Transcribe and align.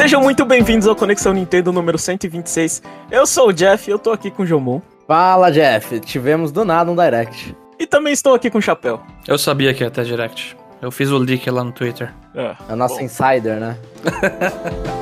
Sejam 0.00 0.22
muito 0.22 0.46
bem-vindos 0.46 0.88
ao 0.88 0.96
Conexão 0.96 1.34
Nintendo 1.34 1.70
número 1.70 1.98
126. 1.98 2.82
Eu 3.10 3.26
sou 3.26 3.48
o 3.48 3.52
Jeff 3.52 3.86
e 3.86 3.92
eu 3.92 3.98
tô 3.98 4.12
aqui 4.12 4.30
com 4.30 4.44
o 4.44 4.46
Jomon. 4.46 4.80
Fala, 5.06 5.52
Jeff. 5.52 6.00
Tivemos 6.00 6.50
do 6.50 6.64
nada 6.64 6.90
um 6.90 6.96
direct. 6.96 7.54
E 7.78 7.86
também 7.86 8.14
estou 8.14 8.32
aqui 8.32 8.48
com 8.48 8.56
o 8.56 8.62
Chapéu. 8.62 8.98
Eu 9.28 9.36
sabia 9.36 9.74
que 9.74 9.84
ia 9.84 9.90
ter 9.90 10.06
direct. 10.06 10.56
Eu 10.80 10.90
fiz 10.90 11.10
o 11.10 11.18
leak 11.18 11.50
lá 11.50 11.62
no 11.62 11.70
Twitter. 11.70 12.14
É, 12.34 12.56
a 12.66 12.74
nossa 12.74 12.94
bom. 12.94 13.02
insider, 13.02 13.60
né? 13.60 13.76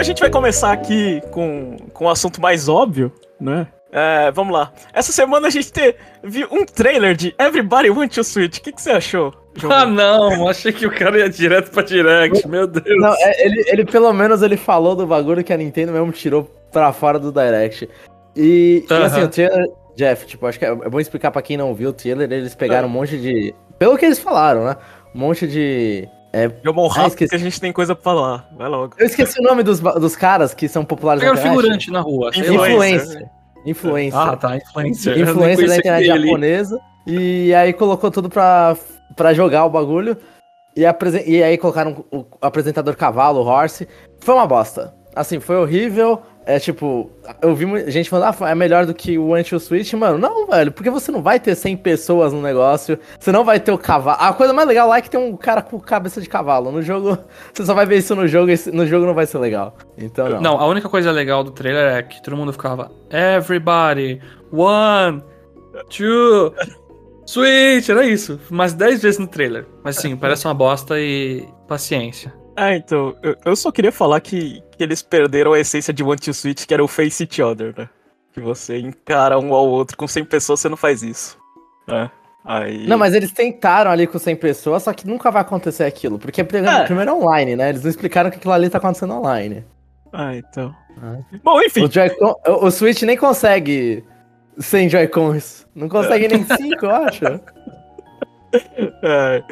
Então 0.00 0.06
a 0.06 0.14
gente 0.14 0.20
vai 0.20 0.30
começar 0.30 0.72
aqui 0.72 1.20
com, 1.30 1.76
com 1.92 2.06
um 2.06 2.08
assunto 2.08 2.40
mais 2.40 2.70
óbvio, 2.70 3.12
né? 3.38 3.66
É, 3.92 4.30
vamos 4.30 4.54
lá. 4.54 4.72
Essa 4.94 5.12
semana 5.12 5.48
a 5.48 5.50
gente 5.50 5.70
teve 5.70 5.94
um 6.50 6.64
trailer 6.64 7.14
de 7.14 7.34
Everybody 7.38 7.90
Want 7.90 8.14
to 8.14 8.24
Switch. 8.24 8.56
O 8.56 8.62
que, 8.62 8.72
que 8.72 8.80
você 8.80 8.92
achou? 8.92 9.30
João? 9.54 9.70
Ah, 9.70 9.84
não, 9.84 10.48
achei 10.48 10.72
que 10.72 10.86
o 10.86 10.90
cara 10.90 11.18
ia 11.18 11.28
direto 11.28 11.70
pra 11.70 11.82
direct, 11.82 12.48
meu 12.48 12.66
Deus. 12.66 12.98
Não, 12.98 13.12
é, 13.12 13.44
ele, 13.44 13.62
ele 13.66 13.84
pelo 13.84 14.10
menos 14.14 14.40
ele 14.40 14.56
falou 14.56 14.96
do 14.96 15.06
bagulho 15.06 15.44
que 15.44 15.52
a 15.52 15.56
Nintendo 15.58 15.92
mesmo 15.92 16.12
tirou 16.12 16.44
pra 16.72 16.94
fora 16.94 17.18
do 17.18 17.30
direct. 17.30 17.86
E, 18.34 18.82
uh 18.86 18.94
-huh. 18.94 19.00
e 19.00 19.04
assim, 19.04 19.22
o 19.22 19.28
trailer, 19.28 19.66
Jeff, 19.96 20.26
tipo, 20.26 20.46
acho 20.46 20.58
que 20.58 20.64
é, 20.64 20.70
é 20.70 20.88
bom 20.88 20.98
explicar 20.98 21.30
pra 21.30 21.42
quem 21.42 21.58
não 21.58 21.74
viu 21.74 21.90
o 21.90 21.92
trailer, 21.92 22.32
eles 22.32 22.54
pegaram 22.54 22.88
uh 22.88 22.90
-huh. 22.90 22.96
um 22.96 23.00
monte 23.00 23.18
de. 23.18 23.54
Pelo 23.78 23.98
que 23.98 24.06
eles 24.06 24.18
falaram, 24.18 24.64
né? 24.64 24.76
Um 25.14 25.18
monte 25.18 25.46
de 25.46 26.08
é, 26.32 26.50
Jomon 26.64 26.86
rápido 26.86 27.04
ah, 27.04 27.08
esqueci... 27.08 27.30
que 27.30 27.36
a 27.36 27.38
gente 27.38 27.60
tem 27.60 27.72
coisa 27.72 27.94
pra 27.94 28.04
falar. 28.04 28.48
Vai 28.56 28.68
logo. 28.68 28.94
Eu 28.98 29.06
esqueci 29.06 29.40
o 29.40 29.42
nome 29.42 29.62
dos, 29.62 29.80
dos 29.80 30.14
caras 30.14 30.54
que 30.54 30.68
são 30.68 30.84
populares 30.84 31.22
na 31.22 31.30
internet. 31.30 31.48
figurante 31.48 31.90
na 31.90 32.00
rua. 32.00 32.30
Influencer. 32.34 33.28
Influencer. 33.66 34.18
Ah, 34.18 34.36
tá. 34.36 34.56
Influencer. 34.56 35.18
Influencer 35.18 35.68
da 35.68 35.76
internet 35.76 36.06
japonesa. 36.06 36.80
E 37.06 37.52
aí 37.54 37.72
colocou 37.72 38.10
tudo 38.10 38.28
pra, 38.28 38.76
pra 39.16 39.34
jogar 39.34 39.64
o 39.64 39.70
bagulho. 39.70 40.16
E, 40.76 40.86
apresen... 40.86 41.24
e 41.26 41.42
aí 41.42 41.58
colocaram 41.58 42.04
o 42.12 42.24
apresentador 42.40 42.94
cavalo, 42.96 43.40
o 43.40 43.44
Horse. 43.44 43.88
Foi 44.20 44.34
uma 44.34 44.46
bosta. 44.46 44.94
Assim, 45.14 45.40
foi 45.40 45.56
horrível. 45.56 46.22
É 46.50 46.58
tipo, 46.58 47.08
eu 47.40 47.54
vi 47.54 47.90
gente 47.92 48.10
falando, 48.10 48.34
ah, 48.40 48.50
é 48.50 48.54
melhor 48.56 48.84
do 48.84 48.92
que 48.92 49.16
o 49.16 49.34
Anti-Switch. 49.34 49.92
Mano, 49.92 50.18
não, 50.18 50.48
velho, 50.48 50.72
porque 50.72 50.90
você 50.90 51.12
não 51.12 51.22
vai 51.22 51.38
ter 51.38 51.54
100 51.54 51.76
pessoas 51.76 52.32
no 52.32 52.42
negócio, 52.42 52.98
você 53.20 53.30
não 53.30 53.44
vai 53.44 53.60
ter 53.60 53.70
o 53.70 53.78
cavalo. 53.78 54.18
A 54.20 54.32
coisa 54.32 54.52
mais 54.52 54.66
legal 54.66 54.88
lá 54.88 54.98
é 54.98 55.00
que 55.00 55.08
tem 55.08 55.20
um 55.20 55.36
cara 55.36 55.62
com 55.62 55.78
cabeça 55.78 56.20
de 56.20 56.28
cavalo. 56.28 56.72
No 56.72 56.82
jogo, 56.82 57.16
você 57.54 57.64
só 57.64 57.72
vai 57.72 57.86
ver 57.86 57.98
isso 57.98 58.16
no 58.16 58.26
jogo, 58.26 58.50
e 58.50 58.58
no 58.72 58.84
jogo 58.84 59.06
não 59.06 59.14
vai 59.14 59.26
ser 59.26 59.38
legal. 59.38 59.76
Então, 59.96 60.28
não. 60.28 60.40
Não, 60.40 60.60
a 60.60 60.66
única 60.66 60.88
coisa 60.88 61.12
legal 61.12 61.44
do 61.44 61.52
trailer 61.52 61.94
é 61.94 62.02
que 62.02 62.20
todo 62.20 62.36
mundo 62.36 62.52
ficava, 62.52 62.90
everybody, 63.12 64.20
one, 64.50 65.22
two, 65.88 66.52
Switch, 67.24 67.88
era 67.88 68.04
isso. 68.04 68.40
Mais 68.50 68.74
10 68.74 69.02
vezes 69.02 69.20
no 69.20 69.28
trailer. 69.28 69.66
Mas 69.84 69.96
sim, 69.96 70.16
parece 70.16 70.48
uma 70.48 70.54
bosta 70.54 70.98
e 70.98 71.46
paciência. 71.68 72.39
Ah, 72.60 72.76
então, 72.76 73.16
eu, 73.22 73.34
eu 73.42 73.56
só 73.56 73.72
queria 73.72 73.90
falar 73.90 74.20
que, 74.20 74.62
que 74.76 74.84
eles 74.84 75.00
perderam 75.00 75.54
a 75.54 75.58
essência 75.58 75.94
de 75.94 76.04
One 76.04 76.18
to 76.18 76.34
Switch, 76.34 76.66
que 76.66 76.74
era 76.74 76.84
o 76.84 76.86
Face 76.86 77.22
Each 77.22 77.40
Other, 77.40 77.72
né? 77.74 77.88
Que 78.34 78.40
você 78.40 78.78
encara 78.78 79.38
um 79.38 79.54
ao 79.54 79.66
outro 79.66 79.96
com 79.96 80.06
100 80.06 80.26
pessoas, 80.26 80.60
você 80.60 80.68
não 80.68 80.76
faz 80.76 81.02
isso. 81.02 81.38
Né? 81.88 82.10
Aí... 82.44 82.86
Não, 82.86 82.98
mas 82.98 83.14
eles 83.14 83.32
tentaram 83.32 83.90
ali 83.90 84.06
com 84.06 84.18
100 84.18 84.36
pessoas, 84.36 84.82
só 84.82 84.92
que 84.92 85.08
nunca 85.08 85.30
vai 85.30 85.40
acontecer 85.40 85.84
aquilo. 85.84 86.18
Porque 86.18 86.42
é. 86.42 86.44
primeiro 86.44 87.10
é 87.10 87.14
online, 87.14 87.56
né? 87.56 87.70
Eles 87.70 87.82
não 87.82 87.88
explicaram 87.88 88.30
que 88.30 88.36
aquilo 88.36 88.52
ali 88.52 88.68
tá 88.68 88.76
acontecendo 88.76 89.14
online. 89.14 89.64
Ah, 90.12 90.36
então. 90.36 90.74
Ah. 91.02 91.16
Bom, 91.42 91.62
enfim. 91.62 91.88
O, 92.46 92.66
o, 92.66 92.70
Switch 92.70 93.00
nem 93.04 93.16
consegue 93.16 94.04
100 94.58 94.90
Joy-Cons. 94.90 95.66
Não 95.74 95.88
consegue 95.88 96.28
nem 96.28 96.44
5, 96.44 96.84
eu 96.84 96.90
acho. 96.90 97.24
É. 98.52 99.42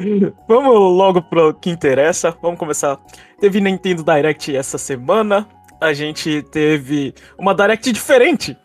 Vamos 0.47 0.73
logo 0.73 1.21
pro 1.21 1.53
que 1.53 1.69
interessa. 1.69 2.35
Vamos 2.41 2.59
começar. 2.59 2.99
Teve 3.39 3.61
Nintendo 3.61 4.03
Direct 4.03 4.55
essa 4.55 4.77
semana. 4.77 5.47
A 5.79 5.93
gente 5.93 6.43
teve 6.51 7.13
uma 7.37 7.55
Direct 7.55 7.91
diferente. 7.91 8.57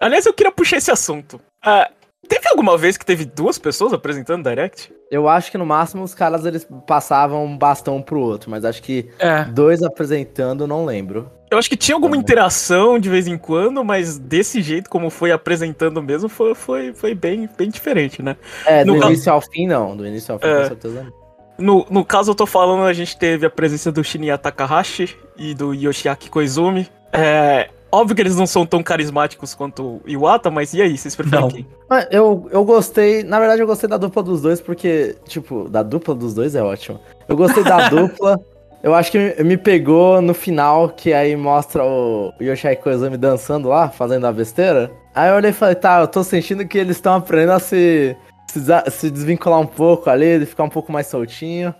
Aliás, 0.00 0.26
eu 0.26 0.32
queria 0.32 0.52
puxar 0.52 0.78
esse 0.78 0.90
assunto. 0.90 1.40
Uh, 1.64 1.92
teve 2.24 2.48
alguma 2.48 2.76
vez 2.76 2.96
que 2.96 3.04
teve 3.04 3.24
duas 3.24 3.58
pessoas 3.58 3.92
apresentando 3.92 4.48
Direct? 4.48 4.92
Eu 5.10 5.28
acho 5.28 5.50
que 5.50 5.58
no 5.58 5.66
máximo 5.66 6.02
os 6.02 6.14
caras 6.14 6.44
eles 6.44 6.66
passavam 6.86 7.44
um 7.44 7.56
bastão 7.56 8.02
pro 8.02 8.18
outro, 8.18 8.50
mas 8.50 8.64
acho 8.64 8.82
que 8.82 9.08
é. 9.18 9.44
dois 9.44 9.82
apresentando, 9.82 10.66
não 10.66 10.84
lembro. 10.84 11.30
Eu 11.50 11.58
acho 11.58 11.68
que 11.68 11.76
tinha 11.76 11.94
alguma 11.94 12.16
interação 12.16 12.98
de 12.98 13.08
vez 13.08 13.28
em 13.28 13.38
quando, 13.38 13.84
mas 13.84 14.18
desse 14.18 14.60
jeito, 14.60 14.90
como 14.90 15.08
foi 15.10 15.30
apresentando 15.30 16.02
mesmo, 16.02 16.28
foi, 16.28 16.54
foi, 16.54 16.92
foi 16.92 17.14
bem, 17.14 17.48
bem 17.56 17.68
diferente, 17.68 18.22
né? 18.22 18.36
É, 18.66 18.84
do 18.84 18.94
no 18.94 18.96
início 18.96 19.26
caso... 19.26 19.30
ao 19.30 19.40
fim, 19.40 19.66
não. 19.66 19.96
Do 19.96 20.06
início 20.06 20.32
ao 20.32 20.40
fim, 20.40 20.48
é... 20.48 20.62
com 20.62 20.66
certeza 20.66 21.12
No, 21.56 21.86
no 21.88 22.04
caso, 22.04 22.32
eu 22.32 22.34
tô 22.34 22.44
falando, 22.44 22.84
a 22.84 22.92
gente 22.92 23.16
teve 23.16 23.46
a 23.46 23.50
presença 23.50 23.92
do 23.92 24.02
Shinya 24.02 24.36
Takahashi 24.36 25.16
e 25.36 25.54
do 25.54 25.72
Yoshiaki 25.72 26.28
Koizumi. 26.28 26.88
É, 27.12 27.70
óbvio 27.94 28.16
que 28.16 28.22
eles 28.22 28.36
não 28.36 28.46
são 28.46 28.66
tão 28.66 28.82
carismáticos 28.82 29.54
quanto 29.54 29.82
o 29.82 30.02
Iwata, 30.06 30.50
mas 30.50 30.74
e 30.74 30.82
aí, 30.82 30.96
vocês 30.96 31.14
preferem 31.14 31.40
não. 31.40 31.48
quem? 31.48 31.66
Ah, 31.88 32.06
eu, 32.10 32.48
eu 32.50 32.64
gostei, 32.64 33.22
na 33.22 33.38
verdade 33.38 33.62
eu 33.62 33.66
gostei 33.66 33.88
da 33.88 33.96
dupla 33.96 34.22
dos 34.22 34.42
dois, 34.42 34.60
porque, 34.60 35.16
tipo, 35.26 35.68
da 35.68 35.82
dupla 35.82 36.14
dos 36.14 36.34
dois 36.34 36.54
é 36.54 36.62
ótimo. 36.62 37.00
Eu 37.28 37.36
gostei 37.36 37.62
da 37.62 37.88
dupla, 37.90 38.40
eu 38.84 38.94
acho 38.94 39.10
que 39.10 39.42
me 39.42 39.56
pegou 39.56 40.20
no 40.20 40.34
final, 40.34 40.90
que 40.90 41.12
aí 41.14 41.34
mostra 41.34 41.82
o 41.82 42.34
Yoshai 42.38 42.76
Koizumi 42.76 43.16
dançando 43.16 43.68
lá, 43.68 43.88
fazendo 43.88 44.26
a 44.26 44.32
besteira. 44.32 44.90
Aí 45.14 45.30
eu 45.30 45.36
olhei 45.36 45.50
e 45.50 45.54
falei, 45.54 45.74
tá, 45.74 46.00
eu 46.00 46.06
tô 46.06 46.22
sentindo 46.22 46.66
que 46.66 46.76
eles 46.76 46.96
estão 46.96 47.14
aprendendo 47.14 47.52
a 47.52 47.58
se, 47.58 48.14
se, 48.46 48.60
se, 48.90 49.10
desvincular 49.10 49.58
um 49.58 49.66
pouco 49.66 50.10
ali, 50.10 50.38
de 50.38 50.44
ficar 50.44 50.64
um 50.64 50.68
pouco 50.68 50.92
mais 50.92 51.06
soltinho. 51.06 51.74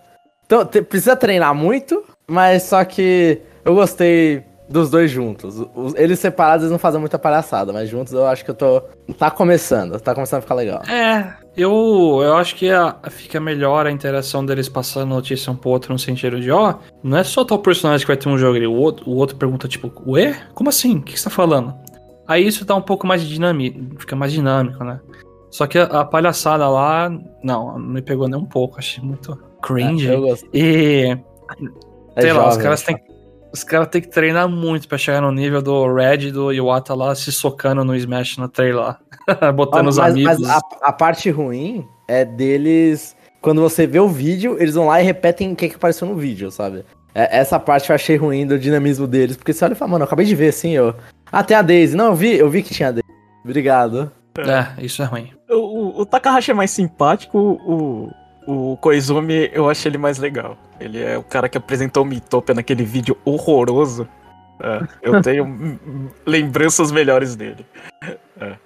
Então, 0.47 0.65
te, 0.65 0.81
precisa 0.81 1.15
treinar 1.15 1.55
muito, 1.55 2.03
mas 2.27 2.63
só 2.63 2.83
que 2.85 3.43
eu 3.65 3.75
gostei 3.75 4.43
dos 4.69 4.91
dois 4.91 5.11
juntos. 5.11 5.63
Eles 5.97 6.19
separados 6.19 6.65
eles 6.65 6.73
não 6.73 6.79
fazem 6.79 7.01
muita 7.01 7.19
palhaçada, 7.19 7.73
mas 7.73 7.89
juntos 7.89 8.13
eu 8.13 8.27
acho 8.27 8.45
que 8.45 8.51
eu 8.51 8.55
tô. 8.55 8.81
Tá 9.19 9.31
começando, 9.31 10.01
tá 10.01 10.15
começando 10.15 10.39
a 10.39 10.43
ficar 10.43 10.55
legal. 10.55 10.83
É, 10.89 11.35
eu, 11.57 12.21
eu 12.23 12.37
acho 12.37 12.57
que 12.57 12.71
a, 12.71 12.97
fica 13.11 13.39
melhor 13.39 13.87
a 13.87 13.91
interação 13.91 14.45
deles 14.45 14.69
passando 14.69 15.11
notícia 15.11 15.53
um 15.53 15.57
pro 15.57 15.71
outro 15.71 15.93
no 15.93 15.99
sentido 15.99 16.41
de, 16.41 16.51
ó, 16.51 16.77
não 17.03 17.19
é 17.19 17.25
só 17.25 17.45
tal 17.45 17.59
personagem 17.59 18.05
que 18.05 18.09
vai 18.09 18.17
ter 18.17 18.29
um 18.29 18.39
jogo 18.39 18.57
ali. 18.57 18.67
O 18.67 18.75
outro, 18.75 19.09
o 19.09 19.17
outro 19.17 19.37
pergunta, 19.37 19.69
tipo, 19.69 19.93
ué? 20.07 20.41
Como 20.55 20.71
assim? 20.71 20.97
O 20.97 21.03
que, 21.03 21.13
que 21.13 21.19
você 21.21 21.25
tá 21.25 21.31
falando? 21.31 21.75
Aí 22.27 22.47
isso 22.47 22.65
dá 22.65 22.75
um 22.75 22.83
pouco 22.83 23.07
mais 23.07 23.23
de 23.23 23.29
dinâmico, 23.29 24.01
fica 24.01 24.17
mais 24.17 24.33
dinâmico, 24.33 24.83
né? 24.83 24.99
Só 25.51 25.67
que 25.67 25.79
a, 25.79 25.85
a 25.85 26.05
palhaçada 26.05 26.67
lá, 26.69 27.11
não, 27.43 27.79
não 27.79 27.79
me 27.79 28.03
pegou 28.03 28.27
nem 28.27 28.41
um 28.41 28.47
pouco, 28.47 28.79
achei 28.79 29.05
muito 29.05 29.39
cringe. 29.63 30.09
É, 30.09 30.15
eu 30.15 30.23
gosto. 30.23 30.49
E. 30.53 31.17
É 32.17 32.21
sei 32.21 32.31
jovem, 32.31 32.43
lá, 32.43 32.49
os 32.49 32.57
caras 32.57 32.83
têm 32.83 32.97
os 33.55 33.63
caras 33.63 33.87
têm 33.87 34.03
que 34.03 34.09
treinar 34.09 34.49
muito 34.49 34.89
pra 34.89 34.99
chegar 34.99 35.21
no 35.21 35.31
nível 35.31 35.63
do 35.63 35.95
Red 35.95 36.27
e 36.27 36.33
do 36.33 36.53
Iwata 36.53 36.93
lá 36.93 37.15
se 37.15 37.31
socando 37.31 37.85
no 37.85 37.95
Smash 37.95 38.37
no 38.37 38.49
trailer 38.49 38.81
lá. 38.81 38.99
Botando 39.55 39.87
ah, 39.87 39.91
os 39.91 39.99
amigos. 40.01 40.41
Mas 40.41 40.51
a, 40.51 40.61
a, 40.83 40.93
parte 40.93 41.31
ruim 41.31 41.87
é 42.09 42.25
deles. 42.25 43.17
Quando 43.41 43.61
você 43.61 43.87
vê 43.87 44.01
o 44.01 44.09
vídeo, 44.09 44.57
eles 44.59 44.75
vão 44.75 44.89
lá 44.89 45.01
e 45.01 45.05
repetem 45.05 45.53
o 45.53 45.57
que, 45.57 45.69
que 45.69 45.77
apareceu 45.77 46.09
no 46.09 46.17
vídeo, 46.17 46.51
sabe? 46.51 46.85
É, 47.15 47.39
essa 47.39 47.61
parte 47.61 47.91
eu 47.91 47.95
achei 47.95 48.17
ruim 48.17 48.45
do 48.45 48.59
dinamismo 48.59 49.07
deles. 49.07 49.37
Porque 49.37 49.53
você 49.53 49.65
olha 49.65 49.75
e 49.75 49.77
fala, 49.77 49.93
mano, 49.93 50.03
eu 50.03 50.07
acabei 50.07 50.27
de 50.27 50.35
ver 50.35 50.49
assim, 50.49 50.73
eu. 50.73 50.93
Ah, 51.31 51.45
tem 51.45 51.57
a 51.57 51.63
Daisy. 51.63 51.97
Não, 51.97 52.07
eu 52.07 52.15
vi, 52.17 52.37
eu 52.37 52.51
vi 52.51 52.61
que 52.61 52.75
tinha 52.75 52.89
a 52.89 52.93
Daisy. 52.93 53.09
Obrigado. 53.45 54.11
É, 54.37 54.85
isso 54.85 55.01
é 55.01 55.05
ruim. 55.05 55.31
O, 55.49 55.55
o, 55.55 56.01
o 56.01 56.07
Takahashi 56.07 56.51
é 56.51 56.55
mais 56.55 56.73
simpático, 56.73 57.39
o, 57.39 58.11
o 58.49 58.77
Koizumi, 58.79 59.49
eu 59.53 59.71
acho 59.71 59.87
ele 59.87 59.97
mais 59.97 60.19
legal. 60.19 60.59
Ele 60.81 61.03
é 61.03 61.17
o 61.17 61.23
cara 61.23 61.49
que 61.49 61.59
apresentou 61.59 62.03
o 62.03 62.07
Mitopia 62.07 62.55
naquele 62.55 62.85
vídeo 62.85 63.17
horroroso. 63.25 64.09
É, 64.61 64.81
eu 65.03 65.21
tenho 65.23 65.79
lembranças 66.27 66.91
melhores 66.91 67.37
dele. 67.37 67.67
É. 68.41 68.57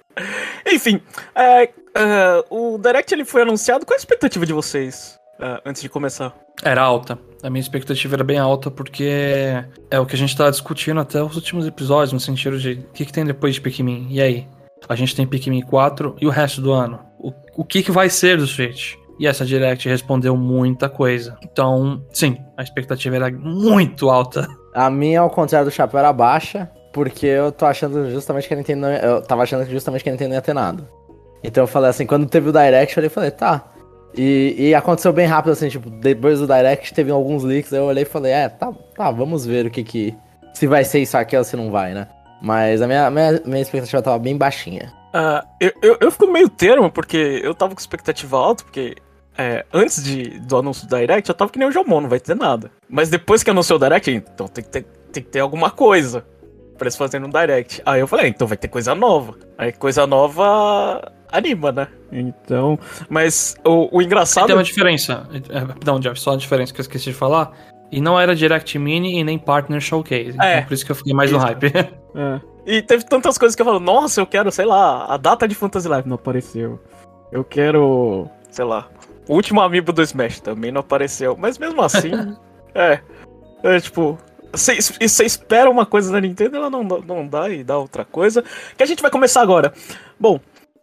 Enfim, 0.67 1.01
é, 1.35 1.63
é, 1.63 1.71
o 2.49 2.77
Direct 2.77 3.13
ele 3.13 3.25
foi 3.25 3.41
anunciado. 3.41 3.85
Qual 3.85 3.95
a 3.95 3.99
expectativa 3.99 4.45
de 4.45 4.53
vocês 4.53 5.19
é, 5.39 5.61
antes 5.65 5.81
de 5.81 5.89
começar? 5.89 6.35
Era 6.63 6.81
alta. 6.81 7.17
A 7.41 7.49
minha 7.49 7.61
expectativa 7.61 8.15
era 8.15 8.23
bem 8.23 8.37
alta 8.37 8.69
porque 8.69 9.63
é 9.89 9.99
o 9.99 10.05
que 10.05 10.15
a 10.15 10.17
gente 10.17 10.35
tava 10.35 10.51
discutindo 10.51 10.99
até 10.99 11.23
os 11.23 11.35
últimos 11.35 11.65
episódios, 11.65 12.11
no 12.11 12.19
sentido 12.19 12.59
de 12.59 12.73
o 12.73 12.93
que, 12.93 13.05
que 13.05 13.13
tem 13.13 13.23
depois 13.23 13.55
de 13.55 13.61
Pikmin? 13.61 14.07
E 14.09 14.21
aí? 14.21 14.47
A 14.87 14.95
gente 14.95 15.15
tem 15.15 15.25
Pikmin 15.25 15.61
4 15.61 16.17
e 16.19 16.27
o 16.27 16.29
resto 16.29 16.61
do 16.61 16.71
ano. 16.71 16.99
O, 17.17 17.33
o 17.55 17.65
que, 17.65 17.83
que 17.83 17.91
vai 17.91 18.09
ser 18.09 18.37
do 18.37 18.47
Switch? 18.47 18.95
E 19.19 19.27
essa 19.27 19.45
Direct 19.45 19.87
respondeu 19.89 20.37
muita 20.37 20.87
coisa. 20.87 21.37
Então, 21.43 22.01
sim, 22.13 22.37
a 22.55 22.63
expectativa 22.63 23.17
era 23.17 23.29
muito 23.29 24.09
alta. 24.09 24.47
A 24.73 24.89
minha, 24.89 25.19
ao 25.19 25.29
contrário 25.29 25.69
do 25.69 25.73
Chapéu, 25.73 25.99
era 25.99 26.13
baixa, 26.13 26.71
porque 26.93 27.25
eu 27.25 27.51
tô 27.51 27.65
achando 27.65 28.09
justamente 28.09 28.47
que 28.47 28.53
a 28.53 28.57
Nintendo 28.57 28.81
não, 28.81 28.89
Eu 28.89 29.21
tava 29.21 29.43
achando 29.43 29.65
justamente 29.69 30.03
que 30.03 30.09
a 30.09 30.13
Nintendo 30.13 30.29
não 30.29 30.35
ia 30.37 30.41
ter 30.41 30.53
nada. 30.53 30.89
Então 31.43 31.63
eu 31.63 31.67
falei 31.67 31.89
assim, 31.89 32.05
quando 32.05 32.25
teve 32.27 32.49
o 32.49 32.53
Direct, 32.53 32.97
eu 32.97 33.09
falei, 33.09 33.31
tá. 33.31 33.65
E, 34.15 34.55
e 34.57 34.75
aconteceu 34.75 35.11
bem 35.11 35.27
rápido, 35.27 35.51
assim, 35.51 35.67
tipo, 35.67 35.89
depois 35.89 36.39
do 36.39 36.47
Direct 36.47 36.93
teve 36.93 37.11
alguns 37.11 37.43
leaks, 37.43 37.73
aí 37.73 37.79
eu 37.79 37.85
olhei 37.85 38.03
e 38.03 38.05
falei, 38.05 38.31
é, 38.31 38.49
tá, 38.49 38.71
tá, 38.95 39.11
vamos 39.11 39.45
ver 39.45 39.65
o 39.65 39.69
que 39.69 39.83
que... 39.83 40.15
Se 40.53 40.65
vai 40.65 40.83
ser 40.83 40.99
isso 40.99 41.17
aqui 41.17 41.37
ou 41.37 41.43
se 41.43 41.55
não 41.55 41.69
vai, 41.69 41.93
né? 41.93 42.07
Mas 42.41 42.81
a 42.81 42.87
minha, 42.87 43.09
minha, 43.11 43.41
minha 43.45 43.61
expectativa 43.61 44.01
tava 44.01 44.17
bem 44.17 44.37
baixinha. 44.37 44.91
Ah, 45.13 45.45
eu, 45.59 45.71
eu, 45.81 45.97
eu 46.01 46.11
fico 46.11 46.27
meio 46.27 46.49
termo, 46.49 46.89
porque 46.91 47.41
eu 47.43 47.53
tava 47.53 47.73
com 47.73 47.79
expectativa 47.79 48.37
alta, 48.37 48.63
porque 48.63 48.95
é, 49.39 49.65
antes 49.73 50.03
de, 50.03 50.37
do 50.41 50.57
anúncio 50.57 50.85
do 50.85 50.97
Direct, 50.97 51.29
eu 51.29 51.33
tava 51.33 51.49
que 51.49 51.57
nem 51.57 51.65
o 51.65 51.71
Jomon, 51.71 52.01
não 52.01 52.09
vai 52.09 52.19
ter 52.19 52.35
nada. 52.35 52.69
Mas 52.89 53.09
depois 53.09 53.41
que 53.41 53.49
anunciou 53.49 53.79
o 53.79 53.81
Direct, 53.81 54.11
então 54.11 54.49
tem 54.49 54.61
que 54.61 54.69
ter, 54.69 54.83
tem 55.13 55.23
que 55.23 55.29
ter 55.29 55.39
alguma 55.39 55.71
coisa 55.71 56.25
pra 56.77 56.87
eles 56.87 56.97
fazerem 56.97 57.25
um 57.25 57.29
Direct. 57.29 57.81
Aí 57.85 58.01
eu 58.01 58.07
falei, 58.07 58.25
ah, 58.25 58.27
então 58.27 58.45
vai 58.45 58.57
ter 58.57 58.67
coisa 58.67 58.93
nova. 58.93 59.35
Aí 59.57 59.71
coisa 59.71 60.05
nova 60.05 61.09
anima, 61.31 61.71
né? 61.71 61.87
Então. 62.11 62.77
Mas 63.07 63.55
o, 63.65 63.97
o 63.97 64.01
engraçado. 64.01 64.47
Tem 64.47 64.55
uma 64.57 64.63
diferença. 64.63 65.25
É, 65.31 65.85
Não, 65.85 66.01
Jeff, 66.01 66.19
só 66.19 66.31
uma 66.31 66.37
diferença 66.37 66.73
que 66.73 66.81
eu 66.81 66.83
esqueci 66.83 67.05
de 67.05 67.13
falar. 67.13 67.53
E 67.89 68.01
não 68.01 68.19
era 68.19 68.35
Direct 68.35 68.77
Mini 68.77 69.19
e 69.19 69.23
nem 69.23 69.39
Partner 69.39 69.79
Showcase. 69.79 70.35
É. 70.41 70.57
Então 70.57 70.67
por 70.67 70.73
isso 70.73 70.85
que 70.85 70.91
eu 70.91 70.95
fiquei 70.97 71.13
mais 71.13 71.31
no 71.31 71.37
Isso. 71.37 71.45
hype. 71.45 71.71
É. 72.15 72.41
E 72.65 72.81
teve 72.81 73.05
tantas 73.05 73.37
coisas 73.37 73.55
que 73.55 73.61
eu 73.61 73.65
falo, 73.67 73.79
nossa, 73.79 74.19
eu 74.19 74.25
quero, 74.25 74.51
sei 74.51 74.65
lá, 74.65 75.05
a 75.05 75.15
data 75.15 75.47
de 75.47 75.53
Fantasy 75.53 75.87
Life 75.87 76.09
não 76.09 76.15
apareceu. 76.15 76.79
Eu 77.31 77.43
quero, 77.43 78.27
sei 78.49 78.65
lá, 78.65 78.87
o 79.29 79.35
último 79.35 79.61
amiibo 79.61 79.93
do 79.93 80.01
Smash 80.01 80.39
também 80.41 80.71
não 80.71 80.81
apareceu. 80.81 81.37
Mas 81.39 81.57
mesmo 81.57 81.81
assim, 81.81 82.11
é. 82.75 82.99
É 83.63 83.79
tipo, 83.79 84.17
você 84.51 84.77
você 84.81 85.23
espera 85.25 85.69
uma 85.69 85.85
coisa 85.85 86.11
da 86.11 86.19
Nintendo, 86.19 86.57
ela 86.57 86.69
não, 86.69 86.85
dá- 86.85 86.99
não 87.05 87.27
dá 87.27 87.49
e 87.49 87.63
dá 87.63 87.77
outra 87.77 88.03
coisa. 88.03 88.43
Que 88.75 88.83
a 88.83 88.85
gente 88.85 89.01
vai 89.01 89.11
começar 89.11 89.41
agora. 89.41 89.73
Bom, 90.19 90.39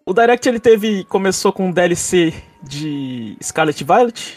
o 0.06 0.12
Direct 0.14 0.48
ele 0.48 0.60
teve. 0.60 1.04
Começou 1.04 1.52
com 1.52 1.66
um 1.66 1.72
DLC 1.72 2.32
de 2.62 3.36
Scarlet 3.42 3.82
Violet. 3.82 4.36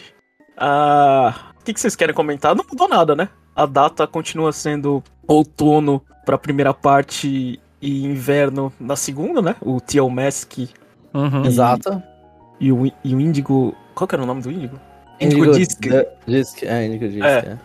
Ah, 0.56 1.52
o 1.60 1.64
que, 1.64 1.72
que 1.74 1.80
vocês 1.80 1.94
querem 1.96 2.14
comentar? 2.14 2.54
Não 2.54 2.64
mudou 2.68 2.88
nada, 2.88 3.14
né? 3.14 3.28
A 3.54 3.66
data 3.66 4.06
continua 4.06 4.52
sendo 4.52 5.02
outono 5.26 6.02
pra 6.24 6.38
primeira 6.38 6.72
parte 6.74 7.60
e 7.80 8.04
inverno 8.04 8.72
na 8.80 8.96
segunda, 8.96 9.40
né? 9.42 9.56
O 9.60 9.80
Teal 9.80 10.08
Mask 10.10 10.58
Uhum. 11.12 11.44
Exato. 11.44 12.00
e 12.60 12.70
o, 12.70 12.86
e 13.04 13.14
o 13.14 13.20
Índigo. 13.20 13.74
Qual 14.00 14.08
que 14.08 14.14
era 14.14 14.22
o 14.22 14.26
nome 14.26 14.40
do 14.40 14.50
Índigo? 14.50 14.80
Indigo 15.20 15.52
Disc. 15.52 15.78
Disc, 16.26 16.62
é, 16.62 16.86
Indigo 16.86 17.06
Disc, 17.06 17.22
É. 17.22 17.58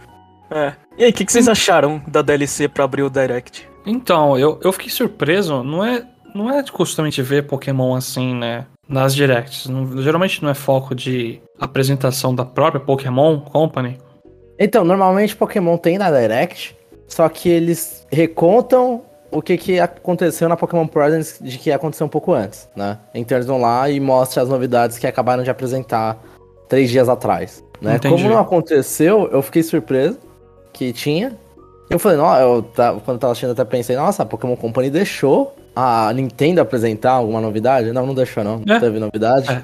é. 0.52 0.58
É. 0.68 0.74
E 0.98 1.04
aí, 1.06 1.10
o 1.10 1.14
que, 1.14 1.24
que 1.24 1.32
vocês 1.32 1.48
acharam 1.48 2.02
da 2.06 2.22
DLC 2.22 2.68
pra 2.68 2.84
abrir 2.84 3.04
o 3.04 3.10
Direct? 3.10 3.66
Então, 3.86 4.38
eu, 4.38 4.60
eu 4.62 4.74
fiquei 4.74 4.90
surpreso. 4.90 5.64
Não 5.64 5.82
é, 5.82 6.04
não 6.36 6.52
é 6.52 6.62
de 6.62 6.74
costume 6.74 7.10
de 7.10 7.24
ver 7.24 7.48
Pokémon 7.48 7.96
assim, 7.96 8.36
né? 8.36 8.66
Nas 8.86 9.16
directs. 9.16 9.68
Não- 9.68 10.02
geralmente 10.02 10.44
não 10.44 10.50
é 10.50 10.54
foco 10.54 10.94
de 10.94 11.40
apresentação 11.58 12.36
da 12.36 12.44
própria 12.44 12.82
Pokémon 12.82 13.40
Company. 13.40 13.98
Então, 14.60 14.84
normalmente 14.84 15.38
Pokémon 15.38 15.78
tem 15.78 15.98
na 15.98 16.12
Direct, 16.12 16.76
só 17.08 17.30
que 17.30 17.48
eles 17.48 18.06
recontam 18.12 19.04
o 19.36 19.42
que, 19.42 19.58
que 19.58 19.80
aconteceu 19.80 20.48
na 20.48 20.56
Pokémon 20.56 20.88
Presents 20.88 21.38
de 21.42 21.58
que 21.58 21.72
aconteceu 21.72 22.06
um 22.06 22.10
pouco 22.10 22.34
antes, 22.34 22.70
né? 22.76 22.98
Então 23.14 23.38
eles 23.38 23.46
vão 23.48 23.60
lá 23.60 23.90
e 23.90 24.00
mostram 24.00 24.44
as 24.44 24.50
novidades 24.50 24.98
que 24.98 25.06
acabaram 25.06 25.44
de 25.44 25.50
apresentar 25.50 26.18
três 26.70 26.90
dias 26.90 27.10
atrás, 27.10 27.64
né? 27.82 27.96
Entendi. 27.96 28.16
Como 28.16 28.30
não 28.30 28.40
aconteceu, 28.40 29.28
eu 29.32 29.42
fiquei 29.42 29.62
surpreso 29.62 30.18
que 30.72 30.94
tinha. 30.94 31.34
Eu 31.90 32.00
falei, 32.00 32.18
não, 32.18 32.36
eu 32.38 32.64
tava, 32.64 33.00
quando 33.02 33.16
eu 33.16 33.20
tava 33.20 33.32
assistindo, 33.32 33.52
até 33.52 33.64
pensei, 33.66 33.96
nossa, 33.96 34.24
a 34.24 34.26
Pokémon 34.26 34.56
Company 34.56 34.90
deixou 34.90 35.54
a 35.76 36.12
Nintendo 36.14 36.62
apresentar 36.62 37.12
alguma 37.12 37.42
novidade? 37.42 37.92
Não, 37.92 38.06
não 38.08 38.14
deixou 38.16 38.44
não, 38.44 38.62
não 38.66 38.76
É. 38.76 38.80
teve 38.80 39.00
novidade. 39.00 39.52
É. 39.52 39.64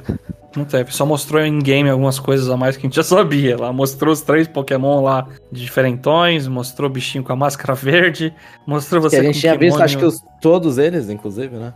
Não 0.55 0.65
teve, 0.65 0.91
só 0.93 1.05
mostrou 1.05 1.41
em 1.41 1.59
game 1.59 1.89
algumas 1.89 2.19
coisas 2.19 2.49
a 2.49 2.57
mais 2.57 2.75
que 2.75 2.81
a 2.85 2.87
gente 2.89 2.95
já 2.97 3.03
sabia. 3.03 3.57
Lá 3.57 3.71
mostrou 3.71 4.11
os 4.11 4.21
três 4.21 4.47
Pokémon 4.49 5.01
lá 5.01 5.25
de 5.51 5.61
diferentões, 5.61 6.47
mostrou 6.47 6.89
o 6.89 6.93
bichinho 6.93 7.23
com 7.23 7.31
a 7.31 7.35
máscara 7.37 7.73
verde, 7.73 8.33
mostrou 8.67 9.01
Que 9.01 9.09
você 9.09 9.17
a 9.17 9.23
gente 9.23 9.39
tinha 9.39 9.57
visto, 9.57 9.81
acho 9.81 9.97
que 9.97 10.05
os, 10.05 10.21
todos 10.41 10.77
eles, 10.77 11.09
inclusive, 11.09 11.55
né? 11.55 11.73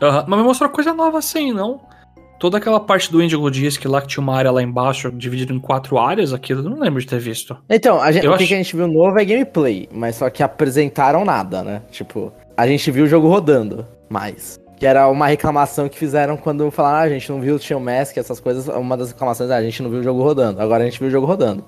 Aham, 0.00 0.24
Mas 0.26 0.38
me 0.38 0.44
mostrou 0.44 0.70
coisa 0.70 0.94
nova 0.94 1.18
assim, 1.18 1.52
não? 1.52 1.80
Toda 2.38 2.56
aquela 2.56 2.78
parte 2.78 3.10
do 3.10 3.20
Indigo 3.22 3.50
Disc 3.50 3.84
lá 3.84 4.00
que 4.00 4.06
tinha 4.06 4.22
uma 4.22 4.34
área 4.36 4.50
lá 4.52 4.62
embaixo, 4.62 5.10
dividida 5.10 5.52
em 5.52 5.58
quatro 5.58 5.98
áreas, 5.98 6.32
aquilo 6.32 6.60
eu 6.64 6.70
não 6.70 6.78
lembro 6.78 7.00
de 7.00 7.06
ter 7.06 7.18
visto. 7.18 7.56
Então, 7.68 8.00
a 8.00 8.12
gente, 8.12 8.26
o 8.26 8.30
que, 8.30 8.36
acho- 8.36 8.46
que 8.46 8.54
a 8.54 8.56
gente 8.58 8.76
viu 8.76 8.86
novo 8.86 9.18
é 9.18 9.24
gameplay, 9.24 9.88
mas 9.92 10.14
só 10.16 10.30
que 10.30 10.40
apresentaram 10.42 11.24
nada, 11.24 11.62
né? 11.64 11.82
Tipo, 11.90 12.32
a 12.56 12.64
gente 12.66 12.90
viu 12.92 13.04
o 13.04 13.08
jogo 13.08 13.26
rodando, 13.28 13.84
mais. 14.08 14.58
Que 14.78 14.86
era 14.86 15.08
uma 15.08 15.26
reclamação 15.26 15.88
que 15.88 15.98
fizeram 15.98 16.36
quando 16.36 16.70
falaram, 16.70 16.98
ah, 16.98 17.00
a 17.02 17.08
gente 17.08 17.30
não 17.30 17.40
viu 17.40 17.56
o 17.56 17.58
Tio 17.58 17.80
Mask, 17.80 18.16
essas 18.16 18.38
coisas. 18.38 18.68
Uma 18.68 18.96
das 18.96 19.10
reclamações 19.12 19.50
é, 19.50 19.56
a 19.56 19.62
gente 19.62 19.82
não 19.82 19.90
viu 19.90 20.00
o 20.00 20.02
jogo 20.02 20.22
rodando. 20.22 20.60
Agora 20.60 20.82
a 20.84 20.86
gente 20.86 20.98
viu 20.98 21.08
o 21.08 21.10
jogo 21.10 21.26
rodando. 21.26 21.64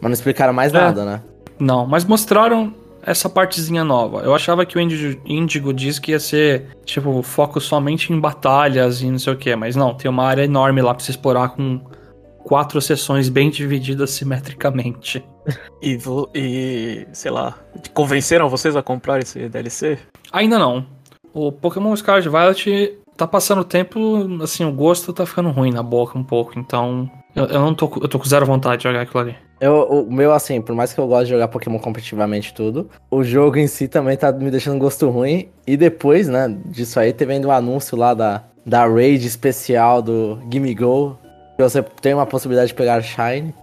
Mas 0.00 0.10
não 0.10 0.12
explicaram 0.12 0.52
mais 0.52 0.72
É. 0.74 0.78
nada, 0.78 1.04
né? 1.04 1.22
Não, 1.58 1.86
mas 1.86 2.04
mostraram 2.04 2.74
essa 3.04 3.28
partezinha 3.28 3.82
nova. 3.84 4.20
Eu 4.20 4.34
achava 4.34 4.66
que 4.66 4.76
o 4.76 4.80
Indigo, 4.80 5.20
Indigo 5.24 5.72
Disc 5.72 6.06
ia 6.08 6.20
ser, 6.20 6.66
tipo, 6.84 7.22
foco 7.22 7.60
somente 7.60 8.12
em 8.12 8.20
batalhas 8.20 9.00
e 9.00 9.10
não 9.10 9.18
sei 9.18 9.32
o 9.32 9.36
que, 9.36 9.54
mas 9.56 9.74
não, 9.74 9.94
tem 9.94 10.10
uma 10.10 10.24
área 10.24 10.44
enorme 10.44 10.82
lá 10.82 10.92
pra 10.94 11.02
você 11.04 11.10
explorar 11.12 11.50
com 11.50 11.80
quatro 12.44 12.80
seções 12.80 13.28
bem 13.28 13.48
divididas 13.50 14.10
simetricamente. 14.10 15.24
E, 15.82 15.98
e 16.32 17.06
sei 17.12 17.32
lá, 17.32 17.58
convenceram 17.92 18.48
vocês 18.48 18.76
a 18.76 18.82
comprar 18.82 19.18
esse 19.20 19.48
DLC? 19.48 19.98
Ainda 20.32 20.56
não. 20.56 20.86
O 21.32 21.50
Pokémon 21.50 21.94
Scarlet 21.96 22.28
Violet 22.28 22.98
tá 23.16 23.26
passando 23.26 23.60
o 23.60 23.64
tempo, 23.64 23.98
assim, 24.42 24.64
o 24.64 24.72
gosto 24.72 25.12
tá 25.12 25.24
ficando 25.24 25.50
ruim 25.50 25.70
na 25.70 25.82
boca 25.82 26.18
um 26.18 26.24
pouco, 26.24 26.58
então 26.58 27.10
eu, 27.34 27.46
eu 27.46 27.60
não 27.60 27.74
tô, 27.74 27.90
eu 28.00 28.08
tô 28.08 28.18
com 28.18 28.24
zero 28.24 28.44
vontade 28.44 28.78
de 28.78 28.88
jogar 28.88 29.02
aquilo 29.02 29.20
ali. 29.20 29.36
Eu, 29.60 29.82
o 29.82 30.12
meu, 30.12 30.32
assim, 30.32 30.60
por 30.60 30.74
mais 30.74 30.92
que 30.92 30.98
eu 30.98 31.06
goste 31.06 31.26
de 31.26 31.30
jogar 31.30 31.46
Pokémon 31.48 31.78
competitivamente 31.78 32.52
tudo, 32.52 32.90
o 33.08 33.22
jogo 33.22 33.58
em 33.58 33.68
si 33.68 33.86
também 33.86 34.16
tá 34.16 34.32
me 34.32 34.50
deixando 34.50 34.78
gosto 34.78 35.08
ruim. 35.08 35.50
E 35.64 35.76
depois, 35.76 36.26
né, 36.28 36.52
disso 36.66 36.98
aí, 36.98 37.12
teve 37.12 37.32
ainda 37.32 37.46
um 37.46 37.52
anúncio 37.52 37.96
lá 37.96 38.12
da, 38.12 38.42
da 38.66 38.84
raid 38.86 39.24
especial 39.24 40.02
do 40.02 40.40
Gimme 40.50 40.74
Go, 40.74 41.16
que 41.56 41.62
você 41.62 41.80
tem 42.00 42.12
uma 42.12 42.26
possibilidade 42.26 42.68
de 42.68 42.74
pegar 42.74 43.00
Shine. 43.02 43.54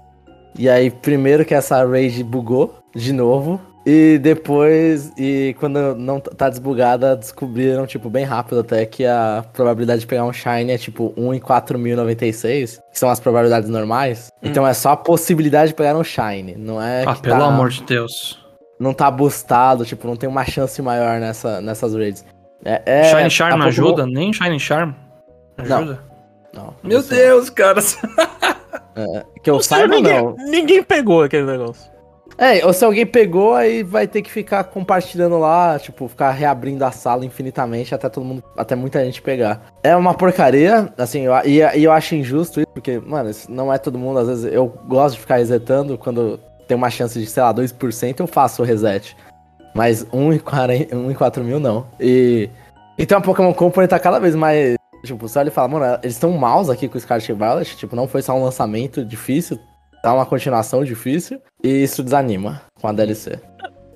E 0.58 0.70
aí, 0.70 0.90
primeiro 0.90 1.44
que 1.44 1.54
essa 1.54 1.86
raid 1.86 2.24
bugou, 2.24 2.76
de 2.96 3.12
novo. 3.12 3.60
E 3.86 4.20
depois, 4.22 5.12
e 5.18 5.56
quando 5.60 5.96
não 5.96 6.20
tá 6.20 6.50
desbugada, 6.50 7.16
descobriram, 7.16 7.88
tipo, 7.88 8.10
bem 8.10 8.26
rápido 8.26 8.60
até 8.60 8.86
que 8.86 9.06
a 9.06 9.44
probabilidade 9.54 10.02
de 10.02 10.08
pegar 10.08 10.26
um 10.26 10.34
Shine 10.34 10.72
é, 10.74 10.78
tipo, 10.78 11.14
1 11.18 11.34
em 11.34 11.40
4.096, 11.40 12.80
que 12.92 13.00
são 13.00 13.10
as 13.10 13.20
probabilidades 13.20 13.70
normais. 13.70 14.28
Então 14.44 14.68
é 14.68 14.74
só 14.74 14.92
a 14.92 14.98
possibilidade 14.98 15.70
de 15.70 15.76
pegar 15.76 15.96
um 15.96 16.04
Shine, 16.04 16.56
não 16.58 16.82
é 16.82 17.04
ah, 17.08 17.16
que 17.16 17.22
pelo 17.22 17.40
tá- 17.40 17.46
amor 17.48 17.70
de 17.70 17.82
Deus. 17.84 18.38
não 18.80 18.94
tá 18.94 19.10
boostado, 19.10 19.86
tipo, 19.86 20.08
não 20.08 20.16
tem 20.16 20.30
uma 20.30 20.46
chance 20.46 20.82
maior 20.82 21.20
nessa, 21.20 21.62
nessas 21.62 21.96
raids. 21.96 22.26
É, 22.66 22.82
é, 22.86 23.04
Shine 23.06 23.30
Charm 23.32 23.52
não 23.58 23.68
Pokémon- 23.68 23.88
ajuda? 23.88 24.06
Nem 24.06 24.34
Shine 24.34 24.60
Charm 24.60 24.92
ajuda? 25.58 26.00
Não. 26.54 26.74
Meu 26.84 27.00
isso- 27.00 27.10
Deus, 27.10 27.50
cara. 27.50 27.80
Que 29.42 29.50
eu 29.50 29.54
Não 29.56 29.62
saiba, 29.62 29.96
ninguém, 29.96 30.22
não. 30.22 30.36
ninguém 30.50 30.84
pegou 30.84 31.24
aquele 31.24 31.46
negócio. 31.46 31.90
É, 32.40 32.66
ou 32.66 32.72
se 32.72 32.86
alguém 32.86 33.06
pegou, 33.06 33.54
aí 33.54 33.84
vai 33.84 34.08
ter 34.08 34.22
que 34.22 34.32
ficar 34.32 34.64
compartilhando 34.64 35.38
lá, 35.38 35.78
tipo, 35.78 36.08
ficar 36.08 36.32
reabrindo 36.32 36.86
a 36.86 36.92
sala 36.92 37.26
infinitamente 37.26 37.94
até 37.94 38.08
todo 38.08 38.24
mundo, 38.24 38.42
até 38.58 38.76
muita 38.76 39.04
gente 39.04 39.22
pegar. 39.22 39.62
É 39.84 39.94
uma 39.94 40.14
porcaria, 40.14 40.92
assim, 40.98 41.24
eu, 41.24 41.34
e, 41.44 41.60
e 41.60 41.84
eu 41.84 41.92
acho 41.92 42.16
injusto 42.16 42.62
isso, 42.62 42.70
porque, 42.74 42.98
mano, 42.98 43.30
isso 43.30 43.52
não 43.52 43.74
é 43.74 43.78
todo 43.78 44.00
mundo, 44.00 44.20
às 44.20 44.28
vezes 44.28 44.54
eu 44.54 44.68
gosto 44.88 45.16
de 45.16 45.22
ficar 45.22 45.36
resetando 45.36 45.98
quando 45.98 46.40
tem 46.66 46.78
uma 46.78 46.90
chance 46.90 47.20
de, 47.20 47.26
sei 47.26 47.44
lá, 47.44 47.54
2%, 47.54 48.20
eu 48.22 48.28
faço 48.28 48.62
o 48.62 48.66
reset. 48.66 49.18
Mas 49.74 50.06
1 50.14 50.34
em, 50.34 50.40
40, 50.40 50.96
1 50.96 51.12
em 51.12 51.14
4 51.14 51.44
mil, 51.44 51.60
não. 51.60 51.86
E. 52.00 52.50
Então 52.98 53.18
a 53.18 53.22
Pokémon 53.22 53.54
Company 53.54 53.88
tá 53.88 54.00
cada 54.00 54.20
vez 54.20 54.36
mais. 54.36 54.76
Tipo, 55.04 55.28
você 55.28 55.40
olha 55.40 55.48
e 55.50 55.52
fala, 55.52 55.68
mano, 55.68 56.00
eles 56.04 56.16
estão 56.16 56.32
maus 56.32 56.70
aqui 56.70 56.88
com 56.88 56.98
o 56.98 57.02
Scarlet 57.02 57.34
Violet. 57.34 57.78
Tipo, 57.78 57.96
não 57.96 58.08
foi 58.08 58.22
só 58.22 58.34
um 58.34 58.44
lançamento 58.44 59.06
difícil, 59.06 59.60
tá 60.02 60.14
uma 60.14 60.26
continuação 60.26 60.84
difícil. 60.84 61.42
E 61.64 61.84
isso 61.84 62.04
desanima 62.04 62.62
com 62.80 62.88
a 62.88 62.92
DLC. 62.94 63.40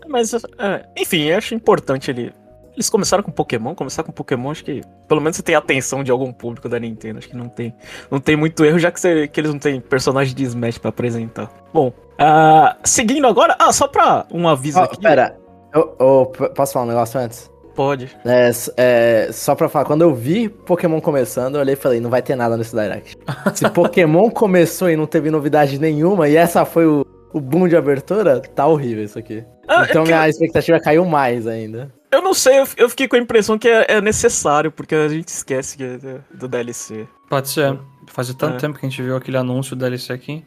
Mas, 0.07 0.33
é, 0.33 0.85
enfim, 0.97 1.23
eu 1.23 1.37
acho 1.37 1.55
importante 1.55 2.11
ele. 2.11 2.33
Eles 2.73 2.89
começaram 2.89 3.21
com 3.23 3.31
Pokémon, 3.31 3.75
começar 3.75 4.01
com 4.03 4.11
Pokémon, 4.11 4.49
acho 4.49 4.63
que 4.65 4.81
pelo 5.07 5.21
menos 5.21 5.37
você 5.37 5.43
tem 5.43 5.53
a 5.53 5.59
atenção 5.59 6.03
de 6.03 6.09
algum 6.09 6.31
público 6.33 6.67
da 6.67 6.79
Nintendo. 6.79 7.19
Acho 7.19 7.29
que 7.29 7.37
não 7.37 7.47
tem, 7.47 7.71
não 8.09 8.19
tem 8.19 8.35
muito 8.35 8.65
erro, 8.65 8.79
já 8.79 8.91
que, 8.91 8.99
você- 8.99 9.27
que 9.27 9.39
eles 9.39 9.51
não 9.51 9.59
têm 9.59 9.79
personagem 9.79 10.33
de 10.35 10.43
Smash 10.43 10.79
pra 10.79 10.89
apresentar. 10.89 11.51
Bom, 11.71 11.93
ah, 12.17 12.75
seguindo 12.83 13.27
agora. 13.27 13.55
Ah, 13.59 13.71
só 13.71 13.87
pra 13.87 14.25
um 14.31 14.47
aviso 14.47 14.79
Ó, 14.79 14.83
aqui. 14.83 14.99
pera, 14.99 15.37
eu, 15.71 15.95
eu- 15.99 16.25
posso 16.55 16.73
falar 16.73 16.85
um 16.85 16.89
negócio 16.89 17.19
antes? 17.19 17.49
Pode. 17.75 18.09
É, 18.25 18.51
é, 18.77 19.29
só 19.31 19.55
pra 19.55 19.67
falar, 19.67 19.85
quando 19.85 20.01
eu 20.03 20.13
vi 20.13 20.47
Pokémon 20.47 21.01
começando, 21.01 21.55
eu 21.55 21.61
olhei 21.61 21.73
e 21.73 21.77
falei, 21.77 21.99
não 21.99 22.09
vai 22.09 22.21
ter 22.21 22.35
nada 22.35 22.55
nesse 22.55 22.75
Direct. 22.75 23.17
Se 23.55 23.69
Pokémon 23.69 24.29
começou 24.29 24.89
e 24.89 24.95
não 24.95 25.05
teve 25.07 25.31
novidade 25.31 25.79
nenhuma, 25.79 26.29
e 26.29 26.35
essa 26.35 26.65
foi 26.65 26.85
o, 26.85 27.05
o 27.33 27.39
boom 27.39 27.67
de 27.67 27.75
abertura, 27.75 28.39
tá 28.41 28.67
horrível 28.67 29.03
isso 29.03 29.17
aqui. 29.17 29.43
Ah, 29.67 29.85
então 29.89 30.03
é 30.03 30.05
que- 30.05 30.11
minha 30.11 30.29
expectativa 30.29 30.79
caiu 30.79 31.05
mais 31.05 31.47
ainda. 31.47 31.91
Eu 32.11 32.21
não 32.21 32.33
sei, 32.35 32.59
eu, 32.59 32.67
eu 32.77 32.89
fiquei 32.89 33.07
com 33.07 33.15
a 33.15 33.19
impressão 33.19 33.57
que 33.57 33.67
é, 33.67 33.85
é 33.89 34.01
necessário, 34.01 34.71
porque 34.71 34.93
a 34.93 35.07
gente 35.09 35.29
esquece 35.29 35.75
que 35.75 35.83
é 35.83 35.97
do- 35.97 36.23
do 36.31 36.47
DLC. 36.47 37.07
Pode 37.27 37.49
ser. 37.49 37.75
Fazia 38.07 38.35
tanto 38.35 38.57
É. 38.57 38.59
tempo 38.59 38.77
que 38.77 38.85
a 38.85 38.89
gente 38.89 39.01
viu 39.01 39.15
aquele 39.15 39.37
anúncio 39.37 39.75
do 39.75 39.79
DLC 39.79 40.13
aqui. 40.13 40.45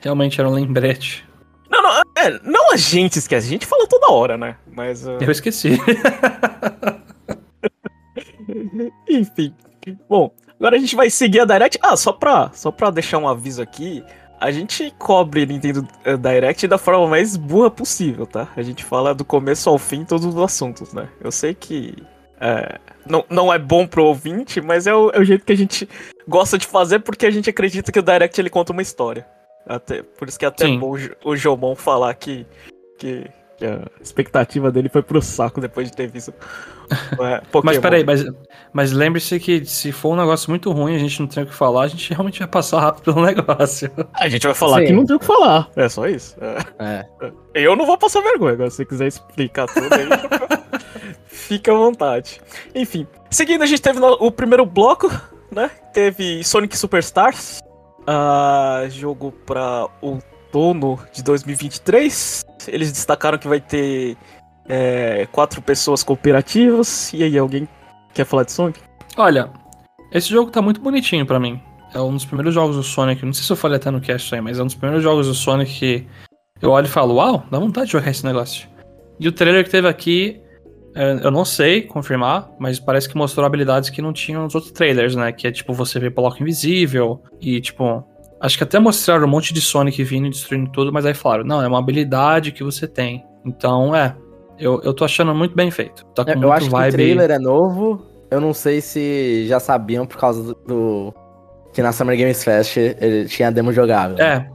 Realmente 0.00 0.38
era 0.38 0.46
um 0.48 0.52
lembrete. 0.52 1.24
Não, 1.76 1.82
não, 1.82 2.02
é, 2.16 2.40
não 2.42 2.72
a 2.72 2.76
gente 2.76 3.18
esquece, 3.18 3.46
a 3.46 3.50
gente 3.50 3.66
fala 3.66 3.86
toda 3.86 4.10
hora, 4.10 4.38
né? 4.38 4.56
Mas. 4.72 5.06
ah, 5.06 5.18
Eu 5.20 5.30
esqueci. 5.30 5.78
Enfim. 9.08 9.54
Bom, 10.08 10.30
agora 10.58 10.76
a 10.76 10.78
gente 10.78 10.96
vai 10.96 11.10
seguir 11.10 11.40
a 11.40 11.44
Direct. 11.44 11.78
Ah, 11.82 11.96
só 11.96 12.12
pra, 12.12 12.50
só 12.54 12.70
pra 12.70 12.90
deixar 12.90 13.18
um 13.18 13.28
aviso 13.28 13.60
aqui. 13.60 14.02
A 14.40 14.50
gente 14.50 14.92
cobre 14.98 15.46
Nintendo 15.46 15.86
eh, 16.04 16.16
Direct 16.16 16.66
da 16.66 16.76
forma 16.78 17.06
mais 17.08 17.36
burra 17.36 17.70
possível, 17.70 18.26
tá? 18.26 18.48
A 18.56 18.62
gente 18.62 18.84
fala 18.84 19.14
do 19.14 19.24
começo 19.24 19.68
ao 19.70 19.78
fim 19.78 20.04
todos 20.04 20.26
os 20.26 20.36
assuntos, 20.36 20.92
né? 20.92 21.08
Eu 21.20 21.32
sei 21.32 21.54
que 21.54 21.94
é, 22.40 22.78
não, 23.06 23.24
não 23.30 23.52
é 23.52 23.58
bom 23.58 23.86
pro 23.86 24.04
ouvinte, 24.04 24.60
mas 24.60 24.86
é 24.86 24.94
o, 24.94 25.10
é 25.10 25.18
o 25.18 25.24
jeito 25.24 25.44
que 25.44 25.52
a 25.52 25.56
gente 25.56 25.88
gosta 26.28 26.58
de 26.58 26.66
fazer 26.66 26.98
porque 26.98 27.24
a 27.24 27.30
gente 27.30 27.48
acredita 27.48 27.90
que 27.90 27.98
o 27.98 28.02
Direct 28.02 28.38
ele 28.38 28.50
conta 28.50 28.72
uma 28.72 28.82
história. 28.82 29.26
Até, 29.66 30.02
por 30.02 30.28
isso 30.28 30.38
que 30.38 30.44
é 30.44 30.48
até 30.48 30.64
Sim. 30.66 30.78
bom 30.78 30.90
o 30.92 30.98
Jo- 30.98 31.14
o 31.24 31.36
Jomon 31.36 31.74
falar 31.74 32.14
que, 32.14 32.46
que, 32.98 33.28
que 33.58 33.64
a 33.66 33.80
expectativa 34.00 34.70
dele 34.70 34.88
foi 34.88 35.02
pro 35.02 35.20
saco 35.20 35.60
depois 35.60 35.90
de 35.90 35.96
ter 35.96 36.06
visto. 36.08 36.32
é, 37.20 37.42
Mas 37.64 37.78
peraí, 37.78 38.04
mas, 38.04 38.24
mas 38.72 38.92
lembre-se 38.92 39.40
que 39.40 39.64
se 39.64 39.90
for 39.90 40.10
um 40.12 40.16
negócio 40.16 40.48
muito 40.50 40.70
ruim 40.70 40.94
a 40.94 40.98
gente 40.98 41.18
não 41.18 41.26
tem 41.26 41.42
o 41.42 41.46
que 41.46 41.54
falar, 41.54 41.82
a 41.82 41.88
gente 41.88 42.10
realmente 42.12 42.38
vai 42.38 42.46
passar 42.46 42.78
rápido 42.80 43.12
pelo 43.12 43.26
negócio. 43.26 43.90
A 44.14 44.28
gente 44.28 44.46
vai 44.46 44.54
falar 44.54 44.78
Sim. 44.80 44.86
que 44.86 44.92
não 44.92 45.04
tem 45.04 45.16
o 45.16 45.18
que 45.18 45.26
falar. 45.26 45.68
É 45.74 45.88
só 45.88 46.06
isso. 46.06 46.36
É. 46.78 47.04
É. 47.24 47.32
Eu 47.54 47.74
não 47.74 47.86
vou 47.86 47.98
passar 47.98 48.20
vergonha. 48.22 48.52
Agora, 48.52 48.70
se 48.70 48.76
você 48.76 48.84
quiser 48.84 49.08
explicar 49.08 49.66
tudo 49.66 49.88
aí, 49.92 50.06
fica 51.26 51.72
à 51.72 51.74
vontade. 51.74 52.40
Enfim, 52.74 53.06
seguindo, 53.30 53.62
a 53.62 53.66
gente 53.66 53.82
teve 53.82 53.98
no- 53.98 54.16
o 54.20 54.30
primeiro 54.30 54.64
bloco, 54.64 55.10
né? 55.50 55.70
Teve 55.92 56.44
Sonic 56.44 56.76
Superstars, 56.78 57.58
ah, 58.06 58.84
jogo 58.88 59.32
pra 59.44 59.88
outono 60.00 60.98
de 61.12 61.22
2023. 61.22 62.44
Eles 62.68 62.92
destacaram 62.92 63.38
que 63.38 63.48
vai 63.48 63.60
ter 63.60 64.16
é, 64.68 65.26
quatro 65.32 65.60
pessoas 65.60 66.02
cooperativas. 66.02 67.12
E 67.12 67.22
aí, 67.22 67.36
alguém 67.36 67.68
quer 68.14 68.24
falar 68.24 68.44
de 68.44 68.52
Sonic? 68.52 68.80
Olha, 69.16 69.50
esse 70.12 70.28
jogo 70.28 70.50
tá 70.50 70.62
muito 70.62 70.80
bonitinho 70.80 71.26
pra 71.26 71.40
mim. 71.40 71.60
É 71.94 72.00
um 72.00 72.12
dos 72.12 72.24
primeiros 72.24 72.52
jogos 72.52 72.76
do 72.76 72.82
Sonic, 72.82 73.24
não 73.24 73.32
sei 73.32 73.44
se 73.44 73.52
eu 73.52 73.56
falei 73.56 73.76
até 73.76 73.90
no 73.90 74.00
cast 74.00 74.34
aí, 74.34 74.40
mas 74.40 74.58
é 74.58 74.62
um 74.62 74.66
dos 74.66 74.74
primeiros 74.74 75.02
jogos 75.02 75.26
do 75.26 75.34
Sonic 75.34 75.80
que 75.80 76.06
eu 76.60 76.70
olho 76.70 76.86
e 76.86 76.90
falo, 76.90 77.14
uau, 77.14 77.44
dá 77.50 77.58
vontade 77.58 77.86
de 77.86 77.92
jogar 77.92 78.10
esse 78.10 78.24
negócio. 78.24 78.68
E 79.18 79.26
o 79.28 79.32
trailer 79.32 79.64
que 79.64 79.70
teve 79.70 79.88
aqui, 79.88 80.40
eu 81.22 81.30
não 81.30 81.44
sei 81.44 81.82
confirmar, 81.82 82.48
mas 82.58 82.78
parece 82.80 83.08
que 83.08 83.16
mostrou 83.16 83.44
habilidades 83.44 83.90
que 83.90 84.00
não 84.00 84.12
tinham 84.12 84.42
nos 84.44 84.54
outros 84.54 84.72
trailers, 84.72 85.14
né? 85.14 85.30
Que 85.32 85.46
é 85.46 85.52
tipo 85.52 85.72
você 85.74 85.98
ver 85.98 86.10
bloco 86.10 86.40
invisível 86.42 87.22
e 87.40 87.60
tipo. 87.60 88.02
Acho 88.40 88.58
que 88.58 88.64
até 88.64 88.78
mostraram 88.78 89.24
um 89.26 89.30
monte 89.30 89.52
de 89.54 89.60
Sonic 89.62 90.02
vindo 90.04 90.26
e 90.26 90.30
destruindo 90.30 90.70
tudo, 90.70 90.92
mas 90.92 91.06
aí 91.06 91.14
falaram, 91.14 91.42
não, 91.44 91.62
é 91.62 91.66
uma 91.66 91.78
habilidade 91.78 92.52
que 92.52 92.62
você 92.62 92.86
tem. 92.86 93.24
Então, 93.44 93.94
é. 93.96 94.14
Eu, 94.58 94.80
eu 94.82 94.92
tô 94.94 95.04
achando 95.04 95.34
muito 95.34 95.54
bem 95.54 95.70
feito. 95.70 96.04
Tá 96.14 96.24
com 96.24 96.30
Eu 96.32 96.36
muito 96.38 96.52
acho 96.52 96.62
que 96.68 96.74
o 96.74 96.76
vibe. 96.78 96.92
trailer 96.92 97.30
é 97.30 97.38
novo. 97.38 98.06
Eu 98.30 98.40
não 98.40 98.52
sei 98.54 98.80
se 98.80 99.46
já 99.48 99.58
sabiam 99.60 100.06
por 100.06 100.16
causa 100.18 100.42
do. 100.42 100.54
do- 100.66 101.14
que 101.72 101.82
na 101.82 101.92
Summer 101.92 102.16
Games 102.16 102.42
Fest 102.42 102.76
ele 102.78 103.26
tinha 103.26 103.50
demo 103.52 103.70
jogável. 103.72 104.16
É. 104.18 104.50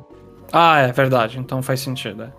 Ah, 0.51 0.79
é 0.79 0.91
verdade. 0.91 1.37
Então 1.39 1.61
faz 1.61 1.79
sentido. 1.81 2.23
é. 2.23 2.29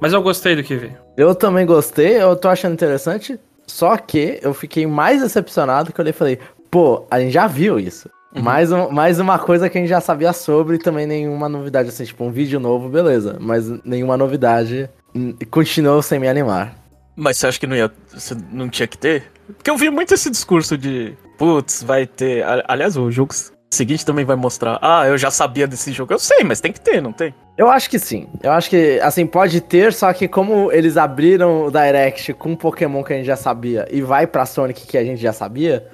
Mas 0.00 0.12
eu 0.12 0.22
gostei 0.22 0.54
do 0.56 0.62
que 0.62 0.76
vi. 0.76 0.92
Eu 1.16 1.34
também 1.34 1.64
gostei, 1.66 2.20
eu 2.20 2.36
tô 2.36 2.48
achando 2.48 2.72
interessante. 2.74 3.38
Só 3.66 3.96
que 3.96 4.38
eu 4.42 4.54
fiquei 4.54 4.86
mais 4.86 5.22
decepcionado 5.22 5.92
que 5.92 6.00
eu 6.00 6.02
olhei 6.02 6.10
e 6.10 6.14
falei, 6.16 6.38
pô, 6.70 7.04
a 7.10 7.18
gente 7.18 7.32
já 7.32 7.46
viu 7.46 7.78
isso. 7.80 8.08
Uhum. 8.34 8.42
Mais, 8.42 8.70
um- 8.70 8.90
mais 8.90 9.18
uma 9.18 9.38
coisa 9.38 9.68
que 9.68 9.76
a 9.78 9.80
gente 9.80 9.88
já 9.90 10.00
sabia 10.00 10.32
sobre 10.32 10.76
e 10.76 10.78
também 10.78 11.06
nenhuma 11.06 11.48
novidade, 11.48 11.88
assim, 11.88 12.04
tipo, 12.04 12.22
um 12.24 12.30
vídeo 12.30 12.60
novo, 12.60 12.88
beleza. 12.88 13.38
Mas 13.40 13.66
nenhuma 13.84 14.16
novidade. 14.16 14.88
hum, 15.14 15.34
Continuou 15.50 16.02
sem 16.02 16.18
me 16.20 16.28
animar. 16.28 16.74
Mas 17.16 17.38
você 17.38 17.46
acha 17.46 17.58
que 17.58 17.66
não 17.66 17.74
ia. 17.74 17.90
Você 18.12 18.36
não 18.52 18.68
tinha 18.68 18.86
que 18.86 18.98
ter? 18.98 19.24
Porque 19.56 19.70
eu 19.70 19.76
vi 19.76 19.88
muito 19.90 20.12
esse 20.12 20.28
discurso 20.30 20.76
de. 20.76 21.14
Putz, 21.38 21.82
vai 21.82 22.06
ter. 22.06 22.44
Aliás, 22.68 22.96
o 22.96 23.10
jogo 23.10 23.34
seguinte 23.72 24.04
também 24.04 24.24
vai 24.24 24.36
mostrar. 24.36 24.78
Ah, 24.82 25.06
eu 25.08 25.16
já 25.16 25.30
sabia 25.30 25.66
desse 25.66 25.92
jogo. 25.92 26.12
Eu 26.12 26.18
sei, 26.18 26.44
mas 26.44 26.60
tem 26.60 26.72
que 26.72 26.80
ter, 26.80 27.00
não 27.00 27.12
tem? 27.12 27.34
Eu 27.58 27.70
acho 27.70 27.88
que 27.88 27.98
sim. 27.98 28.28
Eu 28.42 28.52
acho 28.52 28.68
que, 28.68 29.00
assim, 29.00 29.26
pode 29.26 29.60
ter, 29.62 29.92
só 29.92 30.12
que 30.12 30.28
como 30.28 30.70
eles 30.70 30.96
abriram 30.96 31.64
o 31.64 31.70
Direct 31.70 32.34
com 32.34 32.50
um 32.50 32.56
Pokémon 32.56 33.02
que 33.02 33.12
a 33.12 33.16
gente 33.16 33.26
já 33.26 33.36
sabia 33.36 33.86
e 33.90 34.02
vai 34.02 34.26
pra 34.26 34.44
Sonic 34.44 34.86
que 34.86 34.98
a 34.98 35.04
gente 35.04 35.20
já 35.22 35.32
sabia, 35.32 35.86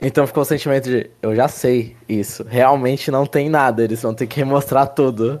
então 0.00 0.24
ficou 0.26 0.42
o 0.42 0.46
sentimento 0.46 0.88
de, 0.88 1.10
eu 1.20 1.34
já 1.34 1.48
sei 1.48 1.96
isso. 2.08 2.44
Realmente 2.48 3.10
não 3.10 3.26
tem 3.26 3.48
nada, 3.48 3.82
eles 3.82 4.00
vão 4.00 4.14
ter 4.14 4.26
que 4.28 4.44
mostrar 4.44 4.86
tudo. 4.86 5.40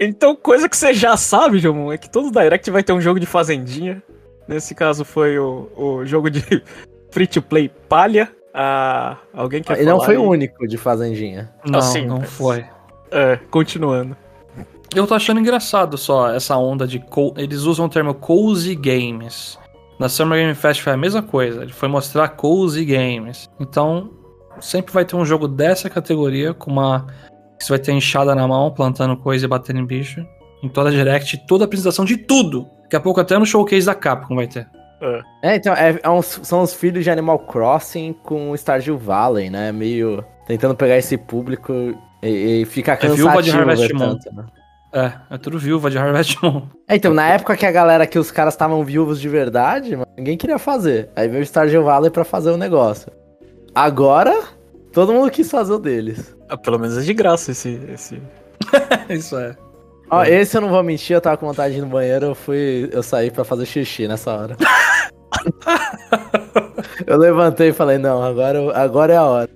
Então, 0.00 0.34
coisa 0.36 0.68
que 0.68 0.76
você 0.76 0.92
já 0.92 1.16
sabe, 1.16 1.58
Jomon, 1.58 1.92
é 1.92 1.96
que 1.98 2.10
todo 2.10 2.30
Direct 2.30 2.68
vai 2.70 2.82
ter 2.82 2.92
um 2.92 3.00
jogo 3.00 3.20
de 3.20 3.26
fazendinha. 3.26 4.02
Nesse 4.48 4.74
caso 4.74 5.04
foi 5.04 5.38
o, 5.38 5.70
o 5.76 6.04
jogo 6.04 6.28
de 6.30 6.42
free 7.12 7.26
to 7.26 7.40
play 7.40 7.68
palha. 7.88 8.28
Ah, 8.52 9.18
alguém 9.32 9.62
quer 9.62 9.80
e 9.80 9.84
não 9.84 10.00
foi 10.00 10.14
aí? 10.14 10.20
o 10.20 10.28
único 10.28 10.66
de 10.66 10.78
Fazendinha. 10.78 11.52
Não, 11.64 11.78
Assim, 11.78 12.06
não 12.06 12.20
mas- 12.20 12.30
foi. 12.30 12.64
É, 13.10 13.38
continuando. 13.50 14.16
Eu 14.94 15.06
tô 15.06 15.14
achando 15.14 15.40
engraçado 15.40 15.96
só 15.98 16.30
essa 16.32 16.56
onda 16.56 16.86
de. 16.86 16.98
co- 16.98 17.34
Eles 17.36 17.62
usam 17.62 17.86
o 17.86 17.88
termo 17.88 18.14
cozy 18.14 18.74
games. 18.74 19.58
Na 19.98 20.08
Summer 20.08 20.38
Game 20.38 20.54
Fest 20.54 20.80
foi 20.82 20.92
a 20.92 20.96
mesma 20.96 21.22
coisa. 21.22 21.62
Ele 21.62 21.72
foi 21.72 21.88
mostrar 21.88 22.28
cozy 22.30 22.84
games. 22.84 23.48
Então, 23.58 24.10
sempre 24.60 24.92
vai 24.92 25.04
ter 25.04 25.16
um 25.16 25.24
jogo 25.24 25.48
dessa 25.48 25.88
categoria 25.90 26.54
com 26.54 26.70
uma. 26.70 27.06
que 27.58 27.64
Você 27.64 27.70
vai 27.72 27.78
ter 27.78 27.92
enxada 27.92 28.34
na 28.34 28.46
mão, 28.46 28.70
plantando 28.70 29.16
coisa 29.16 29.44
e 29.44 29.48
batendo 29.48 29.80
em 29.80 29.86
bicho. 29.86 30.24
Em 30.62 30.68
toda 30.68 30.88
a 30.88 30.92
direct, 30.92 31.46
toda 31.46 31.64
a 31.64 31.66
apresentação 31.66 32.04
de 32.04 32.16
tudo. 32.16 32.66
Daqui 32.82 32.96
a 32.96 33.00
pouco 33.00 33.20
até 33.20 33.38
no 33.38 33.44
showcase 33.46 33.84
da 33.86 33.94
Capcom 33.94 34.36
vai 34.36 34.46
ter. 34.46 34.66
É, 35.42 35.56
então, 35.56 35.74
é, 35.74 35.98
é 36.02 36.08
uns- 36.10 36.40
são 36.42 36.62
os 36.62 36.72
filhos 36.72 37.04
de 37.04 37.10
Animal 37.10 37.38
Crossing 37.40 38.14
com 38.22 38.54
Stardew 38.56 38.96
Valley, 38.96 39.50
né? 39.50 39.70
Meio 39.72 40.24
tentando 40.46 40.74
pegar 40.74 40.96
esse 40.96 41.18
público 41.18 41.72
e, 42.22 42.62
e 42.62 42.64
fica 42.64 42.92
É 42.92 42.96
cansativo 42.96 43.28
viúva 43.28 43.42
de 43.42 43.50
Harvest 43.50 43.92
Moon. 43.92 43.98
tanto, 44.18 44.34
né? 44.34 44.44
É, 44.96 45.34
é 45.34 45.36
tudo 45.36 45.58
viúva 45.58 45.90
de 45.90 45.98
Harvest 45.98 46.42
Moon. 46.42 46.62
É, 46.88 46.96
então, 46.96 47.12
na 47.12 47.28
época 47.28 47.54
que 47.54 47.66
a 47.66 47.70
galera, 47.70 48.06
que 48.06 48.18
os 48.18 48.30
caras 48.30 48.54
estavam 48.54 48.82
viúvos 48.82 49.20
de 49.20 49.28
verdade, 49.28 49.94
mano, 49.94 50.08
ninguém 50.16 50.38
queria 50.38 50.58
fazer. 50.58 51.10
Aí 51.14 51.28
veio 51.28 51.42
o 51.42 51.46
Stardew 51.46 51.84
Valley 51.84 52.10
pra 52.10 52.24
fazer 52.24 52.50
o 52.50 52.56
negócio. 52.56 53.12
Agora, 53.74 54.34
todo 54.94 55.12
mundo 55.12 55.30
quis 55.30 55.50
fazer 55.50 55.74
o 55.74 55.78
deles. 55.78 56.34
Ah, 56.48 56.56
pelo 56.56 56.78
menos 56.78 56.96
é 56.96 57.02
de 57.02 57.12
graça 57.12 57.50
esse. 57.50 57.78
esse... 57.92 58.22
Isso 59.10 59.36
é. 59.36 59.54
Ó, 60.10 60.24
esse 60.24 60.56
eu 60.56 60.62
não 60.62 60.70
vou 60.70 60.82
mentir, 60.82 61.14
eu 61.14 61.20
tava 61.20 61.36
com 61.36 61.46
vontade 61.46 61.74
de 61.74 61.80
ir 61.80 61.82
no 61.82 61.88
banheiro, 61.88 62.26
eu 62.26 62.34
fui. 62.34 62.88
Eu 62.90 63.02
saí 63.02 63.30
pra 63.30 63.44
fazer 63.44 63.66
xixi 63.66 64.08
nessa 64.08 64.32
hora. 64.34 64.56
eu 67.06 67.18
levantei 67.18 67.68
e 67.68 67.74
falei, 67.74 67.98
não, 67.98 68.22
agora, 68.22 68.74
agora 68.74 69.12
é 69.12 69.16
a 69.18 69.24
hora. 69.24 69.50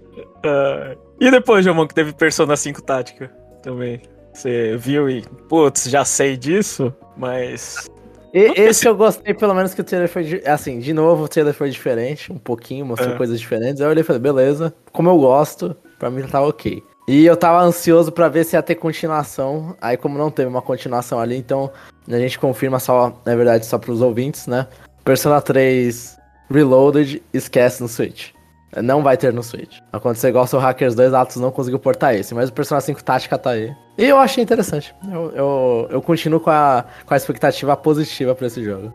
Ah, 0.44 0.94
e 1.18 1.30
depois, 1.30 1.64
Jomon, 1.64 1.86
que 1.86 1.94
teve 1.94 2.12
Persona 2.12 2.58
5 2.58 2.82
Tática 2.82 3.30
também. 3.62 4.02
Você 4.32 4.76
viu 4.76 5.08
e, 5.10 5.22
putz, 5.48 5.84
já 5.84 6.04
sei 6.04 6.36
disso, 6.36 6.94
mas. 7.16 7.88
E, 8.32 8.52
esse 8.60 8.86
eu 8.86 8.94
gostei, 8.96 9.34
pelo 9.34 9.54
menos 9.54 9.74
que 9.74 9.80
o 9.80 9.84
trailer 9.84 10.08
foi. 10.08 10.42
Assim, 10.46 10.78
de 10.78 10.92
novo, 10.92 11.24
o 11.24 11.28
trailer 11.28 11.52
foi 11.52 11.68
diferente, 11.70 12.32
um 12.32 12.38
pouquinho, 12.38 12.86
mostrou 12.86 13.14
É. 13.14 13.16
coisas 13.16 13.40
diferentes. 13.40 13.80
Aí 13.80 13.86
eu 13.86 13.90
olhei 13.90 14.02
e 14.02 14.04
falei, 14.04 14.22
beleza, 14.22 14.72
como 14.92 15.10
eu 15.10 15.18
gosto, 15.18 15.76
pra 15.98 16.10
mim 16.10 16.22
tá 16.22 16.40
ok. 16.40 16.82
E 17.08 17.26
eu 17.26 17.36
tava 17.36 17.60
ansioso 17.60 18.12
pra 18.12 18.28
ver 18.28 18.44
se 18.44 18.54
ia 18.54 18.62
ter 18.62 18.76
continuação. 18.76 19.76
Aí, 19.80 19.96
como 19.96 20.16
não 20.16 20.30
teve 20.30 20.48
uma 20.48 20.62
continuação 20.62 21.18
ali, 21.18 21.36
então 21.36 21.70
a 22.08 22.18
gente 22.18 22.38
confirma 22.38 22.78
só, 22.78 23.12
na 23.26 23.34
verdade, 23.34 23.66
só 23.66 23.78
pros 23.78 24.00
ouvintes, 24.00 24.46
né? 24.46 24.68
Persona 25.04 25.40
3 25.40 26.16
Reloaded, 26.48 27.20
esquece 27.34 27.82
no 27.82 27.88
Switch. 27.88 28.28
Não 28.76 29.02
vai 29.02 29.16
ter 29.16 29.32
no 29.32 29.42
Switch. 29.42 29.78
Aconteceu 29.92 30.30
igual 30.30 30.46
o 30.52 30.56
Hackers 30.58 30.94
2, 30.94 31.12
Atos 31.12 31.36
não 31.36 31.50
conseguiu 31.50 31.80
portar 31.80 32.14
esse, 32.14 32.32
mas 32.32 32.48
o 32.48 32.52
Persona 32.52 32.80
5 32.80 33.02
Tática 33.02 33.36
tá 33.36 33.50
aí. 33.50 33.74
E 34.00 34.08
eu 34.08 34.16
achei 34.18 34.42
interessante. 34.42 34.94
Eu, 35.12 35.30
eu, 35.34 35.88
eu 35.90 36.02
continuo 36.02 36.40
com 36.40 36.50
a, 36.50 36.84
com 37.04 37.14
a 37.14 37.16
expectativa 37.16 37.76
positiva 37.76 38.34
pra 38.34 38.46
esse 38.46 38.62
jogo. 38.64 38.92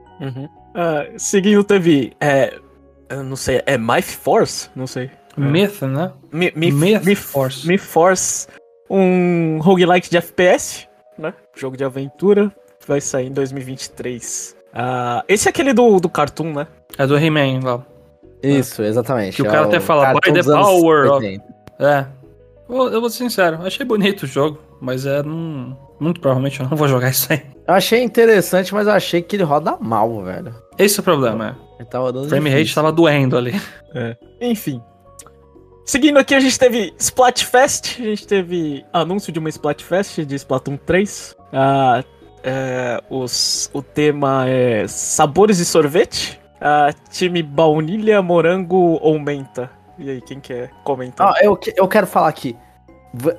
Ah, 0.74 1.06
seguindo, 1.18 1.64
teve. 1.64 2.14
É. 2.20 2.54
Eu 3.08 3.24
não 3.24 3.36
sei, 3.36 3.62
é 3.68 3.78
Myth 3.78 4.06
Force? 4.20 4.70
Não 4.76 4.88
sei. 4.88 5.12
Myth, 5.38 5.82
né? 5.84 6.12
Mi, 6.32 6.52
Mi, 6.56 6.72
Myth 6.72 7.04
Mi- 7.06 7.16
Force. 7.16 7.68
Mi 7.68 7.78
Force, 7.78 8.48
um 8.90 9.60
roguelike 9.62 10.10
de 10.10 10.18
FPS, 10.18 10.88
né? 11.18 11.34
Jogo 11.56 11.78
de 11.78 11.84
aventura, 11.84 12.52
vai 12.88 13.00
sair 13.00 13.28
em 13.28 13.32
2023. 13.32 14.56
Ah, 14.74 15.24
esse 15.28 15.48
é 15.48 15.50
aquele 15.50 15.72
do, 15.74 16.00
do 16.00 16.10
Cartoon, 16.10 16.52
né? 16.54 16.68
É 16.98 17.06
do 17.06 17.18
He-Man 17.18 17.60
lá. 17.64 17.86
Isso, 18.42 18.82
exatamente. 18.82 19.36
Que 19.36 19.44
o 19.44 19.48
É 19.48 19.52
cara 19.52 19.66
até 19.66 19.80
fala, 19.80 20.14
"By 20.14 20.34
the 20.34 20.44
power 20.44 21.12
of-" 21.12 21.26
80. 21.26 21.44
É. 21.80 22.06
Eu, 22.68 22.90
eu 22.94 23.02
vou 23.02 23.10
ser 23.10 23.18
sincero, 23.20 23.60
achei 23.62 23.86
bonito 23.86 24.24
o 24.24 24.28
jogo, 24.28 24.60
mas 24.86 25.06
é. 25.06 25.22
Não, 25.24 25.78
muito 26.00 26.22
provavelmente 26.22 26.60
eu 26.62 26.70
não 26.70 26.78
vou 26.78 26.88
jogar 26.88 27.10
isso 27.12 27.32
aí. 27.34 27.42
Eu 27.68 27.74
achei 27.74 28.04
interessante, 28.04 28.74
mas 28.74 28.86
eu 28.88 28.94
achei 28.94 29.22
que 29.22 29.36
ele 29.36 29.44
roda 29.44 29.76
mal, 29.82 30.24
velho. 30.24 30.54
Esse 30.78 31.00
é 31.00 31.02
o 31.02 31.04
problema, 31.04 31.58
é. 31.62 31.66
Ele 31.82 31.90
tava 31.90 32.14
dando 32.14 32.26
O 32.26 32.30
frame 32.30 32.50
rate 32.50 32.60
difícil. 32.64 32.76
tava 32.76 32.92
doendo 32.92 33.38
ali. 33.38 33.60
Enfim. 34.40 34.82
Seguindo 35.86 36.18
aqui, 36.18 36.34
a 36.34 36.40
gente 36.40 36.58
teve 36.58 36.94
Splatfest, 36.98 38.00
a 38.00 38.04
gente 38.06 38.26
teve 38.28 38.84
anúncio 38.92 39.32
de 39.32 39.38
uma 39.40 39.50
Splatfest 39.50 40.20
de 40.26 40.36
Splatoon 40.36 40.78
3. 40.78 41.36
Ah, 41.54 42.04
é, 42.44 43.02
os, 43.10 43.70
o 43.74 43.82
tema 43.84 44.48
é 44.48 44.88
sabores 44.88 45.58
de 45.58 45.66
sorvete. 45.66 46.40
Ah, 46.60 46.90
time 47.12 47.44
baunilha, 47.44 48.22
morango 48.22 48.98
ou 49.02 49.20
menta. 49.20 49.70
E 50.00 50.10
aí, 50.10 50.22
quem 50.22 50.40
quer 50.40 50.72
comentar? 50.84 51.28
Ó, 51.32 51.36
eu, 51.42 51.56
que- 51.56 51.74
eu 51.78 51.88
quero 51.88 52.08
falar 52.08 52.30
aqui. 52.30 52.56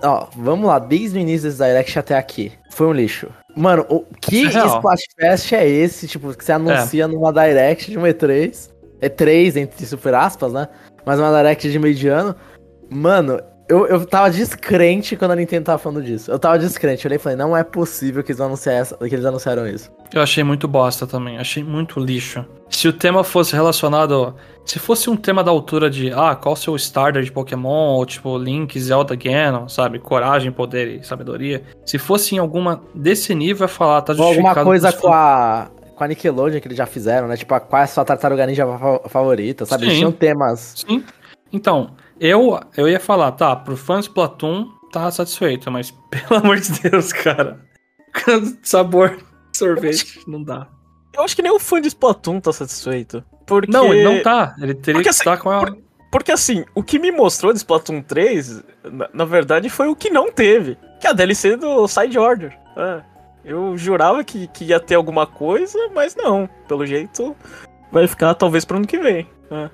Ó, 0.03 0.27
vamos 0.37 0.67
lá, 0.67 0.79
desde 0.79 1.19
o 1.19 1.21
início 1.21 1.49
desse 1.49 1.63
Direct 1.63 1.99
até 1.99 2.17
aqui. 2.17 2.53
Foi 2.71 2.87
um 2.87 2.93
lixo. 2.93 3.29
Mano, 3.57 3.87
o 3.89 4.05
que 4.21 4.47
é 4.47 4.49
real. 4.49 4.77
Splashfest 4.77 5.53
é 5.53 5.67
esse, 5.67 6.07
tipo, 6.07 6.35
que 6.35 6.45
você 6.45 6.53
anuncia 6.53 7.09
numa 7.09 7.33
Direct 7.33 7.91
de 7.91 7.97
uma 7.97 8.09
E3? 8.09 8.71
E3, 9.01 9.57
entre 9.57 9.87
super 9.87 10.15
aspas, 10.15 10.53
né? 10.53 10.69
Mas 11.05 11.19
uma 11.19 11.35
Direct 11.37 11.71
de 11.71 11.79
mediano. 11.79 12.35
Mano, 12.91 13.41
eu, 13.69 13.87
eu 13.87 14.07
tava 14.07 14.31
descrente 14.31 15.17
quando 15.17 15.33
a 15.33 15.37
Nintendo 15.37 15.65
tava 15.67 15.79
falando 15.79 16.03
disso. 16.03 16.31
Eu 16.31 16.39
tava 16.39 16.59
descrente. 16.59 17.05
Eu 17.05 17.09
olhei 17.09 17.17
e 17.17 17.19
falei, 17.19 17.37
não 17.37 17.57
é 17.57 17.65
possível 17.65 18.23
que 18.23 18.31
eles, 18.33 18.41
anunciaram 18.41 18.81
essa- 18.81 18.97
que 18.97 19.15
eles 19.15 19.25
anunciaram 19.25 19.67
isso. 19.67 19.91
Eu 20.15 20.23
achei 20.23 20.45
muito 20.45 20.69
bosta 20.69 21.07
também, 21.07 21.37
achei 21.39 21.65
muito 21.65 21.99
lixo. 21.99 22.45
Se 22.71 22.87
o 22.89 22.93
tema 22.93 23.23
fosse 23.25 23.55
relacionado. 23.55 24.35
Se 24.65 24.79
fosse 24.81 25.09
um 25.09 25.17
tema 25.17 25.45
da 25.45 25.51
altura 25.51 25.89
de, 25.89 26.13
ah, 26.13 26.35
qual 26.35 26.55
o 26.55 26.57
seu 26.57 26.75
starter 26.75 27.23
de 27.23 27.31
Pokémon, 27.31 27.95
ou 27.95 28.05
tipo 28.05 28.37
Link, 28.37 28.79
Zelda, 28.81 29.15
Ganon, 29.15 29.69
sabe? 29.69 30.01
Coragem, 30.01 30.51
poder 30.51 30.89
e 31.01 31.05
sabedoria. 31.07 31.63
Se 31.85 31.99
fosse 31.99 32.35
em 32.35 32.39
alguma 32.39 32.83
desse 32.93 33.33
nível, 33.35 33.65
ia 33.65 33.69
falar, 33.69 34.03
tá 34.03 34.13
Ou 34.13 34.17
justificado. 34.19 34.49
alguma 34.59 34.65
coisa 34.65 34.93
com 34.93 35.13
a, 35.13 35.69
com 35.95 36.03
a 36.03 36.09
Nickelodeon 36.09 36.61
que 36.61 36.67
eles 36.67 36.77
já 36.79 36.85
fizeram, 36.87 37.29
né? 37.29 37.37
Tipo, 37.37 37.59
qual 37.61 37.81
é 37.81 37.85
a 37.85 37.87
sua 37.87 38.05
tartaruga 38.05 38.45
ninja 38.45 38.67
fa- 38.67 39.09
favorita, 39.09 39.65
sabe? 39.65 39.85
Eles 39.85 39.93
Sim. 39.95 39.99
tinham 40.01 40.13
temas. 40.13 40.75
Sim. 40.85 41.05
Então, 41.53 41.91
eu, 42.21 42.59
eu 42.77 42.89
ia 42.89 43.01
falar, 43.01 43.33
tá, 43.33 43.55
pro 43.55 43.77
fã 43.77 43.97
de 44.01 44.07
Splatoon, 44.07 44.69
tá 44.93 45.11
satisfeito, 45.11 45.71
mas 45.71 45.91
pelo 46.11 46.41
amor 46.41 46.59
de 46.59 46.81
Deus, 46.81 47.13
cara. 47.13 47.61
Sabor 48.63 49.19
sorvete, 49.57 50.21
não 50.27 50.43
dá. 50.43 50.69
Eu 51.15 51.23
acho 51.23 51.35
que 51.35 51.43
nem 51.43 51.53
o 51.53 51.59
fã 51.59 51.81
de 51.81 51.89
Splatoon 51.89 52.41
tá 52.41 52.53
satisfeito. 52.53 53.25
Porque... 53.47 53.71
Não, 53.73 53.93
ele 53.93 54.05
não 54.05 54.23
tá. 54.23 54.55
Ele 54.59 54.75
teria 54.75 54.95
Porque 54.95 55.05
que 55.05 55.09
assim, 55.09 55.21
estar 55.21 55.39
com 55.39 55.51
a. 55.51 55.61
por- 55.61 55.79
Porque 56.13 56.33
assim, 56.33 56.65
o 56.75 56.83
que 56.83 56.99
me 56.99 57.11
mostrou 57.11 57.53
de 57.53 57.59
Splatoon 57.59 58.03
3, 58.03 58.63
na, 58.85 59.09
na 59.13 59.25
verdade, 59.25 59.71
foi 59.71 59.89
o 59.89 59.97
que 59.97 60.11
não 60.11 60.31
teve. 60.31 60.77
Que 61.01 61.07
é 61.07 61.11
a 61.11 61.13
DLC 61.15 61.57
do 61.57 61.89
Side 61.89 62.19
Order. 62.19 62.59
É, 62.77 63.03
eu 63.45 63.79
jurava 63.79 64.23
que, 64.25 64.47
que 64.49 64.65
ia 64.65 64.81
ter 64.81 64.97
alguma 64.97 65.27
coisa, 65.27 65.79
mas 65.95 66.15
não. 66.15 66.49
Pelo 66.69 66.85
jeito, 66.85 67.35
vai 67.91 68.07
ficar 68.07 68.35
talvez 68.35 68.65
pro 68.65 68.77
ano 68.77 68.87
que 68.87 68.99
vem. 68.99 69.27
É. 69.51 69.71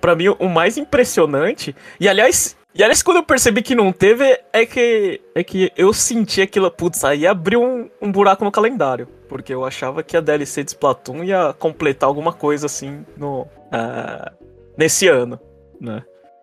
Pra 0.00 0.14
mim, 0.14 0.28
o 0.38 0.48
mais 0.48 0.76
impressionante. 0.78 1.74
E 1.98 2.08
aliás. 2.08 2.56
E 2.76 2.82
aliás, 2.82 3.02
quando 3.04 3.18
eu 3.18 3.22
percebi 3.22 3.62
que 3.62 3.74
não 3.74 3.92
teve, 3.92 4.24
é 4.52 4.66
que. 4.66 5.20
É 5.34 5.44
que 5.44 5.70
eu 5.76 5.92
senti 5.92 6.42
aquilo. 6.42 6.70
Putz, 6.70 7.04
aí 7.04 7.26
abriu 7.26 7.62
um, 7.62 7.88
um 8.02 8.10
buraco 8.10 8.44
no 8.44 8.50
calendário. 8.50 9.06
Porque 9.28 9.54
eu 9.54 9.64
achava 9.64 10.02
que 10.02 10.16
a 10.16 10.20
DLC 10.20 10.64
de 10.64 10.70
Splatoon 10.70 11.24
ia 11.24 11.54
completar 11.58 12.08
alguma 12.08 12.32
coisa 12.32 12.66
assim 12.66 13.04
no. 13.16 13.46
ah, 13.72 14.32
nesse 14.76 15.06
ano, 15.08 15.38
né? 15.80 16.02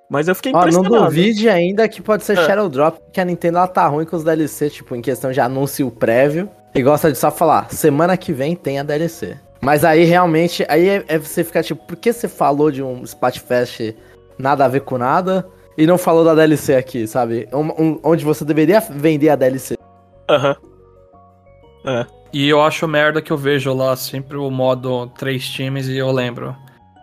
Mas 0.09 0.27
eu 0.27 0.35
fiquei 0.35 0.51
Ó, 0.51 0.55
não 0.55 0.67
impressionado. 0.67 1.05
duvide 1.05 1.47
ainda 1.49 1.87
que 1.87 2.01
pode 2.01 2.23
ser 2.25 2.37
É. 2.37 2.45
Shadow 2.45 2.67
Drop, 2.67 2.99
porque 2.99 3.21
a 3.21 3.25
Nintendo 3.25 3.57
ela 3.59 3.67
tá 3.67 3.87
ruim 3.87 4.05
com 4.05 4.15
os 4.17 4.23
DLC, 4.25 4.69
tipo, 4.69 4.93
em 4.93 5.01
questão 5.01 5.31
de 5.31 5.39
anúncio 5.39 5.89
prévio. 5.89 6.49
E 6.75 6.81
gosta 6.81 7.09
de 7.11 7.17
só 7.17 7.31
falar, 7.31 7.69
semana 7.71 8.17
que 8.17 8.33
vem 8.33 8.55
tem 8.55 8.77
a 8.79 8.83
DLC. 8.83 9.37
Mas 9.61 9.85
aí 9.85 10.03
realmente, 10.05 10.65
aí 10.67 10.89
é, 10.89 11.05
é 11.07 11.17
você 11.19 11.43
ficar 11.43 11.63
tipo, 11.63 11.85
por 11.85 11.95
que 11.95 12.11
você 12.11 12.27
falou 12.27 12.71
de 12.71 12.81
um 12.81 13.03
Splatfest 13.03 13.93
nada 14.37 14.65
a 14.65 14.67
ver 14.67 14.81
com 14.81 14.97
nada 14.97 15.47
e 15.77 15.85
não 15.85 15.97
falou 15.97 16.23
da 16.25 16.33
DLC 16.33 16.75
aqui, 16.75 17.05
sabe? 17.07 17.47
Um- 17.53 17.81
um- 17.83 17.99
onde 18.03 18.25
você 18.25 18.43
deveria 18.43 18.79
vender 18.79 19.29
a 19.29 19.35
DLC. 19.35 19.77
Aham. 20.29 20.55
É. 21.85 22.05
E 22.33 22.47
eu 22.49 22.61
acho 22.61 22.87
merda 22.87 23.21
que 23.21 23.31
eu 23.31 23.37
vejo 23.37 23.73
lá 23.73 23.95
sempre 23.95 24.37
o 24.37 24.49
modo 24.49 25.07
três 25.17 25.47
times 25.47 25.87
e 25.87 25.97
eu 25.97 26.11
lembro. 26.11 26.55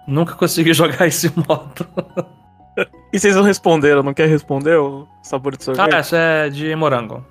Nunca 0.06 0.34
consegui 0.34 0.72
jogar 0.74 1.06
esse 1.06 1.30
modo. 1.36 1.86
E 3.12 3.18
vocês 3.18 3.36
não 3.36 3.42
responderam, 3.42 4.02
não 4.02 4.14
quer 4.14 4.28
responder 4.28 4.76
o 4.78 5.06
sabor 5.22 5.56
de 5.56 5.62
sorvete? 5.64 5.94
Ah, 5.94 5.98
essa 5.98 6.16
é 6.16 6.48
de 6.48 6.74
morango. 6.74 7.24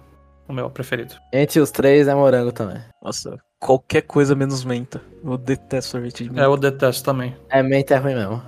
O 0.48 0.54
meu 0.54 0.70
preferido. 0.70 1.16
Entre 1.34 1.60
os 1.60 1.72
três 1.72 2.08
é 2.08 2.16
morango 2.16 2.52
também. 2.52 2.78
Nossa, 3.04 3.38
qualquer 3.60 4.02
coisa 4.02 4.36
menos 4.36 4.64
menta. 4.64 5.02
Eu 5.24 5.38
detesto 5.38 5.92
sorvete 5.92 6.24
de 6.24 6.30
menta. 6.30 6.42
É, 6.42 6.46
eu 6.46 6.58
detesto 6.58 7.04
também. 7.04 7.36
É, 7.50 7.62
menta 7.64 7.96
é 7.96 7.98
ruim 7.98 8.16
mesmo. 8.16 8.42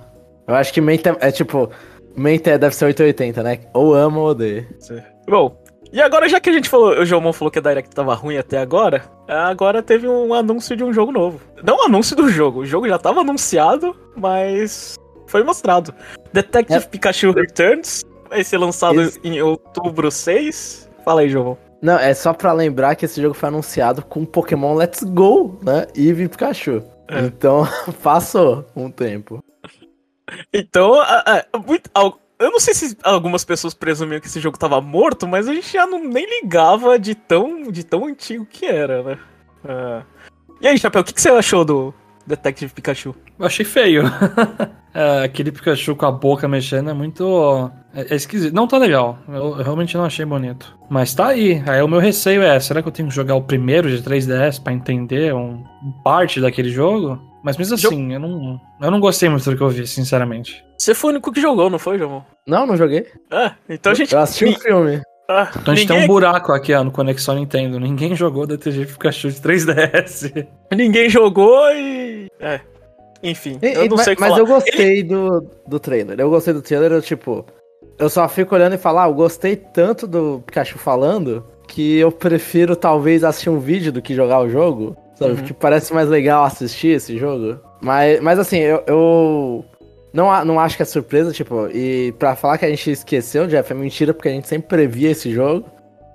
Eu 0.46 0.54
acho 0.54 0.72
que 0.72 0.80
menta 0.80 1.16
é 1.20 1.30
tipo, 1.30 1.70
menta 2.16 2.50
é- 2.50 2.58
deve 2.58 2.74
ser 2.74 2.86
880, 2.86 3.42
né? 3.42 3.60
Ou 3.72 3.94
ama 3.94 4.18
ou 4.18 4.28
odeia. 4.28 4.66
Bom, 5.28 5.62
e 5.92 6.00
agora 6.00 6.28
já 6.28 6.40
que 6.40 6.50
a 6.50 6.52
gente 6.52 6.68
falou, 6.68 6.98
o 6.98 7.04
Jomon 7.04 7.32
falou 7.32 7.50
que 7.50 7.58
a 7.58 7.62
Direct 7.62 7.94
tava 7.94 8.14
ruim 8.14 8.36
até 8.36 8.58
agora, 8.58 9.02
agora 9.28 9.82
teve 9.82 10.08
um 10.08 10.32
anúncio 10.34 10.76
de 10.76 10.82
um 10.84 10.92
jogo 10.92 11.12
novo. 11.12 11.40
Não 11.62 11.76
um 11.78 11.82
anúncio 11.84 12.16
do 12.16 12.28
jogo, 12.28 12.60
o 12.60 12.66
jogo 12.66 12.88
já 12.88 12.98
tava 12.98 13.20
anunciado, 13.20 13.94
mas 14.16 14.94
foi 15.26 15.42
mostrado. 15.44 15.94
Detective 16.32 16.78
É. 16.84 16.88
Pikachu 16.88 17.32
Returns 17.32 18.02
vai 18.28 18.42
ser 18.44 18.58
lançado 18.58 19.00
Esse- 19.00 19.20
em 19.24 19.40
outubro 19.42 20.10
6. 20.10 20.88
Fala 21.04 21.20
aí, 21.22 21.28
Jomon. 21.28 21.56
Não, 21.82 21.98
é 21.98 22.12
só 22.14 22.32
pra 22.34 22.52
lembrar 22.52 22.94
que 22.94 23.04
esse 23.06 23.20
jogo 23.22 23.34
foi 23.34 23.48
anunciado 23.48 24.02
com 24.04 24.24
Pokémon 24.24 24.74
Let's 24.74 25.02
Go, 25.02 25.58
né? 25.62 25.86
Eevee 25.96 26.24
e 26.26 26.28
Pikachu. 26.28 26.82
É. 27.08 27.20
Então, 27.20 27.66
passou 28.02 28.66
um 28.76 28.90
tempo. 28.90 29.42
Então, 30.52 30.94
a- 31.00 31.44
a- 31.52 31.58
muito- 31.58 31.90
al- 31.94 32.18
eu 32.38 32.50
não 32.50 32.60
sei 32.60 32.74
se 32.74 32.96
algumas 33.02 33.44
pessoas 33.44 33.74
presumiam 33.74 34.20
que 34.20 34.26
esse 34.26 34.40
jogo 34.40 34.58
tava 34.58 34.80
morto, 34.80 35.26
mas 35.26 35.48
a 35.48 35.54
gente 35.54 35.72
já 35.72 35.86
não, 35.86 36.02
nem 36.04 36.26
ligava 36.40 36.98
de 36.98 37.14
tão, 37.14 37.70
de 37.70 37.84
tão 37.84 38.06
antigo 38.06 38.46
que 38.46 38.66
era, 38.66 39.02
né? 39.02 39.18
Ah. 39.66 40.02
E 40.60 40.68
aí, 40.68 40.78
Chapéu, 40.78 41.00
o 41.00 41.04
que, 41.04 41.12
que 41.14 41.20
você 41.20 41.30
achou 41.30 41.64
do 41.64 41.94
Detective 42.26 42.72
Pikachu? 42.72 43.14
Eu 43.38 43.46
achei 43.46 43.64
feio. 43.64 44.04
É, 44.92 45.22
aquele 45.22 45.52
Pikachu 45.52 45.94
com 45.94 46.04
a 46.04 46.10
boca 46.10 46.48
mexendo 46.48 46.90
é 46.90 46.92
muito. 46.92 47.70
É, 47.94 48.12
é 48.12 48.16
esquisito. 48.16 48.54
Não 48.54 48.66
tá 48.68 48.78
legal. 48.78 49.18
Eu, 49.28 49.34
eu 49.58 49.62
realmente 49.64 49.96
não 49.96 50.04
achei 50.04 50.24
bonito. 50.24 50.76
Mas 50.88 51.12
tá 51.14 51.28
aí. 51.28 51.62
Aí 51.66 51.82
o 51.82 51.88
meu 51.88 51.98
receio 51.98 52.42
é: 52.42 52.58
será 52.60 52.80
que 52.82 52.88
eu 52.88 52.92
tenho 52.92 53.08
que 53.08 53.14
jogar 53.14 53.34
o 53.34 53.42
primeiro 53.42 53.90
de 53.90 54.02
3DS 54.02 54.62
pra 54.62 54.72
entender 54.72 55.34
um, 55.34 55.64
parte 56.04 56.40
daquele 56.40 56.70
jogo? 56.70 57.18
Mas 57.42 57.56
mesmo 57.56 57.76
Jo- 57.76 57.88
assim, 57.88 58.12
eu 58.12 58.20
não, 58.20 58.60
eu 58.82 58.90
não 58.90 59.00
gostei 59.00 59.28
muito 59.28 59.48
do 59.50 59.56
que 59.56 59.62
eu 59.62 59.68
vi, 59.70 59.86
sinceramente. 59.86 60.62
Você 60.78 60.94
foi 60.94 61.10
o 61.10 61.12
único 61.14 61.32
que 61.32 61.40
jogou, 61.40 61.70
não 61.70 61.78
foi, 61.78 61.98
Jomon? 61.98 62.22
Não, 62.46 62.66
não 62.66 62.76
joguei. 62.76 63.06
Ah, 63.30 63.54
então 63.68 63.92
a 63.92 63.94
gente. 63.94 64.12
Eu 64.14 64.20
assisti 64.20 64.44
o 64.44 64.58
filme. 64.60 65.00
ah, 65.28 65.50
Então 65.56 65.72
a 65.72 65.76
gente 65.76 65.88
tem 65.88 65.96
ninguém, 65.96 66.04
um 66.04 66.12
buraco 66.12 66.52
aqui 66.52 66.72
ó, 66.74 66.84
no 66.84 66.90
Conexão 66.92 67.34
Nintendo. 67.34 67.80
Ninguém 67.80 68.14
jogou 68.14 68.46
Detetive 68.46 68.92
Pikachu 68.92 69.30
de 69.30 69.40
3DS. 69.40 70.46
ninguém 70.76 71.08
jogou 71.08 71.66
e. 71.72 72.28
É. 72.38 72.60
Enfim, 73.22 73.58
E- 73.62 73.74
eu 73.74 73.84
e- 73.84 73.88
não 73.88 73.96
mas 73.96 74.04
sei 74.04 74.12
o 74.12 74.16
que 74.16 74.20
mas 74.22 74.30
falar. 74.30 74.40
eu 74.42 74.46
gostei 74.46 75.02
do, 75.02 75.50
do 75.66 75.78
trailer. 75.80 76.18
Eu 76.20 76.30
gostei 76.30 76.54
do 76.54 76.62
trailer, 76.62 76.92
eu, 76.92 77.02
tipo. 77.02 77.44
Eu 78.00 78.08
só 78.08 78.26
fico 78.28 78.54
olhando 78.54 78.74
e 78.74 78.78
falar, 78.78 79.04
ah, 79.04 79.08
eu 79.08 79.14
gostei 79.14 79.54
tanto 79.54 80.06
do 80.06 80.42
Pikachu 80.46 80.78
falando 80.78 81.44
que 81.68 81.98
eu 81.98 82.10
prefiro 82.10 82.74
talvez 82.74 83.22
assistir 83.22 83.50
um 83.50 83.60
vídeo 83.60 83.92
do 83.92 84.00
que 84.02 84.14
jogar 84.14 84.40
o 84.40 84.48
jogo. 84.48 84.96
Sabe? 85.14 85.32
Uhum. 85.32 85.36
Porque 85.36 85.52
parece 85.52 85.92
mais 85.92 86.08
legal 86.08 86.44
assistir 86.44 86.88
esse 86.88 87.18
jogo. 87.18 87.60
Mas, 87.80 88.20
mas 88.20 88.38
assim, 88.38 88.58
eu, 88.58 88.82
eu 88.86 89.64
não, 90.14 90.44
não 90.46 90.58
acho 90.58 90.76
que 90.76 90.82
é 90.82 90.86
surpresa, 90.86 91.30
tipo, 91.30 91.68
e 91.68 92.12
pra 92.18 92.34
falar 92.34 92.56
que 92.56 92.64
a 92.64 92.70
gente 92.70 92.90
esqueceu, 92.90 93.46
Jeff, 93.46 93.70
é 93.70 93.74
mentira, 93.74 94.14
porque 94.14 94.28
a 94.28 94.32
gente 94.32 94.48
sempre 94.48 94.68
previa 94.68 95.10
esse 95.10 95.30
jogo. 95.30 95.66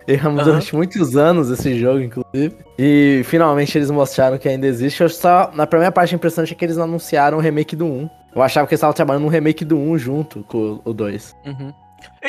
Erramos 0.08 0.42
Aham. 0.42 0.50
durante 0.50 0.76
muitos 0.76 1.16
anos 1.16 1.50
esse 1.50 1.80
jogo, 1.80 2.00
inclusive. 2.00 2.56
E 2.78 3.22
finalmente 3.26 3.76
eles 3.78 3.90
mostraram 3.90 4.38
que 4.38 4.48
ainda 4.48 4.68
existe. 4.68 5.02
Eu 5.02 5.10
só, 5.10 5.52
na 5.54 5.66
primeira 5.66 5.92
parte, 5.92 6.14
a 6.14 6.18
impressão 6.18 6.44
é 6.44 6.48
que 6.48 6.66
eles 6.66 6.78
anunciaram 6.78 7.38
o 7.38 7.42
remake 7.42 7.76
do 7.76 7.86
1. 7.86 8.10
Eu 8.36 8.42
achava 8.42 8.68
que 8.68 8.74
eles 8.74 8.80
estavam 8.80 8.94
trabalhando 8.94 9.24
no 9.24 9.30
remake 9.30 9.64
do 9.64 9.78
1 9.78 9.98
junto 9.98 10.44
com 10.44 10.82
o 10.84 10.94
2. 10.94 11.36
Uhum. 11.46 11.74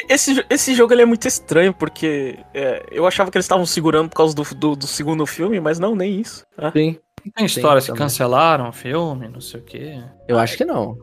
Esse, 0.08 0.44
esse 0.48 0.74
jogo 0.74 0.92
ele 0.92 1.02
é 1.02 1.04
muito 1.04 1.26
estranho, 1.26 1.74
porque 1.74 2.38
é, 2.54 2.86
eu 2.92 3.06
achava 3.06 3.30
que 3.30 3.36
eles 3.36 3.44
estavam 3.44 3.66
segurando 3.66 4.08
por 4.08 4.16
causa 4.16 4.34
do, 4.34 4.42
do, 4.54 4.76
do 4.76 4.86
segundo 4.86 5.26
filme, 5.26 5.58
mas 5.58 5.78
não, 5.78 5.96
nem 5.96 6.20
isso. 6.20 6.46
Ah. 6.56 6.70
Sim. 6.70 6.96
Tem 7.34 7.44
histórias 7.44 7.84
que 7.84 7.90
também. 7.90 8.04
cancelaram 8.04 8.68
o 8.68 8.72
filme, 8.72 9.28
não 9.28 9.40
sei 9.40 9.60
o 9.60 9.64
quê. 9.64 10.00
Eu 10.28 10.38
acho 10.38 10.56
que 10.56 10.64
não. 10.64 10.96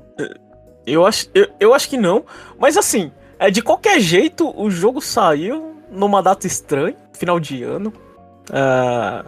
Eu 0.85 1.05
acho, 1.05 1.29
eu, 1.33 1.49
eu 1.59 1.73
acho 1.73 1.89
que 1.89 1.97
não. 1.97 2.25
Mas 2.57 2.77
assim, 2.77 3.11
é, 3.37 3.51
de 3.51 3.61
qualquer 3.61 3.99
jeito, 3.99 4.53
o 4.57 4.71
jogo 4.71 5.01
saiu 5.01 5.75
numa 5.91 6.23
data 6.23 6.47
estranha, 6.47 6.95
final 7.13 7.41
de 7.41 7.61
ano. 7.61 7.91
Ah, 8.51 9.25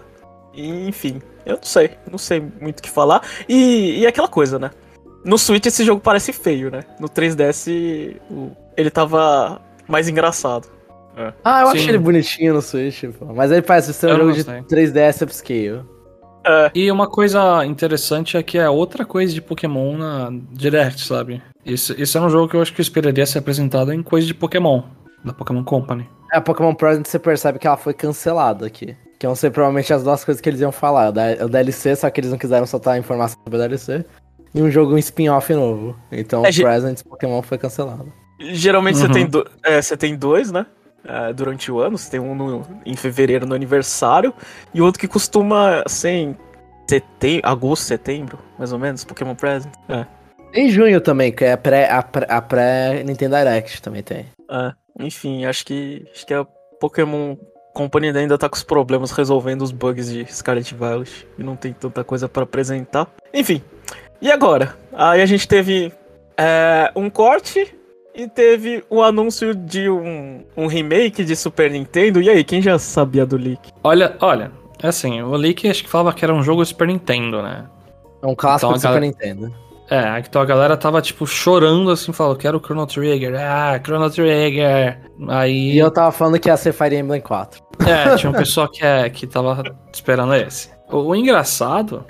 enfim, 0.53 1.21
eu 1.45 1.55
não 1.55 1.63
sei. 1.63 1.91
Não 2.09 2.17
sei 2.17 2.41
muito 2.61 2.79
o 2.79 2.81
que 2.81 2.89
falar. 2.89 3.21
E, 3.49 3.99
e 3.99 4.07
aquela 4.07 4.29
coisa, 4.29 4.57
né? 4.57 4.71
No 5.25 5.37
Switch 5.37 5.65
esse 5.65 5.83
jogo 5.83 5.99
parece 5.99 6.31
feio, 6.31 6.69
né? 6.71 6.81
No 6.99 7.09
3DS 7.09 7.67
o- 8.29 8.51
ele 8.77 8.89
tava 8.91 9.59
mais 9.87 10.07
engraçado. 10.07 10.67
Ah, 11.43 11.61
eu 11.61 11.67
Sim. 11.67 11.77
achei 11.77 11.89
ele 11.89 11.97
bonitinho 11.97 12.53
no 12.53 12.61
Switch, 12.61 13.03
pô. 13.17 13.33
Mas 13.33 13.49
ele 13.51 13.61
parece 13.61 13.93
ser 13.93 14.07
um 14.07 14.09
Eu 14.09 14.17
não 14.17 14.25
jogo 14.33 14.37
de 14.37 14.43
gostei. 14.43 14.63
3DS 14.63 15.21
upscale. 15.23 15.81
É. 16.45 16.71
E 16.75 16.91
uma 16.91 17.07
coisa 17.09 17.65
interessante 17.65 18.37
é 18.37 18.43
que 18.43 18.57
é 18.57 18.69
outra 18.69 19.03
coisa 19.05 19.33
de 19.33 19.41
Pokémon 19.41 19.97
na 19.97 20.29
Direct, 20.51 21.01
sabe? 21.07 21.41
Esse, 21.65 21.99
esse 21.99 22.15
é 22.17 22.21
um 22.21 22.29
jogo 22.29 22.49
que 22.49 22.55
eu 22.55 22.61
acho 22.61 22.73
que 22.73 22.81
eu 22.81 22.83
esperaria 22.83 23.25
ser 23.25 23.39
apresentado 23.39 23.91
em 23.93 24.03
coisa 24.03 24.27
de 24.27 24.33
Pokémon, 24.33 24.83
da 25.23 25.33
Pokémon 25.33 25.63
Company. 25.63 26.07
É, 26.31 26.37
a 26.37 26.41
Pokémon 26.41 26.75
Present 26.75 27.07
você 27.07 27.17
percebe 27.17 27.57
que 27.57 27.65
ela 27.65 27.77
foi 27.77 27.93
cancelada 27.93 28.65
aqui. 28.67 28.95
Que 29.17 29.25
vão 29.25 29.35
ser 29.35 29.49
provavelmente 29.51 29.91
as 29.93 30.03
duas 30.03 30.23
coisas 30.25 30.41
que 30.41 30.49
eles 30.49 30.59
iam 30.59 30.71
falar. 30.71 31.09
O 31.09 31.11
da- 31.13 31.45
O 31.45 31.47
DLC, 31.49 31.95
só 31.95 32.09
que 32.09 32.19
eles 32.19 32.29
não 32.29 32.37
quiseram 32.37 32.65
soltar 32.67 32.95
a 32.95 32.97
informação 32.99 33.39
sobre 33.43 33.55
o 33.57 33.59
DLC. 33.59 34.05
E 34.55 34.61
um 34.61 34.71
jogo, 34.71 34.93
um 34.93 34.97
spin-off 34.97 35.53
novo. 35.53 35.95
Então 36.11 36.45
É, 36.45 36.49
o 36.49 36.51
ge- 36.51 36.63
Present 36.63 37.03
Pokémon 37.03 37.41
foi 37.41 37.57
cancelado. 37.57 38.11
Geralmente 38.39 38.97
você, 38.97 39.05
Uhum. 39.07 39.11
tem 39.13 39.25
do- 39.27 39.47
é, 39.63 39.81
você 39.81 39.97
tem 39.97 40.15
dois, 40.15 40.51
né? 40.51 40.65
É, 41.07 41.33
durante 41.33 41.71
o 41.71 41.79
ano. 41.79 41.97
Você 41.97 42.09
tem 42.11 42.19
um 42.19 42.33
no- 42.33 42.65
em 42.85 42.95
fevereiro 42.95 43.45
no 43.45 43.53
aniversário 43.53 44.33
e 44.73 44.81
outro 44.81 44.99
que 44.99 45.07
costuma 45.07 45.83
ser 45.87 46.09
em 46.09 46.37
setembro, 46.89 47.41
agosto, 47.47 47.83
setembro, 47.83 48.39
mais 48.57 48.71
ou 48.71 48.79
menos, 48.79 49.03
Pokémon 49.03 49.35
Present. 49.35 49.71
É. 49.89 50.05
Em 50.53 50.69
junho 50.69 51.01
também, 51.01 51.31
que 51.33 51.43
é 51.43 51.51
a 51.51 51.57
pré, 51.57 51.89
a 51.91 52.01
pré, 52.01 52.25
a 52.29 52.41
pré 52.41 53.03
Nintendo 53.03 53.35
Direct 53.35 53.81
também 53.81 54.01
tem. 54.01 54.25
É, 54.49 54.71
enfim, 55.01 55.43
acho 55.45 55.65
que 55.65 56.05
acho 56.13 56.25
que 56.25 56.33
a 56.33 56.45
Pokémon 56.79 57.35
Company 57.73 58.07
ainda 58.17 58.37
tá 58.37 58.47
com 58.47 58.55
os 58.55 58.63
problemas 58.63 59.11
resolvendo 59.11 59.61
os 59.61 59.71
bugs 59.71 60.09
de 60.09 60.25
Scarlet 60.33 60.73
Violet 60.73 61.27
e 61.37 61.43
não 61.43 61.57
tem 61.57 61.73
tanta 61.73 62.03
coisa 62.05 62.29
pra 62.29 62.43
apresentar. 62.43 63.07
Enfim, 63.33 63.61
e 64.27 64.31
agora? 64.31 64.75
Aí 64.93 65.21
a 65.21 65.25
gente 65.25 65.47
teve 65.47 65.91
é, 66.37 66.91
um 66.95 67.09
corte 67.09 67.73
e 68.13 68.27
teve 68.27 68.83
o 68.89 69.01
anúncio 69.01 69.53
de 69.53 69.89
um, 69.89 70.43
um 70.55 70.67
remake 70.67 71.23
de 71.23 71.35
Super 71.35 71.69
Nintendo. 71.71 72.21
E 72.21 72.29
aí, 72.29 72.43
quem 72.43 72.61
já 72.61 72.79
sabia 72.79 73.25
do 73.25 73.35
leak? 73.37 73.71
Olha, 73.83 74.15
olha, 74.21 74.51
é 74.81 74.87
assim, 74.87 75.21
o 75.21 75.35
Leak 75.35 75.69
acho 75.69 75.83
que 75.83 75.89
falava 75.89 76.13
que 76.13 76.23
era 76.23 76.33
um 76.33 76.41
jogo 76.43 76.63
Super 76.65 76.87
Nintendo, 76.87 77.41
né? 77.41 77.65
É 78.21 78.27
um 78.27 78.35
clássico 78.35 78.71
Então, 78.71 78.79
do 78.81 78.87
a 78.87 78.91
Super 78.93 79.01
Nintendo. 79.01 79.53
É, 79.89 80.19
então 80.19 80.41
a 80.41 80.45
galera 80.45 80.75
tava, 80.75 80.99
tipo, 81.01 81.27
chorando 81.27 81.91
assim, 81.91 82.11
falando, 82.11 82.37
quero 82.37 82.57
o 82.57 82.61
Chrono 82.61 82.87
Trigger, 82.87 83.35
ah, 83.39 83.79
Chrono 83.83 84.09
Trigger. 84.09 84.99
Aí. 85.27 85.73
E 85.73 85.77
eu 85.77 85.91
tava 85.91 86.11
falando 86.11 86.39
que 86.39 86.49
ia 86.49 86.57
ser 86.57 86.73
Fire 86.73 86.95
Emblem 86.95 87.21
4. 87.21 87.61
É, 87.87 88.15
tinha 88.15 88.31
um 88.31 88.33
pessoal 88.33 88.67
que, 88.67 88.83
é, 88.83 89.07
que 89.09 89.27
tava 89.27 89.61
esperando 89.93 90.33
esse. 90.33 90.69
O, 90.89 90.97
o 91.09 91.15
engraçado. 91.15 92.03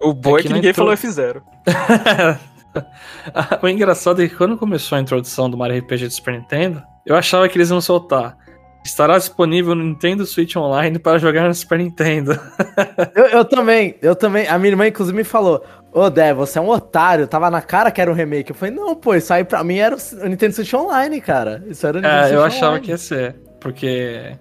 O 0.00 0.14
boi 0.14 0.34
É 0.34 0.36
que 0.36 0.42
que 0.44 0.48
não 0.48 0.56
ninguém 0.56 0.70
entrou- 0.70 0.96
falou 0.96 0.96
F0. 0.96 1.42
o 3.62 3.68
engraçado 3.68 4.22
é 4.22 4.28
que 4.28 4.34
quando 4.36 4.56
começou 4.56 4.96
a 4.96 5.00
introdução 5.00 5.48
do 5.50 5.56
Mario 5.56 5.78
RPG 5.80 6.06
do 6.06 6.12
Super 6.12 6.34
Nintendo, 6.34 6.82
eu 7.04 7.16
achava 7.16 7.48
que 7.48 7.56
eles 7.56 7.70
iam 7.70 7.80
soltar. 7.80 8.36
Estará 8.84 9.18
disponível 9.18 9.74
no 9.74 9.84
Nintendo 9.84 10.24
Switch 10.24 10.56
Online 10.56 10.98
para 10.98 11.18
jogar 11.18 11.46
no 11.46 11.54
Super 11.54 11.78
Nintendo. 11.78 12.38
Eu, 13.14 13.24
eu 13.26 13.44
também, 13.44 13.96
eu 14.00 14.14
também. 14.14 14.46
A 14.46 14.56
minha 14.58 14.70
irmã, 14.70 14.86
inclusive, 14.86 15.16
me 15.16 15.24
falou: 15.24 15.62
Ô, 15.92 16.08
Dé, 16.08 16.32
você 16.32 16.58
é 16.58 16.62
um 16.62 16.68
otário. 16.68 17.26
Tava 17.26 17.50
na 17.50 17.60
cara 17.60 17.90
que 17.90 18.00
era 18.00 18.10
um 18.10 18.14
remake. 18.14 18.50
Eu 18.50 18.54
falei: 18.56 18.74
Não, 18.74 18.94
pô, 18.94 19.14
isso 19.14 19.32
aí 19.32 19.44
pra 19.44 19.62
mim 19.64 19.76
era 19.78 19.94
o 19.96 20.28
Nintendo 20.28 20.54
Switch 20.54 20.72
Online, 20.72 21.20
cara. 21.20 21.62
Isso 21.68 21.86
era 21.86 21.98
o 21.98 22.00
Nintendo 22.00 22.16
É, 22.16 22.22
Switch 22.22 22.34
eu 22.34 22.44
achava 22.44 22.66
Online. 22.68 22.84
que 22.84 22.90
ia 22.92 22.98
ser. 22.98 23.36
Porque 23.60 24.36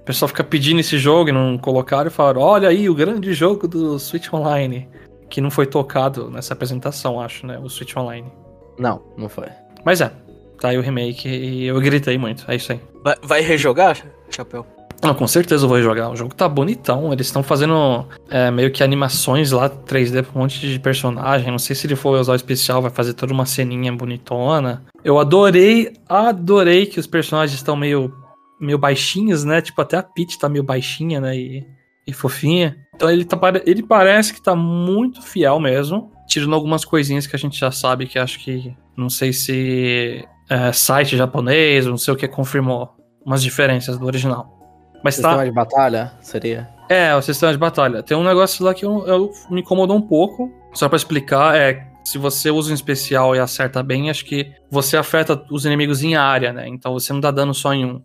o 0.00 0.04
pessoal 0.04 0.28
fica 0.28 0.42
pedindo 0.42 0.80
esse 0.80 0.98
jogo 0.98 1.28
e 1.28 1.32
não 1.32 1.56
colocaram 1.58 2.06
e 2.08 2.10
falaram: 2.10 2.40
olha 2.40 2.68
aí, 2.70 2.88
o 2.88 2.94
grande 2.94 3.32
jogo 3.34 3.68
do 3.68 3.98
Switch 3.98 4.32
Online. 4.32 4.88
Que 5.32 5.40
não 5.40 5.50
foi 5.50 5.64
tocado 5.64 6.30
nessa 6.30 6.52
apresentação, 6.52 7.18
acho, 7.18 7.46
né? 7.46 7.58
O 7.58 7.66
Switch 7.66 7.96
Online. 7.96 8.30
Não, 8.78 9.00
não 9.16 9.30
foi. 9.30 9.46
Mas 9.82 10.02
é, 10.02 10.12
tá 10.60 10.68
aí 10.68 10.76
o 10.76 10.82
remake 10.82 11.26
e 11.26 11.64
eu 11.64 11.80
gritei 11.80 12.18
muito. 12.18 12.44
É 12.46 12.54
isso 12.54 12.70
aí. 12.70 12.80
Vai, 13.02 13.16
vai 13.22 13.40
rejogar, 13.40 13.96
Chapéu? 14.28 14.66
Não, 15.02 15.14
com 15.14 15.26
certeza 15.26 15.64
eu 15.64 15.70
vou 15.70 15.80
jogar. 15.80 16.10
O 16.10 16.16
jogo 16.16 16.34
tá 16.34 16.46
bonitão. 16.46 17.14
Eles 17.14 17.28
estão 17.28 17.42
fazendo 17.42 18.06
é, 18.28 18.50
meio 18.50 18.70
que 18.70 18.84
animações 18.84 19.52
lá 19.52 19.70
3D 19.70 20.22
com 20.22 20.38
um 20.38 20.42
monte 20.42 20.60
de 20.60 20.78
personagem. 20.78 21.50
Não 21.50 21.58
sei 21.58 21.74
se 21.74 21.86
ele 21.86 21.96
for 21.96 22.20
usar 22.20 22.32
o 22.32 22.36
especial, 22.36 22.82
vai 22.82 22.90
fazer 22.90 23.14
toda 23.14 23.32
uma 23.32 23.46
ceninha 23.46 23.90
bonitona. 23.90 24.84
Eu 25.02 25.18
adorei, 25.18 25.94
adorei 26.06 26.84
que 26.84 27.00
os 27.00 27.06
personagens 27.06 27.58
estão 27.58 27.74
meio, 27.74 28.12
meio 28.60 28.76
baixinhos, 28.76 29.44
né? 29.44 29.62
Tipo, 29.62 29.80
até 29.80 29.96
a 29.96 30.02
Peach 30.02 30.38
tá 30.38 30.46
meio 30.46 30.62
baixinha, 30.62 31.22
né? 31.22 31.34
E, 31.34 31.66
e 32.06 32.12
fofinha. 32.12 32.76
Então 32.94 33.10
ele, 33.10 33.24
tá, 33.24 33.38
ele 33.64 33.82
parece 33.82 34.32
que 34.32 34.42
tá 34.42 34.54
muito 34.54 35.22
fiel 35.22 35.58
mesmo. 35.60 36.10
Tirando 36.26 36.54
algumas 36.54 36.84
coisinhas 36.84 37.26
que 37.26 37.36
a 37.36 37.38
gente 37.38 37.58
já 37.58 37.70
sabe 37.70 38.06
que 38.06 38.18
acho 38.18 38.38
que. 38.40 38.74
Não 38.96 39.08
sei 39.08 39.32
se 39.32 40.24
é, 40.48 40.72
site 40.72 41.16
japonês, 41.16 41.86
não 41.86 41.96
sei 41.96 42.12
o 42.14 42.16
que 42.16 42.28
confirmou 42.28 42.90
umas 43.24 43.42
diferenças 43.42 43.98
do 43.98 44.06
original. 44.06 44.58
Mas 45.02 45.16
tá. 45.16 45.28
Sistema 45.30 45.44
de 45.44 45.50
batalha 45.52 46.12
seria. 46.20 46.68
É, 46.88 47.14
o 47.14 47.22
sistema 47.22 47.52
de 47.52 47.58
batalha. 47.58 48.02
Tem 48.02 48.16
um 48.16 48.22
negócio 48.24 48.64
lá 48.64 48.74
que 48.74 48.84
eu, 48.84 49.06
eu- 49.06 49.30
me 49.50 49.60
incomodou 49.62 49.96
um 49.96 50.02
pouco. 50.02 50.50
Só 50.74 50.88
pra 50.88 50.96
explicar, 50.96 51.56
é 51.56 51.86
se 52.04 52.18
você 52.18 52.50
usa 52.50 52.70
um 52.70 52.74
especial 52.74 53.34
e 53.34 53.38
acerta 53.38 53.82
bem, 53.82 54.10
acho 54.10 54.24
que 54.24 54.52
você 54.70 54.96
afeta 54.96 55.40
os 55.50 55.64
inimigos 55.64 56.02
em 56.02 56.16
área, 56.16 56.52
né? 56.52 56.68
Então 56.68 56.92
você 56.92 57.12
não 57.12 57.20
dá 57.20 57.30
dano 57.30 57.54
só 57.54 57.72
em 57.72 57.84
um. 57.84 58.02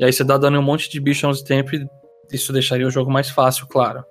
E 0.00 0.04
aí 0.04 0.12
você 0.12 0.24
dá 0.24 0.36
dano 0.36 0.56
em 0.56 0.60
um 0.60 0.62
monte 0.62 0.90
de 0.90 0.98
bicho 1.00 1.26
ao 1.26 1.32
mesmo 1.32 1.46
tempo 1.46 1.74
e 1.76 1.86
isso 2.32 2.52
deixaria 2.52 2.86
o 2.86 2.90
jogo 2.90 3.10
mais 3.10 3.30
fácil, 3.30 3.66
claro. 3.66 4.04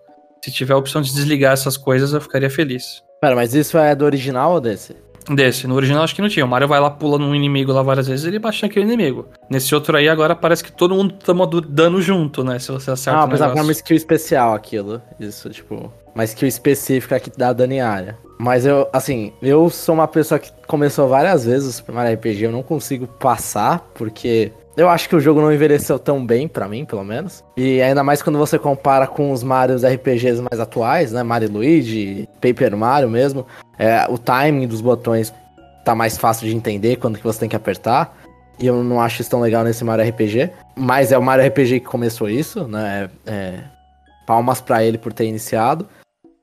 Se 0.43 0.51
tiver 0.51 0.73
a 0.73 0.77
opção 0.77 1.01
de 1.01 1.13
desligar 1.13 1.53
essas 1.53 1.77
coisas, 1.77 2.13
eu 2.13 2.21
ficaria 2.21 2.49
feliz. 2.49 3.01
Pera, 3.21 3.35
mas 3.35 3.53
isso 3.53 3.77
é 3.77 3.95
do 3.95 4.03
original 4.03 4.53
ou 4.53 4.61
desse? 4.61 4.95
Desse, 5.29 5.67
no 5.67 5.75
original 5.75 6.03
acho 6.03 6.13
que 6.13 6.21
não 6.21 6.27
tinha. 6.27 6.45
O 6.45 6.49
Mario 6.49 6.67
vai 6.67 6.79
lá, 6.79 6.89
pula 6.89 7.17
num 7.17 7.33
inimigo 7.33 7.71
lá 7.71 7.81
várias 7.81 8.07
vezes 8.07 8.25
e 8.25 8.27
ele 8.27 8.39
baixa 8.39 8.65
aquele 8.65 8.85
inimigo. 8.85 9.29
Nesse 9.49 9.73
outro 9.73 9.95
aí, 9.95 10.09
agora 10.09 10.35
parece 10.35 10.63
que 10.63 10.71
todo 10.71 10.93
mundo 10.93 11.13
toma 11.23 11.47
dano 11.47 12.01
junto, 12.01 12.43
né? 12.43 12.59
Se 12.59 12.71
você 12.71 12.91
acerta 12.91 13.19
ah, 13.19 13.27
pensava 13.27 13.51
que 13.51 13.55
negócio. 13.55 13.63
uma 13.63 13.71
skill 13.71 13.95
especial 13.95 14.53
aquilo. 14.53 15.01
Isso, 15.19 15.49
tipo. 15.49 15.91
Uma 16.13 16.25
skill 16.25 16.47
específica 16.47 17.19
que 17.19 17.31
dá 17.35 17.53
dano 17.53 17.73
em 17.73 17.81
área. 17.81 18.17
Mas 18.37 18.65
eu, 18.65 18.89
assim, 18.91 19.31
eu 19.41 19.69
sou 19.69 19.95
uma 19.95 20.07
pessoa 20.07 20.37
que 20.37 20.51
começou 20.67 21.07
várias 21.07 21.45
vezes 21.45 21.69
o 21.69 21.71
Super 21.71 21.93
Mario 21.93 22.15
RPG, 22.15 22.43
eu 22.43 22.51
não 22.51 22.61
consigo 22.61 23.07
passar, 23.07 23.79
porque 23.93 24.51
eu 24.75 24.89
acho 24.89 25.07
que 25.07 25.15
o 25.15 25.19
jogo 25.19 25.39
não 25.39 25.53
envelheceu 25.53 25.99
tão 25.99 26.25
bem, 26.25 26.47
pra 26.47 26.67
mim, 26.67 26.83
pelo 26.85 27.03
menos. 27.03 27.43
E 27.55 27.81
ainda 27.81 28.03
mais 28.03 28.21
quando 28.21 28.39
você 28.39 28.57
compara 28.57 29.05
com 29.05 29.31
os 29.31 29.43
Marios 29.43 29.83
RPGs 29.83 30.41
mais 30.41 30.59
atuais, 30.59 31.11
né? 31.11 31.21
Mario 31.21 31.51
Luigi, 31.51 32.27
Paper 32.41 32.75
Mario 32.75 33.09
mesmo. 33.09 33.45
É, 33.77 34.05
o 34.09 34.17
timing 34.17 34.67
dos 34.67 34.81
botões 34.81 35.33
tá 35.85 35.93
mais 35.93 36.17
fácil 36.17 36.47
de 36.47 36.55
entender 36.55 36.95
quando 36.95 37.17
que 37.17 37.23
você 37.23 37.39
tem 37.39 37.49
que 37.49 37.55
apertar. 37.55 38.17
E 38.59 38.65
eu 38.65 38.83
não 38.83 39.01
acho 39.01 39.21
isso 39.21 39.29
tão 39.29 39.41
legal 39.41 39.63
nesse 39.63 39.83
Mario 39.83 40.09
RPG. 40.09 40.49
Mas 40.75 41.11
é 41.11 41.17
o 41.17 41.23
Mario 41.23 41.47
RPG 41.47 41.81
que 41.81 41.85
começou 41.85 42.29
isso, 42.29 42.67
né? 42.67 43.09
É, 43.25 43.31
é, 43.31 43.59
palmas 44.25 44.59
pra 44.59 44.83
ele 44.83 44.97
por 44.97 45.13
ter 45.13 45.25
iniciado. 45.25 45.87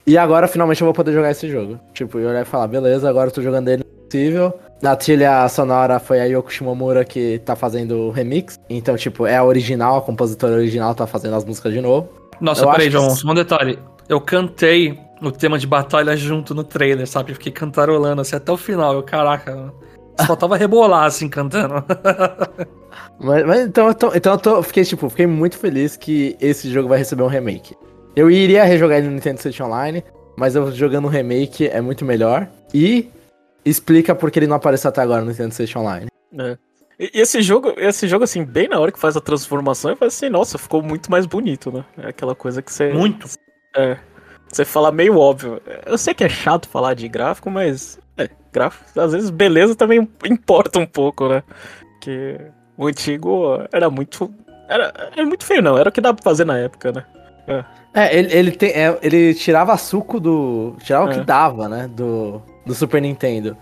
E 0.07 0.17
agora 0.17 0.49
finalmente 0.49 0.81
eu 0.81 0.87
vou 0.87 0.95
poder 0.95 1.13
jogar 1.13 1.31
esse 1.31 1.49
jogo. 1.49 1.79
Tipo, 1.93 2.19
eu 2.19 2.29
olhar 2.29 2.43
e 2.43 2.45
falar, 2.45 2.69
beleza, 2.69 3.09
agora 3.09 3.29
eu 3.29 3.35
tô 3.35 3.43
jogando 3.43 3.69
ele 3.69 3.85
possível. 3.85 4.53
Na 4.83 4.97
trilha 4.97 5.47
sonora 5.49 5.99
foi 5.99 6.21
a 6.21 6.25
Yoko 6.25 6.51
Shimomura 6.51 7.05
que 7.05 7.39
tá 7.45 7.55
fazendo 7.55 7.97
o 8.07 8.11
remix. 8.11 8.59
Então, 8.69 8.97
tipo, 8.97 9.27
é 9.27 9.37
a 9.37 9.45
original, 9.45 9.99
a 9.99 10.01
compositora 10.03 10.55
original 10.55 10.95
tá 10.95 11.07
fazendo 11.07 11.37
as 11.37 11.45
músicas 11.45 11.73
de 11.73 11.81
novo. 11.81 12.09
Nossa, 12.41 12.65
Eu 12.65 12.71
peraí, 12.71 12.87
que- 12.87 12.93
João, 12.93 13.11
só 13.11 13.29
um 13.31 13.35
detalhe. 13.35 13.79
Eu 14.09 14.21
cantei 14.21 14.99
o 15.23 15.31
tema 15.31 15.59
de 15.59 15.67
batalha 15.67 16.17
junto 16.17 16.55
no 16.55 16.65
trailer, 16.65 17.07
sabe? 17.07 17.33
Eu 17.33 17.35
fiquei 17.35 17.53
cantarolando 17.53 18.23
assim 18.23 18.37
até 18.37 18.51
o 18.51 18.57
final. 18.57 18.95
Eu, 18.95 19.03
caraca, 19.03 19.71
só 20.27 20.35
tava 20.35 20.57
rebolar 20.57 21.05
assim 21.05 21.29
cantando. 21.29 21.75
Mas, 23.23 23.45
mas 23.47 23.61
então, 23.67 23.87
eu 23.87 23.95
tô, 23.95 24.15
então 24.15 24.33
eu 24.33 24.39
tô, 24.39 24.63
fiquei, 24.63 24.83
tipo, 24.83 25.09
fiquei 25.11 25.27
muito 25.27 25.59
feliz 25.59 25.95
que 25.95 26.37
esse 26.41 26.71
jogo 26.71 26.89
vai 26.89 26.97
receber 26.99 27.23
um 27.23 27.27
remake. 27.29 27.77
Eu 28.17 28.31
iria 28.31 28.65
rejogar 28.65 28.97
ele 28.99 29.09
no 29.09 29.13
Nintendo 29.15 29.41
Switch 29.41 29.61
Online, 29.61 30.03
mas 30.37 30.57
eu 30.57 30.73
jogando 30.73 31.05
um 31.05 31.11
remake 31.11 31.69
é 31.69 31.81
muito 31.83 32.03
melhor. 32.05 32.49
E 32.73 33.11
explica 33.65 34.15
porque 34.15 34.39
ele 34.39 34.47
não 34.47 34.57
apareceu 34.57 34.89
até 34.89 35.01
agora 35.01 35.23
no 35.23 35.29
Nintendo 35.29 35.55
Switch 35.55 35.75
Online. 35.77 36.07
É. 36.39 36.57
E 36.99 37.11
esse 37.15 37.41
jogo, 37.41 37.73
esse 37.79 38.07
jogo, 38.07 38.25
assim, 38.25 38.45
bem 38.45 38.69
na 38.69 38.79
hora 38.79 38.93
que 38.93 38.99
faz 38.99 39.17
a 39.17 39.21
transformação, 39.21 39.97
faz 39.97 40.15
assim, 40.15 40.29
nossa, 40.29 40.59
ficou 40.59 40.83
muito 40.83 41.11
mais 41.11 41.25
bonito, 41.25 41.73
né? 41.73 41.85
É 41.97 42.09
aquela 42.09 42.35
coisa 42.35 42.61
que 42.61 42.73
você. 42.73 42.93
Muito. 42.93 43.27
É. 43.75 43.97
Você 44.49 44.65
fala 44.65 44.93
meio 44.93 45.17
óbvio. 45.17 45.63
Eu 45.87 45.97
sei 45.97 46.13
que 46.13 46.25
é 46.25 46.29
chato 46.29 46.69
falar 46.69 46.95
de 46.95 47.09
gráfico, 47.09 47.51
mas. 47.51 47.99
É, 48.19 48.29
gráfico. 48.53 49.01
Às 49.01 49.13
vezes 49.13 49.31
beleza 49.31 49.75
também 49.75 50.07
importa 50.25 50.79
um 50.79 50.87
pouco, 50.87 51.29
né? 51.29 51.43
Que 52.01 52.37
o 52.77 52.87
antigo 52.87 53.65
era 53.73 53.89
muito. 53.89 54.31
Era, 54.69 54.93
era 55.17 55.25
muito 55.25 55.45
feio, 55.45 55.63
não. 55.63 55.79
Era 55.79 55.89
o 55.89 55.93
que 55.93 56.01
dava 56.01 56.17
pra 56.17 56.25
fazer 56.25 56.45
na 56.45 56.59
época, 56.59 56.93
né? 56.93 57.05
É, 57.95 58.17
ele, 58.17 58.33
ele, 58.33 58.51
tem, 58.53 58.71
é, 58.71 58.99
ele 59.03 59.35
tirava 59.35 59.77
suco 59.77 60.21
do. 60.21 60.77
Tirava 60.83 61.07
o 61.07 61.11
É. 61.11 61.15
que 61.15 61.21
dava, 61.25 61.69
né? 61.69 61.89
Do, 61.89 62.43
do 62.67 62.75
Super 62.75 63.01
Nintendo. 63.03 63.57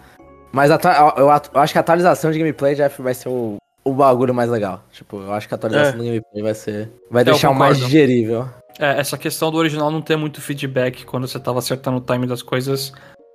Mas 0.52 0.70
eu, 0.70 0.78
eu 1.16 1.30
atu- 1.30 1.50
eu 1.54 1.61
acho 1.61 1.72
que 1.72 1.78
a 1.78 1.80
atualização 1.80 2.30
de 2.30 2.38
gameplay 2.38 2.74
já 2.74 2.88
vai 2.88 3.12
ser 3.14 3.28
o, 3.28 3.56
o 3.84 3.92
bagulho 3.92 4.34
mais 4.34 4.50
legal. 4.50 4.82
Tipo, 4.90 5.20
eu 5.20 5.32
acho 5.32 5.46
que 5.46 5.54
a 5.54 5.56
atualização 5.56 5.94
É. 5.94 5.96
do 5.98 6.04
gameplay 6.04 6.42
vai 6.42 6.54
ser. 6.54 6.90
Vai 7.11 7.22
Eu 7.22 7.26
deixar 7.26 7.50
o 7.50 7.54
mais 7.54 7.78
digerível. 7.78 8.48
É, 8.78 8.98
essa 9.00 9.18
questão 9.18 9.50
do 9.50 9.58
original 9.58 9.90
não 9.90 10.00
ter 10.00 10.16
muito 10.16 10.40
feedback 10.40 11.04
quando 11.04 11.26
você 11.26 11.38
tava 11.38 11.58
acertando 11.58 11.98
o 11.98 12.00
time 12.00 12.26
das 12.26 12.42
coisas 12.42 12.92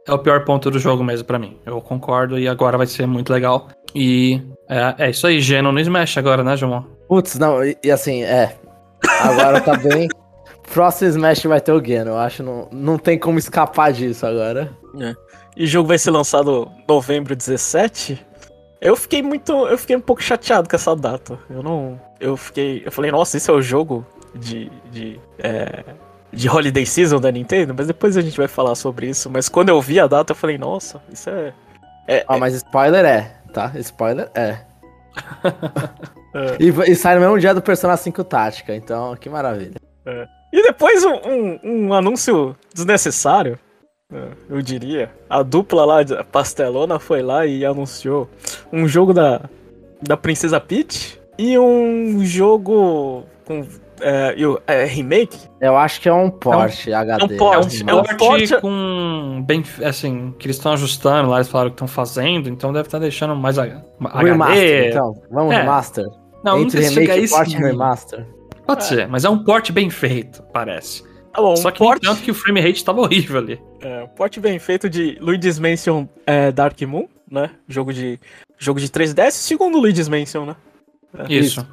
é 0.08 0.12
o 0.14 0.18
pior 0.20 0.44
ponto 0.46 0.72
do 0.72 0.80
jogo 0.80 1.04
mesmo 1.04 1.26
pra 1.26 1.38
mim. 1.38 1.58
Eu 1.66 1.80
concordo 1.82 2.40
e 2.40 2.48
agora 2.48 2.78
vai 2.78 2.88
ser 2.88 3.06
muito 3.06 3.32
legal. 3.32 3.68
E 3.94 4.42
é, 4.70 5.06
é 5.06 5.10
isso 5.12 5.28
aí, 5.28 5.40
Geno 5.40 5.72
no 5.72 5.80
Smash 5.80 6.18
agora, 6.18 6.44
né, 6.44 6.56
João? 6.58 6.86
Putz, 7.08 7.38
não, 7.38 7.64
e, 7.64 7.78
e 7.84 7.92
assim, 7.92 8.24
é. 8.24 8.56
Agora 9.22 9.62
tá 9.62 9.76
bem. 9.78 10.08
próximo 10.74 11.10
Smash 11.10 11.44
vai 11.44 11.62
ter 11.62 11.72
o 11.74 11.84
Geno. 11.84 12.12
Eu 12.12 12.18
acho 12.18 12.38
que 12.38 12.44
não, 12.44 12.68
não 12.72 12.98
tem 12.98 13.20
como 13.20 13.38
escapar 13.38 13.92
disso 13.94 14.26
agora. 14.26 14.72
E 15.56 15.64
o 15.66 15.68
jogo 15.68 15.88
vai 15.88 15.98
ser 15.98 16.12
lançado 16.12 16.72
novembro 16.88 17.36
17. 17.36 18.26
Eu 18.82 18.96
fiquei 18.96 19.22
muito. 19.22 19.52
Eu 19.68 19.78
fiquei 19.78 19.96
um 19.96 20.02
pouco 20.02 20.22
chateado 20.22 20.68
com 20.68 20.76
essa 20.76 20.96
data. 20.96 21.40
Eu 21.50 21.62
não. 21.64 22.00
Eu 22.20 22.36
fiquei. 22.36 22.82
Eu 22.86 22.92
falei, 22.92 23.12
nossa, 23.12 23.38
isso 23.38 23.50
é 23.52 23.54
o 23.54 23.62
jogo 23.62 24.06
de. 24.36 24.70
de. 24.92 25.20
É, 25.40 25.84
de 26.32 26.50
Holiday 26.50 26.84
Season 26.86 27.20
da 27.22 27.32
Nintendo? 27.32 27.76
Mas 27.78 27.86
depois 27.86 28.18
a 28.18 28.22
gente 28.22 28.36
vai 28.36 28.48
falar 28.48 28.74
sobre 28.74 29.08
isso. 29.08 29.30
Mas 29.30 29.48
quando 29.48 29.70
eu 29.70 29.80
vi 29.80 30.00
a 30.00 30.08
data, 30.08 30.32
eu 30.32 30.36
falei, 30.36 30.58
nossa, 30.58 31.00
isso 31.12 31.30
é. 31.30 31.54
é, 32.08 32.26
Ah, 32.28 32.38
mas 32.40 32.56
spoiler 32.56 33.06
é, 33.06 33.36
tá? 33.54 33.72
Spoiler 33.76 34.30
é. 34.34 34.58
É. 36.36 36.58
E, 36.60 36.92
e 36.92 36.96
sai 36.96 37.14
no 37.14 37.22
mesmo 37.22 37.40
dia 37.40 37.54
do 37.54 37.62
Persona 37.62 37.96
5 37.96 38.24
Tática, 38.24 38.76
então 38.76 39.16
que 39.16 39.30
maravilha. 39.30 39.76
E 40.52 40.64
depois 40.64 41.04
um, 41.06 41.14
um- 41.14 41.60
um 41.64 41.94
anúncio 41.94 42.56
desnecessário, 42.74 43.60
eu 44.50 44.62
diria. 44.62 45.10
A 45.30 45.42
dupla 45.44 45.86
lá, 45.86 46.04
de- 46.04 46.14
a 46.16 46.24
Pastelona, 46.24 47.00
foi 47.00 47.22
lá 47.22 47.46
e 47.46 47.66
anunciou 47.66 48.30
um 48.72 48.88
jogo 48.88 49.14
da, 49.14 49.42
da 50.02 50.16
Princesa 50.18 50.60
Peach 50.60 51.20
e 51.38 51.58
um 51.58 52.24
jogo 52.26 53.24
com 53.46 53.66
é, 54.02 54.36
e 54.38 54.44
é, 54.68 54.84
remake. 54.86 55.38
Eu 55.62 55.78
acho 55.78 56.02
que 56.02 56.10
é 56.10 56.14
um 56.14 56.30
port 56.30 56.88
HD. 56.88 57.24
um 57.24 57.38
port, 57.38 57.58
assim, 57.68 57.84
é 57.88 57.94
um 57.94 57.98
mas- 58.00 58.08
port- 58.18 58.48
Forte 58.48 58.60
com 58.62 59.44
bem, 59.48 59.64
assim, 59.84 60.34
que 60.38 60.48
eles 60.48 60.58
estão 60.58 60.74
ajustando 60.74 61.30
lá, 61.30 61.38
eles 61.38 61.48
falaram 61.48 61.70
que 61.70 61.76
estão 61.76 61.88
fazendo, 61.88 62.50
então 62.50 62.74
deve 62.74 62.88
estar 62.88 63.00
deixando 63.00 63.36
mais 63.36 63.58
a, 63.58 63.64
Remaster, 63.64 64.58
HD. 64.58 64.90
então. 64.90 65.14
Vamos 65.32 65.54
É. 65.54 65.58
remaster? 65.62 66.06
Não, 66.44 66.58
não 66.58 66.62
Entre 66.64 66.82
sei 66.82 66.90
se 66.90 66.94
chega 66.96 67.14
a 67.14 67.16
remake, 67.16 67.26
isso. 67.52 67.58
remaster. 67.62 68.28
Pode 68.66 68.84
ser, 68.84 69.08
mas 69.08 69.24
é 69.24 69.30
um 69.30 69.44
port 69.44 69.72
bem 69.72 69.90
feito, 69.90 70.44
parece. 70.52 71.04
Tá 71.34 71.42
bom, 71.42 71.56
Só 71.56 71.70
um 71.70 71.72
que 71.72 71.80
port, 71.80 72.02
tanto 72.02 72.22
que 72.22 72.32
o 72.32 72.34
frame 72.34 72.62
rate 72.62 72.84
tava 72.86 73.02
horrível 73.02 73.40
ali. 73.40 73.60
é, 73.82 74.04
um 74.04 74.08
port 74.08 74.38
bem 74.40 74.60
feito 74.60 74.90
de 74.90 75.18
Luigi's 75.20 75.58
Mansion 75.60 76.06
é, 76.28 76.52
Dark 76.52 76.80
Moon, 76.84 77.08
né? 77.30 77.50
Jogo 77.68 77.92
de, 77.92 78.20
jogo 78.60 78.80
de 78.80 78.88
3DS, 78.88 79.32
segundo 79.32 79.80
Luigi's 79.80 80.08
Mansion, 80.08 80.46
né? 80.46 80.56
Isso. 81.30 81.66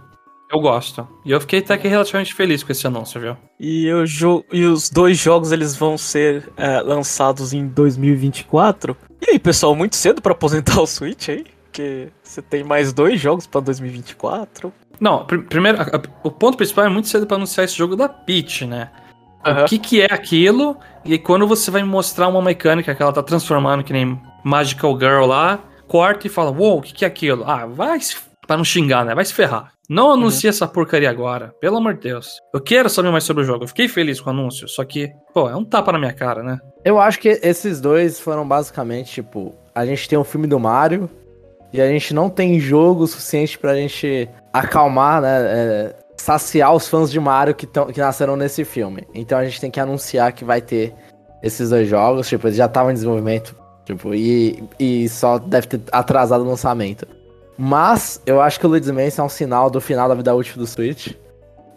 Eu 0.52 0.58
gosto. 0.60 1.06
E 1.24 1.30
eu 1.30 1.40
fiquei 1.40 1.60
até 1.60 1.78
que 1.78 1.86
relativamente 1.86 2.34
feliz 2.34 2.62
com 2.64 2.72
esse 2.72 2.84
anúncio, 2.86 3.20
viu? 3.20 3.36
E, 3.60 3.92
o 3.92 4.04
jo 4.04 4.44
e 4.52 4.64
os 4.64 4.90
dois 4.90 5.16
jogos 5.16 5.52
eles 5.52 5.76
vão 5.76 5.96
ser 5.96 6.48
é, 6.56 6.80
lançados 6.80 7.52
em 7.52 7.68
2024. 7.68 8.96
E 9.22 9.30
aí, 9.32 9.38
pessoal, 9.38 9.76
muito 9.76 9.94
cedo 9.94 10.20
pra 10.20 10.32
aposentar 10.32 10.80
o 10.80 10.86
Switch 10.86 11.28
aí? 11.28 11.44
Porque 11.64 12.08
você 12.22 12.42
tem 12.42 12.64
mais 12.64 12.92
dois 12.92 13.20
jogos 13.20 13.46
pra 13.46 13.60
2024. 13.60 14.72
Não, 14.98 15.24
pr- 15.24 15.42
primeiro, 15.48 15.80
a- 15.80 15.84
a- 15.84 16.02
o 16.24 16.30
ponto 16.30 16.56
principal 16.56 16.84
é 16.84 16.88
muito 16.88 17.06
cedo 17.08 17.26
pra 17.26 17.36
anunciar 17.36 17.64
esse 17.64 17.76
jogo 17.76 17.94
da 17.94 18.08
Peach, 18.08 18.66
né? 18.66 18.90
Aham. 19.44 19.64
O 19.64 19.66
que 19.66 19.78
que 19.78 20.00
é 20.02 20.12
aquilo? 20.12 20.76
E 21.04 21.18
quando 21.18 21.46
você 21.46 21.70
vai 21.70 21.82
mostrar 21.82 22.28
uma 22.28 22.42
mecânica 22.42 22.94
que 22.94 23.02
ela 23.02 23.12
tá 23.12 23.22
transformando, 23.22 23.82
que 23.82 23.92
nem 23.92 24.20
Magical 24.44 24.98
Girl 24.98 25.24
lá, 25.24 25.58
corta 25.88 26.26
e 26.26 26.30
fala, 26.30 26.50
uou, 26.50 26.78
o 26.78 26.82
que 26.82 26.92
que 26.92 27.04
é 27.04 27.08
aquilo? 27.08 27.44
Ah, 27.46 27.66
vai 27.66 28.00
se... 28.00 28.16
Pra 28.46 28.56
não 28.56 28.64
xingar, 28.64 29.04
né? 29.04 29.14
Vai 29.14 29.24
se 29.24 29.32
ferrar. 29.32 29.72
Não 29.88 30.12
anuncia 30.12 30.50
essa 30.50 30.68
porcaria 30.68 31.10
agora, 31.10 31.52
pelo 31.60 31.76
amor 31.76 31.94
de 31.94 32.02
Deus. 32.02 32.38
Eu 32.54 32.60
quero 32.60 32.88
saber 32.88 33.10
mais 33.10 33.24
sobre 33.24 33.42
o 33.42 33.46
jogo. 33.46 33.64
Eu 33.64 33.68
fiquei 33.68 33.88
feliz 33.88 34.20
com 34.20 34.30
o 34.30 34.32
anúncio, 34.32 34.68
só 34.68 34.84
que, 34.84 35.10
pô, 35.34 35.48
é 35.48 35.56
um 35.56 35.64
tapa 35.64 35.90
na 35.90 35.98
minha 35.98 36.12
cara, 36.12 36.42
né? 36.42 36.60
Eu 36.84 37.00
acho 37.00 37.18
que 37.18 37.28
esses 37.42 37.80
dois 37.80 38.20
foram 38.20 38.46
basicamente, 38.46 39.14
tipo, 39.14 39.52
a 39.74 39.84
gente 39.84 40.08
tem 40.08 40.18
um 40.18 40.24
filme 40.24 40.46
do 40.46 40.60
Mario 40.60 41.10
e 41.72 41.80
a 41.80 41.88
gente 41.88 42.14
não 42.14 42.30
tem 42.30 42.58
jogo 42.60 43.06
suficiente 43.06 43.58
pra 43.58 43.74
gente 43.74 44.28
acalmar, 44.52 45.22
né? 45.22 45.38
é, 45.42 45.96
saciar 46.20 46.74
os 46.74 46.86
fãs 46.88 47.10
de 47.10 47.18
Mario 47.18 47.54
que, 47.54 47.66
tão, 47.66 47.86
que 47.86 48.00
nasceram 48.00 48.36
nesse 48.36 48.64
filme. 48.64 49.06
Então 49.14 49.38
a 49.38 49.44
gente 49.44 49.60
tem 49.60 49.70
que 49.70 49.80
anunciar 49.80 50.32
que 50.32 50.44
vai 50.44 50.60
ter 50.60 50.94
esses 51.42 51.70
dois 51.70 51.88
jogos, 51.88 52.28
tipo, 52.28 52.46
eles 52.46 52.56
já 52.56 52.66
estavam 52.66 52.90
em 52.90 52.94
desenvolvimento, 52.94 53.56
tipo, 53.84 54.14
e, 54.14 54.62
e 54.78 55.08
só 55.08 55.38
deve 55.38 55.66
ter 55.66 55.80
atrasado 55.90 56.44
o 56.44 56.46
lançamento. 56.46 57.06
Mas 57.56 58.20
eu 58.26 58.40
acho 58.40 58.58
que 58.60 58.66
o 58.66 58.68
Luigi's 58.68 58.90
Mansion 58.90 59.22
é 59.24 59.26
um 59.26 59.28
sinal 59.30 59.70
do 59.70 59.80
final 59.80 60.08
da 60.08 60.14
vida 60.14 60.34
útil 60.34 60.56
do 60.56 60.66
Switch. 60.66 61.12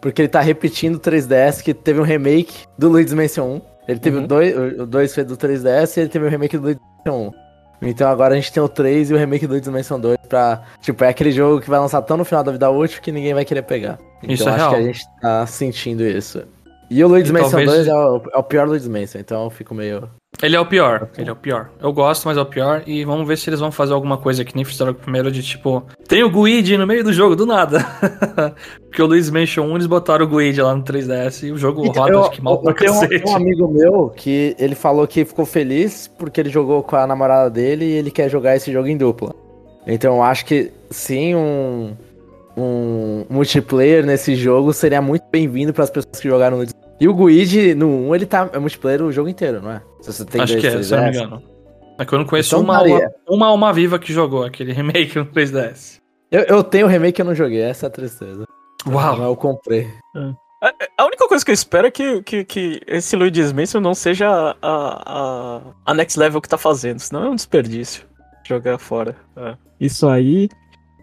Porque 0.00 0.20
ele 0.22 0.28
tá 0.28 0.40
repetindo 0.40 0.96
o 0.96 1.00
3DS, 1.00 1.62
que 1.62 1.72
teve 1.72 1.98
um 1.98 2.04
remake 2.04 2.66
do 2.78 2.88
Luigi's 2.90 3.14
Mansion 3.14 3.56
1. 3.56 3.62
Ele 3.88 3.98
teve 3.98 4.16
Uhum. 4.18 4.24
o 4.24 4.26
2, 4.26 4.80
o 4.80 4.86
2 4.86 5.14
feito 5.14 5.28
do 5.28 5.36
3DS 5.36 5.96
e 5.96 6.00
ele 6.00 6.08
teve 6.10 6.26
o 6.26 6.28
remake 6.28 6.56
do 6.58 6.64
Luigi's 6.64 6.82
Mansion 7.06 7.28
1. 7.28 7.43
Então 7.82 8.08
agora 8.08 8.34
a 8.34 8.36
gente 8.36 8.52
tem 8.52 8.62
o 8.62 8.68
3 8.68 9.10
e 9.10 9.14
o 9.14 9.16
remake 9.16 9.46
do 9.46 9.50
Luigi's 9.52 9.68
Mansion 9.68 10.00
2 10.00 10.16
pra... 10.28 10.62
Tipo, 10.80 11.04
é 11.04 11.08
aquele 11.08 11.32
jogo 11.32 11.60
que 11.60 11.68
vai 11.68 11.78
lançar 11.78 12.00
tão 12.02 12.16
no 12.16 12.24
final 12.24 12.42
da 12.42 12.52
vida 12.52 12.70
útil 12.70 13.02
que 13.02 13.12
ninguém 13.12 13.34
vai 13.34 13.44
querer 13.44 13.62
pegar. 13.62 13.98
Então 14.22 14.34
Isso 14.34 14.48
é 14.48 14.52
acho 14.52 14.56
real. 14.58 14.70
que 14.70 14.76
a 14.76 14.82
gente 14.82 15.04
tá 15.20 15.46
sentindo 15.46 16.02
isso. 16.04 16.42
E 16.90 17.02
o 17.04 17.08
Luigi's 17.08 17.30
E 17.30 17.32
Mansion 17.32 17.50
talvez- 17.50 17.70
2 17.72 17.88
é 17.88 17.94
o, 17.94 18.22
é 18.34 18.38
o 18.38 18.42
pior 18.42 18.66
Luigi's 18.68 18.88
Mansion, 18.88 19.20
então 19.20 19.44
eu 19.44 19.50
fico 19.50 19.74
meio... 19.74 20.08
Ele 20.42 20.56
é 20.56 20.60
o 20.60 20.66
pior, 20.66 21.08
ele 21.16 21.30
é 21.30 21.32
o 21.32 21.36
pior. 21.36 21.70
Eu 21.80 21.92
gosto, 21.92 22.26
mas 22.26 22.36
é 22.36 22.40
o 22.40 22.44
pior. 22.46 22.82
E 22.86 23.04
vamos 23.04 23.26
ver 23.26 23.38
se 23.38 23.48
eles 23.48 23.60
vão 23.60 23.70
fazer 23.72 23.94
alguma 23.94 24.18
coisa 24.18 24.44
que 24.44 24.54
nem 24.54 24.64
fizeram 24.64 24.92
o 24.92 24.94
primeiro 24.94 25.30
de 25.30 25.42
tipo. 25.42 25.82
Tem 26.08 26.22
o 26.22 26.30
Guide 26.30 26.76
no 26.76 26.86
meio 26.86 27.02
do 27.04 27.12
jogo, 27.12 27.34
do 27.36 27.46
nada. 27.46 27.78
Porque 28.90 29.00
o 29.02 29.06
Luiz 29.06 29.30
Mansion 29.30 29.64
1 29.66 29.74
eles 29.76 29.86
botaram 29.86 30.26
o 30.26 30.28
Guide 30.28 30.60
lá 30.60 30.74
no 30.74 30.82
3DS 30.82 31.46
e 31.48 31.52
o 31.52 31.56
jogo 31.56 31.86
roda 31.86 32.12
eu, 32.12 32.20
acho 32.20 32.30
que 32.32 32.42
mal 32.42 32.58
pra 32.58 32.72
eu 32.84 32.92
um- 32.92 33.00
cacete. 33.00 33.24
um 33.30 33.36
amigo 33.36 33.68
meu 33.68 34.12
que 34.14 34.54
ele 34.58 34.74
falou 34.74 35.06
que 35.06 35.24
ficou 35.24 35.46
feliz 35.46 36.08
porque 36.18 36.40
ele 36.40 36.50
jogou 36.50 36.82
com 36.82 36.96
a 36.96 37.06
namorada 37.06 37.48
dele 37.48 37.84
e 37.84 37.92
ele 37.92 38.10
quer 38.10 38.28
jogar 38.28 38.54
esse 38.56 38.72
jogo 38.72 38.88
em 38.88 38.96
dupla. 38.96 39.34
Então 39.86 40.16
eu 40.16 40.22
acho 40.22 40.44
que 40.46 40.70
sim, 40.90 41.34
um, 41.34 41.92
um 42.56 43.24
multiplayer 43.30 44.04
nesse 44.04 44.34
jogo 44.36 44.72
seria 44.72 45.00
muito 45.02 45.24
bem-vindo 45.30 45.72
para 45.72 45.84
as 45.84 45.90
pessoas 45.90 46.20
que 46.20 46.28
jogaram 46.28 46.58
no 46.58 46.64
E 47.00 47.08
o 47.08 47.14
Guide, 47.14 47.74
no 47.74 48.08
1, 48.08 48.14
ele 48.14 48.26
tá 48.26 48.48
é 48.52 48.58
multiplayer 48.58 49.02
o 49.02 49.12
jogo 49.12 49.28
inteiro, 49.28 49.60
não 49.60 49.72
é? 49.72 49.82
Se 50.00 50.12
você 50.12 50.24
tem 50.24 50.40
Acho 50.40 50.52
dois 50.54 50.62
que 50.62 50.68
é, 50.68 50.82
se 50.82 50.94
eu 50.94 50.98
não 50.98 51.04
me 51.04 51.10
3DS. 51.10 51.16
engano. 51.16 51.42
É 51.98 52.04
que 52.04 52.12
eu 52.14 52.18
não 52.18 52.26
conheço 52.26 52.54
Então 52.56 52.64
uma, 52.64 52.78
alma, 52.78 53.12
uma 53.28 53.46
alma 53.46 53.72
viva 53.72 53.98
que 53.98 54.12
jogou 54.12 54.44
aquele 54.44 54.72
remake 54.74 55.16
no 55.18 55.26
3DS. 55.26 55.98
Eu, 56.30 56.42
eu 56.42 56.64
tenho 56.64 56.86
o 56.86 56.88
remake 56.88 57.12
que 57.12 57.22
eu 57.22 57.26
não 57.26 57.34
joguei, 57.34 57.60
essa 57.60 57.86
é 57.86 57.88
a 57.88 57.90
tristeza. 57.90 58.44
Mas 58.84 58.94
Uau! 58.94 59.22
eu 59.22 59.36
comprei. 59.36 59.88
A 60.96 61.04
única 61.04 61.28
coisa 61.28 61.44
que 61.44 61.50
eu 61.50 61.54
espero 61.54 61.86
é 61.86 61.90
que, 61.90 62.22
que, 62.22 62.44
que 62.44 62.80
esse 62.86 63.14
Luigi's 63.16 63.52
Mansion 63.52 63.80
não 63.80 63.94
seja 63.94 64.28
a, 64.28 64.56
a, 64.62 65.60
a 65.84 65.94
Next 65.94 66.18
Level 66.18 66.40
que 66.40 66.48
tá 66.48 66.56
fazendo, 66.56 66.98
senão 66.98 67.24
é 67.24 67.28
um 67.28 67.34
desperdício 67.34 68.06
jogar 68.46 68.78
fora. 68.78 69.16
É. 69.36 69.56
Isso 69.80 70.08
aí. 70.08 70.48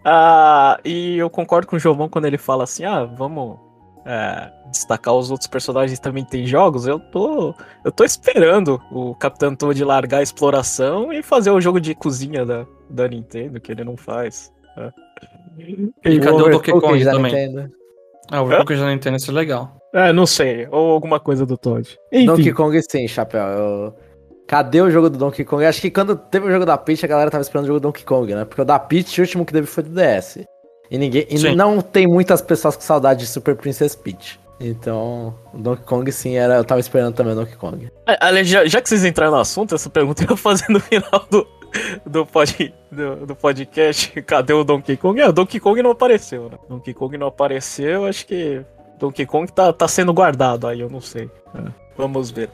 Ah, 0.04 0.78
e 0.84 1.16
eu 1.18 1.30
concordo 1.30 1.66
com 1.66 1.76
o 1.76 1.78
Giovanni 1.78 2.10
quando 2.10 2.24
ele 2.24 2.38
fala 2.38 2.64
assim: 2.64 2.84
ah, 2.84 3.04
vamos 3.04 3.58
é, 4.04 4.50
destacar 4.70 5.14
os 5.14 5.30
outros 5.30 5.46
personagens 5.48 5.98
também 5.98 6.24
tem 6.24 6.46
jogos. 6.46 6.86
Eu 6.86 6.98
tô, 6.98 7.54
eu 7.84 7.92
tô 7.92 8.04
esperando 8.04 8.80
o 8.90 9.14
Capitão 9.14 9.54
Toad 9.54 9.84
largar 9.84 10.18
a 10.18 10.22
exploração 10.22 11.12
e 11.12 11.22
fazer 11.22 11.50
o 11.50 11.60
jogo 11.60 11.80
de 11.80 11.94
cozinha 11.94 12.44
da, 12.44 12.66
da 12.88 13.08
Nintendo, 13.08 13.60
que 13.60 13.72
ele 13.72 13.84
não 13.84 13.96
faz. 13.96 14.52
É. 14.76 14.90
E 16.04 16.18
cadê 16.18 16.42
o 16.42 16.48
Donkey 16.48 16.72
Kong 16.72 17.04
da 17.04 17.12
também? 17.12 17.32
Nintendo. 17.32 17.70
Ah, 18.30 18.42
o 18.42 18.50
jogo 18.50 18.64
que 18.64 18.72
eu 18.72 18.76
já 18.78 18.84
não 18.86 18.92
entendo, 18.92 19.16
isso 19.16 19.30
é 19.30 19.34
legal. 19.34 19.76
É, 19.94 20.12
não 20.12 20.24
sei. 20.26 20.66
Ou 20.70 20.92
alguma 20.92 21.20
coisa 21.20 21.44
do 21.44 21.56
Toad. 21.58 21.98
Enfim. 22.10 22.26
Donkey 22.26 22.52
Kong 22.52 22.80
sim, 22.90 23.06
Chapéu. 23.06 23.42
eu- 23.42 23.94
Cadê 24.46 24.82
o 24.82 24.90
jogo 24.90 25.08
do 25.08 25.16
Donkey 25.16 25.44
Kong? 25.44 25.62
Eu 25.62 25.68
Acho 25.68 25.80
que 25.80 25.90
quando 25.90 26.16
teve 26.16 26.46
o 26.46 26.50
jogo 26.50 26.66
da 26.66 26.76
Peach, 26.76 27.04
a 27.04 27.08
galera 27.08 27.30
tava 27.30 27.42
esperando 27.42 27.64
o 27.64 27.66
jogo 27.68 27.80
do 27.80 27.84
Donkey 27.84 28.04
Kong, 28.04 28.34
né? 28.34 28.44
Porque 28.44 28.60
o 28.60 28.64
da 28.64 28.78
Peach, 28.78 29.20
o 29.20 29.24
último 29.24 29.46
que 29.46 29.52
teve 29.52 29.66
foi 29.66 29.82
do 29.82 29.90
DS. 29.90 30.44
E 30.92 30.98
ninguém. 30.98 31.26
E 31.30 31.54
não 31.54 31.80
tem 31.80 32.06
muitas 32.06 32.42
pessoas 32.42 32.76
com 32.76 32.82
saudade 32.82 33.20
de 33.20 33.26
Super 33.26 33.56
Princess 33.56 33.96
Peach. 33.96 34.38
Então, 34.60 35.34
Donkey 35.54 35.84
Kong 35.84 36.12
sim 36.12 36.36
era. 36.36 36.56
Eu 36.56 36.64
tava 36.64 36.80
esperando 36.80 37.14
também 37.14 37.32
o 37.32 37.36
Donkey 37.36 37.56
Kong. 37.56 37.90
Aliás, 38.20 38.46
já, 38.46 38.66
já 38.66 38.78
que 38.78 38.90
vocês 38.90 39.02
entraram 39.02 39.32
no 39.32 39.38
assunto, 39.38 39.74
essa 39.74 39.88
pergunta 39.88 40.22
eu 40.22 40.30
ia 40.30 40.36
fazer 40.36 40.66
no 40.68 40.78
final 40.78 41.26
do, 41.30 41.48
do, 42.04 42.26
pod, 42.26 42.74
do, 42.90 43.26
do 43.26 43.34
podcast. 43.34 44.20
Cadê 44.20 44.52
o 44.52 44.62
Donkey 44.62 44.98
Kong? 44.98 45.18
É, 45.18 45.26
o 45.26 45.32
Donkey 45.32 45.58
Kong 45.58 45.82
não 45.82 45.92
apareceu, 45.92 46.50
né? 46.50 46.58
Donkey 46.68 46.92
Kong 46.92 47.16
não 47.16 47.28
apareceu, 47.28 48.04
acho 48.04 48.26
que 48.26 48.60
Donkey 48.98 49.24
Kong 49.24 49.50
tá, 49.50 49.72
tá 49.72 49.88
sendo 49.88 50.12
guardado 50.12 50.66
aí, 50.66 50.80
eu 50.80 50.90
não 50.90 51.00
sei. 51.00 51.30
É, 51.54 51.62
vamos 51.96 52.30
ver. 52.30 52.50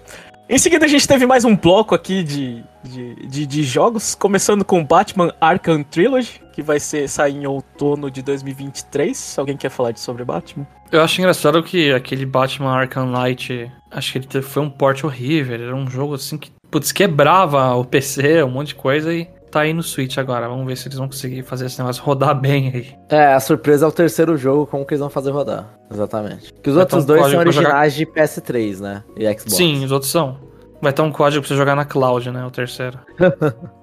Em 0.50 0.56
seguida, 0.56 0.86
a 0.86 0.88
gente 0.88 1.06
teve 1.06 1.26
mais 1.26 1.44
um 1.44 1.54
bloco 1.54 1.94
aqui 1.94 2.22
de, 2.22 2.64
de, 2.82 3.14
de, 3.26 3.46
de 3.46 3.62
jogos, 3.62 4.14
começando 4.14 4.64
com 4.64 4.82
Batman 4.82 5.30
Arkham 5.38 5.82
Trilogy, 5.82 6.40
que 6.54 6.62
vai 6.62 6.80
ser, 6.80 7.06
sair 7.06 7.34
em 7.34 7.46
outono 7.46 8.10
de 8.10 8.22
2023. 8.22 9.38
Alguém 9.38 9.58
quer 9.58 9.68
falar 9.68 9.92
de 9.92 10.00
sobre 10.00 10.24
Batman? 10.24 10.66
Eu 10.90 11.02
acho 11.02 11.20
engraçado 11.20 11.62
que 11.62 11.92
aquele 11.92 12.24
Batman 12.24 12.70
Arkham 12.70 13.04
Knight, 13.04 13.70
acho 13.90 14.12
que 14.12 14.38
ele 14.38 14.42
foi 14.42 14.62
um 14.62 14.70
porte 14.70 15.04
horrível. 15.04 15.54
Era 15.54 15.76
um 15.76 15.86
jogo 15.86 16.14
assim 16.14 16.38
que, 16.38 16.50
putz, 16.70 16.92
quebrava 16.92 17.74
o 17.74 17.84
PC, 17.84 18.42
um 18.42 18.48
monte 18.50 18.68
de 18.68 18.76
coisa 18.76 19.12
e 19.12 19.28
tá 19.48 19.60
aí 19.60 19.72
no 19.72 19.82
Switch 19.82 20.18
agora. 20.18 20.48
Vamos 20.48 20.66
ver 20.66 20.76
se 20.76 20.88
eles 20.88 20.98
vão 20.98 21.06
conseguir 21.08 21.42
fazer 21.42 21.66
esse 21.66 21.78
negócio 21.78 22.02
rodar 22.02 22.34
bem 22.40 22.70
aí. 22.74 22.86
É, 23.08 23.32
a 23.34 23.40
surpresa 23.40 23.84
é 23.84 23.88
o 23.88 23.92
terceiro 23.92 24.36
jogo, 24.36 24.66
como 24.66 24.84
que 24.86 24.94
eles 24.94 25.00
vão 25.00 25.10
fazer 25.10 25.30
rodar. 25.30 25.68
Exatamente. 25.92 26.52
Que 26.62 26.70
os 26.70 26.74
Vai 26.76 26.82
outros 26.84 27.04
um 27.04 27.06
dois 27.06 27.22
são 27.22 27.30
pra 27.42 27.50
jogar- 27.50 27.68
originais 27.68 27.94
de 27.94 28.06
PS3, 28.06 28.80
né? 28.80 29.04
E 29.16 29.24
Xbox. 29.32 29.54
Sim, 29.54 29.84
os 29.84 29.92
outros 29.92 30.10
são. 30.10 30.38
Vai 30.80 30.92
ter 30.92 31.02
um 31.02 31.10
código 31.10 31.42
pra 31.42 31.48
você 31.48 31.56
jogar 31.56 31.74
na 31.74 31.84
cloud, 31.84 32.30
né? 32.30 32.44
O 32.46 32.50
terceiro. 32.50 32.98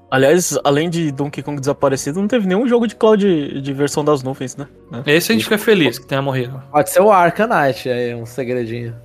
Aliás, 0.10 0.58
além 0.64 0.90
de 0.90 1.12
Donkey 1.12 1.42
Kong 1.42 1.60
desaparecido, 1.60 2.22
não 2.22 2.28
teve 2.28 2.48
nenhum 2.48 2.68
jogo 2.68 2.88
de 2.88 2.96
cloud 2.96 3.60
de 3.60 3.74
versão 3.74 4.06
das 4.06 4.22
nuvens, 4.24 4.56
né? 4.56 4.68
Esse 5.06 5.32
a 5.32 5.36
gente 5.36 5.44
fica 5.44 5.58
feliz 5.58 5.98
que 6.00 6.06
tenha 6.06 6.22
morrido. 6.22 6.62
Pode 6.72 6.90
ser 6.92 7.02
o 7.02 7.12
Arcanite 7.12 7.90
aí, 7.90 8.14
um 8.16 8.26
segredinho. 8.26 8.96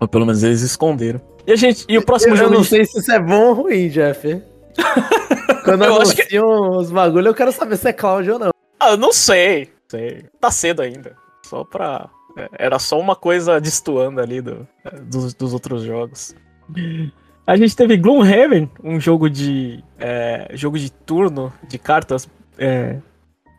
Ou 0.00 0.08
pelo 0.08 0.26
menos 0.26 0.42
eles 0.42 0.60
esconderam. 0.60 1.20
E 1.46 1.52
a 1.52 1.56
gente. 1.56 1.84
E 1.88 1.96
o 1.96 2.04
próximo 2.04 2.32
eu, 2.34 2.36
jogo. 2.36 2.50
eu 2.50 2.54
não 2.56 2.62
de- 2.62 2.68
sei 2.68 2.84
se 2.84 2.98
isso 2.98 3.10
é 3.12 3.18
bom 3.20 3.48
ou 3.48 3.54
ruim, 3.54 3.88
Jeff. 3.88 4.42
Quando 5.64 5.84
Eu 5.84 6.00
acho 6.00 6.14
que- 6.16 6.40
os 6.40 6.90
bagulho, 6.90 7.28
eu 7.28 7.34
quero 7.34 7.52
saber 7.52 7.76
se 7.76 7.88
é 7.88 7.92
cloud 7.92 8.30
ou 8.30 8.38
não. 8.38 8.50
Ah, 8.80 8.90
eu 8.90 8.96
não 8.96 9.12
sei. 9.12 9.70
sei. 9.88 10.24
Tá 10.40 10.50
cedo 10.50 10.82
ainda. 10.82 11.14
Só 11.46 11.64
pra. 11.64 12.08
é, 12.36 12.48
Era 12.58 12.78
só 12.78 12.98
uma 12.98 13.14
coisa 13.14 13.60
destoando 13.60 14.20
ali 14.20 14.40
do, 14.40 14.66
é, 14.84 14.90
dos, 14.98 15.34
dos 15.34 15.52
outros 15.52 15.82
jogos. 15.82 16.34
A 17.46 17.56
gente 17.56 17.76
teve 17.76 17.96
Gloomhaven, 17.96 18.70
um 18.82 18.98
jogo 18.98 19.28
de. 19.28 19.82
é, 19.98 20.48
jogo 20.54 20.78
de 20.78 20.90
turno, 20.90 21.52
de 21.68 21.78
cartas 21.78 22.28
é, 22.58 22.96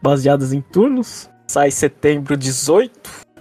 baseadas 0.02 0.52
em 0.54 0.62
turnos. 0.62 1.30
Sai 1.48 1.72
setembro 1.72 2.36
18. 2.36 2.92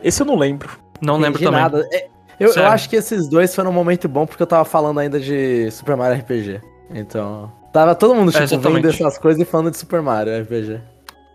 Esse 0.02 0.22
eu 0.22 0.26
não 0.26 0.37
lembro. 0.37 0.70
Não 1.00 1.16
lembro 1.16 1.40
também. 1.42 1.61
nada. 1.61 1.88
É, 1.92 2.08
Eu, 2.38 2.52
eu 2.54 2.66
acho 2.66 2.88
que 2.90 2.96
esses 2.96 3.28
dois 3.28 3.54
foram 3.54 3.70
um 3.70 3.74
momento 3.74 4.08
bom 4.08 4.26
porque 4.26 4.42
eu 4.42 4.46
tava 4.46 4.64
falando 4.64 5.00
ainda 5.00 5.18
de 5.18 5.70
Super 5.70 5.96
Mario 5.96 6.20
RPG. 6.20 6.61
Então. 6.90 7.50
Tava 7.72 7.94
todo 7.94 8.14
mundo, 8.14 8.30
tipo, 8.30 8.42
exatamente. 8.44 8.82
vendo 8.82 8.88
essas 8.90 9.18
coisas 9.18 9.40
e 9.40 9.44
falando 9.44 9.70
de 9.70 9.78
Super 9.78 10.02
Mario 10.02 10.40
RPG. 10.42 10.80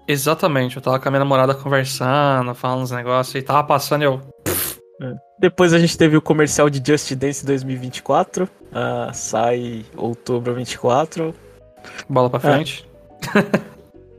Exatamente, 0.08 0.76
eu 0.78 0.82
tava 0.82 1.00
com 1.00 1.08
a 1.08 1.12
minha 1.12 1.20
namorada 1.20 1.54
conversando, 1.54 2.54
falando 2.56 2.82
uns 2.84 2.92
negócios 2.92 3.36
e 3.36 3.42
tava 3.42 3.64
passando 3.64 4.02
e 4.04 4.06
eu. 4.06 4.22
Depois 5.40 5.74
a 5.74 5.80
gente 5.80 5.98
teve 5.98 6.16
o 6.18 6.22
comercial 6.22 6.70
de 6.70 6.82
Just 6.86 7.14
Dance 7.16 7.46
2024. 7.46 8.50
ah, 8.74 9.12
sai 9.14 9.86
outubro 9.96 10.54
24. 10.54 11.34
Bola 12.10 12.30
pra 12.30 12.38
É. 12.40 12.54
frente. 12.54 12.88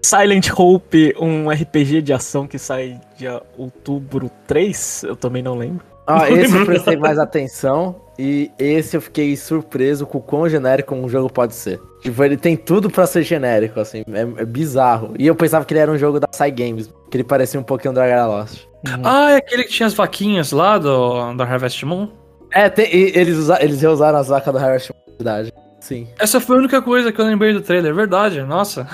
Silent 0.05 0.49
Hope, 0.57 1.15
um 1.21 1.51
RPG 1.51 2.03
de 2.03 2.13
ação 2.13 2.47
que 2.47 2.59
sai 2.59 3.01
dia 3.17 3.43
outubro 3.57 4.31
3, 4.47 5.05
eu 5.05 5.17
também 5.17 5.43
não 5.43 5.55
lembro. 5.57 5.85
Ó, 6.07 6.25
esse 6.27 6.55
eu 6.57 6.65
prestei 6.67 6.97
mais 6.97 7.19
atenção 7.19 7.97
e 8.19 8.51
esse 8.59 8.97
eu 8.97 9.01
fiquei 9.01 9.37
surpreso 9.37 10.05
com 10.07 10.19
o 10.19 10.21
quão 10.21 10.49
genérico 10.49 10.95
um 10.95 11.09
jogo 11.09 11.33
pode 11.33 11.55
ser. 11.55 11.81
Tipo, 12.03 12.25
ele 12.25 12.37
tem 12.37 12.57
tudo 12.57 12.91
pra 12.91 13.07
ser 13.07 13.23
genérico, 13.23 13.79
assim, 13.81 14.03
é, 14.13 14.21
é 14.43 14.45
bizarro. 14.45 15.15
E 15.19 15.27
eu 15.27 15.35
pensava 15.35 15.65
que 15.65 15.73
ele 15.73 15.81
era 15.81 15.91
um 15.93 15.99
jogo 15.99 16.19
da 16.19 16.27
Psy 16.27 16.51
Games, 16.51 16.91
que 17.11 17.17
ele 17.17 17.25
parecia 17.25 17.59
um 17.61 17.63
pouquinho 17.63 17.95
Dragon 17.95 18.27
Lost. 18.27 18.65
Ah, 19.05 19.33
é 19.33 19.37
aquele 19.37 19.65
que 19.65 19.71
tinha 19.71 19.87
as 19.87 19.95
vaquinhas 19.95 20.53
lá 20.53 20.79
do, 20.79 21.33
do 21.35 21.43
Harvest 21.43 21.85
Moon? 21.85 22.09
É, 22.53 22.69
tem- 22.69 22.87
e 22.95 23.13
eles, 23.17 23.37
usa, 23.37 23.63
eles 23.63 23.81
reusaram 23.81 24.19
as 24.19 24.29
vacas 24.29 24.53
do 24.53 24.59
Harvest 24.59 24.91
Moon, 24.93 25.15
verdade. 25.17 25.53
Sim. 25.81 26.09
Essa 26.19 26.41
foi 26.41 26.57
a 26.57 26.59
única 26.61 26.83
coisa 26.83 27.13
que 27.13 27.21
eu 27.21 27.25
lembrei 27.25 27.53
do 27.53 27.61
trailer, 27.61 27.95
verdade, 27.95 28.43
nossa. 28.43 28.87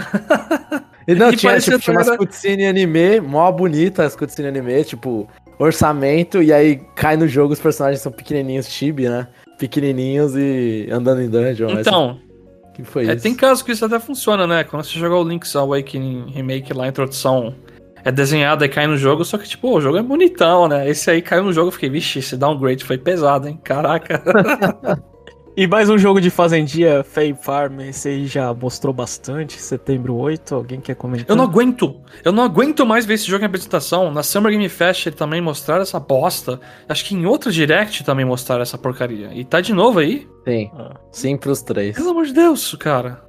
E 1.08 1.14
não, 1.14 1.30
E 1.32 1.36
tinha, 1.36 1.52
parecia 1.52 1.72
tipo, 1.74 1.84
tinha 1.84 1.96
umas 1.96 2.16
cutscene 2.16 2.66
anime, 2.66 3.20
mó 3.20 3.50
bonita 3.50 4.04
as 4.04 4.14
cutscene 4.14 4.48
anime, 4.48 4.84
tipo, 4.84 5.28
orçamento, 5.58 6.42
e 6.42 6.52
aí 6.52 6.80
cai 6.94 7.16
no 7.16 7.28
jogo, 7.28 7.52
os 7.52 7.60
personagens 7.60 8.00
são 8.00 8.12
pequenininhos, 8.12 8.68
chibi, 8.68 9.08
né? 9.08 9.28
Pequenininhos 9.58 10.34
e 10.36 10.88
andando 10.90 11.22
em 11.22 11.28
dungeon. 11.28 11.70
mas 11.70 11.86
Então, 11.86 12.18
que 12.74 12.82
foi 12.82 13.06
é, 13.06 13.14
isso? 13.14 13.22
tem 13.22 13.34
casos 13.34 13.62
que 13.62 13.72
isso 13.72 13.84
até 13.84 13.98
funciona, 14.00 14.46
né? 14.46 14.64
Quando 14.64 14.84
você 14.84 14.98
jogar 14.98 15.16
o 15.16 15.24
Link's 15.24 15.54
Awakening 15.54 16.32
Remake 16.32 16.72
lá, 16.72 16.84
a 16.84 16.88
introdução 16.88 17.54
é 18.04 18.12
desenhada 18.12 18.66
e 18.66 18.68
cai 18.68 18.86
no 18.86 18.96
jogo, 18.96 19.24
só 19.24 19.38
que, 19.38 19.48
tipo, 19.48 19.70
o 19.70 19.80
jogo 19.80 19.96
é 19.96 20.02
bonitão, 20.02 20.68
né? 20.68 20.88
Esse 20.88 21.10
aí 21.10 21.22
caiu 21.22 21.44
no 21.44 21.52
jogo, 21.52 21.68
eu 21.68 21.72
fiquei, 21.72 21.88
vixe, 21.88 22.18
esse 22.18 22.36
downgrade 22.36 22.84
foi 22.84 22.98
pesado, 22.98 23.48
hein? 23.48 23.58
Caraca. 23.62 24.22
E 25.56 25.68
mais 25.68 25.88
um 25.88 25.96
jogo 25.96 26.20
de 26.20 26.30
fazendia, 26.30 27.04
Fay 27.04 27.32
Farm, 27.32 27.78
esse 27.82 28.08
aí 28.08 28.26
já 28.26 28.52
mostrou 28.52 28.92
bastante, 28.92 29.62
setembro 29.62 30.16
8, 30.16 30.52
alguém 30.52 30.80
quer 30.80 30.96
comentar? 30.96 31.30
Eu 31.30 31.36
não 31.36 31.44
aguento. 31.44 32.00
Eu 32.24 32.32
não 32.32 32.42
aguento 32.42 32.84
mais 32.84 33.06
ver 33.06 33.14
esse 33.14 33.26
jogo 33.28 33.44
em 33.44 33.46
apresentação. 33.46 34.10
Na 34.10 34.24
Summer 34.24 34.50
Game 34.50 34.68
Fest 34.68 35.06
ele 35.06 35.14
também 35.14 35.40
mostraram 35.40 35.82
essa 35.82 36.00
bosta. 36.00 36.60
Acho 36.88 37.04
que 37.04 37.14
em 37.14 37.24
outro 37.24 37.52
Direct 37.52 38.02
também 38.02 38.24
mostraram 38.24 38.62
essa 38.62 38.76
porcaria. 38.76 39.30
E 39.32 39.44
tá 39.44 39.60
de 39.60 39.72
novo 39.72 40.00
aí? 40.00 40.26
Sim, 40.44 40.70
Ah. 40.76 40.94
sim 41.12 41.36
pros 41.36 41.62
três. 41.62 41.94
Pelo 41.94 42.10
amor 42.10 42.26
de 42.26 42.32
Deus, 42.32 42.74
cara. 42.74 43.22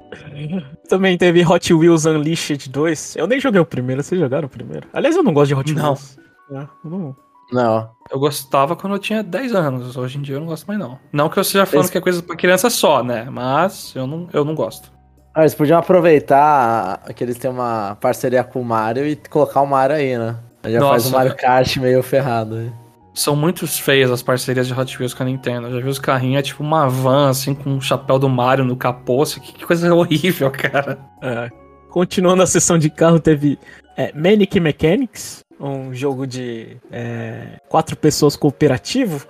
Também 0.90 1.20
teve 1.20 1.46
Hot 1.46 1.72
Wheels 1.74 2.06
Unleashed 2.06 2.70
2, 2.70 3.18
eu 3.18 3.28
nem 3.28 3.40
joguei 3.40 3.62
o 3.62 3.66
primeiro, 3.66 4.02
vocês 4.02 4.20
jogaram 4.20 4.48
o 4.48 4.50
primeiro? 4.50 4.88
Aliás, 4.94 5.16
eu 5.16 5.22
não 5.22 5.34
gosto 5.34 5.50
de 5.50 5.56
Hot 5.56 5.74
Não. 5.76 5.84
Wheels. 5.92 6.18
É, 6.52 6.58
eu 6.86 6.90
não. 6.90 7.16
Não, 7.51 7.89
Eu 8.12 8.19
gostava 8.19 8.75
quando 8.75 8.93
eu 8.93 8.99
tinha 8.99 9.21
10 9.23 9.53
anos. 9.53 9.95
Hoje 9.97 10.17
em 10.17 10.21
dia 10.21 10.36
eu 10.36 10.39
não 10.39 10.47
gosto 10.47 10.65
mais, 10.67 10.79
não. 10.79 10.97
Não 11.13 11.29
que 11.29 11.38
eu 11.38 11.41
esteja 11.41 11.65
falando 11.65 11.84
Esse- 11.86 11.91
que 11.91 11.97
é 11.97 12.01
coisa 12.01 12.21
pra 12.21 12.36
criança 12.36 12.69
só, 12.69 13.03
né? 13.03 13.27
Mas 13.31 13.93
eu 13.95 14.05
não, 14.08 14.27
eu 14.34 14.43
não 14.45 14.55
gosto. 14.55 14.91
Ah, 15.34 15.41
eles 15.41 15.53
podiam 15.55 15.77
aproveitar 15.77 17.01
que 17.15 17.23
eles 17.23 17.38
têm 17.38 17.51
uma 17.51 17.97
parceria 17.99 18.43
com 18.43 18.62
o 18.62 18.65
Mario 18.65 19.05
e 19.05 19.15
colocar 19.15 19.62
o 19.62 19.65
Mario 19.67 19.95
aí, 19.97 20.17
né? 20.17 20.36
Aí 20.63 20.73
Já 20.73 20.79
faz 20.79 21.03
Nossa. 21.03 21.10
o 21.10 21.12
Mario 21.19 21.36
Kart 21.36 21.77
meio 21.77 22.01
ferrado. 22.01 22.55
né? 22.55 22.71
São 23.13 23.36
muito 23.36 23.65
feias 23.67 24.12
as 24.12 24.21
parcerias 24.23 24.67
de 24.67 24.73
Hot 24.73 24.97
Wheels 24.97 25.13
com 25.13 25.23
a 25.23 25.25
Nintendo. 25.25 25.67
Eu 25.67 25.75
já 25.75 25.81
vi 25.81 25.89
os 25.89 25.99
carrinhos, 25.99 26.39
é 26.39 26.41
tipo 26.41 26.63
uma 26.63 26.88
van, 26.89 27.29
assim, 27.29 27.53
com 27.53 27.69
um 27.69 27.81
chapéu 27.81 28.17
do 28.19 28.27
Mario 28.29 28.65
no 28.65 28.75
capô. 28.75 29.21
assim, 29.21 29.39
Que, 29.39 29.53
que 29.53 29.65
coisa 29.65 29.93
horrível, 29.95 30.49
cara. 30.51 30.97
É. 31.21 31.49
Continuando 31.89 32.43
a 32.43 32.47
sessão 32.47 32.77
de 32.77 32.89
carro, 32.89 33.19
teve 33.19 33.58
é, 33.95 34.12
Manic 34.13 34.60
Mechanics, 34.60 35.39
um 35.60 35.94
jogo 35.94 36.28
de 36.28 36.78
é, 36.91 37.60
quatro 37.70 37.96
pessoas 37.96 38.36
cooperativo. 38.36 39.26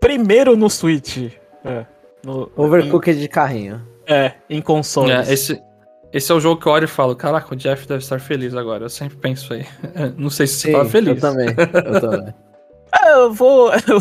Primeiro 0.00 0.56
no 0.56 0.68
Switch. 0.68 1.32
É, 1.64 1.84
no, 2.24 2.50
Overcooked 2.56 3.18
de 3.18 3.28
carrinho. 3.28 3.82
Em, 4.06 4.12
é, 4.12 4.34
em 4.48 4.60
consoles. 4.60 5.28
É, 5.28 5.32
esse, 5.32 5.62
esse 6.12 6.30
é 6.30 6.34
o 6.34 6.40
jogo 6.40 6.60
que 6.60 6.68
eu 6.68 6.72
olho 6.72 6.84
e 6.84 6.88
falo, 6.88 7.16
caraca, 7.16 7.54
o 7.54 7.56
Jeff 7.56 7.88
deve 7.88 8.02
estar 8.02 8.20
feliz 8.20 8.54
agora. 8.54 8.84
Eu 8.84 8.90
sempre 8.90 9.16
penso 9.16 9.52
aí. 9.52 9.66
Não 10.16 10.30
sei 10.30 10.46
se 10.46 10.54
você 10.54 10.72
tá 10.72 10.84
feliz. 10.84 11.16
eu 11.16 11.20
também, 11.20 11.48
eu 11.48 12.00
também. 12.00 12.34
É, 13.02 13.12
eu 13.14 13.32
vou. 13.32 13.70
eu- 13.88 13.98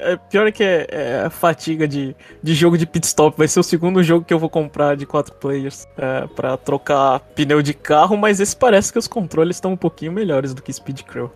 é, 0.00 0.16
pior 0.16 0.50
que 0.52 0.62
é, 0.62 0.86
é 0.90 1.20
a 1.26 1.30
fatiga 1.30 1.86
de, 1.88 2.14
de 2.42 2.54
jogo 2.54 2.76
de 2.78 2.86
pit 2.86 3.06
stop. 3.06 3.36
Vai 3.36 3.48
ser 3.48 3.60
o 3.60 3.62
segundo 3.62 4.02
jogo 4.02 4.24
que 4.24 4.32
eu 4.32 4.38
vou 4.38 4.48
comprar 4.50 4.96
de 4.96 5.04
quatro 5.06 5.34
players 5.34 5.86
é, 5.96 6.26
para 6.28 6.56
trocar 6.56 7.20
pneu 7.34 7.62
de 7.62 7.74
carro, 7.74 8.16
mas 8.16 8.40
esse 8.40 8.56
parece 8.56 8.92
que 8.92 8.98
os 8.98 9.06
controles 9.08 9.56
estão 9.56 9.72
um 9.72 9.76
pouquinho 9.76 10.12
melhores 10.12 10.54
do 10.54 10.62
que 10.62 10.72
Speed 10.72 11.02
Crew. 11.02 11.30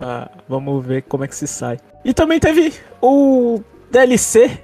Ah, 0.00 0.30
vamos 0.48 0.84
ver 0.84 1.02
como 1.02 1.24
é 1.24 1.28
que 1.28 1.36
se 1.36 1.46
sai. 1.46 1.78
E 2.04 2.12
também 2.12 2.40
teve 2.40 2.74
o 3.00 3.62
DLC 3.90 4.58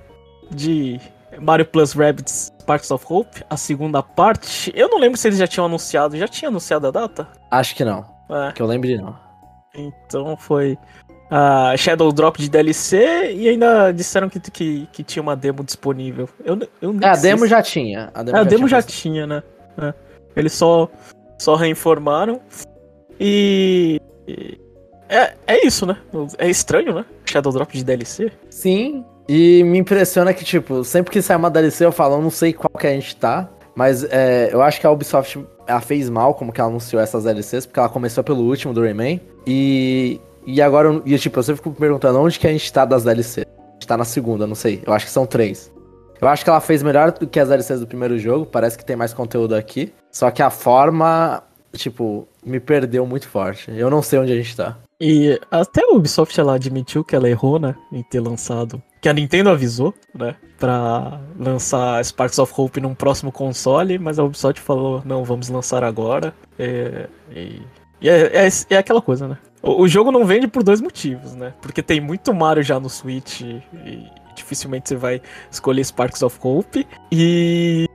de 0.51 0.99
Mario 1.41 1.65
Plus 1.67 1.93
Rabbids 1.93 2.53
Sparks 2.61 2.91
of 2.91 3.05
Hope, 3.09 3.45
a 3.49 3.57
segunda 3.57 4.03
parte. 4.03 4.73
Eu 4.75 4.89
não 4.89 4.99
lembro 4.99 5.17
se 5.17 5.29
eles 5.29 5.39
já 5.39 5.47
tinham 5.47 5.67
anunciado. 5.67 6.17
Já 6.17 6.27
tinha 6.27 6.49
anunciado 6.49 6.89
a 6.89 6.91
data? 6.91 7.29
Acho 7.51 7.75
que 7.77 7.85
não, 7.85 8.05
É. 8.31 8.53
que 8.53 8.61
eu 8.61 8.67
lembre 8.67 8.97
não. 8.99 9.17
Então 9.75 10.37
foi 10.37 10.77
a 11.31 11.75
Shadow 11.77 12.11
Drop 12.13 12.39
de 12.41 12.49
DLC 12.49 13.33
e 13.35 13.49
ainda 13.49 13.93
disseram 13.93 14.29
que, 14.29 14.41
que, 14.41 14.89
que 14.93 15.03
tinha 15.03 15.23
uma 15.23 15.37
demo 15.37 15.63
disponível. 15.63 16.29
Eu, 16.45 16.59
eu 16.81 16.97
É, 17.03 17.07
a 17.09 17.17
demo 17.17 17.47
já 17.47 17.63
tinha. 17.63 18.11
A 18.15 18.23
demo 18.23 18.37
É, 18.37 18.41
a 18.41 18.45
demo 18.45 18.69
já 18.69 18.81
tinha. 18.83 19.25
tinha, 19.25 19.27
né? 19.27 19.43
É. 19.81 19.93
Eles 20.37 20.53
só, 20.53 20.89
só 21.39 21.55
reinformaram. 21.55 22.41
E. 23.21 24.01
e- 24.27 24.59
É, 25.09 25.33
é 25.47 25.67
isso, 25.67 25.87
né? 25.87 25.97
É 26.37 26.49
estranho, 26.51 26.95
né? 26.95 27.05
Shadow 27.25 27.53
Drop 27.53 27.73
de 27.77 27.83
DLC. 27.85 28.31
Sim, 28.51 29.05
e 29.29 29.63
me 29.65 29.79
impressiona 29.79 30.35
que, 30.35 30.45
tipo, 30.45 30.85
sempre 30.85 31.11
que 31.11 31.23
sai 31.23 31.37
uma 31.37 31.51
DLC 31.51 31.85
eu 31.85 31.93
falo, 31.93 32.17
eu 32.17 32.23
não 32.23 32.31
sei 32.31 32.53
qual 32.53 32.71
que 32.79 32.87
a 32.87 32.91
gente 32.91 33.17
tá, 33.17 33.49
mas 33.75 34.05
é, 34.05 34.51
eu 34.53 34.61
acho 34.63 34.79
que 34.81 34.87
a 34.87 34.91
Ubisoft 34.91 35.39
ela 35.67 35.81
fez 35.81 36.09
mal 36.11 36.35
como 36.35 36.53
que 36.53 36.61
ela 36.61 36.69
anunciou 36.71 37.01
essas 37.01 37.25
DLCs, 37.25 37.65
porque 37.67 37.79
ela 37.81 37.89
começou 37.89 38.23
pelo 38.25 38.43
último 38.43 38.73
do 38.75 38.81
Rayman, 38.83 39.21
e, 39.47 40.21
e 40.51 40.63
agora, 40.63 41.03
e, 41.05 41.19
tipo, 41.19 41.39
eu 41.39 41.43
sempre 41.43 41.63
fico 41.63 41.75
perguntando 41.79 42.19
onde 42.19 42.39
que 42.39 42.47
a 42.47 42.51
gente 42.51 42.73
tá 42.73 42.87
das 42.87 43.05
DLCs. 43.05 43.45
A 43.45 43.73
gente 43.75 43.87
tá 43.87 43.99
na 43.99 44.05
segunda, 44.07 44.47
não 44.47 44.55
sei, 44.55 44.83
eu 44.87 44.95
acho 44.95 45.05
que 45.05 45.13
são 45.13 45.27
três. 45.27 45.71
Eu 46.19 46.27
acho 46.27 46.43
que 46.43 46.49
ela 46.49 46.59
fez 46.59 46.83
melhor 46.83 47.13
do 47.13 47.27
que 47.27 47.39
as 47.39 47.51
DLCs 47.51 47.81
do 47.81 47.87
primeiro 47.87 48.19
jogo, 48.19 48.47
parece 48.47 48.79
que 48.79 48.83
tem 48.83 48.97
mais 48.97 49.13
conteúdo 49.13 49.55
aqui, 49.55 49.93
só 50.11 50.31
que 50.31 50.43
a 50.43 50.49
forma, 50.49 51.43
tipo, 51.75 52.27
me 52.43 52.59
perdeu 52.59 53.05
muito 53.05 53.29
forte. 53.29 53.71
Eu 53.71 53.91
não 53.91 54.01
sei 54.01 54.21
onde 54.21 54.33
a 54.33 54.37
gente 54.37 54.57
tá. 54.57 54.79
E 54.99 55.39
até 55.51 55.83
a 55.85 55.95
Ubisoft 55.95 56.41
ela 56.41 56.55
admitiu 56.55 57.05
que 57.05 57.15
ela 57.15 57.29
errou, 57.29 57.59
né? 57.59 57.75
Em 57.93 58.03
ter 58.03 58.19
lançado. 58.19 58.83
Que 59.03 59.09
a 59.11 59.13
Nintendo 59.13 59.51
avisou, 59.51 59.93
né? 60.15 60.35
Pra 60.59 61.21
lançar 61.39 62.03
Sparks 62.03 62.39
of 62.39 62.55
Hope 62.57 62.81
num 62.81 62.95
próximo 62.95 63.31
console, 63.31 63.99
mas 63.99 64.19
a 64.19 64.25
Ubisoft 64.25 64.63
falou: 64.63 65.03
não, 65.05 65.25
vamos 65.25 65.51
lançar 65.51 65.85
agora. 65.85 66.35
É, 66.59 67.07
e 67.31 67.61
e 68.01 68.09
é, 68.09 68.47
é, 68.47 68.49
é 68.71 68.77
aquela 68.77 69.03
coisa, 69.03 69.27
né? 69.27 69.39
O, 69.63 69.83
o 69.83 69.89
jogo 69.89 70.11
não 70.13 70.25
vende 70.25 70.47
por 70.49 70.63
dois 70.63 70.81
motivos, 70.81 71.35
né? 71.35 71.53
Porque 71.61 71.83
tem 71.83 72.01
muito 72.01 72.33
Mario 72.35 72.63
já 72.63 72.79
no 72.79 72.89
Switch 72.89 73.41
e 73.41 73.63
dificilmente 74.35 74.89
você 74.89 74.97
vai 74.97 75.21
escolher 75.51 75.85
Sparks 75.85 76.23
of 76.23 76.39
Hope. 76.43 76.87
E, 77.11 77.87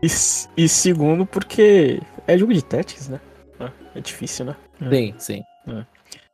e 0.57 0.67
segundo, 0.67 1.25
porque 1.25 2.01
é 2.27 2.37
jogo 2.37 2.53
de 2.53 2.63
Tactics, 2.63 3.07
né? 3.09 3.19
É, 3.59 3.69
é 3.95 4.01
difícil, 4.01 4.45
né? 4.45 4.55
Sim, 4.89 5.13
sim. 5.17 5.41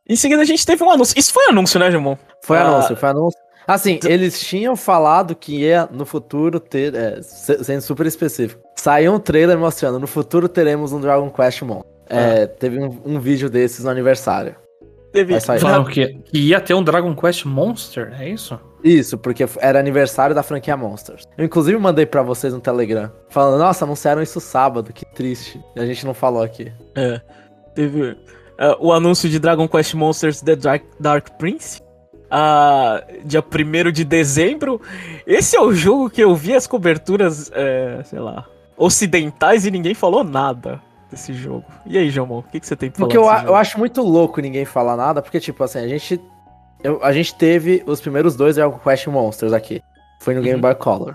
Em 0.08 0.16
seguida 0.16 0.42
a 0.42 0.44
gente 0.44 0.66
teve 0.66 0.82
um 0.82 0.90
anúncio. 0.90 1.16
Isso 1.16 1.32
foi 1.32 1.46
anúncio, 1.48 1.78
né, 1.78 1.90
Gilmon? 1.90 2.16
Foi 2.42 2.58
Ah. 2.58 2.66
anúncio, 2.66 2.96
foi 2.96 3.08
anúncio. 3.10 3.38
Assim, 3.68 4.00
eles 4.04 4.40
tinham 4.40 4.74
falado 4.74 5.36
que 5.36 5.60
ia 5.60 5.88
no 5.92 6.04
futuro 6.04 6.58
ter, 6.58 6.92
é, 6.92 7.22
se- 7.22 7.62
sendo 7.62 7.80
super 7.82 8.04
específico, 8.06 8.60
saiu 8.74 9.12
um 9.14 9.20
trailer 9.20 9.56
mostrando, 9.56 10.00
no 10.00 10.08
futuro 10.08 10.48
teremos 10.48 10.92
um 10.92 11.00
Dragon 11.00 11.30
Quest 11.30 11.62
Mon. 11.62 11.82
É, 12.08 12.48
teve 12.48 12.80
um, 12.80 13.00
um 13.04 13.20
vídeo 13.20 13.48
desses 13.48 13.84
no 13.84 13.90
aniversário. 13.90 14.56
Teve. 15.12 15.40
Falaram 15.40 15.84
que, 15.84 16.20
ia 16.32 16.60
ter 16.60 16.74
um 16.74 16.82
Dragon 16.82 17.14
Quest 17.14 17.44
Monster, 17.44 18.14
é 18.18 18.28
isso? 18.28 18.58
Isso, 18.82 19.18
porque 19.18 19.44
era 19.58 19.78
aniversário 19.78 20.34
da 20.34 20.42
franquia 20.42 20.76
Monsters. 20.76 21.24
Eu 21.36 21.44
inclusive 21.44 21.76
mandei 21.78 22.06
pra 22.06 22.22
vocês 22.22 22.54
no 22.54 22.60
Telegram, 22.60 23.10
falando, 23.28 23.58
nossa, 23.58 23.84
anunciaram 23.84 24.22
isso 24.22 24.40
sábado, 24.40 24.92
que 24.92 25.04
triste. 25.04 25.60
E 25.76 25.80
a 25.80 25.86
gente 25.86 26.06
não 26.06 26.14
falou 26.14 26.42
aqui. 26.42 26.72
É. 26.94 27.20
Teve 27.74 28.12
uh, 28.12 28.16
o 28.78 28.92
anúncio 28.92 29.28
de 29.28 29.38
Dragon 29.38 29.68
Quest 29.68 29.94
Monsters 29.94 30.40
The 30.40 30.56
Dark, 30.56 30.84
Dark 30.98 31.30
Prince. 31.38 31.80
Uh, 32.32 33.26
dia 33.26 33.42
1 33.42 33.90
de 33.90 34.04
dezembro. 34.04 34.80
Esse 35.26 35.56
é 35.56 35.60
o 35.60 35.74
jogo 35.74 36.08
que 36.08 36.22
eu 36.22 36.34
vi 36.34 36.54
as 36.54 36.66
coberturas, 36.66 37.50
é, 37.52 38.00
sei 38.04 38.20
lá, 38.20 38.46
ocidentais 38.76 39.66
e 39.66 39.70
ninguém 39.70 39.94
falou 39.94 40.22
nada 40.22 40.80
desse 41.10 41.32
jogo. 41.32 41.64
E 41.84 41.98
aí, 41.98 42.10
João, 42.10 42.38
o 42.38 42.42
que, 42.42 42.60
que 42.60 42.66
você 42.66 42.76
tem 42.76 42.90
pra 42.90 42.98
falar 42.98 43.08
Porque 43.08 43.18
eu, 43.18 43.48
eu 43.48 43.54
acho 43.56 43.78
muito 43.78 44.02
louco 44.02 44.40
ninguém 44.40 44.64
falar 44.64 44.96
nada, 44.96 45.20
porque, 45.20 45.40
tipo, 45.40 45.62
assim, 45.64 45.78
a 45.78 45.88
gente. 45.88 46.20
Eu, 46.82 47.02
a 47.02 47.12
gente 47.12 47.34
teve 47.34 47.82
os 47.86 48.00
primeiros 48.00 48.36
dois 48.36 48.56
Dragon 48.56 48.78
Quest 48.78 49.06
Monsters 49.08 49.52
aqui. 49.52 49.82
Foi 50.20 50.34
no 50.34 50.40
Game 50.40 50.54
uhum. 50.54 50.60
Boy 50.60 50.74
Color. 50.74 51.14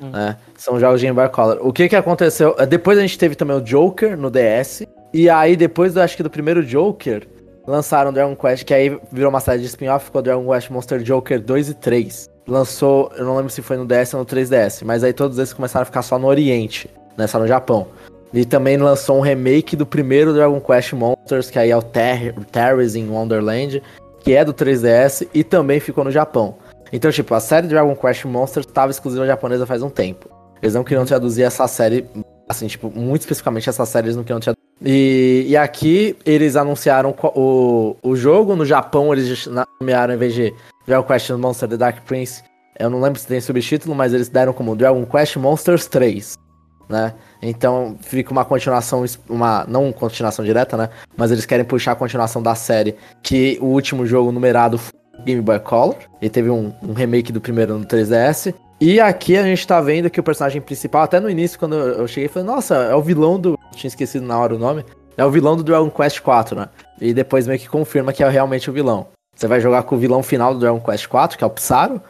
Uhum. 0.00 0.10
Né? 0.10 0.36
São 0.56 0.80
jogos 0.80 1.00
de 1.00 1.06
Game 1.06 1.14
Boy 1.14 1.28
Color. 1.28 1.58
O 1.60 1.72
que 1.72 1.88
que 1.88 1.96
aconteceu? 1.96 2.56
Depois 2.66 2.98
a 2.98 3.02
gente 3.02 3.18
teve 3.18 3.34
também 3.34 3.56
o 3.56 3.60
Joker 3.60 4.16
no 4.16 4.30
DS. 4.30 4.84
E 5.12 5.30
aí, 5.30 5.56
depois, 5.56 5.94
do, 5.94 6.00
acho 6.00 6.16
que 6.16 6.22
do 6.22 6.30
primeiro 6.30 6.64
Joker, 6.64 7.28
lançaram 7.66 8.12
Dragon 8.12 8.34
Quest, 8.34 8.64
que 8.64 8.74
aí 8.74 8.98
virou 9.12 9.30
uma 9.30 9.40
série 9.40 9.60
de 9.60 9.66
spin-off, 9.66 10.06
ficou 10.06 10.22
Dragon 10.22 10.52
Quest 10.52 10.70
Monster 10.70 11.00
Joker 11.02 11.40
2 11.40 11.68
e 11.70 11.74
3. 11.74 12.30
Lançou, 12.46 13.10
eu 13.16 13.24
não 13.24 13.36
lembro 13.36 13.50
se 13.50 13.62
foi 13.62 13.76
no 13.76 13.86
DS 13.86 14.12
ou 14.14 14.20
no 14.20 14.26
3DS, 14.26 14.84
mas 14.84 15.02
aí 15.02 15.12
todos 15.12 15.38
esses 15.38 15.54
começaram 15.54 15.82
a 15.82 15.86
ficar 15.86 16.02
só 16.02 16.18
no 16.18 16.26
Oriente, 16.26 16.90
né? 17.16 17.26
Só 17.26 17.38
no 17.38 17.46
Japão. 17.46 17.88
E 18.34 18.44
também 18.44 18.76
lançou 18.76 19.16
um 19.16 19.20
remake 19.20 19.76
do 19.76 19.86
primeiro 19.86 20.34
Dragon 20.34 20.60
Quest 20.60 20.92
Monsters, 20.92 21.50
que 21.50 21.58
aí 21.58 21.70
é 21.70 21.76
o 21.76 21.80
Ter 21.80 22.34
Terrorism 22.50 23.08
Wonderland, 23.08 23.80
que 24.18 24.34
é 24.34 24.44
do 24.44 24.52
3DS 24.52 25.28
e 25.32 25.44
também 25.44 25.78
ficou 25.78 26.02
no 26.02 26.10
Japão. 26.10 26.56
Então, 26.92 27.12
tipo, 27.12 27.32
a 27.32 27.38
série 27.38 27.68
Dragon 27.68 27.94
Quest 27.94 28.24
Monsters 28.24 28.66
estava 28.66 28.90
exclusiva 28.90 29.24
japonesa 29.24 29.66
faz 29.66 29.82
um 29.82 29.88
tempo. 29.88 30.28
Eles 30.60 30.74
não 30.74 30.82
queriam 30.82 31.04
traduzir 31.04 31.42
essa 31.44 31.68
série, 31.68 32.04
assim, 32.48 32.66
tipo, 32.66 32.90
muito 32.90 33.20
especificamente 33.20 33.68
essa 33.68 33.86
série 33.86 34.06
eles 34.06 34.16
não 34.16 34.24
queriam 34.24 34.40
traduzir. 34.40 34.64
E, 34.84 35.44
e 35.46 35.56
aqui 35.56 36.16
eles 36.26 36.56
anunciaram 36.56 37.14
o, 37.36 37.96
o 38.02 38.16
jogo, 38.16 38.56
no 38.56 38.66
Japão 38.66 39.12
eles 39.12 39.48
nomearam 39.80 40.12
em 40.12 40.16
vez 40.16 40.34
de 40.34 40.52
Dragon 40.88 41.06
Quest 41.06 41.30
Monsters 41.30 41.70
The 41.70 41.76
Dark 41.76 42.04
Prince, 42.04 42.42
eu 42.80 42.90
não 42.90 43.00
lembro 43.00 43.20
se 43.20 43.28
tem 43.28 43.40
subtítulo, 43.40 43.94
mas 43.94 44.12
eles 44.12 44.28
deram 44.28 44.52
como 44.52 44.74
Dragon 44.74 45.06
Quest 45.06 45.36
Monsters 45.36 45.86
3 45.86 46.42
né? 46.88 47.14
Então 47.42 47.96
fica 48.00 48.32
uma 48.32 48.44
continuação, 48.44 49.04
uma 49.28 49.64
não 49.68 49.92
continuação 49.92 50.44
direta, 50.44 50.76
né? 50.76 50.88
Mas 51.16 51.30
eles 51.30 51.46
querem 51.46 51.64
puxar 51.64 51.92
a 51.92 51.96
continuação 51.96 52.42
da 52.42 52.54
série, 52.54 52.96
que 53.22 53.58
o 53.60 53.66
último 53.66 54.06
jogo 54.06 54.32
numerado 54.32 54.78
foi 54.78 54.92
Game 55.24 55.40
Boy 55.40 55.60
Color, 55.60 55.96
e 56.20 56.28
teve 56.28 56.50
um, 56.50 56.72
um, 56.82 56.92
remake 56.92 57.32
do 57.32 57.40
primeiro 57.40 57.78
no 57.78 57.84
3DS. 57.84 58.54
E 58.80 59.00
aqui 59.00 59.36
a 59.36 59.42
gente 59.42 59.66
tá 59.66 59.80
vendo 59.80 60.10
que 60.10 60.20
o 60.20 60.22
personagem 60.22 60.60
principal, 60.60 61.02
até 61.02 61.20
no 61.20 61.30
início, 61.30 61.58
quando 61.58 61.76
eu 61.76 62.06
cheguei, 62.08 62.28
falei, 62.28 62.46
nossa, 62.46 62.74
é 62.74 62.94
o 62.94 63.02
vilão 63.02 63.38
do. 63.38 63.58
Tinha 63.74 63.88
esquecido 63.88 64.26
na 64.26 64.38
hora 64.38 64.54
o 64.54 64.58
nome. 64.58 64.84
É 65.16 65.24
o 65.24 65.30
vilão 65.30 65.56
do 65.56 65.62
Dragon 65.62 65.90
Quest 65.90 66.20
4, 66.20 66.58
né? 66.58 66.68
E 67.00 67.14
depois 67.14 67.46
meio 67.46 67.58
que 67.58 67.68
confirma 67.68 68.12
que 68.12 68.22
é 68.22 68.28
realmente 68.28 68.68
o 68.68 68.72
vilão. 68.72 69.06
Você 69.34 69.46
vai 69.46 69.60
jogar 69.60 69.84
com 69.84 69.94
o 69.94 69.98
vilão 69.98 70.22
final 70.22 70.52
do 70.52 70.60
Dragon 70.60 70.80
Quest 70.80 71.06
4, 71.06 71.38
que 71.38 71.44
é 71.44 71.46
o 71.46 71.50
Psaro. 71.50 72.00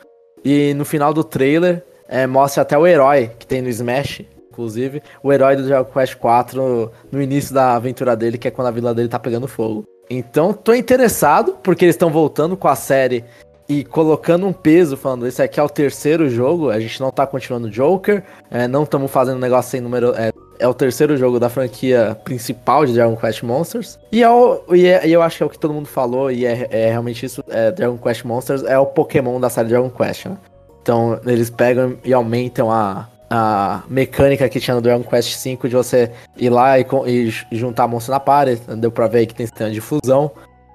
E 0.45 0.75
no 0.75 0.85
final 0.85 1.13
do 1.13 1.23
trailer, 1.23 1.85
é, 2.09 2.27
mostra 2.27 2.63
até 2.63 2.77
o 2.77 2.87
herói 2.87 3.31
que 3.39 3.47
tem 3.47 3.63
no 3.63 3.69
Smash, 3.69 4.23
inclusive, 4.55 5.03
o 5.23 5.33
herói 5.33 5.57
do 5.57 5.65
Dragon 5.65 5.91
Quest 5.91 6.17
4 6.17 6.91
no 7.11 7.21
início 7.21 7.53
da 7.53 7.75
aventura 7.75 8.17
dele, 8.17 8.39
que 8.39 8.49
é 8.49 8.51
quando 8.51 8.69
a 8.69 8.71
vila 8.71 8.95
dele 8.95 9.09
tá 9.09 9.19
pegando 9.19 9.49
fogo. 9.49 9.85
Então, 10.09 10.53
tô 10.53 10.73
interessado, 10.75 11.57
porque 11.63 11.85
eles 11.85 11.95
estão 11.95 12.11
voltando 12.11 12.57
com 12.57 12.69
a 12.69 12.77
série 12.77 13.25
e 13.69 13.83
colocando 13.83 14.47
um 14.47 14.53
peso, 14.53 14.97
falando, 14.97 15.27
esse 15.27 15.43
aqui 15.43 15.59
é 15.59 15.63
o 15.63 15.69
terceiro 15.69 16.29
jogo, 16.29 16.71
a 16.71 16.79
gente 16.79 17.01
não 17.01 17.11
tá 17.11 17.27
continuando 17.27 17.71
Joker, 17.71 18.23
é, 18.51 18.69
não 18.69 18.83
estamos 18.83 19.11
fazendo 19.11 19.39
negócio 19.39 19.71
sem 19.71 19.81
número. 19.81 20.15
É, 20.15 20.31
é, 20.59 20.69
o 20.69 20.75
terceiro 20.75 21.17
jogo 21.17 21.41
da 21.41 21.49
franquia 21.49 22.17
principal 22.25 22.85
de 22.85 22.93
Dragon 22.93 23.17
Quest 23.17 23.43
Monsters. 23.43 23.99
E, 24.13 24.23
é 24.23 24.31
o, 24.31 24.63
e, 24.75 24.87
é, 24.87 25.07
e 25.07 25.13
eu 25.13 25.23
acho 25.23 25.39
que 25.39 25.43
é 25.43 25.47
o 25.47 25.51
que 25.51 25.59
todo 25.59 25.73
mundo 25.73 25.89
falou, 25.89 26.31
e 26.31 26.45
é, 26.45 26.69
é 26.71 26.91
realmente 26.91 27.25
isso: 27.25 27.43
é, 27.49 27.73
Dragon 27.73 27.97
Quest 27.97 28.25
Monsters 28.25 28.63
é 28.65 28.79
o 28.79 28.87
Pokémon 28.87 29.41
da 29.41 29.49
série 29.49 29.69
Dragon 29.69 29.91
Quest, 29.91 30.27
né? 30.27 30.37
Então, 30.83 31.19
eles 31.25 31.49
pegam 31.49 31.97
e 32.05 32.13
aumentam 32.13 32.71
a, 32.71 33.09
a 33.37 33.83
mecânica 33.89 34.49
que 34.49 34.61
tinha 34.61 34.77
no 34.77 34.81
Dragon 34.81 35.03
Quest 35.03 35.43
V 35.43 35.69
de 35.69 35.75
você 35.75 36.13
ir 36.37 36.51
lá 36.51 36.79
e, 36.79 36.87
e 37.07 37.31
juntar 37.57 37.89
monstros 37.89 38.13
na 38.13 38.21
party. 38.21 38.61
Deu 38.77 38.93
pra 38.93 39.09
ver 39.09 39.27
que 39.27 39.35
tem 39.35 39.45
sistema 39.45 39.71
de 39.71 39.81
fusão. 39.81 40.31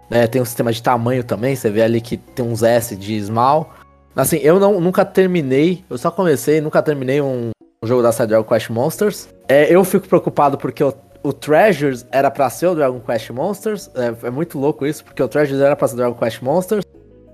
Né? 0.10 0.28
Tem 0.28 0.42
um 0.42 0.46
sistema 0.46 0.72
de 0.74 0.84
tamanho 0.84 1.24
também. 1.24 1.56
Você 1.56 1.70
vê 1.70 1.82
ali 1.82 2.02
que 2.02 2.18
tem 2.18 2.46
uns 2.46 2.62
S 2.62 2.96
de 2.98 3.22
Small. 3.22 3.74
Assim, 4.14 4.38
eu 4.38 4.60
não, 4.60 4.82
nunca 4.82 5.06
terminei. 5.06 5.86
Eu 5.90 5.98
só 5.98 6.12
comecei, 6.12 6.60
nunca 6.60 6.82
terminei 6.82 7.22
um, 7.22 7.52
um 7.82 7.88
jogo 7.88 8.04
da 8.04 8.12
série 8.12 8.30
Dragon 8.30 8.44
Quest 8.44 8.70
Monsters. 8.70 9.30
É, 9.48 9.74
eu 9.74 9.84
fico 9.86 10.08
preocupado 10.08 10.58
porque 10.58 10.84
o, 10.84 10.94
o 11.24 11.32
Treasures 11.32 12.06
era 12.12 12.30
pra 12.30 12.50
ser 12.50 12.68
o 12.68 12.76
Dragon 12.76 13.00
Quest 13.00 13.30
Monsters. 13.30 13.90
É, 13.96 14.28
é 14.28 14.30
muito 14.30 14.60
louco 14.60 14.86
isso, 14.86 15.06
porque 15.06 15.24
o 15.24 15.28
Treasures 15.30 15.62
era 15.62 15.78
pra 15.78 15.88
ser 15.88 15.94
o 15.94 15.98
Dragon 15.98 16.16
Quest 16.16 16.42
Monsters. 16.42 16.84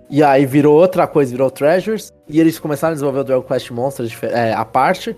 E 0.09 0.23
aí 0.23 0.45
virou 0.45 0.75
outra 0.75 1.07
coisa, 1.07 1.31
virou 1.31 1.49
Treasures. 1.49 2.11
E 2.27 2.39
eles 2.39 2.59
começaram 2.59 2.91
a 2.91 2.95
desenvolver 2.95 3.19
o 3.19 3.23
Dragon 3.23 3.43
Quest 3.43 3.71
Monsters 3.71 4.15
é, 4.23 4.53
a 4.53 4.65
parte. 4.65 5.15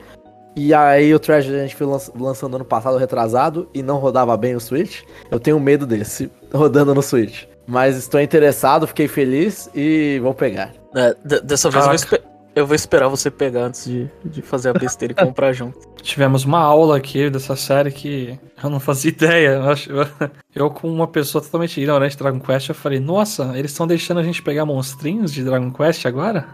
E 0.56 0.74
aí 0.74 1.14
o 1.14 1.20
Treasures 1.20 1.56
a 1.56 1.62
gente 1.62 1.76
foi 1.76 1.88
lançando 2.16 2.56
ano 2.56 2.66
passado, 2.66 2.98
retrasado, 2.98 3.70
e 3.74 3.84
não 3.84 3.98
rodava 3.98 4.36
bem 4.36 4.56
o 4.56 4.60
Switch. 4.60 5.04
Eu 5.30 5.40
tenho 5.40 5.60
medo 5.60 5.86
desse, 5.86 6.32
rodando 6.52 6.96
no 6.96 7.02
Switch. 7.02 7.44
Mas 7.68 7.98
estou 7.98 8.20
interessado, 8.20 8.88
fiquei 8.88 9.08
feliz 9.08 9.70
e 9.76 10.20
vou 10.24 10.34
pegar. 10.34 10.74
É, 10.96 11.16
dessa 11.44 11.70
vez 11.70 11.86
eu 11.86 11.92
vou, 11.92 12.20
eu 12.56 12.68
vou, 12.68 12.76
esperar 12.76 13.08
você 13.10 13.30
pegar 13.30 13.66
antes 13.66 13.86
de, 13.86 14.10
de 14.24 14.42
fazer 14.42 14.70
a 14.70 14.74
besteira 14.74 15.12
e 15.12 15.16
comprar 15.16 15.52
junto. 15.52 15.87
Tivemos 16.02 16.45
uma 16.45 16.60
aula 16.60 16.98
aqui 16.98 17.30
dessa 17.30 17.56
série 17.56 17.91
que 17.91 18.39
eu 18.64 18.70
não 18.70 18.80
fazia 18.80 19.12
ideia. 19.12 19.62
Eu, 19.88 20.32
eu, 20.56 20.70
com 20.70 20.88
uma 20.89 21.08
pessoa 21.08 21.43
totalmente 21.43 21.78
ignorante 21.80 22.14
de 22.14 22.18
Dragon 22.24 22.39
Quest, 22.39 22.70
eu 22.70 22.76
falei, 22.76 23.00
nossa, 23.00 23.52
eles 23.56 23.72
estão 23.72 23.88
deixando 23.88 24.20
a 24.20 24.24
gente 24.24 24.41
pegar 24.41 24.66
monstrinhos 24.66 25.34
de 25.34 25.43
Dragon 25.43 25.72
Quest 25.72 26.06
agora? 26.06 26.48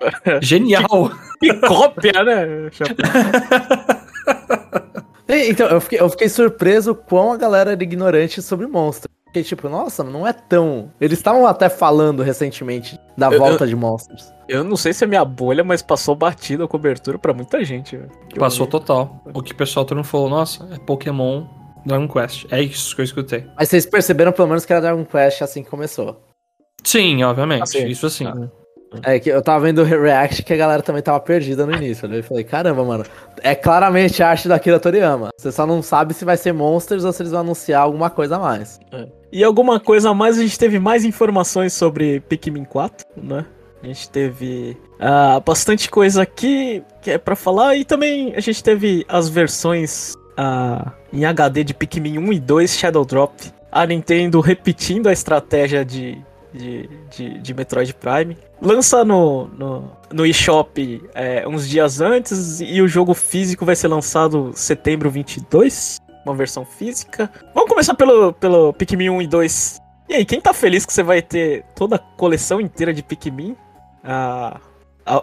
Genial! 0.40 1.10
Que, 1.40 1.52
que 1.52 1.66
cópia, 1.66 2.24
né? 2.24 2.70
então, 5.48 5.66
eu 5.68 5.80
fiquei, 5.80 6.00
eu 6.00 6.08
fiquei 6.08 6.28
surpreso 6.28 6.94
quão 6.94 7.32
a 7.32 7.36
galera 7.36 7.72
era 7.72 7.82
ignorante 7.82 8.40
sobre 8.42 8.66
monstros. 8.66 9.17
Fiquei 9.28 9.42
tipo, 9.42 9.68
nossa, 9.68 10.02
não 10.02 10.26
é 10.26 10.32
tão. 10.32 10.90
Eles 11.00 11.18
estavam 11.18 11.46
até 11.46 11.68
falando 11.68 12.22
recentemente 12.22 12.98
da 13.16 13.30
eu, 13.30 13.38
volta 13.38 13.64
eu, 13.64 13.68
de 13.68 13.76
monstros. 13.76 14.32
Eu 14.48 14.64
não 14.64 14.76
sei 14.76 14.94
se 14.94 15.04
é 15.04 15.06
minha 15.06 15.24
bolha, 15.24 15.62
mas 15.62 15.82
passou 15.82 16.14
batido 16.14 16.64
a 16.64 16.68
cobertura 16.68 17.18
para 17.18 17.34
muita 17.34 17.62
gente. 17.62 18.00
Passou 18.38 18.66
total. 18.66 19.22
O 19.34 19.42
que 19.42 19.52
o 19.52 19.56
pessoal 19.56 19.84
todo 19.84 19.98
mundo 19.98 20.06
falou, 20.06 20.30
nossa, 20.30 20.66
é 20.72 20.78
Pokémon 20.78 21.44
Dragon 21.84 22.08
Quest. 22.08 22.46
É 22.50 22.62
isso 22.62 22.94
que 22.94 23.02
eu 23.02 23.04
escutei. 23.04 23.46
Mas 23.54 23.68
vocês 23.68 23.84
perceberam 23.84 24.32
pelo 24.32 24.48
menos 24.48 24.64
que 24.64 24.72
era 24.72 24.80
Dragon 24.80 25.04
Quest 25.04 25.42
assim 25.42 25.62
que 25.62 25.68
começou. 25.68 26.20
Sim, 26.82 27.22
obviamente. 27.22 27.64
Assim, 27.64 27.86
isso 27.86 28.06
assim. 28.06 28.26
Ah. 28.26 28.48
É 29.02 29.18
que 29.18 29.28
eu 29.28 29.42
tava 29.42 29.66
vendo 29.66 29.82
o 29.82 29.84
react 29.84 30.42
que 30.42 30.52
a 30.52 30.56
galera 30.56 30.82
também 30.82 31.02
tava 31.02 31.20
perdida 31.20 31.66
no 31.66 31.74
início. 31.74 32.08
Né? 32.08 32.18
Eu 32.18 32.24
falei, 32.24 32.44
caramba, 32.44 32.84
mano. 32.84 33.04
É 33.42 33.54
claramente 33.54 34.22
a 34.22 34.30
arte 34.30 34.48
da 34.48 34.56
Akira 34.56 34.80
Toriyama. 34.80 35.28
Você 35.36 35.52
só 35.52 35.66
não 35.66 35.82
sabe 35.82 36.14
se 36.14 36.24
vai 36.24 36.36
ser 36.36 36.52
Monsters 36.52 37.04
ou 37.04 37.12
se 37.12 37.22
eles 37.22 37.32
vão 37.32 37.40
anunciar 37.40 37.82
alguma 37.82 38.08
coisa 38.10 38.36
a 38.36 38.38
mais. 38.38 38.80
É. 38.92 39.06
E 39.30 39.44
alguma 39.44 39.78
coisa 39.78 40.10
a 40.10 40.14
mais, 40.14 40.38
a 40.38 40.42
gente 40.42 40.58
teve 40.58 40.78
mais 40.78 41.04
informações 41.04 41.74
sobre 41.74 42.20
Pikmin 42.20 42.64
4, 42.64 43.06
né? 43.16 43.44
A 43.82 43.86
gente 43.86 44.10
teve 44.10 44.76
uh, 44.94 45.40
bastante 45.44 45.88
coisa 45.90 46.22
aqui 46.22 46.82
que 47.00 47.12
é 47.12 47.18
para 47.18 47.36
falar 47.36 47.76
e 47.76 47.84
também 47.84 48.34
a 48.34 48.40
gente 48.40 48.62
teve 48.62 49.04
as 49.08 49.28
versões 49.28 50.14
uh, 50.38 50.90
em 51.12 51.24
HD 51.24 51.62
de 51.62 51.74
Pikmin 51.74 52.18
1 52.18 52.32
e 52.32 52.40
2 52.40 52.70
Shadow 52.76 53.04
Drop. 53.04 53.32
A 53.70 53.86
Nintendo 53.86 54.40
repetindo 54.40 55.08
a 55.08 55.12
estratégia 55.12 55.84
de 55.84 56.18
de, 56.52 56.88
de, 57.10 57.38
de 57.38 57.54
Metroid 57.54 57.94
Prime. 57.94 58.36
Lança 58.60 59.04
no, 59.04 59.46
no, 59.48 59.90
no 60.12 60.26
eShop 60.26 61.02
é, 61.14 61.46
uns 61.46 61.68
dias 61.68 62.00
antes 62.00 62.60
e 62.60 62.80
o 62.80 62.88
jogo 62.88 63.14
físico 63.14 63.64
vai 63.64 63.76
ser 63.76 63.88
lançado 63.88 64.52
setembro 64.54 65.10
22, 65.10 65.98
uma 66.24 66.34
versão 66.34 66.64
física. 66.64 67.30
Vamos 67.54 67.68
começar 67.68 67.94
pelo, 67.94 68.32
pelo 68.32 68.72
Pikmin 68.72 69.10
1 69.10 69.22
e 69.22 69.26
2. 69.26 69.78
E 70.08 70.14
aí, 70.14 70.24
quem 70.24 70.40
tá 70.40 70.54
feliz 70.54 70.86
que 70.86 70.92
você 70.92 71.02
vai 71.02 71.20
ter 71.20 71.64
toda 71.74 71.96
a 71.96 71.98
coleção 71.98 72.60
inteira 72.60 72.94
de 72.94 73.02
Pikmin? 73.02 73.54
Ah, 74.02 74.58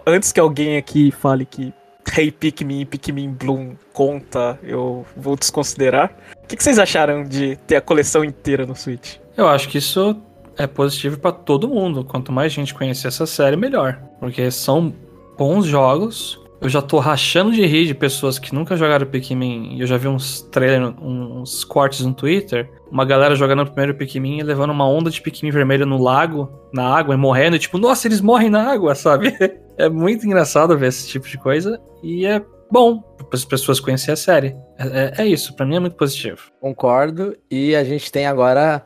antes 0.06 0.30
que 0.30 0.38
alguém 0.38 0.76
aqui 0.76 1.10
fale 1.10 1.44
que 1.44 1.74
Hey 2.16 2.30
Pikmin 2.30 2.86
Pikmin 2.86 3.30
Bloom 3.30 3.74
conta, 3.92 4.58
eu 4.62 5.04
vou 5.16 5.36
desconsiderar. 5.36 6.16
O 6.42 6.46
que, 6.46 6.56
que 6.56 6.62
vocês 6.62 6.78
acharam 6.78 7.24
de 7.24 7.56
ter 7.66 7.76
a 7.76 7.80
coleção 7.80 8.24
inteira 8.24 8.64
no 8.64 8.76
Switch? 8.76 9.16
Eu 9.36 9.48
acho 9.48 9.68
que 9.68 9.78
isso 9.78 10.16
é 10.56 10.66
positivo 10.66 11.18
para 11.18 11.32
todo 11.32 11.68
mundo. 11.68 12.04
Quanto 12.04 12.32
mais 12.32 12.52
gente 12.52 12.74
conhecer 12.74 13.08
essa 13.08 13.26
série, 13.26 13.56
melhor. 13.56 14.00
Porque 14.20 14.50
são 14.50 14.94
bons 15.36 15.66
jogos 15.66 16.40
eu 16.60 16.68
já 16.68 16.80
tô 16.80 16.98
rachando 16.98 17.52
de 17.52 17.64
rir 17.66 17.86
de 17.86 17.94
pessoas 17.94 18.38
que 18.38 18.54
nunca 18.54 18.76
jogaram 18.76 19.06
Pikmin. 19.06 19.78
Eu 19.78 19.86
já 19.86 19.96
vi 19.96 20.08
uns 20.08 20.40
trailers, 20.40 20.94
uns 21.00 21.64
cortes 21.64 22.00
no 22.00 22.14
Twitter. 22.14 22.70
Uma 22.90 23.04
galera 23.04 23.34
jogando 23.34 23.62
o 23.62 23.66
primeiro 23.66 23.94
Pikmin 23.94 24.38
e 24.38 24.42
levando 24.42 24.70
uma 24.70 24.88
onda 24.88 25.10
de 25.10 25.20
Pikmin 25.20 25.50
vermelho 25.50 25.84
no 25.84 26.02
lago, 26.02 26.50
na 26.72 26.88
água, 26.88 27.14
e 27.14 27.18
morrendo. 27.18 27.56
E 27.56 27.58
tipo, 27.58 27.76
nossa, 27.78 28.08
eles 28.08 28.20
morrem 28.20 28.48
na 28.48 28.70
água, 28.70 28.94
sabe? 28.96 29.36
É 29.76 29.88
muito 29.88 30.24
engraçado 30.24 30.76
ver 30.78 30.88
esse 30.88 31.06
tipo 31.06 31.28
de 31.28 31.36
coisa. 31.36 31.78
E 32.02 32.24
é 32.24 32.42
bom 32.70 33.00
para 33.00 33.28
as 33.34 33.44
pessoas 33.44 33.78
conhecerem 33.78 34.14
a 34.14 34.16
série. 34.16 34.56
É, 34.78 35.14
é, 35.20 35.22
é 35.24 35.26
isso, 35.26 35.54
para 35.54 35.66
mim 35.66 35.76
é 35.76 35.80
muito 35.80 35.96
positivo. 35.96 36.40
Concordo. 36.58 37.36
E 37.50 37.76
a 37.76 37.84
gente 37.84 38.10
tem 38.10 38.26
agora 38.26 38.82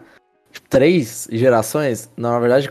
três 0.69 1.29
gerações. 1.31 2.11
Na 2.17 2.39
verdade, 2.39 2.71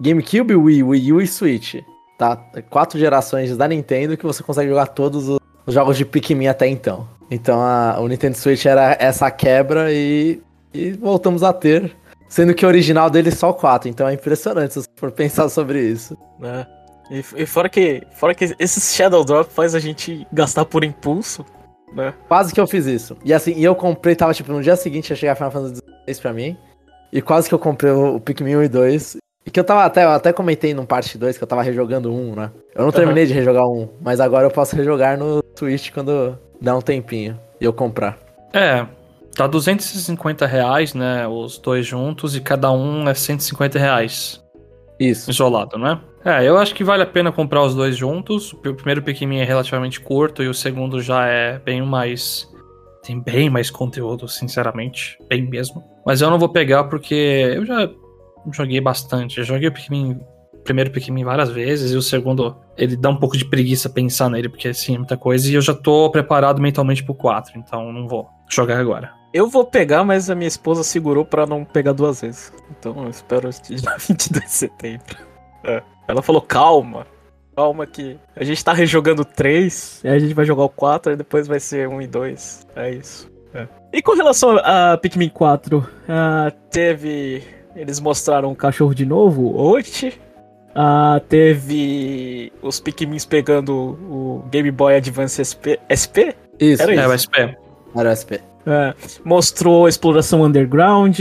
GameCube, 0.00 0.54
Wii, 0.54 0.82
Wii 0.82 1.12
U 1.12 1.20
e 1.20 1.26
Switch. 1.26 1.76
Tá? 2.18 2.36
Quatro 2.70 2.98
gerações 2.98 3.56
da 3.56 3.66
Nintendo 3.66 4.16
que 4.16 4.24
você 4.24 4.42
consegue 4.42 4.68
jogar 4.68 4.86
todos 4.86 5.28
os 5.28 5.40
jogos 5.66 5.96
de 5.96 6.04
Pikmin 6.04 6.46
até 6.46 6.68
então. 6.68 7.08
Então 7.30 7.60
a, 7.60 7.98
o 8.00 8.08
Nintendo 8.08 8.36
Switch 8.36 8.64
era 8.66 8.96
essa 9.00 9.30
quebra 9.30 9.92
e, 9.92 10.40
e 10.72 10.92
voltamos 10.92 11.42
a 11.42 11.52
ter. 11.52 11.94
Sendo 12.28 12.54
que 12.54 12.64
o 12.64 12.68
original 12.68 13.08
dele 13.10 13.28
é 13.28 13.32
só 13.32 13.50
o 13.50 13.54
4, 13.54 13.88
então 13.88 14.08
é 14.08 14.14
impressionante 14.14 14.74
se 14.74 14.80
você 14.80 14.88
for 14.96 15.12
pensar 15.12 15.48
sobre 15.48 15.80
isso. 15.80 16.16
É. 16.42 16.66
E, 17.10 17.42
e, 17.42 17.46
fora 17.46 17.68
que 17.68 18.02
fora 18.12 18.34
que 18.34 18.56
esse 18.58 18.80
Shadow 18.80 19.24
Drop 19.24 19.52
faz 19.52 19.74
a 19.74 19.78
gente 19.78 20.26
gastar 20.32 20.64
por 20.64 20.82
impulso, 20.82 21.44
né? 21.92 22.14
Quase 22.26 22.52
que 22.52 22.60
eu 22.60 22.66
fiz 22.66 22.86
isso. 22.86 23.16
E 23.24 23.32
assim, 23.32 23.60
eu 23.60 23.74
comprei, 23.74 24.16
tava 24.16 24.34
tipo, 24.34 24.50
no 24.52 24.62
dia 24.62 24.74
seguinte 24.74 25.10
ia 25.10 25.16
chegar 25.16 25.36
Final 25.36 25.50
Fantasy 25.50 25.82
XVI 26.08 26.20
pra 26.22 26.32
mim. 26.32 26.56
E 27.14 27.22
quase 27.22 27.48
que 27.48 27.54
eu 27.54 27.60
comprei 27.60 27.92
o, 27.92 28.18
Pikmin 28.18 28.56
1 28.56 28.62
e 28.64 28.68
2. 28.68 29.16
E 29.46 29.50
que 29.50 29.60
eu 29.60 29.62
tava 29.62 29.84
até, 29.84 30.02
eu 30.02 30.10
até 30.10 30.32
comentei 30.32 30.74
no 30.74 30.84
parte 30.84 31.16
2 31.16 31.38
que 31.38 31.44
eu 31.44 31.46
tava 31.46 31.62
rejogando 31.62 32.12
um, 32.12 32.34
né? 32.34 32.50
Eu 32.74 32.84
não 32.84 32.90
terminei 32.90 33.22
uhum. 33.22 33.28
de 33.28 33.34
rejogar 33.34 33.64
um, 33.64 33.88
mas 34.00 34.18
agora 34.18 34.46
eu 34.46 34.50
posso 34.50 34.74
rejogar 34.74 35.16
no 35.16 35.40
Switch 35.56 35.92
quando 35.92 36.36
dá 36.60 36.76
um 36.76 36.80
tempinho 36.80 37.38
e 37.60 37.64
eu 37.64 37.72
comprar. 37.72 38.18
É, 38.52 38.84
tá 39.36 39.46
250 39.46 40.44
reais, 40.44 40.92
né? 40.92 41.28
Os 41.28 41.56
dois 41.56 41.86
juntos 41.86 42.34
e 42.34 42.40
cada 42.40 42.72
um 42.72 43.08
é 43.08 43.14
150 43.14 43.78
reais. 43.78 44.42
Isso. 44.98 45.30
Isolado, 45.30 45.78
né? 45.78 46.00
É, 46.24 46.42
eu 46.42 46.58
acho 46.58 46.74
que 46.74 46.82
vale 46.82 47.04
a 47.04 47.06
pena 47.06 47.30
comprar 47.30 47.62
os 47.62 47.76
dois 47.76 47.96
juntos. 47.96 48.52
O 48.54 48.56
primeiro 48.56 49.02
Pikmin 49.02 49.38
é 49.38 49.44
relativamente 49.44 50.00
curto 50.00 50.42
e 50.42 50.48
o 50.48 50.54
segundo 50.54 51.00
já 51.00 51.28
é 51.28 51.60
bem 51.60 51.80
mais. 51.82 52.52
Tem 53.04 53.20
bem 53.20 53.50
mais 53.50 53.70
conteúdo, 53.70 54.26
sinceramente. 54.26 55.18
Bem 55.28 55.42
mesmo. 55.42 55.84
Mas 56.06 56.20
eu 56.20 56.30
não 56.30 56.38
vou 56.38 56.48
pegar 56.48 56.84
porque 56.84 57.14
eu 57.54 57.66
já 57.66 57.90
joguei 58.50 58.80
bastante. 58.80 59.38
Eu 59.38 59.44
joguei 59.44 59.68
o 59.68 59.72
Pikmin, 59.72 60.18
primeiro 60.64 60.90
Pikmin 60.90 61.22
várias 61.22 61.50
vezes 61.50 61.92
e 61.92 61.96
o 61.96 62.02
segundo, 62.02 62.56
ele 62.76 62.96
dá 62.96 63.10
um 63.10 63.16
pouco 63.16 63.36
de 63.36 63.44
preguiça 63.44 63.90
pensar 63.90 64.30
nele, 64.30 64.48
porque 64.48 64.68
assim, 64.68 64.94
é 64.94 64.98
muita 64.98 65.16
coisa. 65.16 65.50
E 65.50 65.54
eu 65.54 65.60
já 65.60 65.74
tô 65.74 66.10
preparado 66.10 66.60
mentalmente 66.60 67.04
pro 67.04 67.14
4, 67.14 67.58
então 67.58 67.92
não 67.92 68.08
vou 68.08 68.26
jogar 68.48 68.78
agora. 68.78 69.12
Eu 69.34 69.48
vou 69.48 69.64
pegar, 69.64 70.04
mas 70.04 70.30
a 70.30 70.34
minha 70.34 70.48
esposa 70.48 70.82
segurou 70.82 71.24
para 71.24 71.44
não 71.44 71.64
pegar 71.64 71.92
duas 71.92 72.20
vezes. 72.20 72.52
Então 72.70 73.04
eu 73.04 73.10
espero 73.10 73.50
dia 73.68 73.96
22 73.98 74.44
de 74.44 74.50
setembro. 74.50 75.16
É. 75.64 75.82
Ela 76.06 76.22
falou, 76.22 76.40
calma. 76.40 77.06
Calma 77.56 77.86
que 77.86 78.18
a 78.34 78.42
gente 78.44 78.64
tá 78.64 78.72
rejogando 78.72 79.24
3, 79.24 80.00
aí 80.04 80.10
a 80.10 80.18
gente 80.18 80.34
vai 80.34 80.44
jogar 80.44 80.64
o 80.64 80.68
4, 80.68 81.12
e 81.12 81.16
depois 81.16 81.46
vai 81.46 81.60
ser 81.60 81.88
1 81.88 82.02
e 82.02 82.06
2. 82.06 82.66
É 82.74 82.90
isso. 82.90 83.30
É. 83.54 83.68
E 83.92 84.02
com 84.02 84.14
relação 84.14 84.58
a 84.58 84.98
Pikmin 84.98 85.28
4, 85.28 85.78
uh, 85.78 85.86
teve 86.70 87.42
eles 87.76 87.98
mostraram 88.00 88.52
o 88.52 88.56
cachorro 88.56 88.94
de 88.94 89.04
novo, 89.04 89.56
Ochi. 89.56 90.14
Ah, 90.74 91.20
teve 91.28 92.52
os 92.60 92.80
Pikmins 92.80 93.24
pegando 93.24 93.72
o 93.72 94.44
Game 94.50 94.70
Boy 94.70 94.96
Advance 94.96 95.42
SP. 95.42 95.78
SP? 95.86 96.34
Isso, 96.58 96.82
Era 96.82 96.92
isso. 96.94 97.02
É 97.02 97.06
o 97.06 97.18
SP. 97.18 97.36
Era 97.96 98.10
o 98.10 98.16
SP. 98.16 98.32
É, 98.66 98.94
mostrou 99.24 99.86
a 99.86 99.88
exploração 99.88 100.42
underground. 100.42 101.20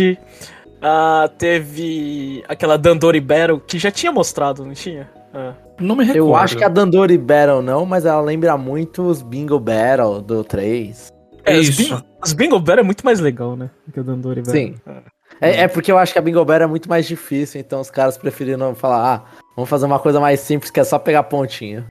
Ah, 0.81 1.29
teve 1.38 2.43
aquela 2.47 2.77
Dandori 2.77 3.19
Battle 3.19 3.59
que 3.59 3.77
já 3.77 3.91
tinha 3.91 4.11
mostrado, 4.11 4.65
não 4.65 4.73
tinha? 4.73 5.09
Ah. 5.34 5.53
Não 5.80 5.95
me 5.95 6.03
recordo. 6.03 6.28
Eu 6.28 6.36
acho 6.36 6.57
que 6.57 6.63
a 6.63 6.69
Dandori 6.69 7.17
Battle 7.17 7.61
não, 7.61 7.86
mas 7.86 8.05
ela 8.05 8.21
lembra 8.21 8.57
muito 8.57 9.03
os 9.03 9.21
Bingo 9.21 9.59
Battle 9.59 10.21
do 10.21 10.43
3. 10.43 11.11
É, 11.45 11.57
isso. 11.57 11.71
Os 11.71 11.78
Bingo, 11.78 12.03
os 12.24 12.34
Bingo 12.34 12.59
Battle 12.59 12.80
é 12.80 12.84
muito 12.84 13.05
mais 13.05 13.19
legal, 13.19 13.55
né? 13.55 13.69
Que 13.91 13.99
o 13.99 14.03
Dandori 14.03 14.41
Battle. 14.41 14.55
Sim. 14.55 14.76
É. 14.86 15.13
É, 15.39 15.67
porque 15.67 15.91
eu 15.91 15.97
acho 15.97 16.13
que 16.13 16.19
a 16.19 16.21
Bingo 16.21 16.43
Bear 16.45 16.61
é 16.61 16.67
muito 16.67 16.88
mais 16.88 17.05
difícil, 17.05 17.59
então 17.59 17.82
os 17.82 17.89
caras 17.89 18.17
preferiram 18.17 18.74
falar, 18.76 19.15
ah, 19.15 19.43
vamos 19.55 19.69
fazer 19.69 19.86
uma 19.86 19.99
coisa 19.99 20.19
mais 20.19 20.39
simples 20.39 20.71
que 20.71 20.80
é 20.80 20.84
só 20.84 20.99
pegar 20.99 21.24
pontinha. 21.24 21.86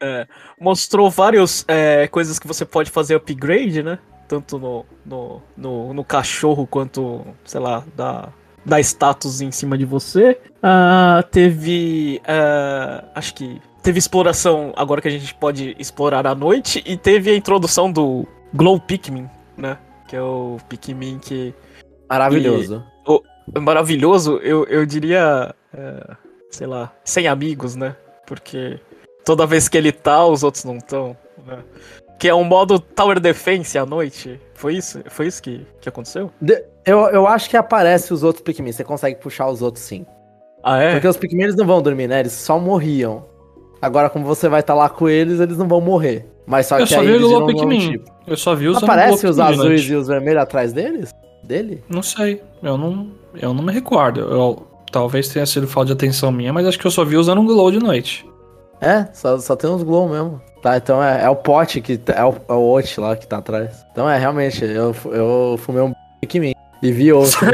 É, 0.00 0.26
mostrou 0.60 1.10
várias 1.10 1.64
é, 1.68 2.06
coisas 2.08 2.38
que 2.38 2.46
você 2.46 2.64
pode 2.64 2.90
fazer 2.90 3.14
upgrade, 3.14 3.82
né? 3.82 3.98
Tanto 4.28 4.58
no, 4.58 4.86
no, 5.04 5.42
no, 5.56 5.94
no 5.94 6.04
cachorro 6.04 6.66
quanto, 6.66 7.24
sei 7.44 7.60
lá, 7.60 7.84
da, 7.96 8.28
da 8.64 8.80
status 8.80 9.40
em 9.40 9.50
cima 9.50 9.76
de 9.76 9.84
você. 9.84 10.38
Uh, 10.58 11.22
teve. 11.30 12.20
Uh, 12.24 13.06
acho 13.14 13.34
que. 13.34 13.60
Teve 13.82 13.98
exploração 13.98 14.72
agora 14.76 15.00
que 15.00 15.08
a 15.08 15.10
gente 15.10 15.34
pode 15.34 15.74
explorar 15.76 16.24
à 16.26 16.34
noite. 16.34 16.82
E 16.86 16.96
teve 16.96 17.30
a 17.30 17.36
introdução 17.36 17.90
do 17.90 18.24
Glow 18.54 18.78
Pikmin, 18.78 19.28
né? 19.56 19.76
Que 20.06 20.14
é 20.14 20.22
o 20.22 20.58
Pikmin 20.68 21.18
que 21.18 21.52
Maravilhoso. 22.12 22.84
E, 23.06 23.10
o, 23.10 23.22
maravilhoso, 23.60 24.36
eu, 24.42 24.64
eu 24.66 24.84
diria, 24.84 25.54
é, 25.72 26.16
sei 26.50 26.66
lá, 26.66 26.92
sem 27.02 27.26
amigos, 27.26 27.74
né? 27.74 27.96
Porque 28.26 28.78
toda 29.24 29.46
vez 29.46 29.66
que 29.66 29.78
ele 29.78 29.90
tá, 29.90 30.26
os 30.26 30.42
outros 30.42 30.64
não 30.64 30.76
estão. 30.76 31.16
Né? 31.46 31.58
Que 32.22 32.28
é 32.28 32.34
um 32.36 32.44
modo 32.44 32.78
Tower 32.78 33.18
Defense 33.18 33.76
à 33.76 33.84
noite. 33.84 34.38
Foi 34.54 34.76
isso? 34.76 35.00
Foi 35.08 35.26
isso 35.26 35.42
que, 35.42 35.66
que 35.80 35.88
aconteceu? 35.88 36.30
De, 36.40 36.62
eu, 36.86 37.00
eu 37.08 37.26
acho 37.26 37.50
que 37.50 37.56
aparece 37.56 38.14
os 38.14 38.22
outros 38.22 38.44
Pikmin. 38.44 38.70
Você 38.70 38.84
consegue 38.84 39.16
puxar 39.18 39.48
os 39.48 39.60
outros 39.60 39.84
sim. 39.84 40.06
Ah, 40.62 40.78
é? 40.78 40.92
Porque 40.92 41.08
os 41.08 41.16
Pikmin 41.16 41.42
eles 41.42 41.56
não 41.56 41.66
vão 41.66 41.82
dormir, 41.82 42.06
né? 42.06 42.20
Eles 42.20 42.30
só 42.30 42.60
morriam. 42.60 43.24
Agora, 43.82 44.08
como 44.08 44.24
você 44.24 44.48
vai 44.48 44.60
estar 44.60 44.74
tá 44.74 44.78
lá 44.78 44.88
com 44.88 45.08
eles, 45.08 45.40
eles 45.40 45.58
não 45.58 45.66
vão 45.66 45.80
morrer. 45.80 46.24
Mas 46.46 46.66
só 46.66 46.78
eu 46.78 46.86
que 46.86 46.94
só 46.94 47.00
aí 47.00 47.08
vi 47.08 47.12
eles 47.14 47.26
o 47.26 47.44
Pikmin. 47.44 47.90
Tipo. 47.90 48.12
Eu 48.24 48.36
só 48.36 48.54
vi 48.54 48.68
os 48.68 48.80
Aparece 48.80 49.26
os 49.26 49.40
azuis 49.40 49.82
e 49.90 49.94
os 49.96 50.06
vermelhos 50.06 50.42
atrás 50.42 50.72
deles? 50.72 51.10
dele? 51.42 51.82
Não 51.88 52.04
sei. 52.04 52.40
Eu 52.62 52.78
não, 52.78 53.08
eu 53.34 53.52
não 53.52 53.64
me 53.64 53.72
recordo. 53.72 54.20
Eu, 54.20 54.64
talvez 54.92 55.28
tenha 55.28 55.44
sido 55.44 55.66
falta 55.66 55.88
de 55.88 55.94
atenção 55.94 56.30
minha, 56.30 56.52
mas 56.52 56.68
acho 56.68 56.78
que 56.78 56.86
eu 56.86 56.90
só 56.92 57.04
vi 57.04 57.16
usando 57.16 57.40
um 57.40 57.46
glow 57.46 57.72
de 57.72 57.80
noite. 57.80 58.24
É, 58.82 59.06
só, 59.12 59.38
só 59.38 59.54
tem 59.54 59.70
uns 59.70 59.84
glow 59.84 60.08
mesmo. 60.08 60.42
Tá, 60.60 60.76
então 60.76 61.02
é, 61.02 61.24
é 61.24 61.30
o 61.30 61.36
pote 61.36 61.80
que 61.80 61.96
tá, 61.96 62.14
é 62.14 62.24
o, 62.24 62.34
é 62.48 62.52
o 62.52 62.72
Ot 62.72 63.00
lá 63.00 63.16
que 63.16 63.26
tá 63.26 63.38
atrás. 63.38 63.86
Então 63.92 64.10
é, 64.10 64.18
realmente, 64.18 64.64
eu, 64.64 64.94
eu 65.04 65.56
fumei 65.58 65.82
um 65.82 65.94
Pikmin 66.20 66.52
e 66.82 66.92
vi 66.92 67.12
outro. 67.12 67.46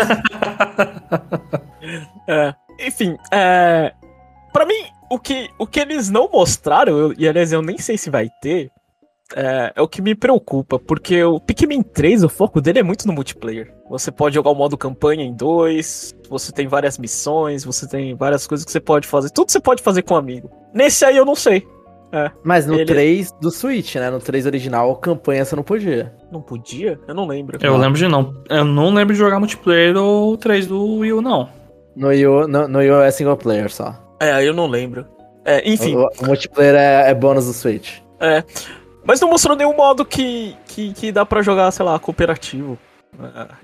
é, 2.26 2.54
enfim, 2.80 3.16
é, 3.30 3.92
pra 4.52 4.64
mim, 4.64 4.86
o 5.10 5.18
que, 5.18 5.50
o 5.58 5.66
que 5.66 5.80
eles 5.80 6.08
não 6.08 6.30
mostraram, 6.30 6.96
eu, 6.96 7.14
e 7.16 7.28
aliás 7.28 7.52
eu 7.52 7.62
nem 7.62 7.78
sei 7.78 7.98
se 7.98 8.10
vai 8.10 8.30
ter, 8.40 8.70
é, 9.34 9.72
é, 9.76 9.82
o 9.82 9.88
que 9.88 10.00
me 10.00 10.14
preocupa, 10.14 10.78
porque 10.78 11.22
o 11.22 11.38
Pikmin 11.38 11.82
3, 11.82 12.24
o 12.24 12.28
foco 12.28 12.60
dele 12.60 12.78
é 12.78 12.82
muito 12.82 13.06
no 13.06 13.12
multiplayer. 13.12 13.72
Você 13.90 14.10
pode 14.10 14.34
jogar 14.34 14.50
o 14.50 14.54
modo 14.54 14.76
campanha 14.76 15.24
em 15.24 15.34
dois, 15.34 16.14
você 16.28 16.52
tem 16.52 16.66
várias 16.66 16.98
missões, 16.98 17.64
você 17.64 17.88
tem 17.88 18.14
várias 18.14 18.46
coisas 18.46 18.64
que 18.64 18.72
você 18.72 18.80
pode 18.80 19.06
fazer. 19.06 19.30
Tudo 19.30 19.50
você 19.50 19.60
pode 19.60 19.82
fazer 19.82 20.02
com 20.02 20.14
um 20.14 20.18
amigo. 20.18 20.50
Nesse 20.72 21.04
aí 21.04 21.16
eu 21.16 21.24
não 21.24 21.34
sei. 21.34 21.66
É, 22.10 22.30
Mas 22.42 22.66
no 22.66 22.74
ele... 22.74 22.86
3 22.86 23.32
do 23.32 23.50
Switch, 23.50 23.96
né? 23.96 24.10
No 24.10 24.18
3 24.18 24.46
original, 24.46 24.96
campanha 24.96 25.44
você 25.44 25.54
não 25.54 25.62
podia. 25.62 26.14
Não 26.32 26.40
podia? 26.40 26.98
Eu 27.06 27.14
não 27.14 27.26
lembro. 27.26 27.58
Eu 27.60 27.72
não. 27.72 27.78
lembro 27.78 27.98
de 27.98 28.08
não. 28.08 28.34
Eu 28.48 28.64
não 28.64 28.94
lembro 28.94 29.12
de 29.12 29.18
jogar 29.18 29.38
multiplayer 29.38 29.92
do 29.92 30.36
3 30.38 30.66
do 30.66 30.98
Wii 30.98 31.12
U, 31.12 31.20
não. 31.20 31.50
No 31.94 32.08
Wii 32.08 32.26
U, 32.26 32.48
no, 32.48 32.66
no 32.66 32.78
Wii 32.78 32.90
U 32.90 33.02
é 33.02 33.10
single 33.10 33.36
player 33.36 33.70
só. 33.70 33.94
É, 34.20 34.42
eu 34.46 34.54
não 34.54 34.66
lembro. 34.66 35.06
É, 35.44 35.68
enfim. 35.68 35.96
O, 35.96 36.08
o 36.22 36.26
multiplayer 36.26 36.74
é, 36.74 37.10
é 37.10 37.14
bônus 37.14 37.46
do 37.46 37.52
Switch. 37.52 37.98
É. 38.20 38.42
Mas 39.08 39.22
não 39.22 39.30
mostrou 39.30 39.56
nenhum 39.56 39.74
modo 39.74 40.04
que, 40.04 40.54
que, 40.66 40.92
que 40.92 41.10
dá 41.10 41.24
para 41.24 41.40
jogar, 41.40 41.70
sei 41.70 41.82
lá, 41.82 41.98
cooperativo. 41.98 42.78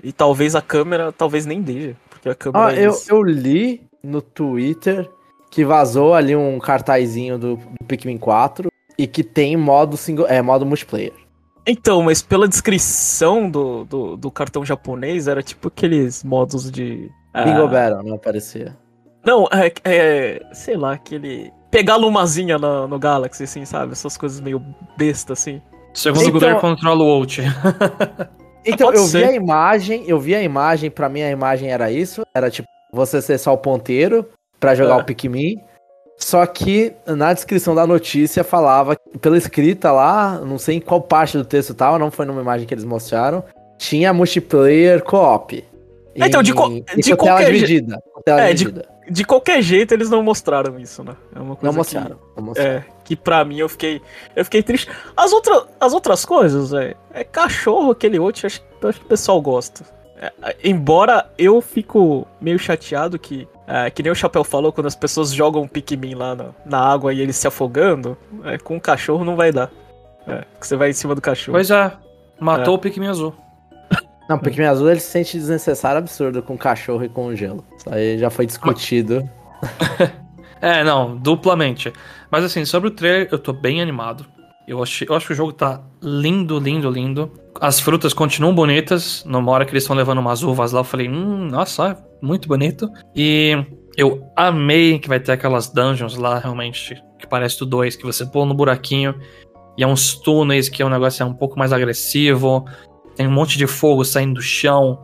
E 0.03 0.11
talvez 0.11 0.55
a 0.55 0.61
câmera, 0.61 1.11
talvez 1.11 1.45
nem 1.45 1.61
deixe. 1.61 1.95
Porque 2.09 2.29
a 2.29 2.33
câmera. 2.33 2.65
Ah, 2.65 2.73
é 2.73 2.87
eu, 2.87 2.99
eu 3.07 3.21
li 3.21 3.83
no 4.03 4.23
Twitter 4.23 5.07
que 5.51 5.63
vazou 5.63 6.15
ali 6.15 6.35
um 6.35 6.57
cartazinho 6.57 7.37
do, 7.37 7.57
do 7.57 7.85
Pikmin 7.87 8.17
4 8.17 8.71
e 8.97 9.05
que 9.05 9.23
tem 9.23 9.55
modo 9.55 9.95
single, 9.95 10.25
é, 10.27 10.41
modo 10.41 10.65
multiplayer. 10.65 11.13
Então, 11.67 12.01
mas 12.01 12.23
pela 12.23 12.47
descrição 12.47 13.47
do, 13.47 13.85
do, 13.85 14.17
do 14.17 14.31
cartão 14.31 14.65
japonês, 14.65 15.27
era 15.27 15.43
tipo 15.43 15.67
aqueles 15.67 16.23
modos 16.23 16.71
de. 16.71 17.11
Bingo 17.43 17.65
uh... 17.65 17.69
Battle, 17.69 18.01
não 18.03 18.15
aparecia. 18.15 18.75
Não, 19.23 19.47
é, 19.51 19.71
é. 19.83 20.41
Sei 20.53 20.75
lá, 20.75 20.93
aquele 20.93 21.51
pegar 21.75 21.97
lumazinha 21.97 22.57
no, 22.57 22.87
no 22.87 22.97
Galaxy, 22.97 23.43
assim, 23.43 23.65
sabe? 23.65 23.91
Essas 23.91 24.15
coisas 24.15 24.39
meio 24.39 24.63
besta, 24.95 25.33
assim. 25.33 25.61
Segundo 25.93 26.21
então, 26.21 26.33
governo 26.33 26.61
controla 26.61 27.03
o 27.03 27.07
Out. 27.07 27.41
então, 28.65 28.93
eu 28.93 29.03
ser. 29.03 29.19
vi 29.19 29.23
a 29.25 29.33
imagem, 29.33 30.03
eu 30.07 30.17
vi 30.17 30.35
a 30.35 30.41
imagem, 30.41 30.89
pra 30.89 31.09
mim 31.09 31.21
a 31.21 31.29
imagem 31.29 31.69
era 31.69 31.91
isso. 31.91 32.25
Era 32.33 32.49
tipo, 32.49 32.67
você 32.93 33.21
ser 33.21 33.37
só 33.37 33.53
o 33.53 33.57
ponteiro 33.57 34.25
pra 34.57 34.73
jogar 34.73 34.99
é. 34.99 35.01
o 35.01 35.03
Pikmin. 35.03 35.57
Só 36.17 36.45
que 36.45 36.93
na 37.05 37.33
descrição 37.33 37.75
da 37.75 37.85
notícia 37.85 38.41
falava, 38.41 38.95
pela 39.19 39.37
escrita 39.37 39.91
lá, 39.91 40.39
não 40.39 40.57
sei 40.57 40.77
em 40.77 40.79
qual 40.79 41.01
parte 41.01 41.37
do 41.37 41.43
texto 41.43 41.73
tava, 41.73 41.99
não 41.99 42.09
foi 42.09 42.25
numa 42.25 42.39
imagem 42.41 42.65
que 42.65 42.73
eles 42.73 42.85
mostraram, 42.85 43.43
tinha 43.77 44.13
multiplayer 44.13 45.03
co-op. 45.03 45.61
É, 46.15 46.25
então, 46.25 46.41
de, 46.41 46.53
co 46.53 46.69
de 46.69 47.15
qualquer 47.17 47.51
tela 48.23 48.41
É, 48.41 48.53
de- 48.53 48.63
dividida. 48.63 48.94
De 49.09 49.23
qualquer 49.23 49.61
jeito, 49.61 49.93
eles 49.93 50.09
não 50.09 50.23
mostraram 50.23 50.79
isso, 50.79 51.03
né? 51.03 51.15
É 51.35 51.39
uma 51.39 51.55
coisa 51.55 51.65
Não 51.65 51.71
que- 51.71 51.77
mostraram. 51.77 52.19
Não 52.35 52.43
mostraram. 52.43 52.71
É, 52.71 52.85
que 53.03 53.15
pra 53.15 53.45
mim 53.45 53.57
eu 53.57 53.69
fiquei. 53.69 54.01
Eu 54.35 54.43
fiquei 54.43 54.63
triste. 54.63 54.89
As, 55.15 55.31
outra, 55.31 55.63
as 55.79 55.93
outras 55.93 56.25
coisas, 56.25 56.73
é, 56.73 56.95
é 57.13 57.23
cachorro, 57.23 57.91
aquele 57.91 58.17
outro, 58.17 58.45
acho, 58.47 58.61
que- 58.61 58.87
acho 58.87 58.99
que 58.99 59.05
o 59.05 59.09
pessoal 59.09 59.39
gosta. 59.41 59.83
É, 60.17 60.31
é, 60.41 60.55
embora 60.63 61.29
eu 61.37 61.61
fico 61.61 62.25
meio 62.41 62.57
chateado 62.57 63.19
que. 63.19 63.47
é, 63.67 63.89
que 63.91 64.01
nem 64.01 64.11
o 64.11 64.15
Chapéu 64.15 64.43
falou, 64.43 64.71
quando 64.71 64.87
as 64.87 64.95
pessoas 64.95 65.31
jogam 65.31 65.61
um 65.63 65.67
Pikmin 65.67 66.15
lá 66.15 66.33
na, 66.35 66.45
na 66.65 66.79
água 66.79 67.13
e 67.13 67.19
ele 67.21 67.33
se 67.33 67.47
afogando, 67.47 68.17
é, 68.43 68.57
com 68.57 68.77
o 68.77 68.81
cachorro 68.81 69.23
não 69.25 69.35
vai 69.35 69.51
dar. 69.51 69.69
É, 70.27 70.43
que 70.59 70.65
você 70.65 70.75
vai 70.75 70.89
em 70.89 70.93
cima 70.93 71.13
do 71.13 71.21
cachorro. 71.21 71.55
Pois 71.55 71.69
é, 71.69 71.91
matou 72.39 72.73
o 72.75 72.79
Pikmin 72.79 73.07
azul. 73.07 73.35
Não, 74.29 74.39
Pikmin 74.39 74.65
Azul 74.65 74.89
ele 74.89 74.99
se 74.99 75.11
sente 75.11 75.37
desnecessário 75.37 75.99
absurdo 75.99 76.41
com 76.41 76.57
cachorro 76.57 77.03
e 77.03 77.09
com 77.09 77.35
gelo. 77.35 77.63
Isso 77.77 77.93
aí 77.93 78.17
já 78.17 78.29
foi 78.29 78.45
discutido. 78.45 79.27
É, 80.61 80.83
não, 80.83 81.15
duplamente. 81.15 81.93
Mas 82.31 82.43
assim, 82.43 82.65
sobre 82.65 82.87
o 82.87 82.91
trailer, 82.91 83.27
eu 83.31 83.37
tô 83.37 83.53
bem 83.53 83.81
animado. 83.81 84.25
Eu 84.67 84.81
acho, 84.81 85.03
eu 85.03 85.13
acho 85.13 85.27
que 85.27 85.33
o 85.33 85.35
jogo 85.35 85.53
tá 85.53 85.79
lindo, 86.01 86.57
lindo, 86.57 86.89
lindo. 86.89 87.31
As 87.61 87.79
frutas 87.79 88.13
continuam 88.13 88.55
bonitas. 88.55 89.23
Numa 89.25 89.51
hora 89.51 89.63
que 89.63 89.71
eles 89.71 89.83
estão 89.83 89.95
levando 89.95 90.17
umas 90.17 90.41
uvas 90.41 90.71
lá, 90.71 90.79
eu 90.79 90.83
falei, 90.83 91.07
hum, 91.07 91.49
nossa, 91.51 92.03
muito 92.19 92.47
bonito. 92.47 92.89
E 93.15 93.63
eu 93.95 94.27
amei 94.35 94.97
que 94.97 95.07
vai 95.07 95.19
ter 95.19 95.33
aquelas 95.33 95.69
dungeons 95.69 96.15
lá, 96.15 96.39
realmente, 96.39 96.99
que 97.19 97.27
parece 97.27 97.59
do 97.59 97.65
2, 97.67 97.95
que 97.95 98.03
você 98.05 98.25
pula 98.25 98.47
no 98.47 98.55
buraquinho 98.55 99.13
e 99.77 99.83
é 99.83 99.87
uns 99.87 100.15
túneis 100.15 100.69
que 100.69 100.81
é 100.81 100.85
um 100.85 100.89
negócio 100.89 101.21
é 101.21 101.25
um 101.25 101.33
pouco 101.33 101.59
mais 101.59 101.73
agressivo. 101.73 102.65
Tem 103.15 103.27
um 103.27 103.31
monte 103.31 103.57
de 103.57 103.67
fogo 103.67 104.03
saindo 104.03 104.35
do 104.35 104.41
chão. 104.41 104.99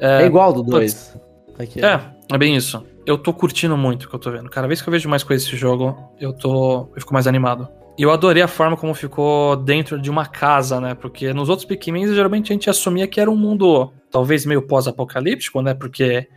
É, 0.00 0.24
igual 0.24 0.52
do 0.52 0.62
2. 0.62 1.16
Aqui. 1.58 1.84
É, 1.84 2.00
é 2.32 2.38
bem 2.38 2.56
isso. 2.56 2.84
Eu 3.04 3.18
tô 3.18 3.32
curtindo 3.32 3.76
muito 3.76 4.04
o 4.04 4.08
que 4.08 4.14
eu 4.14 4.18
tô 4.18 4.30
vendo. 4.30 4.48
Cada 4.48 4.68
vez 4.68 4.80
que 4.80 4.88
eu 4.88 4.92
vejo 4.92 5.08
mais 5.08 5.22
coisas 5.22 5.44
desse 5.44 5.56
jogo, 5.56 5.96
eu 6.20 6.32
tô. 6.32 6.88
Eu 6.94 7.00
fico 7.00 7.12
mais 7.12 7.26
animado. 7.26 7.68
E 7.98 8.02
eu 8.02 8.12
adorei 8.12 8.42
a 8.42 8.48
forma 8.48 8.76
como 8.76 8.94
ficou 8.94 9.56
dentro 9.56 10.00
de 10.00 10.08
uma 10.08 10.24
casa, 10.24 10.80
né? 10.80 10.94
Porque 10.94 11.32
nos 11.32 11.48
outros 11.48 11.66
Pikmin, 11.66 12.06
geralmente 12.14 12.52
a 12.52 12.54
gente 12.54 12.70
assumia 12.70 13.08
que 13.08 13.20
era 13.20 13.28
um 13.28 13.36
mundo 13.36 13.92
talvez 14.08 14.46
meio 14.46 14.62
pós-apocalíptico, 14.62 15.60
né? 15.60 15.74
Porque 15.74 16.28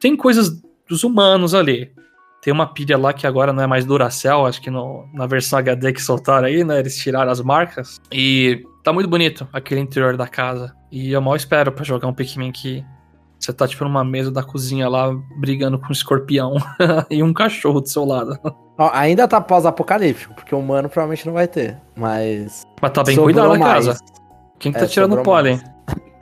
tem 0.00 0.16
coisas 0.16 0.60
dos 0.88 1.04
humanos 1.04 1.54
ali. 1.54 1.92
Tem 2.42 2.52
uma 2.52 2.66
pilha 2.66 2.98
lá 2.98 3.12
que 3.12 3.28
agora 3.28 3.52
não 3.52 3.62
é 3.62 3.66
mais 3.66 3.84
Duracell, 3.84 4.44
acho 4.44 4.60
que 4.60 4.70
no, 4.70 5.08
na 5.14 5.26
versão 5.26 5.58
HD 5.58 5.92
que 5.92 6.02
soltaram 6.02 6.46
aí, 6.46 6.64
né? 6.64 6.80
Eles 6.80 6.96
tiraram 6.96 7.30
as 7.30 7.40
marcas. 7.40 8.00
E 8.12 8.64
tá 8.84 8.92
muito 8.92 9.08
bonito 9.08 9.48
aquele 9.52 9.80
interior 9.80 10.16
da 10.16 10.28
casa. 10.28 10.72
E 10.92 11.10
eu 11.10 11.20
mal 11.20 11.34
espero 11.34 11.72
pra 11.72 11.82
jogar 11.84 12.06
um 12.06 12.14
Pikmin 12.14 12.52
que 12.52 12.84
você 13.38 13.52
tá, 13.52 13.66
tipo, 13.66 13.82
numa 13.84 14.04
mesa 14.04 14.30
da 14.30 14.42
cozinha 14.42 14.88
lá, 14.88 15.12
brigando 15.38 15.78
com 15.78 15.88
um 15.88 15.92
escorpião 15.92 16.54
e 17.10 17.22
um 17.22 17.32
cachorro 17.32 17.80
do 17.80 17.88
seu 17.88 18.04
lado. 18.04 18.38
Ó, 18.78 18.90
ainda 18.92 19.26
tá 19.28 19.40
pós-apocalíptico, 19.40 20.34
porque 20.34 20.54
o 20.54 20.58
humano 20.58 20.88
provavelmente 20.88 21.26
não 21.26 21.32
vai 21.34 21.48
ter. 21.48 21.76
Mas. 21.96 22.62
Mas 22.80 22.92
tá 22.92 23.02
bem 23.02 23.16
cuidado 23.16 23.52
a 23.52 23.58
casa. 23.58 23.98
Quem 24.58 24.70
que 24.72 24.78
É, 24.78 24.80
tá 24.82 24.86
tirando 24.86 25.20
pólen? 25.22 25.60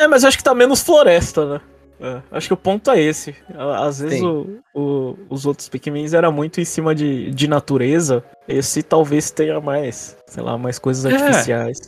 É, 0.01 0.09
mas 0.09 0.23
eu 0.23 0.29
acho 0.29 0.37
que 0.39 0.45
tá 0.45 0.55
menos 0.55 0.83
floresta, 0.83 1.47
né? 1.55 1.61
É, 2.01 2.21
acho 2.33 2.49
que 2.49 2.55
o 2.55 2.57
ponto 2.57 2.91
é 2.91 2.99
esse. 3.01 3.37
Às 3.79 4.01
vezes 4.01 4.21
o, 4.23 4.59
o- 4.75 5.17
os 5.31 5.47
outros 5.47 5.69
Pikmins 5.69 6.13
era 6.15 6.31
muito 6.33 6.61
em 6.61 6.65
cima 6.65 6.93
de, 6.95 7.31
de 7.31 7.47
natureza. 7.47 8.25
Esse 8.49 8.83
talvez 8.83 9.31
tenha 9.31 9.61
mais, 9.61 10.17
sei 10.27 10.43
lá, 10.43 10.59
mais 10.59 10.81
coisas 10.81 11.05
É. 11.05 11.15
artificiais. 11.15 11.79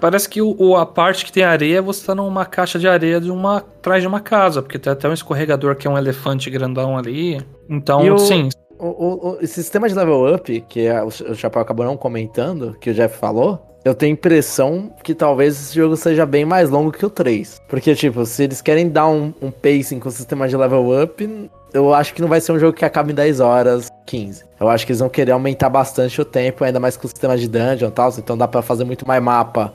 Parece 0.00 0.28
que 0.28 0.40
o, 0.42 0.54
o- 0.58 0.76
a 0.76 0.86
parte 0.86 1.24
que 1.24 1.32
tem 1.32 1.42
areia, 1.44 1.80
você 1.82 2.04
tá 2.06 2.14
numa 2.14 2.44
caixa 2.46 2.78
de 2.78 2.88
areia 2.88 3.20
de 3.20 3.30
uma, 3.30 3.58
atrás 3.58 4.02
de 4.02 4.08
uma 4.08 4.20
casa, 4.20 4.62
porque 4.62 4.78
tem 4.78 4.92
até 4.92 5.08
um 5.08 5.12
escorregador 5.12 5.76
que 5.76 5.86
é 5.86 5.90
um 5.90 5.98
elefante 5.98 6.48
grandão 6.50 6.96
ali. 6.96 7.40
Então, 7.68 8.00
sim, 8.18 8.48
O, 8.78 8.86
o- 8.86 9.38
o- 9.42 9.46
sistema 9.46 9.88
de 9.88 9.94
level 9.94 10.34
up, 10.34 10.60
que 10.68 10.80
é- 10.86 11.02
o, 11.02 11.06
o 11.06 11.34
Chapéu 11.34 11.62
acabou 11.62 11.86
não 11.86 11.96
comentando, 11.96 12.76
que 12.80 12.90
o 12.90 12.94
Jeff 12.94 13.16
falou, 13.18 13.73
eu 13.84 13.94
tenho 13.94 14.12
a 14.12 14.14
impressão 14.14 14.90
que 15.02 15.14
talvez 15.14 15.54
esse 15.54 15.74
jogo 15.74 15.96
seja 15.96 16.24
bem 16.24 16.44
mais 16.44 16.70
longo 16.70 16.90
que 16.90 17.04
o 17.04 17.10
3. 17.10 17.60
Porque, 17.68 17.94
tipo, 17.94 18.24
se 18.24 18.44
eles 18.44 18.62
querem 18.62 18.88
dar 18.88 19.08
um, 19.08 19.32
um 19.42 19.50
pacing 19.50 20.00
com 20.00 20.08
o 20.08 20.12
sistema 20.12 20.48
de 20.48 20.56
level 20.56 21.02
up, 21.02 21.50
eu 21.72 21.92
acho 21.92 22.14
que 22.14 22.22
não 22.22 22.28
vai 22.28 22.40
ser 22.40 22.52
um 22.52 22.58
jogo 22.58 22.72
que 22.76 22.84
acabe 22.84 23.12
em 23.12 23.14
10 23.14 23.40
horas, 23.40 23.90
15. 24.06 24.44
Eu 24.58 24.68
acho 24.68 24.86
que 24.86 24.92
eles 24.92 25.00
vão 25.00 25.08
querer 25.08 25.32
aumentar 25.32 25.68
bastante 25.68 26.20
o 26.20 26.24
tempo, 26.24 26.64
ainda 26.64 26.80
mais 26.80 26.96
com 26.96 27.06
o 27.06 27.10
sistema 27.10 27.36
de 27.36 27.48
dungeon 27.48 27.88
e 27.88 27.92
tal, 27.92 28.12
então 28.16 28.38
dá 28.38 28.48
pra 28.48 28.62
fazer 28.62 28.84
muito 28.84 29.06
mais 29.06 29.22
mapa 29.22 29.74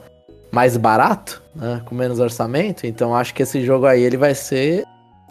mais 0.50 0.76
barato, 0.76 1.42
né, 1.54 1.80
com 1.84 1.94
menos 1.94 2.18
orçamento. 2.18 2.86
Então 2.86 3.14
acho 3.14 3.32
que 3.34 3.42
esse 3.42 3.64
jogo 3.64 3.86
aí 3.86 4.02
ele 4.02 4.16
vai 4.16 4.34
ser 4.34 4.84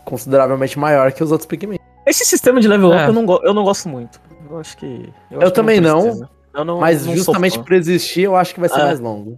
consideravelmente 0.05 0.79
maior 0.79 1.11
que 1.11 1.23
os 1.23 1.31
outros 1.31 1.45
Pikmin. 1.45 1.77
Esse 2.05 2.25
sistema 2.25 2.59
de 2.59 2.67
level 2.67 2.93
É. 2.93 2.97
up 2.97 3.07
eu, 3.07 3.13
não 3.21 3.39
eu 3.43 3.53
não 3.53 3.63
gosto 3.63 3.89
muito. 3.89 4.19
Eu 4.49 4.57
acho 4.57 4.77
que. 4.77 5.09
Eu 5.29 5.39
acho 5.39 5.47
que 5.47 5.55
também 5.55 5.79
não, 5.79 6.01
precisa. 6.01 6.23
Eu 6.23 6.29
não 6.53 6.79
Mas 6.79 7.05
não 7.05 7.15
justamente 7.15 7.59
por 7.59 7.73
existir, 7.73 8.21
eu 8.21 8.35
acho 8.35 8.53
que 8.53 8.59
vai 8.59 8.69
ser 8.69 8.79
É. 8.79 8.85
mais 8.85 8.99
longo. 8.99 9.37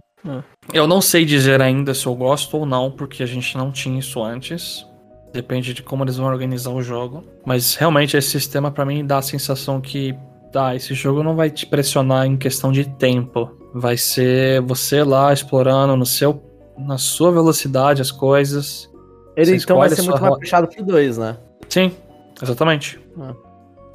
Eu 0.72 0.86
não 0.86 1.00
sei 1.00 1.24
dizer 1.24 1.60
ainda 1.60 1.92
se 1.94 2.06
eu 2.06 2.14
gosto 2.14 2.56
ou 2.56 2.64
não, 2.64 2.90
porque 2.90 3.22
a 3.22 3.26
gente 3.26 3.56
não 3.56 3.72
tinha 3.72 3.98
isso 3.98 4.22
antes. 4.22 4.86
Depende 5.32 5.74
de 5.74 5.82
como 5.82 6.04
eles 6.04 6.16
vão 6.16 6.26
organizar 6.26 6.70
o 6.70 6.82
jogo. 6.82 7.24
Mas 7.44 7.74
realmente 7.74 8.16
esse 8.16 8.28
sistema 8.30 8.70
pra 8.70 8.84
mim 8.84 9.04
dá 9.04 9.18
a 9.18 9.22
sensação 9.22 9.80
que 9.80 10.14
tá, 10.52 10.76
esse 10.76 10.94
jogo 10.94 11.22
não 11.22 11.34
vai 11.34 11.50
te 11.50 11.66
pressionar 11.66 12.26
em 12.26 12.36
questão 12.36 12.70
de 12.70 12.84
tempo. 12.84 13.50
Vai 13.74 13.96
ser 13.96 14.60
você 14.60 15.02
lá 15.02 15.32
explorando 15.32 15.96
no 15.96 16.06
seu 16.06 16.42
na 16.78 16.98
sua 16.98 17.32
velocidade 17.32 18.00
as 18.00 18.10
coisas. 18.10 18.90
Ele 19.36 19.56
então 19.56 19.78
vai 19.78 19.88
ser 19.88 20.02
muito 20.02 20.20
mais 20.20 20.38
puxado 20.38 20.68
pro 20.68 20.84
2, 20.84 21.18
né? 21.18 21.36
Sim, 21.68 21.92
exatamente. 22.40 23.00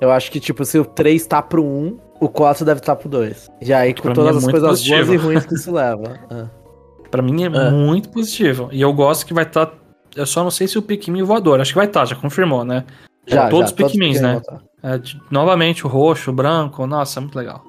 Eu 0.01 0.11
acho 0.11 0.31
que, 0.31 0.39
tipo, 0.39 0.63
se 0.65 0.79
o 0.79 0.85
3 0.85 1.25
tá 1.25 1.41
pro 1.41 1.63
1, 1.63 1.99
o 2.19 2.27
4 2.29 2.65
deve 2.65 2.79
estar 2.79 2.95
pro 2.95 3.09
2. 3.09 3.49
E 3.61 3.73
aí, 3.73 3.93
com 3.93 4.01
Pra 4.03 4.09
mim 4.11 4.15
todas 4.15 4.35
é 4.35 4.37
as 4.39 4.43
coisas 4.51 4.69
positivo. 4.69 5.05
boas 5.07 5.09
e 5.09 5.17
ruins 5.25 5.45
que 5.45 5.53
isso 5.55 5.71
leva. 5.71 6.19
É. 6.29 6.45
Pra 7.09 7.21
mim 7.21 7.43
é, 7.43 7.47
É. 7.47 7.69
muito 7.71 8.09
positivo. 8.09 8.67
E 8.71 8.81
eu 8.81 8.91
gosto 8.93 9.25
que 9.25 9.33
vai 9.33 9.43
estar. 9.45 9.71
eu 10.15 10.25
só 10.25 10.43
não 10.43 10.51
sei 10.51 10.67
se 10.67 10.77
o 10.77 10.81
Pikmin 10.81 11.23
voador. 11.23 11.61
Acho 11.61 11.71
que 11.71 11.77
vai 11.77 11.85
estar, 11.87 12.03
já 12.05 12.15
confirmou, 12.15 12.65
né? 12.65 12.83
Já, 13.25 13.49
todos 13.49 13.69
já, 13.71 13.75
os 13.75 13.91
Pikmins, 13.91 14.19
né? 14.19 14.41
tá. 14.45 14.59
É, 14.83 14.97
de- 14.97 15.19
novamente 15.31 15.85
o 15.85 15.89
roxo, 15.89 16.31
o 16.31 16.33
branco. 16.33 16.85
Nossa, 16.87 17.19
muito 17.21 17.35
legal. 17.37 17.63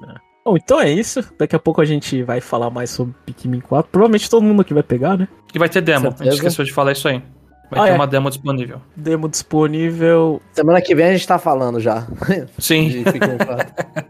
Bom, 0.45 0.55
então 0.57 0.79
é 0.81 0.89
isso. 0.91 1.23
Daqui 1.37 1.55
a 1.55 1.59
pouco 1.59 1.79
a 1.81 1.85
gente 1.85 2.23
vai 2.23 2.41
falar 2.41 2.69
mais 2.69 2.89
sobre 2.89 3.13
Pikmin 3.25 3.59
4. 3.61 3.89
Provavelmente 3.91 4.29
todo 4.29 4.41
mundo 4.43 4.61
aqui 4.61 4.73
vai 4.73 4.83
pegar, 4.83 5.17
né? 5.17 5.27
E 5.53 5.59
vai 5.59 5.69
ter 5.69 5.81
demo. 5.81 6.13
A 6.19 6.23
gente 6.23 6.33
esqueceu 6.35 6.65
de 6.65 6.73
falar 6.73 6.91
isso 6.93 7.07
aí. 7.07 7.21
Vai 7.71 7.81
Ah, 7.81 7.83
ter 7.83 7.89
é. 7.91 7.93
uma 7.95 8.07
demo 8.07 8.29
disponível. 8.29 8.81
Demo 8.95 9.29
disponível. 9.29 10.41
Semana 10.53 10.81
que 10.81 10.95
vem 10.95 11.05
a 11.05 11.11
gente 11.11 11.27
tá 11.27 11.37
falando 11.37 11.79
já. 11.79 12.07
Sim. 12.57 13.03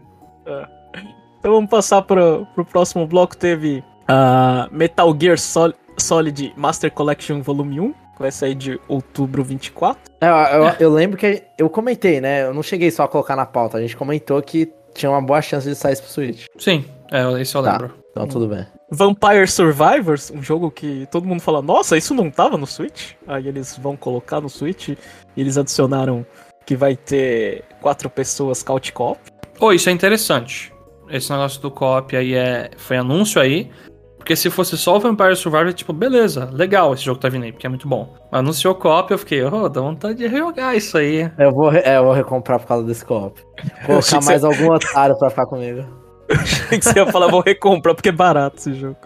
de 1.50 1.50
Pikmin 1.50 1.50
4. 1.50 1.50
Então 1.50 1.54
vamos 1.54 1.70
passar 1.70 2.02
pro, 2.02 2.46
pro 2.54 2.64
próximo 2.64 3.06
bloco. 3.06 3.36
Teve 3.36 3.82
a 4.08 4.68
Metal 4.70 5.16
Gear 5.20 5.38
Sol- 5.38 5.74
Solid 5.98 6.52
Master 6.56 6.90
Collection 6.90 7.40
Volume 7.42 7.80
1. 7.80 7.92
Que 7.92 8.22
vai 8.22 8.30
sair 8.30 8.54
de 8.54 8.78
outubro 8.86 9.42
24. 9.42 9.98
É, 10.20 10.26
eu, 10.28 10.62
eu- 10.64 10.74
eu 10.80 10.90
lembro 10.92 11.16
que 11.16 11.42
eu 11.56 11.70
comentei, 11.70 12.20
né? 12.20 12.42
Eu 12.44 12.52
não 12.52 12.62
cheguei 12.62 12.90
só 12.90 13.04
a 13.04 13.08
colocar 13.08 13.34
na 13.34 13.46
pauta. 13.46 13.78
A 13.78 13.80
gente 13.80 13.96
comentou 13.96 14.40
que 14.42 14.70
tinha 14.94 15.08
uma 15.10 15.22
boa 15.22 15.40
chance 15.40 15.66
de 15.68 15.74
sair 15.74 15.94
isso 15.94 16.02
pro 16.02 16.10
Switch. 16.12 16.44
Sim, 16.58 16.84
é, 17.10 17.40
isso 17.40 17.56
eu 17.56 17.62
Tá. 17.62 17.72
lembro. 17.72 17.94
Então 18.10 18.26
tudo 18.26 18.48
bem. 18.48 18.66
Vampire 18.90 19.46
Survivors, 19.46 20.30
um 20.32 20.42
jogo 20.42 20.68
que 20.70 21.06
todo 21.12 21.26
mundo 21.26 21.40
fala, 21.40 21.62
nossa, 21.62 21.96
isso 21.96 22.12
não 22.12 22.28
tava 22.28 22.58
no 22.58 22.66
Switch? 22.66 23.12
Aí 23.26 23.46
eles 23.46 23.78
vão 23.78 23.96
colocar 23.96 24.40
no 24.40 24.50
Switch 24.50 24.88
e 24.88 24.98
eles 25.36 25.56
adicionaram 25.56 26.26
que 26.66 26.74
vai 26.76 26.96
ter 26.96 27.62
quatro 27.80 28.10
pessoas 28.10 28.62
couch 28.64 28.92
co 28.92 29.16
Oh, 29.60 29.72
isso 29.72 29.88
é 29.88 29.92
interessante. 29.92 30.72
Esse 31.10 31.30
negócio 31.30 31.60
do 31.60 31.70
co-op 31.70 32.16
aí 32.16 32.34
é, 32.34 32.70
foi 32.76 32.96
anúncio 32.96 33.40
aí. 33.40 33.70
Porque 34.16 34.36
se 34.36 34.50
fosse 34.50 34.76
só 34.76 34.96
o 34.96 35.00
Vampire 35.00 35.34
Survivor, 35.34 35.72
tipo, 35.72 35.94
beleza, 35.94 36.50
legal 36.52 36.92
esse 36.92 37.02
jogo 37.02 37.18
tá 37.18 37.28
vindo 37.30 37.44
aí, 37.44 37.52
porque 37.52 37.66
é 37.66 37.70
muito 37.70 37.88
bom. 37.88 38.14
Mas 38.30 38.40
anunciou 38.40 38.74
co-op, 38.74 39.10
eu 39.10 39.18
fiquei, 39.18 39.42
oh, 39.42 39.68
dá 39.68 39.80
vontade 39.80 40.18
de 40.18 40.26
rejogar 40.26 40.76
isso 40.76 40.98
aí. 40.98 41.30
Eu 41.38 41.50
vou, 41.50 41.72
é, 41.72 41.96
eu 41.96 42.04
vou 42.04 42.12
recomprar 42.12 42.60
por 42.60 42.66
causa 42.66 42.86
desse 42.86 43.04
co-op. 43.04 43.40
Colocar 43.86 44.22
mais 44.22 44.44
algum 44.44 44.72
otário 44.72 45.18
pra 45.18 45.30
ficar 45.30 45.46
comigo. 45.46 45.84
Achei 46.30 46.78
que 46.78 46.84
você 46.84 46.98
ia 46.98 47.06
falar, 47.06 47.28
vou 47.28 47.40
recomprar 47.40 47.94
porque 47.94 48.10
é 48.10 48.12
barato 48.12 48.58
esse 48.58 48.74
jogo. 48.74 48.96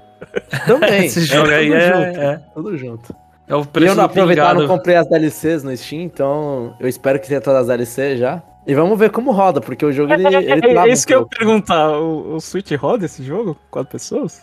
Também. 0.66 1.04
Esse 1.06 1.20
jogo 1.20 1.50
aí 1.50 1.66
tudo 1.66 1.76
é, 1.76 1.86
junto, 1.86 2.20
é, 2.20 2.40
Tudo 2.54 2.76
junto. 2.76 3.14
é 3.48 3.54
o 3.54 3.58
E 3.58 3.60
eu 3.60 3.66
preço 3.66 3.94
não 3.94 4.04
aproveitar, 4.04 4.54
não 4.54 4.66
comprei 4.66 4.96
as 4.96 5.06
DLCs 5.08 5.62
no 5.62 5.76
Steam, 5.76 6.02
então 6.02 6.74
eu 6.80 6.88
espero 6.88 7.20
que 7.20 7.28
tenha 7.28 7.40
todas 7.40 7.60
as 7.62 7.66
DLCs 7.66 8.18
já. 8.18 8.42
E 8.66 8.74
vamos 8.74 8.98
ver 8.98 9.10
como 9.10 9.30
roda, 9.32 9.60
porque 9.60 9.84
o 9.84 9.92
jogo 9.92 10.12
ele, 10.12 10.26
ele 10.36 10.78
É, 10.78 10.88
isso 10.88 11.04
um 11.04 11.06
que 11.06 11.14
eu 11.14 11.18
ia 11.18 11.24
pouco. 11.24 11.36
perguntar, 11.36 11.90
o, 11.98 12.36
o 12.36 12.40
Switch 12.40 12.72
roda 12.72 13.04
esse 13.04 13.22
jogo? 13.22 13.56
Quatro 13.70 13.90
pessoas? 13.92 14.42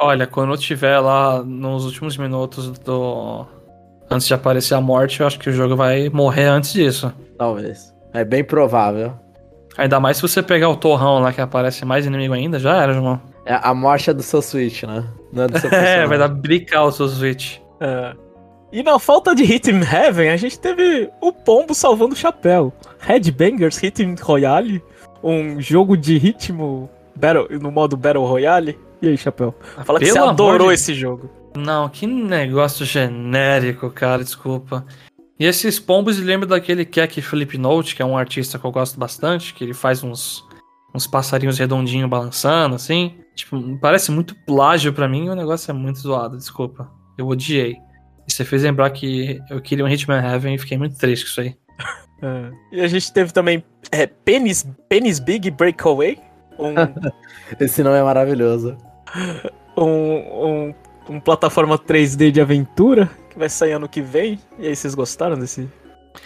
Olha, 0.00 0.26
quando 0.26 0.52
eu 0.52 0.56
tiver 0.56 0.98
lá 1.00 1.42
nos 1.42 1.84
últimos 1.84 2.16
minutos 2.16 2.70
do. 2.78 3.46
Antes 4.10 4.26
de 4.26 4.32
aparecer 4.32 4.74
a 4.74 4.80
morte, 4.80 5.20
eu 5.20 5.26
acho 5.26 5.38
que 5.38 5.50
o 5.50 5.52
jogo 5.52 5.76
vai 5.76 6.08
morrer 6.08 6.44
antes 6.44 6.72
disso. 6.72 7.12
Talvez. 7.36 7.92
É 8.14 8.24
bem 8.24 8.42
provável. 8.42 9.12
Ainda 9.76 10.00
mais 10.00 10.16
se 10.16 10.22
você 10.22 10.42
pegar 10.42 10.68
o 10.70 10.76
torrão 10.76 11.18
lá 11.18 11.32
que 11.32 11.40
aparece 11.40 11.84
mais 11.84 12.06
inimigo 12.06 12.32
ainda, 12.32 12.58
já 12.58 12.82
era, 12.82 12.94
João. 12.94 13.20
É, 13.44 13.58
a 13.62 13.74
morte 13.74 14.10
é 14.10 14.14
do 14.14 14.22
seu 14.22 14.40
Switch, 14.40 14.84
né? 14.84 15.04
Não 15.32 15.44
é 15.44 15.46
do 15.46 15.58
seu 15.58 15.70
É, 15.74 16.06
vai 16.06 16.18
dar 16.18 16.28
bricar 16.28 16.84
o 16.84 16.92
seu 16.92 17.08
Switch. 17.08 17.58
É. 17.80 18.14
E 18.70 18.82
na 18.82 18.98
falta 18.98 19.34
de 19.34 19.42
Hitman 19.44 19.82
Heaven, 19.84 20.28
a 20.30 20.36
gente 20.36 20.58
teve 20.58 21.10
o 21.20 21.32
Pombo 21.32 21.74
salvando 21.74 22.14
o 22.14 22.16
chapéu. 22.18 22.72
Headbangers 23.00 23.82
Hitman 23.82 24.14
Royale, 24.20 24.82
um 25.22 25.60
jogo 25.60 25.96
de 25.96 26.18
ritmo 26.18 26.88
battle, 27.16 27.48
no 27.60 27.70
modo 27.70 27.96
Battle 27.96 28.26
Royale. 28.26 28.78
E 29.00 29.08
aí, 29.08 29.16
chapéu? 29.16 29.54
Fala 29.84 29.98
que 29.98 30.04
Pelo 30.06 30.14
você 30.16 30.18
amor 30.18 30.30
adorou 30.32 30.68
de- 30.68 30.74
esse 30.74 30.92
jogo. 30.94 31.30
Não, 31.56 31.88
que 31.88 32.06
negócio 32.06 32.84
genérico, 32.84 33.90
cara, 33.90 34.22
desculpa. 34.22 34.84
E 35.40 35.46
esses 35.46 35.78
pombos 35.78 36.18
lembram 36.18 36.48
daquele 36.48 36.84
Keck 36.84 37.22
Flip 37.22 37.56
Note, 37.56 37.96
que 37.96 38.02
é 38.02 38.04
um 38.04 38.18
artista 38.18 38.58
que 38.58 38.64
eu 38.64 38.70
gosto 38.72 38.98
bastante, 38.98 39.54
que 39.54 39.64
ele 39.64 39.72
faz 39.72 40.02
uns, 40.04 40.44
uns 40.94 41.06
passarinhos 41.06 41.58
redondinhos 41.58 42.10
balançando, 42.10 42.74
assim. 42.74 43.14
Tipo, 43.34 43.78
parece 43.80 44.10
muito 44.10 44.34
plágio 44.44 44.92
pra 44.92 45.08
mim 45.08 45.26
e 45.26 45.30
o 45.30 45.34
negócio 45.34 45.70
é 45.70 45.74
muito 45.74 46.00
zoado, 46.00 46.36
desculpa. 46.36 46.90
Eu 47.16 47.28
odiei. 47.28 47.76
E 48.28 48.32
você 48.32 48.44
fez 48.44 48.62
lembrar 48.62 48.90
que 48.90 49.40
eu 49.48 49.60
queria 49.60 49.84
um 49.84 49.88
Hitman 49.88 50.20
Heaven 50.20 50.54
e 50.54 50.58
fiquei 50.58 50.76
muito 50.76 50.96
triste 50.96 51.24
com 51.24 51.30
isso 51.30 51.40
aí. 51.40 51.56
É. 52.20 52.50
E 52.72 52.80
a 52.80 52.88
gente 52.88 53.12
teve 53.12 53.32
também 53.32 53.62
é, 53.92 54.04
Penis, 54.04 54.66
Penis 54.88 55.20
Big 55.20 55.52
Breakaway, 55.52 56.18
um, 56.58 56.74
Esse 57.64 57.82
nome 57.82 57.96
é 57.96 58.02
maravilhoso. 58.02 58.76
um, 59.78 59.84
um, 59.84 60.74
um 61.08 61.20
plataforma 61.20 61.78
3D 61.78 62.30
de 62.30 62.40
aventura 62.40 63.08
que 63.30 63.38
vai 63.38 63.48
sair 63.48 63.72
ano 63.72 63.88
que 63.88 64.02
vem. 64.02 64.38
E 64.58 64.66
aí, 64.66 64.74
vocês 64.74 64.94
gostaram 64.94 65.38
desse? 65.38 65.68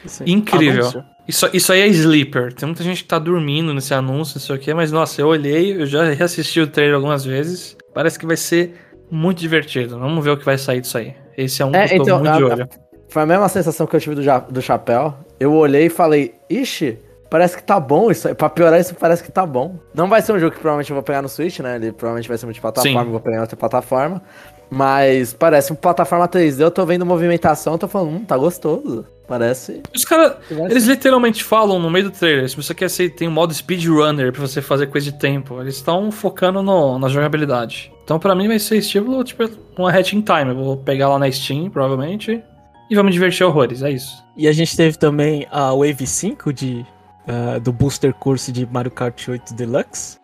desse 0.02 0.24
Incrível. 0.24 0.82
anúncio? 0.82 1.04
Isso, 1.28 1.48
isso 1.52 1.72
aí 1.72 1.82
é 1.82 1.88
Sleeper. 1.88 2.52
Tem 2.52 2.66
muita 2.66 2.82
gente 2.82 3.02
que 3.02 3.08
tá 3.08 3.18
dormindo 3.18 3.72
nesse 3.72 3.94
anúncio, 3.94 4.36
não 4.36 4.46
sei 4.46 4.56
o 4.56 4.58
quê, 4.58 4.74
mas 4.74 4.90
nossa, 4.90 5.20
eu 5.20 5.28
olhei, 5.28 5.80
eu 5.80 5.86
já 5.86 6.10
reassisti 6.10 6.60
o 6.60 6.66
trailer 6.66 6.96
algumas 6.96 7.24
vezes. 7.24 7.76
Parece 7.94 8.18
que 8.18 8.26
vai 8.26 8.36
ser 8.36 8.74
muito 9.10 9.38
divertido. 9.38 9.98
Vamos 9.98 10.24
ver 10.24 10.30
o 10.30 10.36
que 10.36 10.44
vai 10.44 10.58
sair 10.58 10.80
disso 10.80 10.98
aí. 10.98 11.14
Esse 11.36 11.62
é 11.62 11.66
um 11.66 11.74
É, 11.74 11.88
que 11.88 11.94
eu 11.94 11.98
tô 11.98 12.02
então, 12.04 12.18
muito 12.20 12.36
de 12.36 12.42
a- 12.42 12.46
olho. 12.46 12.68
Foi 13.08 13.22
a 13.22 13.26
mesma 13.26 13.48
sensação 13.48 13.86
que 13.86 13.94
eu 13.94 14.00
tive 14.00 14.14
do, 14.14 14.22
ja- 14.22 14.38
do 14.40 14.62
chapéu. 14.62 15.14
Eu 15.38 15.52
olhei 15.52 15.86
e 15.86 15.90
falei, 15.90 16.34
ixi, 16.48 16.98
parece 17.28 17.56
que 17.56 17.62
tá 17.62 17.78
bom 17.78 18.10
isso 18.10 18.26
aí. 18.28 18.34
Pra 18.34 18.48
piorar 18.48 18.80
isso, 18.80 18.94
parece 18.94 19.22
que 19.22 19.30
tá 19.30 19.44
bom. 19.44 19.76
Não 19.94 20.08
vai 20.08 20.22
ser 20.22 20.32
um 20.32 20.38
jogo 20.38 20.52
que 20.54 20.60
provavelmente 20.60 20.90
eu 20.90 20.94
vou 20.94 21.02
pegar 21.02 21.20
no 21.20 21.28
Switch, 21.28 21.58
né? 21.60 21.76
Ele 21.76 21.92
provavelmente 21.92 22.28
vai 22.28 22.38
ser 22.38 22.46
multiplataforma, 22.46 23.04
vou 23.04 23.20
pegar 23.20 23.36
em 23.36 23.40
outra 23.40 23.56
plataforma. 23.56 24.22
Mas 24.70 25.34
parece 25.34 25.70
uma 25.70 25.76
plataforma 25.76 26.26
3D, 26.26 26.62
eu 26.62 26.70
tô 26.70 26.86
vendo 26.86 27.04
movimentação, 27.04 27.76
tô 27.76 27.86
falando, 27.86 28.12
hum, 28.16 28.24
tá 28.24 28.38
gostoso. 28.38 29.04
Parece. 29.28 29.82
Os 29.94 30.04
caras, 30.04 30.34
eles 30.50 30.84
ser. 30.84 30.90
literalmente 30.90 31.44
falam 31.44 31.78
no 31.78 31.90
meio 31.90 32.06
do 32.06 32.10
trailer, 32.10 32.48
se 32.48 32.56
você 32.56 32.74
quer 32.74 32.88
ser, 32.88 33.10
tem 33.10 33.28
um 33.28 33.30
modo 33.30 33.52
speedrunner 33.52 34.32
pra 34.32 34.40
você 34.40 34.62
fazer 34.62 34.86
coisa 34.86 35.10
de 35.10 35.18
tempo. 35.18 35.60
Eles 35.60 35.76
estão 35.76 36.10
focando 36.10 36.62
no, 36.62 36.98
na 36.98 37.08
jogabilidade. 37.08 37.91
Então 38.04 38.18
pra 38.18 38.34
mim 38.34 38.48
vai 38.48 38.58
ser 38.58 38.78
estilo, 38.78 39.22
tipo, 39.24 39.48
uma 39.78 39.90
Hatch 39.90 40.12
in 40.12 40.22
Time. 40.22 40.50
Eu 40.50 40.56
vou 40.56 40.76
pegar 40.76 41.08
lá 41.08 41.18
na 41.18 41.30
Steam, 41.30 41.70
provavelmente, 41.70 42.42
e 42.90 42.94
vamos 42.94 43.12
divertir 43.12 43.44
horrores, 43.46 43.82
é 43.82 43.90
isso. 43.90 44.22
E 44.36 44.46
a 44.46 44.52
gente 44.52 44.76
teve 44.76 44.98
também 44.98 45.46
a 45.50 45.72
Wave 45.72 46.06
5 46.06 46.52
de, 46.52 46.84
ah, 47.26 47.58
do 47.58 47.72
Booster 47.72 48.12
Course 48.12 48.52
de 48.52 48.66
Mario 48.66 48.90
Kart 48.90 49.28
8 49.28 49.54
Deluxe. 49.54 50.18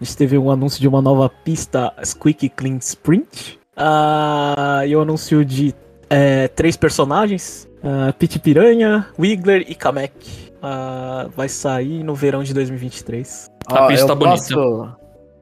A 0.00 0.04
gente 0.04 0.16
teve 0.16 0.38
um 0.38 0.50
anúncio 0.50 0.80
de 0.80 0.88
uma 0.88 1.02
nova 1.02 1.28
pista 1.28 1.92
Squeaky 2.04 2.48
Clean 2.48 2.76
Sprint. 2.78 3.58
Ah, 3.76 4.82
e 4.86 4.94
o 4.96 5.00
anúncio 5.00 5.44
de 5.44 5.74
eh, 6.08 6.48
três 6.48 6.76
personagens: 6.76 7.68
ah, 7.82 8.12
Pit 8.18 8.38
Piranha, 8.38 9.06
Wiggler 9.18 9.64
e 9.68 9.74
Kamek. 9.74 10.52
Ah, 10.62 11.28
vai 11.36 11.48
sair 11.48 12.02
no 12.02 12.14
verão 12.14 12.42
de 12.42 12.54
2023. 12.54 13.50
A 13.66 13.86
pista 13.88 14.04
eu 14.04 14.08
tá 14.08 14.14
bonita. 14.14 14.36
posso, 14.36 14.88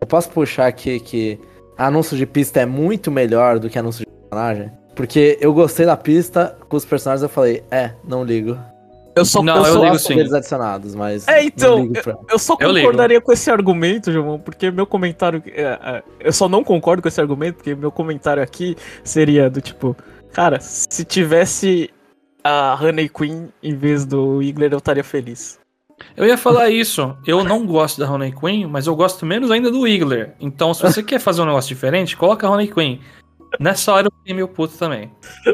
Eu 0.01 0.07
posso 0.07 0.31
puxar 0.31 0.67
aqui 0.67 0.99
que 0.99 1.39
anúncio 1.77 2.17
de 2.17 2.27
pista 2.27 2.61
é 2.61 2.67
muito 2.67 3.11
melhor 3.11 3.59
do 3.59 3.69
que 3.71 3.79
anúncio 3.79 4.05
de 4.05 4.11
personagem. 4.11 4.71
Porque 4.95 5.37
eu 5.41 5.53
gostei 5.53 5.85
da 5.87 5.97
pista, 5.97 6.57
com 6.69 6.77
os 6.77 6.85
personagens 6.85 7.23
eu 7.23 7.29
falei, 7.29 7.65
é, 7.71 7.91
não 8.07 8.23
ligo. 8.25 8.57
Eu 9.17 9.25
só, 9.25 9.43
Não, 9.43 9.59
eu 9.59 9.65
eu 9.67 9.73
só- 9.75 9.85
ligo 9.85 9.99
sim. 9.99 10.17
deles 10.17 10.33
adicionados, 10.33 10.95
mas. 10.95 11.27
É, 11.29 11.43
então, 11.45 11.79
não 11.79 11.83
ligo 11.87 12.03
pra- 12.03 12.17
Eu 12.29 12.39
só 12.39 12.57
Eu 12.59 12.75
concordaria 12.75 13.21
com 13.21 13.33
esse 13.33 13.49
argumento, 13.51 14.11
João, 14.13 14.41
porque 14.41 14.71
meu 14.73 14.87
comentário. 14.87 15.41
é, 15.47 15.63
é, 15.63 16.03
eu 16.21 16.33
só 16.33 16.49
não 16.49 16.65
concordo 16.65 17.01
com 17.03 17.07
esse 17.09 17.21
argumento, 17.21 17.57
porque 17.57 17.75
meu 17.77 17.93
comentário 17.93 18.43
aqui 18.43 18.77
seria 19.05 19.49
do 19.49 19.61
tipo, 19.61 19.97
cara, 20.33 20.59
se 20.61 21.05
tivesse 21.05 21.91
a 22.43 22.77
Honey 22.81 23.09
Queen 23.09 23.49
em 23.63 23.75
vez 23.77 24.05
do 24.05 24.43
Igler, 24.43 24.73
eu 24.73 24.79
estaria 24.79 25.05
feliz. 25.05 25.59
Eu 26.17 26.27
ia 26.27 26.37
falar 26.39 26.71
isso. 26.71 27.17
Eu 27.27 27.43
não 27.45 27.67
gosto 27.67 27.99
da 27.99 28.11
Honey 28.11 28.33
Queen, 28.33 28.67
mas 28.67 28.87
eu 28.87 28.95
gosto 28.95 29.27
menos 29.27 29.51
ainda 29.51 29.71
do 29.71 29.81
Wiggler. 29.81 30.35
Então, 30.41 30.73
se 30.73 30.83
você 30.83 31.03
quer 31.03 31.19
fazer 31.19 31.43
um 31.43 31.47
negócio 31.47 31.69
diferente, 31.69 32.17
coloca 32.17 32.47
a 32.47 32.51
Honey 32.51 32.69
Queen. 32.69 33.01
Nessa 33.61 33.93
hora 33.93 34.09
eu 34.09 34.13
fiquei 34.19 34.35
meio 34.35 34.49
puto 34.49 34.77
também. 34.77 35.11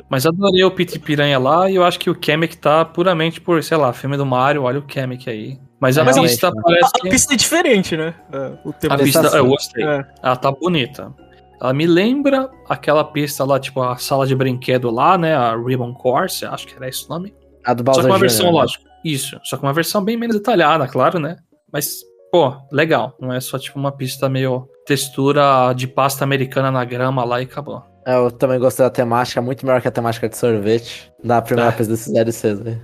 Mas 0.09 0.25
adorei 0.27 0.65
o 0.65 0.71
Pit 0.71 0.99
Piranha 0.99 1.39
lá 1.39 1.71
e 1.71 1.75
eu 1.75 1.85
acho 1.85 1.99
que 1.99 2.09
o 2.09 2.15
Kamek 2.15 2.57
tá 2.57 2.85
puramente 2.85 3.41
por, 3.41 3.63
sei 3.63 3.77
lá, 3.77 3.93
filme 3.93 4.17
do 4.17 4.25
Mario, 4.25 4.63
olha 4.63 4.79
o 4.79 4.83
Kamek 4.83 5.29
aí. 5.29 5.59
Mas 5.79 5.97
a 5.99 6.03
É, 6.03 6.05
realmente, 6.05 6.31
pista 6.31 6.51
né? 6.51 6.63
parece 6.63 6.93
A, 6.99 7.09
pista 7.11 7.35
é 7.35 7.37
diferente, 7.37 7.97
né? 7.97 8.15
É, 8.33 8.53
o 8.65 8.73
tema 8.73 8.95
A 8.95 8.99
pista, 8.99 9.21
assim. 9.21 9.37
eu 9.37 9.47
gostei. 9.47 9.85
É. 9.85 10.05
Ela 10.23 10.37
tá 10.37 10.51
bonita. 10.51 11.13
Ela 11.61 11.73
me 11.75 11.87
lembra 11.87 12.51
aquela 12.69 13.05
pista 13.05 13.45
lá, 13.45 13.61
tipo, 13.61 13.83
a 13.83 13.97
sala 13.97 14.27
de 14.27 14.35
brinquedo 14.35 14.91
lá, 14.91 15.19
né? 15.19 15.35
A 15.35 15.55
Ribbon 15.57 15.93
Course, 15.93 16.45
acho 16.47 16.67
que 16.67 16.75
era 16.77 16.89
esse 16.89 17.05
o 17.07 17.09
nome. 17.11 17.35
A 17.65 17.75
do 17.75 17.81
Só 17.81 17.85
Bowser 17.85 18.05
que 18.05 18.11
uma 18.11 18.17
Jr., 18.17 18.21
versão, 18.21 18.47
né? 18.47 18.53
lógico. 18.53 18.85
Isso. 19.05 19.39
Só 19.45 19.57
que 19.57 19.63
uma 19.63 19.73
versão 19.73 20.03
bem 20.05 20.17
menos 20.17 20.37
detalhada, 20.37 20.87
claro, 20.89 21.19
né? 21.19 21.37
Mas, 21.73 22.01
pô, 22.33 22.55
legal. 22.73 23.17
Não 23.21 23.33
é 23.33 23.41
só 23.41 23.59
tipo 23.59 23.79
uma 23.79 23.93
pista 23.93 24.29
meio 24.29 24.69
textura 24.87 25.73
de 25.75 25.87
pasta 25.87 26.25
americana 26.25 26.71
na 26.71 26.85
grama 26.85 27.25
lá 27.25 27.41
e 27.41 27.45
acabou. 27.45 27.83
É, 28.07 28.17
Eu 28.17 28.31
também 28.31 28.59
gostei 28.59 28.85
da 28.85 28.91
temática, 28.91 29.41
muito 29.41 29.65
melhor 29.65 29.81
que 29.81 29.89
a 29.89 29.91
temática 29.93 30.29
de 30.29 30.37
sorvete 30.37 31.13
da 31.23 31.41
primeira 31.41 31.71
Ah. 31.71 31.73
vez 31.75 31.87
desses 31.89 32.13
DLCs, 32.13 32.61
velho. 32.61 32.83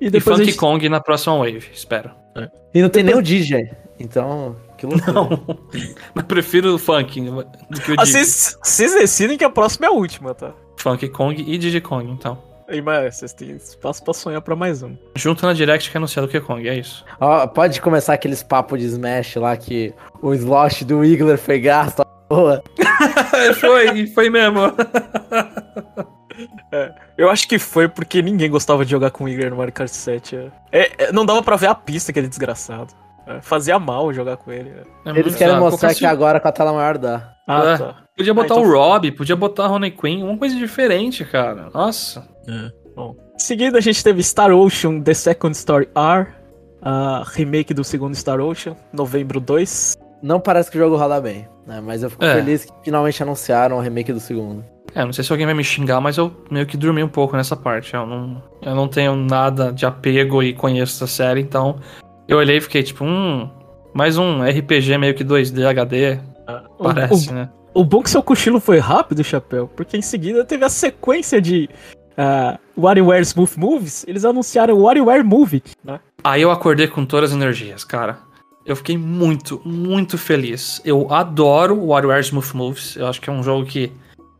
E 0.00 0.06
E 0.06 0.10
depois 0.10 0.34
a 0.34 0.38
Funky 0.38 0.50
gente... 0.50 0.58
Kong 0.58 0.88
na 0.88 1.00
próxima 1.00 1.36
wave, 1.38 1.64
espero. 1.72 2.10
E 2.74 2.82
não 2.82 2.88
tem 2.88 3.04
nem 3.04 3.14
o 3.14 3.22
DJ, 3.22 3.70
então, 4.00 4.56
que 4.76 4.84
loucura. 4.86 5.12
Não. 5.12 5.28
Mas 6.14 6.24
prefiro 6.26 6.74
o 6.74 6.78
Funk 6.78 7.20
do 7.20 7.80
que 7.80 7.92
o 7.92 7.94
Ah, 7.96 8.04
Diddy. 8.04 8.24
Vocês 8.26 8.92
decidem 8.94 9.38
que 9.38 9.44
a 9.44 9.50
próxima 9.50 9.86
é 9.86 9.88
a 9.88 9.92
última, 9.92 10.34
tá? 10.34 10.52
Funky 10.78 11.08
Kong 11.08 11.40
e 11.40 11.56
Diddy 11.56 11.80
Kong, 11.80 12.10
então. 12.10 12.36
Aí, 12.66 12.80
mas 12.80 13.16
vocês 13.16 13.32
têm 13.34 13.50
espaço 13.50 14.02
pra 14.02 14.14
sonhar 14.14 14.40
pra 14.40 14.56
mais 14.56 14.82
um. 14.82 14.96
Junto 15.16 15.44
na 15.44 15.52
Direct 15.52 15.90
que 15.90 15.96
é 15.96 15.98
anunciado 15.98 16.26
o 16.26 16.30
Donkey 16.30 16.46
Kong, 16.46 16.66
é 16.68 16.78
isso. 16.78 17.04
Ó, 17.20 17.46
pode 17.46 17.80
começar 17.80 18.14
aqueles 18.14 18.42
papos 18.42 18.80
de 18.80 18.86
Smash 18.86 19.36
lá 19.36 19.54
que 19.56 19.92
o 20.22 20.32
slot 20.32 20.84
do 20.84 21.00
Wiggler 21.00 21.36
foi 21.36 21.60
gasto, 21.60 22.00
à 22.00 22.04
toa. 22.04 22.62
foi, 23.60 24.06
foi 24.06 24.30
mesmo. 24.30 24.60
Eu 27.16 27.30
acho 27.30 27.46
que 27.46 27.58
foi 27.58 27.86
porque 27.86 28.20
ninguém 28.22 28.50
gostava 28.50 28.84
de 28.84 28.90
jogar 28.90 29.10
com 29.10 29.24
o 29.24 29.28
Igor 29.28 29.50
no 29.50 29.56
Mario 29.56 29.72
Kart 29.72 29.88
7. 29.88 30.36
é. 30.36 30.50
É, 30.72 31.04
é, 31.04 31.12
não 31.12 31.24
dava 31.24 31.42
pra 31.42 31.56
ver 31.56 31.68
a 31.68 31.74
pista, 31.74 32.10
aquele 32.10 32.26
desgraçado. 32.26 32.92
É, 33.26 33.40
fazia 33.40 33.78
mal 33.78 34.12
jogar 34.12 34.36
com 34.36 34.50
ele. 34.52 34.70
é. 34.70 35.10
É 35.10 35.18
Eles 35.18 35.34
querem 35.34 35.54
bizarro. 35.54 35.60
mostrar 35.70 35.88
Qualquer 35.88 35.98
que 35.98 36.06
agora 36.06 36.38
com 36.40 36.48
a 36.48 36.52
tela 36.52 36.72
maior 36.72 36.98
dá. 36.98 37.32
Ah, 37.48 37.62
É. 37.64 37.78
tá. 37.78 37.94
Podia 38.16 38.32
botar 38.34 38.54
Ah, 38.54 38.58
então 38.58 38.70
o 38.70 38.72
Rob, 38.74 39.10
podia 39.12 39.34
botar 39.36 39.64
a 39.66 39.68
Honey 39.72 39.90
Queen, 39.90 40.22
uma 40.22 40.36
coisa 40.38 40.54
diferente, 40.56 41.24
cara. 41.24 41.68
Nossa. 41.74 42.26
Bom. 42.94 43.16
Em 43.34 43.38
seguida, 43.42 43.78
a 43.78 43.80
gente 43.80 44.02
teve 44.04 44.22
Star 44.22 44.52
Ocean 44.52 45.00
The 45.00 45.14
Second 45.14 45.56
Story 45.56 45.88
R, 45.96 46.28
a 46.80 47.24
remake 47.32 47.74
do 47.74 47.82
segundo 47.82 48.14
Star 48.14 48.40
Ocean, 48.40 48.76
novembro 48.92 49.40
2. 49.40 49.96
Não 50.22 50.38
parece 50.38 50.70
que 50.70 50.76
o 50.76 50.80
jogo 50.80 50.96
roda 50.96 51.20
bem, 51.20 51.48
né? 51.66 51.80
Mas 51.84 52.02
eu 52.02 52.10
fico 52.10 52.24
É. 52.24 52.34
feliz 52.34 52.64
que 52.64 52.72
finalmente 52.84 53.22
anunciaram 53.22 53.76
o 53.76 53.80
remake 53.80 54.12
do 54.12 54.20
segundo. 54.20 54.64
É, 54.94 55.04
não 55.04 55.12
sei 55.12 55.24
se 55.24 55.32
alguém 55.32 55.44
vai 55.44 55.54
me 55.56 55.64
xingar, 55.64 56.00
mas 56.00 56.16
eu 56.16 56.32
meio 56.50 56.66
que 56.66 56.76
dormi 56.76 57.02
um 57.02 57.08
pouco 57.08 57.36
nessa 57.36 57.56
parte. 57.56 57.94
Eu 57.94 58.06
não, 58.06 58.40
eu 58.62 58.74
não 58.76 58.86
tenho 58.86 59.16
nada 59.16 59.72
de 59.72 59.84
apego 59.84 60.40
e 60.40 60.54
conheço 60.54 61.02
essa 61.02 61.12
série, 61.12 61.40
então 61.40 61.80
eu 62.28 62.38
olhei 62.38 62.58
e 62.58 62.60
fiquei 62.60 62.82
tipo, 62.82 63.04
hum, 63.04 63.48
mais 63.92 64.16
um 64.16 64.42
RPG 64.42 64.98
meio 64.98 65.14
que 65.14 65.24
2D 65.24 65.64
HD, 65.66 66.18
O- 66.78 66.82
parece, 66.84 67.30
o, 67.30 67.32
né? 67.32 67.48
o 67.74 67.84
bom 67.84 68.02
que 68.02 68.10
seu 68.10 68.22
cochilo 68.22 68.60
foi 68.60 68.78
rápido, 68.78 69.22
Chapéu, 69.24 69.68
porque 69.68 69.96
em 69.96 70.02
seguida 70.02 70.44
teve 70.44 70.64
a 70.64 70.68
sequência 70.68 71.40
de 71.40 71.68
uh, 72.18 72.58
WarioWare 72.80 73.22
Smooth 73.22 73.58
Moves. 73.58 74.04
Eles 74.08 74.24
anunciaram 74.24 74.74
o 74.74 74.82
WarioWare 74.82 75.24
Move, 75.24 75.62
né? 75.84 76.00
Aí 76.22 76.42
eu 76.42 76.50
acordei 76.50 76.86
com 76.88 77.04
todas 77.04 77.30
as 77.30 77.36
energias, 77.36 77.84
cara. 77.84 78.18
Eu 78.64 78.74
fiquei 78.76 78.96
muito, 78.96 79.60
muito 79.64 80.16
feliz. 80.16 80.80
Eu 80.86 81.12
adoro 81.12 81.78
o 81.78 81.88
WarioWare 81.88 82.22
Smooth 82.24 82.56
Moves. 82.56 82.96
Eu 82.96 83.06
acho 83.06 83.20
que 83.20 83.28
é 83.28 83.32
um 83.32 83.42
jogo 83.42 83.66
que 83.66 83.92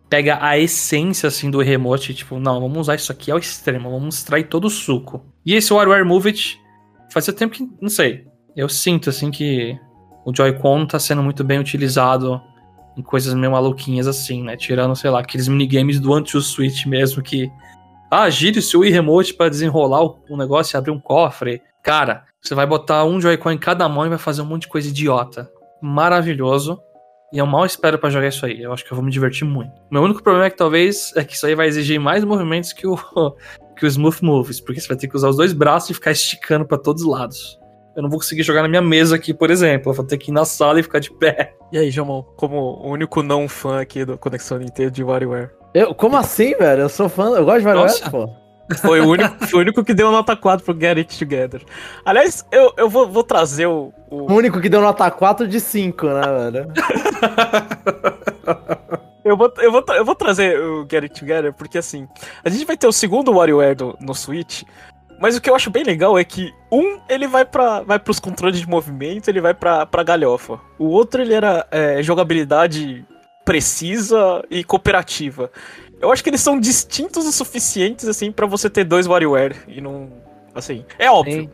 pega 0.09 0.39
a 0.41 0.59
essência, 0.59 1.27
assim, 1.27 1.51
do 1.51 1.61
remote. 1.61 2.15
Tipo, 2.15 2.39
não, 2.39 2.59
vamos 2.59 2.79
usar 2.79 2.95
isso 2.95 3.13
aqui 3.13 3.31
ao 3.31 3.37
extremo. 3.37 3.91
Vamos 3.91 4.17
extrair 4.17 4.45
todo 4.45 4.65
o 4.65 4.71
suco. 4.71 5.23
E 5.45 5.55
esse 5.55 5.75
WarioWare 5.75 6.07
Move 6.07 6.29
It, 6.31 6.59
fazia 7.15 7.33
tempo 7.33 7.55
que, 7.55 7.67
não 7.81 7.89
sei, 7.89 8.27
eu 8.57 8.69
sinto, 8.69 9.09
assim, 9.09 9.31
que 9.31 9.79
o 10.27 10.35
Joy-Con 10.35 10.85
tá 10.85 10.99
sendo 10.99 11.23
muito 11.23 11.45
bem 11.45 11.61
utilizado 11.61 12.43
em 12.97 13.03
coisas 13.03 13.33
meio 13.35 13.53
maluquinhas, 13.53 14.07
assim, 14.07 14.43
né? 14.43 14.57
Tirando, 14.57 14.97
sei 14.97 15.11
lá, 15.11 15.21
aqueles 15.21 15.49
minigames 15.49 16.01
do 16.01 16.13
Anti-Switch 16.13 16.87
mesmo 16.87 17.23
que... 17.23 17.51
Ah, 18.11 18.29
gire 18.29 18.59
o 18.59 18.63
seu 18.63 18.81
Wii 18.81 18.93
Remote 18.93 19.35
pra 19.35 19.49
desenrolar 19.49 20.03
o 20.03 20.19
o 20.29 20.37
negócio 20.37 20.77
e 20.77 20.79
abrir 20.79 20.91
um 20.91 21.01
cofre. 21.01 21.63
Cara, 21.83 22.25
Você 22.45 22.55
vai 22.55 22.67
botar 22.67 23.07
um 23.07 23.19
Joy-Con 23.19 23.53
em 23.53 23.59
cada 23.59 23.89
mão 23.89 24.05
e 24.05 24.11
vai 24.11 24.19
fazer 24.19 24.43
um 24.43 24.45
monte 24.45 24.63
de 24.63 24.69
coisa 24.69 24.87
idiota. 24.87 25.51
Maravilhoso. 25.81 26.79
E 27.33 27.39
eu 27.39 27.47
mal 27.47 27.65
espero 27.65 27.99
pra 27.99 28.11
jogar 28.11 28.29
isso 28.29 28.45
aí. 28.45 28.63
Eu 28.63 28.71
acho 28.71 28.85
que 28.85 28.93
eu 28.93 28.97
vou 28.97 29.05
me 29.05 29.11
divertir 29.11 29.47
muito. 29.47 29.73
Meu 29.91 30.03
único 30.03 30.23
problema 30.23 30.47
é 30.47 30.51
que 30.51 30.57
talvez 30.57 31.11
é 31.17 31.25
que 31.25 31.35
isso 31.35 31.47
aí 31.47 31.55
vai 31.55 31.67
exigir 31.67 31.99
mais 31.99 32.23
movimentos 32.23 32.75
que 32.75 32.87
o, 32.87 32.99
que 33.77 33.85
o 33.85 33.89
Smooth 33.89 34.25
Moves, 34.25 34.61
porque 34.61 34.81
você 34.81 34.89
vai 34.89 34.97
ter 34.97 35.09
que 35.09 35.17
usar 35.17 35.29
os 35.29 35.37
dois 35.37 35.53
braços 35.53 35.91
e 35.91 35.95
ficar 35.95 36.13
esticando 36.13 36.65
pra 36.65 36.79
todos 36.79 37.03
os 37.03 37.09
lados. 37.09 37.59
Eu 37.97 38.03
não 38.03 38.11
vou 38.11 38.19
conseguir 38.19 38.43
jogar 38.43 38.63
na 38.63 38.69
minha 38.69 38.83
mesa 38.83 39.15
aqui, 39.17 39.33
por 39.33 39.51
exemplo. 39.51 39.91
Eu 39.93 39.95
vou 39.95 40.05
ter 40.05 40.19
que 40.19 40.31
ir 40.31 40.35
na 40.35 40.45
sala 40.45 40.81
e 40.81 40.83
ficar 40.83 40.99
de 40.99 41.13
pé. 41.13 41.55
E 41.71 41.79
aí, 41.79 41.91
Jamon, 41.91 42.23
como 42.37 42.57
o 42.57 42.89
único 42.91 43.23
não 43.23 43.49
fã 43.49 43.81
aqui 43.81 44.05
do 44.05 44.19
Conexão 44.19 44.59
Nintendo 44.59 44.91
de 44.91 45.05
WarioWare? 45.05 45.51
Eu, 45.73 45.95
como 45.95 46.17
assim, 46.17 46.55
velho? 46.57 46.83
Eu 46.83 46.89
sou 46.89 47.09
fã, 47.09 47.31
eu 47.37 47.45
gosto 47.45 47.61
de 47.61 47.67
WarioWare, 47.67 48.11
pô. 48.11 48.29
Foi 48.81 48.99
o 49.01 49.09
único, 49.09 49.47
foi 49.47 49.59
o 49.59 49.63
único 49.63 49.85
que 49.85 49.93
deu 49.93 50.11
nota 50.11 50.35
4 50.35 50.65
pro 50.65 50.75
Get 50.81 50.97
It 50.97 51.19
Together. 51.19 51.63
Aliás, 52.05 52.45
eu, 52.51 52.73
eu 52.79 52.89
vou, 52.89 53.07
vou 53.09 53.23
trazer 53.23 53.67
o, 53.67 53.93
o- 54.11 54.33
O 54.33 54.35
único 54.35 54.59
que 54.61 54.71
deu 54.71 54.81
nota 54.81 55.09
4 55.11 55.47
de 55.47 55.61
5, 55.61 56.07
né, 56.07 56.51
velho? 56.51 56.73
Eu 59.25 59.37
vou, 59.37 59.53
eu, 59.59 59.73
vou, 59.73 59.85
eu 59.89 60.05
vou 60.05 60.15
trazer 60.15 60.61
o 60.61 60.83
Get 60.83 61.05
It 61.05 61.21
Together, 61.21 61.53
porque 61.53 61.79
assim, 61.79 62.07
a 62.45 62.51
gente 62.51 62.65
vai 62.65 62.77
ter 62.77 62.87
o 62.87 62.93
segundo 62.93 63.33
WarioWare 63.33 63.75
do, 63.75 63.97
no 64.01 64.15
Switch, 64.15 64.65
mas 65.19 65.37
o 65.37 65.41
que 65.41 65.49
eu 65.49 65.55
acho 65.55 65.71
bem 65.71 65.83
legal 65.83 66.19
é 66.19 66.25
que 66.25 66.53
um, 66.71 66.99
ele 67.09 67.27
vai 67.27 67.45
para 67.45 67.81
vai 67.81 67.99
pros 67.99 68.21
controles 68.21 68.61
de 68.61 68.69
movimento, 68.69 69.29
ele 69.29 69.41
vai 69.41 69.55
pra, 69.55 69.87
pra 69.87 70.03
galhofa. 70.03 70.61
O 70.79 70.87
outro, 70.87 71.23
ele 71.23 71.33
era 71.33 71.67
é, 71.71 72.03
jogabilidade 72.03 73.07
precisa 73.45 74.45
e 74.51 74.65
cooperativa. 74.65 75.51
Eu 76.01 76.11
acho 76.11 76.23
que 76.23 76.31
eles 76.31 76.41
são 76.41 76.59
distintos 76.59 77.25
o 77.27 77.33
suficientes, 77.33 78.09
assim, 78.09 78.33
pra 78.33 78.47
você 78.47 78.69
ter 78.69 78.85
dois 78.85 79.07
WarioWare 79.07 79.57
e 79.69 79.81
não... 79.81 80.24
Assim, 80.55 80.85
é 80.99 81.11
óbvio, 81.11 81.51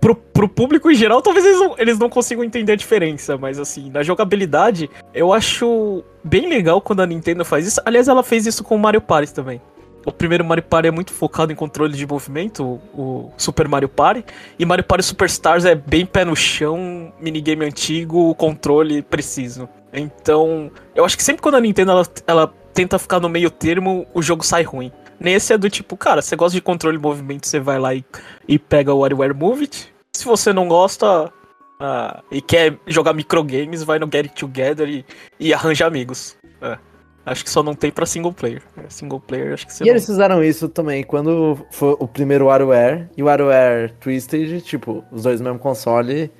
pro, 0.00 0.14
pro 0.14 0.48
público 0.48 0.88
em 0.88 0.94
geral, 0.94 1.20
talvez 1.20 1.44
eles 1.44 1.58
não, 1.58 1.74
eles 1.76 1.98
não 1.98 2.08
consigam 2.08 2.44
entender 2.44 2.72
a 2.72 2.76
diferença, 2.76 3.36
mas 3.36 3.58
assim, 3.58 3.90
na 3.90 4.02
jogabilidade, 4.02 4.88
eu 5.12 5.32
acho 5.32 6.04
bem 6.22 6.48
legal 6.48 6.80
quando 6.80 7.00
a 7.00 7.06
Nintendo 7.06 7.44
faz 7.44 7.66
isso. 7.66 7.80
Aliás, 7.84 8.06
ela 8.06 8.22
fez 8.22 8.46
isso 8.46 8.62
com 8.62 8.76
o 8.76 8.78
Mario 8.78 9.00
Party 9.00 9.34
também. 9.34 9.60
O 10.06 10.12
primeiro 10.12 10.44
Mario 10.44 10.62
Party 10.62 10.88
é 10.88 10.90
muito 10.90 11.12
focado 11.12 11.50
em 11.50 11.56
controle 11.56 11.96
de 11.96 12.06
movimento, 12.06 12.62
o, 12.62 13.00
o 13.00 13.32
Super 13.36 13.66
Mario 13.66 13.88
Party, 13.88 14.24
e 14.58 14.64
Mario 14.64 14.84
Party 14.84 15.04
Superstars 15.04 15.64
é 15.64 15.74
bem 15.74 16.04
pé 16.04 16.24
no 16.24 16.36
chão, 16.36 17.12
minigame 17.18 17.64
antigo, 17.64 18.34
controle 18.34 19.02
preciso. 19.02 19.68
Então, 19.92 20.70
eu 20.94 21.04
acho 21.04 21.16
que 21.16 21.22
sempre 21.22 21.42
quando 21.42 21.54
a 21.54 21.60
Nintendo 21.60 21.92
ela, 21.92 22.06
ela 22.26 22.54
tenta 22.74 22.98
ficar 22.98 23.18
no 23.18 23.28
meio 23.28 23.50
termo, 23.50 24.06
o 24.12 24.20
jogo 24.20 24.44
sai 24.44 24.62
ruim. 24.62 24.92
Nesse 25.18 25.52
é 25.52 25.58
do 25.58 25.70
tipo, 25.70 25.96
cara, 25.96 26.20
você 26.22 26.36
gosta 26.36 26.54
de 26.54 26.62
controle 26.62 26.96
de 26.96 27.02
movimento, 27.02 27.46
você 27.46 27.60
vai 27.60 27.78
lá 27.78 27.94
e, 27.94 28.04
e 28.46 28.58
pega 28.58 28.92
o 28.92 28.98
WarioWare 28.98 29.34
Move 29.34 29.62
It. 29.62 29.94
Se 30.12 30.24
você 30.24 30.52
não 30.52 30.68
gosta 30.68 31.32
ah, 31.80 32.22
e 32.30 32.40
quer 32.40 32.78
jogar 32.86 33.12
microgames, 33.12 33.82
vai 33.82 33.98
no 33.98 34.06
Get 34.06 34.26
It 34.26 34.34
Together 34.34 34.88
e, 34.88 35.04
e 35.38 35.52
arranja 35.52 35.86
amigos. 35.86 36.36
É. 36.60 36.78
Acho 37.26 37.42
que 37.42 37.50
só 37.50 37.62
não 37.62 37.74
tem 37.74 37.90
pra 37.90 38.04
single 38.04 38.32
player. 38.32 38.62
É, 38.76 38.88
Single 38.88 39.20
player, 39.20 39.54
acho 39.54 39.66
que 39.66 39.72
você 39.72 39.82
E 39.82 39.86
não... 39.86 39.92
eles 39.92 40.04
fizeram 40.04 40.44
isso 40.44 40.68
também 40.68 41.02
quando 41.02 41.58
foi 41.70 41.96
o 41.98 42.06
primeiro 42.06 42.46
WarioWare 42.46 43.08
e 43.16 43.22
o 43.22 43.26
WarioWare 43.26 43.92
Twisted, 43.98 44.60
tipo, 44.60 45.02
os 45.10 45.22
dois 45.22 45.40
no 45.40 45.46
mesmo 45.46 45.58
console. 45.58 46.30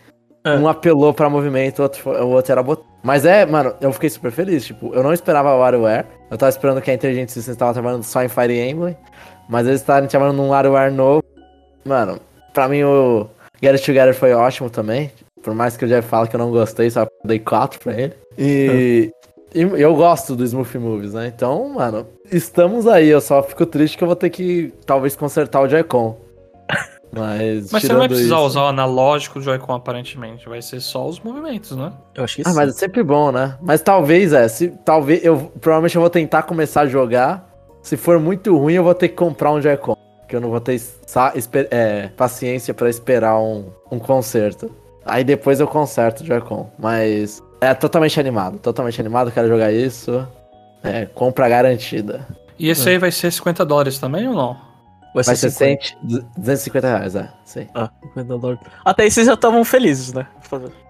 É. 0.45 0.57
Um 0.57 0.68
apelou 0.68 1.14
pra 1.14 1.30
movimento, 1.30 1.78
o 1.78 1.82
outro, 1.82 2.11
o 2.11 2.28
outro 2.28 2.53
era 2.53 2.62
botão. 2.62 2.84
Mas 3.03 3.24
é, 3.24 3.47
mano, 3.47 3.74
eu 3.80 3.92
fiquei 3.92 4.11
super 4.11 4.30
feliz. 4.30 4.66
Tipo, 4.66 4.95
eu 4.95 5.03
não 5.03 5.12
esperava 5.12 5.55
o 5.55 5.59
WarioWare. 5.59 6.05
Eu 6.30 6.36
tava 6.36 6.51
esperando 6.51 6.82
que 6.82 6.90
a 6.90 6.95
Intelligent 6.95 7.28
Systems 7.30 7.57
tava 7.57 7.72
trabalhando 7.72 8.03
só 8.03 8.22
em 8.22 8.28
Fire 8.28 8.53
Emblem. 8.53 8.97
Mas 9.49 9.66
eles 9.66 9.80
estavam 9.80 10.07
trabalhando 10.07 10.36
num 10.36 10.51
WarioWare 10.51 10.92
novo. 10.92 11.22
Mano, 11.84 12.18
pra 12.53 12.68
mim 12.68 12.82
o 12.82 13.26
Get 13.62 13.72
It 13.72 13.86
Together 13.86 14.14
foi 14.14 14.34
ótimo 14.34 14.68
também. 14.68 15.11
Por 15.42 15.55
mais 15.55 15.76
que 15.76 15.84
eu 15.84 15.88
já 15.88 16.03
fale 16.03 16.28
que 16.28 16.36
eu 16.36 16.40
não 16.40 16.51
gostei, 16.51 16.90
só 16.90 17.07
dei 17.24 17.38
4 17.38 17.80
pra 17.80 17.92
ele. 17.92 18.14
E, 18.38 19.12
e 19.55 19.61
eu 19.61 19.95
gosto 19.95 20.34
do 20.34 20.45
Smooth 20.45 20.78
Moves, 20.78 21.12
né? 21.14 21.32
Então, 21.34 21.68
mano, 21.70 22.07
estamos 22.30 22.86
aí. 22.86 23.09
Eu 23.09 23.20
só 23.20 23.42
fico 23.42 23.64
triste 23.66 23.97
que 23.97 24.05
eu 24.05 24.09
vou 24.09 24.16
ter 24.16 24.30
que 24.30 24.72
talvez 24.86 25.16
consertar 25.16 25.61
o 25.61 25.68
Joy-Con. 25.68 26.23
Mas. 27.20 27.70
Mas 27.72 27.82
você 27.82 27.88
não 27.92 27.98
vai 28.00 28.08
precisar 28.08 28.36
isso- 28.36 28.44
usar 28.46 28.62
o 28.62 28.66
analógico 28.68 29.38
do 29.38 29.44
Joy-Con, 29.44 29.74
aparentemente. 29.74 30.48
Vai 30.48 30.60
ser 30.62 30.80
só 30.80 31.06
os 31.06 31.20
movimentos, 31.20 31.76
né? 31.76 31.92
Eu 32.14 32.24
acho 32.24 32.36
que 32.36 32.42
Ah, 32.44 32.50
sim. 32.50 32.56
mas 32.56 32.68
é 32.70 32.72
sempre 32.72 33.02
bom, 33.02 33.30
né? 33.32 33.56
Mas 33.62 33.80
talvez, 33.82 34.32
é. 34.32 34.46
Se, 34.48 34.68
talvez 34.84 35.24
eu 35.24 35.52
provavelmente 35.60 35.94
eu 35.96 36.00
vou 36.00 36.10
tentar 36.10 36.42
começar 36.44 36.82
a 36.82 36.86
jogar. 36.86 37.48
Se 37.82 37.96
for 37.96 38.18
muito 38.18 38.56
ruim, 38.56 38.74
eu 38.74 38.84
vou 38.84 38.94
ter 38.94 39.08
que 39.08 39.14
comprar 39.14 39.52
um 39.52 39.60
Joy-Con. 39.60 39.94
Porque 40.20 40.34
eu 40.36 40.40
não 40.40 40.48
vou 40.50 40.60
ter 40.60 40.80
é, 41.70 42.08
paciência 42.16 42.72
pra 42.72 42.88
esperar 42.88 43.38
um, 43.38 43.66
um 43.90 43.98
concerto. 43.98 44.70
Aí 45.04 45.22
depois 45.22 45.60
eu 45.60 45.66
conserto 45.68 46.22
o 46.22 46.24
Joy-Con. 46.26 46.70
Mas 46.78 47.42
é 47.60 47.74
totalmente 47.74 48.18
animado. 48.18 48.58
Totalmente 48.58 48.98
animado, 49.00 49.30
quero 49.30 49.48
jogar 49.48 49.70
isso. 49.70 50.26
É, 50.82 51.04
compra 51.06 51.48
garantida. 51.48 52.26
E 52.58 52.68
esse 52.70 52.88
aí 52.88 52.98
vai 52.98 53.10
ser 53.10 53.30
50 53.32 53.64
dólares 53.66 53.98
também 53.98 54.28
ou 54.28 54.34
não? 54.34 54.56
Vai 55.14 55.36
ser 55.36 55.50
50. 55.50 55.84
100, 56.10 56.26
250 56.36 56.86
reais, 56.88 57.14
é. 57.14 57.30
Sei. 57.44 57.68
Ah, 57.74 57.88
50 58.02 58.38
dólares. 58.38 58.60
Até 58.84 59.04
aí 59.04 59.10
vocês 59.10 59.26
já 59.26 59.34
estavam 59.34 59.64
felizes, 59.64 60.12
né? 60.12 60.26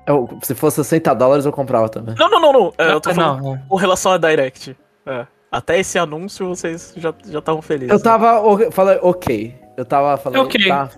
Eu- 0.06 0.28
se 0.42 0.54
fosse 0.54 0.76
60 0.76 1.12
dólares, 1.14 1.44
eu 1.44 1.52
comprava 1.52 1.88
também. 1.88 2.14
Não, 2.18 2.28
não, 2.30 2.40
não, 2.40 2.52
não. 2.52 2.72
É, 2.78 2.92
eu 2.92 3.00
tô 3.00 3.10
Ah, 3.10 3.14
falando 3.14 3.42
não, 3.42 3.54
é. 3.56 3.62
com 3.68 3.76
relação 3.76 4.12
a 4.12 4.18
Direct. 4.18 4.76
É. 5.06 5.26
Até 5.52 5.78
esse 5.78 5.98
anúncio 5.98 6.48
vocês 6.48 6.92
já 6.96 7.14
já 7.28 7.38
estavam 7.38 7.60
felizes. 7.62 7.90
Eu 7.92 8.02
tava. 8.02 8.40
o- 8.40 8.72
Falei, 8.72 8.98
ok. 9.02 9.54
Eu 9.76 9.84
tava 9.84 10.16
falando. 10.16 10.40
Ok. 10.42 10.66
Tá, 10.68 10.88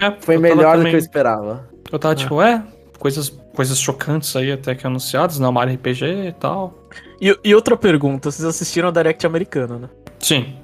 É, 0.00 0.10
foi 0.20 0.36
melhor 0.38 0.76
do 0.78 0.84
que 0.84 0.94
eu 0.94 0.98
esperava. 0.98 1.68
Eu 1.90 1.98
tava 1.98 2.14
tipo, 2.14 2.40
é, 2.42 2.62
coisas, 2.98 3.28
coisas 3.54 3.78
chocantes 3.78 4.34
aí 4.36 4.52
até 4.52 4.74
que 4.74 4.86
anunciadas, 4.86 5.38
na 5.38 5.50
Mario 5.50 5.74
RPG 5.74 6.28
e 6.28 6.32
tal. 6.32 6.74
E, 7.20 7.36
e 7.44 7.54
outra 7.54 7.76
pergunta, 7.76 8.30
vocês 8.30 8.44
assistiram 8.46 8.88
a 8.88 8.92
Direct 8.92 9.24
americana, 9.26 9.78
né? 9.78 9.88
Sim. 10.18 10.54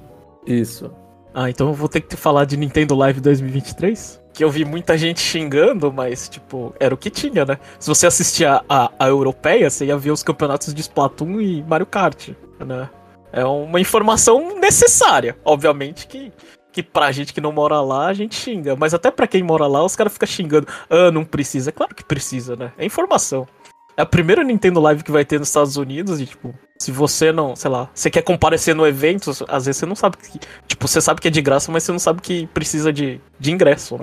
Isso. 0.45 0.91
Ah, 1.33 1.49
então 1.49 1.67
eu 1.67 1.73
vou 1.73 1.87
ter 1.87 2.01
que 2.01 2.15
falar 2.15 2.45
de 2.45 2.57
Nintendo 2.57 2.93
Live 2.95 3.21
2023? 3.21 4.21
Que 4.33 4.43
eu 4.43 4.49
vi 4.49 4.65
muita 4.65 4.97
gente 4.97 5.19
xingando, 5.21 5.91
mas, 5.91 6.27
tipo, 6.27 6.73
era 6.79 6.93
o 6.93 6.97
que 6.97 7.09
tinha, 7.09 7.45
né? 7.45 7.57
Se 7.79 7.87
você 7.87 8.05
assistir 8.05 8.45
a, 8.45 8.63
a, 8.67 8.91
a 8.99 9.07
europeia, 9.07 9.69
você 9.69 9.85
ia 9.85 9.97
ver 9.97 10.11
os 10.11 10.23
campeonatos 10.23 10.73
de 10.73 10.81
Splatoon 10.81 11.39
e 11.39 11.63
Mario 11.63 11.85
Kart, 11.85 12.29
né? 12.59 12.89
É 13.31 13.45
uma 13.45 13.79
informação 13.79 14.59
necessária. 14.59 15.37
Obviamente 15.45 16.05
que, 16.05 16.33
que 16.71 16.83
pra 16.83 17.11
gente 17.11 17.33
que 17.33 17.39
não 17.39 17.51
mora 17.51 17.79
lá, 17.81 18.07
a 18.07 18.13
gente 18.13 18.35
xinga. 18.35 18.75
Mas 18.75 18.93
até 18.93 19.09
pra 19.09 19.27
quem 19.27 19.41
mora 19.41 19.67
lá, 19.67 19.83
os 19.83 19.95
caras 19.95 20.11
ficam 20.11 20.27
xingando. 20.27 20.67
Ah, 20.89 21.11
não 21.11 21.23
precisa. 21.23 21.69
É 21.69 21.73
claro 21.73 21.95
que 21.95 22.03
precisa, 22.03 22.57
né? 22.57 22.73
É 22.77 22.85
informação. 22.85 23.47
É 23.95 24.01
a 24.01 24.05
primeira 24.05 24.43
Nintendo 24.43 24.81
Live 24.81 25.03
que 25.03 25.11
vai 25.11 25.23
ter 25.23 25.39
nos 25.39 25.47
Estados 25.47 25.77
Unidos 25.77 26.19
e, 26.19 26.25
tipo, 26.25 26.53
se 26.81 26.91
você 26.91 27.31
não, 27.31 27.55
sei 27.55 27.69
lá, 27.71 27.89
você 27.93 28.09
quer 28.09 28.21
comparecer 28.21 28.75
no 28.75 28.85
evento, 28.87 29.31
às 29.47 29.65
vezes 29.65 29.77
você 29.79 29.85
não 29.85 29.95
sabe 29.95 30.17
que. 30.17 30.39
Tipo, 30.67 30.87
você 30.87 30.99
sabe 30.99 31.21
que 31.21 31.27
é 31.27 31.31
de 31.31 31.41
graça, 31.41 31.71
mas 31.71 31.83
você 31.83 31.91
não 31.91 31.99
sabe 31.99 32.21
que 32.21 32.47
precisa 32.47 32.91
de, 32.91 33.21
de 33.39 33.51
ingresso, 33.51 33.97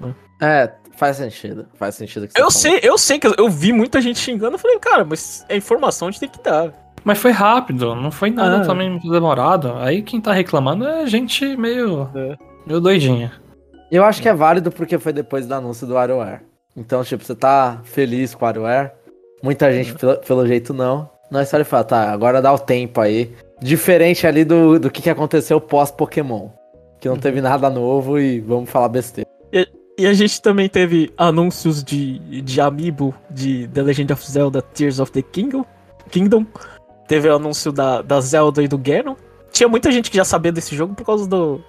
né? 0.00 0.14
É, 0.40 0.72
faz 0.96 1.16
sentido. 1.16 1.66
Faz 1.74 1.94
sentido 1.94 2.26
que 2.26 2.32
você 2.32 2.38
Eu 2.40 2.50
falou. 2.50 2.50
sei, 2.50 2.80
eu 2.82 2.98
sei 2.98 3.18
que 3.18 3.26
eu, 3.26 3.34
eu 3.38 3.48
vi 3.48 3.72
muita 3.72 4.00
gente 4.00 4.18
xingando, 4.18 4.54
eu 4.54 4.58
falei, 4.58 4.78
cara, 4.78 5.04
mas 5.04 5.44
é 5.48 5.56
informação, 5.56 6.08
a 6.08 6.10
gente 6.10 6.20
tem 6.20 6.28
que 6.28 6.42
dar. 6.42 6.72
Mas 7.04 7.18
foi 7.18 7.30
rápido, 7.32 7.94
não 7.94 8.10
foi 8.12 8.30
nada 8.30 8.58
Ah. 8.62 8.66
também 8.66 8.88
muito 8.90 9.10
demorado. 9.10 9.72
Aí 9.78 10.02
quem 10.02 10.20
tá 10.20 10.32
reclamando 10.32 10.86
é 10.86 11.06
gente 11.06 11.56
meio, 11.56 12.08
É. 12.14 12.36
meio 12.66 12.80
doidinha. 12.80 13.32
Eu 13.90 14.04
acho 14.04 14.22
que 14.22 14.28
é 14.28 14.34
válido 14.34 14.70
porque 14.70 14.98
foi 14.98 15.12
depois 15.12 15.46
do 15.46 15.54
anúncio 15.54 15.86
do 15.86 15.94
WarioWare. 15.94 16.40
Então, 16.76 17.02
tipo, 17.04 17.22
você 17.24 17.34
tá 17.34 17.80
feliz 17.84 18.34
com 18.34 18.44
o 18.44 18.46
WarioWare. 18.46 18.92
Muita 19.42 19.72
gente, 19.72 19.92
pelo, 19.94 20.16
pelo 20.18 20.46
jeito, 20.46 20.72
não. 20.72 21.10
Nós 21.32 21.48
só 21.48 21.56
ele 21.56 21.64
fala, 21.64 21.82
tá, 21.82 22.12
agora 22.12 22.42
dá 22.42 22.52
o 22.52 22.58
tempo 22.58 23.00
aí. 23.00 23.34
Diferente 23.58 24.26
ali 24.26 24.44
do, 24.44 24.78
do 24.78 24.90
que, 24.90 25.00
que 25.00 25.08
aconteceu 25.08 25.58
pós-Pokémon. 25.58 26.50
Que 27.00 27.08
não 27.08 27.16
teve 27.16 27.40
nada 27.40 27.70
novo 27.70 28.18
e 28.18 28.38
vamos 28.40 28.68
falar 28.68 28.88
besteira. 28.88 29.26
E 29.98 30.06
a 30.06 30.12
gente 30.12 30.42
também 30.42 30.68
teve 30.68 31.10
anúncios 31.16 31.82
de, 31.82 32.42
de 32.42 32.60
Amiibo 32.60 33.14
de 33.30 33.66
The 33.68 33.82
Legend 33.82 34.12
of 34.12 34.30
Zelda 34.30 34.60
Tears 34.60 35.00
of 35.00 35.10
the 35.10 35.22
Kingdom. 35.22 35.64
Kingdom. 36.10 36.44
Teve 37.08 37.30
o 37.30 37.36
anúncio 37.36 37.72
da, 37.72 38.02
da 38.02 38.20
Zelda 38.20 38.62
e 38.62 38.68
do 38.68 38.76
Ganon. 38.76 39.14
Tinha 39.50 39.68
muita 39.68 39.90
gente 39.90 40.10
que 40.10 40.16
já 40.18 40.24
sabia 40.24 40.52
desse 40.52 40.76
jogo 40.76 40.94
por 40.94 41.06
causa 41.06 41.26
do. 41.26 41.62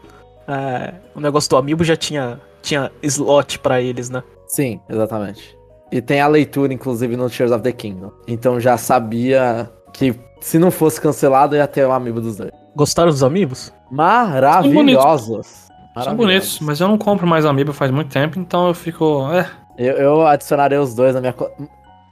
é, 0.46 0.94
o 1.16 1.22
negócio 1.22 1.50
do 1.50 1.56
Amiibo 1.56 1.86
já 1.86 1.96
tinha, 1.96 2.40
tinha 2.62 2.92
slot 3.02 3.60
pra 3.60 3.82
eles, 3.82 4.10
né? 4.10 4.22
Sim, 4.48 4.82
exatamente. 4.90 5.58
E 5.94 6.02
tem 6.02 6.20
a 6.20 6.28
leitura, 6.28 6.74
inclusive, 6.74 7.16
no 7.16 7.30
Tears 7.30 7.52
of 7.52 7.62
the 7.62 7.72
Kingdom. 7.72 8.12
Então 8.28 8.60
já 8.60 8.76
sabia 8.78 9.70
que 9.94 10.16
se 10.42 10.58
não 10.58 10.72
fosse 10.72 11.00
cancelado, 11.00 11.56
ia 11.56 11.68
ter 11.68 11.86
o 11.86 11.92
amigo 11.92 12.20
dos 12.20 12.38
dois. 12.38 12.50
Gostaram 12.76 13.12
dos 13.12 13.22
Amiibos? 13.24 13.72
Maravilhosos. 13.92 15.68
São 16.04 16.16
bonitos, 16.16 16.60
mas 16.60 16.80
eu 16.80 16.88
não 16.88 16.98
compro 16.98 17.28
mais 17.28 17.46
Amiibo 17.46 17.72
faz 17.72 17.92
muito 17.92 18.12
tempo, 18.12 18.40
então 18.40 18.68
eu 18.68 18.74
fico. 18.74 19.28
É, 19.32 19.46
Eu, 19.78 19.94
eu 19.98 20.28
adicionarei 20.28 20.80
os 20.80 20.96
dois 20.96 21.14
na 21.14 21.22
minha. 21.22 21.34
co- 21.34 21.52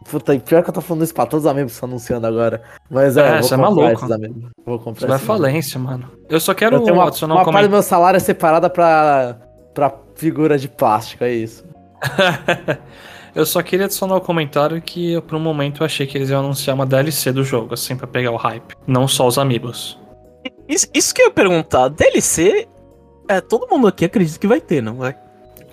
Puta, 0.09 0.33
e 0.35 0.39
pior 0.39 0.63
que 0.63 0.69
eu 0.69 0.73
tô 0.73 0.81
falando 0.81 1.03
isso 1.03 1.13
pra 1.13 1.25
todos 1.25 1.45
os 1.45 1.51
amigos 1.51 1.71
que 1.71 1.75
estão 1.77 1.89
anunciando 1.89 2.25
agora. 2.27 2.61
Mas 2.89 3.17
é, 3.17 3.37
É, 3.37 3.41
você 3.41 3.53
é 3.53 3.57
comprar 3.57 3.69
maluco. 3.71 3.91
esses 3.99 4.11
amigos. 4.11 4.43
Vou 4.65 4.77
comprar 4.79 4.97
isso 4.97 5.07
vai 5.07 5.15
amigos. 5.17 5.27
falência, 5.27 5.79
mano. 5.79 6.07
Eu 6.29 6.39
só 6.39 6.53
quero 6.53 6.75
Eu 6.77 6.81
tenho 6.81 6.95
uma, 6.95 7.07
adicionar 7.07 7.33
uma 7.35 7.41
um 7.41 7.51
parte 7.51 7.67
do 7.67 7.71
meu 7.71 7.81
salário 7.83 8.17
é 8.17 8.19
separada 8.19 8.69
pra, 8.69 9.37
pra 9.73 9.91
figura 10.15 10.57
de 10.57 10.67
plástico, 10.67 11.23
é 11.23 11.31
isso. 11.33 11.63
eu 13.33 13.45
só 13.45 13.61
queria 13.61 13.85
adicionar 13.85 14.15
o 14.15 14.17
um 14.17 14.21
comentário 14.21 14.81
que 14.81 15.19
por 15.21 15.35
um 15.35 15.39
momento 15.39 15.81
eu 15.81 15.85
achei 15.85 16.05
que 16.05 16.17
eles 16.17 16.29
iam 16.29 16.39
anunciar 16.39 16.75
uma 16.75 16.85
DLC 16.85 17.31
do 17.31 17.43
jogo, 17.43 17.73
assim, 17.73 17.95
pra 17.95 18.07
pegar 18.07 18.31
o 18.31 18.37
hype. 18.37 18.75
Não 18.85 19.07
só 19.07 19.27
os 19.27 19.37
amigos. 19.37 19.99
Isso, 20.67 20.87
isso 20.93 21.13
que 21.13 21.21
eu 21.21 21.27
ia 21.27 21.33
perguntar, 21.33 21.89
DLC, 21.89 22.67
é, 23.27 23.41
todo 23.41 23.67
mundo 23.69 23.87
aqui 23.87 24.05
acredita 24.05 24.39
que 24.39 24.47
vai 24.47 24.61
ter, 24.61 24.81
não 24.81 24.95
vai? 24.95 25.15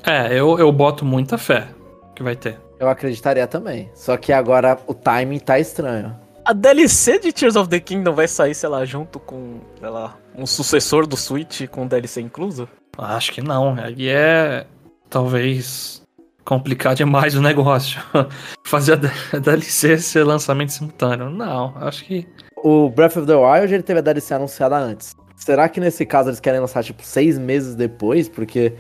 É, 0.04 0.32
eu, 0.32 0.58
eu 0.58 0.70
boto 0.72 1.04
muita 1.04 1.36
fé 1.36 1.68
que 2.14 2.22
vai 2.22 2.36
ter. 2.36 2.58
Eu 2.78 2.88
acreditaria 2.88 3.46
também. 3.46 3.90
Só 3.94 4.16
que 4.16 4.32
agora 4.32 4.78
o 4.86 4.94
timing 4.94 5.38
tá 5.40 5.58
estranho. 5.58 6.16
A 6.44 6.52
DLC 6.52 7.18
de 7.18 7.32
Tears 7.32 7.56
of 7.56 7.68
the 7.68 7.80
Kingdom 7.80 8.14
vai 8.14 8.26
sair, 8.26 8.54
sei 8.54 8.68
lá, 8.68 8.84
junto 8.84 9.18
com, 9.18 9.60
sei 9.78 9.88
lá, 9.88 10.16
um 10.34 10.46
sucessor 10.46 11.06
do 11.06 11.16
Switch 11.16 11.66
com 11.68 11.86
DLC 11.86 12.20
incluso? 12.20 12.68
Acho 12.96 13.32
que 13.32 13.42
não. 13.42 13.76
Aí 13.78 14.08
é 14.08 14.64
talvez 15.10 16.02
complicar 16.48 16.94
demais 16.94 17.34
o 17.34 17.42
negócio. 17.42 18.00
Fazer 18.64 18.94
a 18.94 19.38
DLC 19.38 19.98
ser 19.98 20.24
lançamento 20.24 20.72
simultâneo. 20.72 21.28
Não, 21.28 21.74
acho 21.76 22.06
que. 22.06 22.26
O 22.56 22.88
Breath 22.88 23.18
of 23.18 23.26
the 23.26 23.34
Wild 23.34 23.72
ele 23.72 23.82
teve 23.82 23.98
a 23.98 24.02
DLC 24.02 24.32
anunciada 24.32 24.76
antes. 24.76 25.14
Será 25.36 25.68
que 25.68 25.78
nesse 25.78 26.06
caso 26.06 26.30
eles 26.30 26.40
querem 26.40 26.58
lançar 26.58 26.82
tipo 26.82 27.02
seis 27.04 27.38
meses 27.38 27.74
depois? 27.74 28.28
Porque 28.28 28.72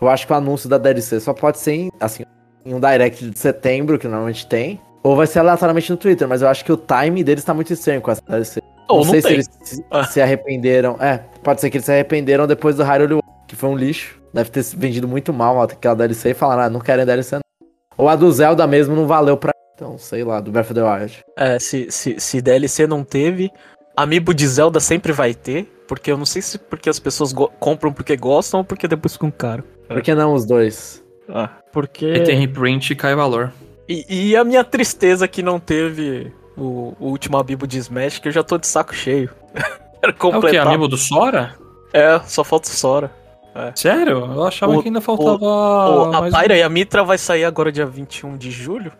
eu 0.00 0.08
acho 0.08 0.26
que 0.26 0.32
o 0.32 0.36
anúncio 0.36 0.68
da 0.68 0.76
DLC 0.76 1.18
só 1.18 1.32
pode 1.32 1.58
ser 1.58 1.72
em, 1.72 1.90
assim, 1.98 2.24
em 2.64 2.74
um 2.74 2.78
direct 2.78 3.28
de 3.28 3.38
setembro, 3.38 3.98
que 3.98 4.06
normalmente 4.06 4.46
tem. 4.46 4.78
Ou 5.02 5.16
vai 5.16 5.26
ser 5.26 5.38
aleatoriamente 5.38 5.90
no 5.90 5.96
Twitter, 5.96 6.28
mas 6.28 6.42
eu 6.42 6.48
acho 6.48 6.64
que 6.64 6.72
o 6.72 6.76
time 6.76 7.24
deles 7.24 7.42
tá 7.42 7.54
muito 7.54 7.72
estranho 7.72 8.02
com 8.02 8.10
essa 8.10 8.22
DLC. 8.28 8.60
Ou 8.88 8.98
não, 8.98 9.10
sei 9.10 9.22
tem. 9.22 9.30
se 9.30 9.34
eles 9.34 9.48
se, 9.62 10.12
se 10.12 10.20
arrependeram. 10.20 10.96
É, 11.00 11.18
pode 11.42 11.60
ser 11.60 11.70
que 11.70 11.78
eles 11.78 11.86
se 11.86 11.92
arrependeram 11.92 12.46
depois 12.46 12.76
do 12.76 12.84
Hyrule 12.84 13.14
Warriors, 13.14 13.46
que 13.48 13.56
foi 13.56 13.70
um 13.70 13.76
lixo. 13.76 14.23
Deve 14.34 14.50
ter 14.50 14.64
se 14.64 14.76
vendido 14.76 15.06
muito 15.06 15.32
mal 15.32 15.62
aquela 15.62 15.94
DLC 15.94 16.30
e 16.30 16.34
falaram, 16.34 16.62
ah, 16.64 16.70
não 16.70 16.80
querem 16.80 17.06
DLC 17.06 17.36
não. 17.36 17.68
Ou 17.96 18.08
a 18.08 18.16
do 18.16 18.30
Zelda 18.32 18.66
mesmo 18.66 18.96
não 18.96 19.06
valeu 19.06 19.36
pra. 19.36 19.52
Então, 19.76 19.96
sei 19.96 20.24
lá, 20.24 20.40
do 20.40 20.50
Breath 20.50 20.66
of 20.66 20.74
the 20.74 20.82
Wild. 20.82 21.24
É, 21.36 21.58
se, 21.58 21.90
se, 21.90 22.18
se 22.18 22.42
DLC 22.42 22.86
não 22.86 23.04
teve, 23.04 23.50
Amiibo 23.96 24.34
de 24.34 24.46
Zelda 24.46 24.80
sempre 24.80 25.12
vai 25.12 25.34
ter, 25.34 25.66
porque 25.86 26.10
eu 26.10 26.16
não 26.16 26.26
sei 26.26 26.42
se 26.42 26.58
porque 26.58 26.90
as 26.90 26.98
pessoas 26.98 27.32
compram 27.60 27.92
porque 27.92 28.16
gostam 28.16 28.60
ou 28.60 28.64
porque 28.64 28.88
depois 28.88 29.12
ficam 29.12 29.30
caro. 29.30 29.62
Por 29.86 30.02
que 30.02 30.14
não 30.14 30.34
os 30.34 30.44
dois? 30.44 31.04
Ah, 31.28 31.50
porque. 31.72 32.06
E 32.06 32.24
tem 32.24 32.38
reprint 32.38 32.90
e 32.90 32.96
cai 32.96 33.14
valor. 33.14 33.52
E, 33.88 34.30
e, 34.30 34.36
a 34.36 34.42
minha 34.42 34.64
tristeza 34.64 35.28
que 35.28 35.42
não 35.42 35.60
teve 35.60 36.32
o, 36.56 36.94
o, 36.98 37.08
último 37.10 37.36
amiibo 37.36 37.66
de 37.66 37.78
Smash, 37.78 38.18
que 38.18 38.28
eu 38.28 38.32
já 38.32 38.42
tô 38.42 38.58
de 38.58 38.66
saco 38.66 38.94
cheio. 38.94 39.30
Era 40.02 40.12
completar. 40.12 40.54
É 40.54 40.60
o 40.60 40.62
que? 40.62 40.68
Amiibo 40.68 40.88
do 40.88 40.96
Sora? 40.96 41.54
É, 41.92 42.18
só 42.26 42.42
falta 42.42 42.68
o 42.68 42.72
Sora. 42.72 43.12
É. 43.54 43.72
Sério? 43.76 44.32
Eu 44.32 44.44
achava 44.44 44.72
o, 44.76 44.82
que 44.82 44.88
ainda 44.88 45.00
faltava. 45.00 45.38
O, 45.38 46.14
a 46.14 46.22
Pyra 46.30 46.54
um... 46.54 46.56
e 46.56 46.62
a 46.62 46.68
Mitra 46.68 47.04
vai 47.04 47.16
sair 47.16 47.44
agora 47.44 47.70
dia 47.70 47.86
21 47.86 48.36
de 48.36 48.50
julho. 48.50 48.92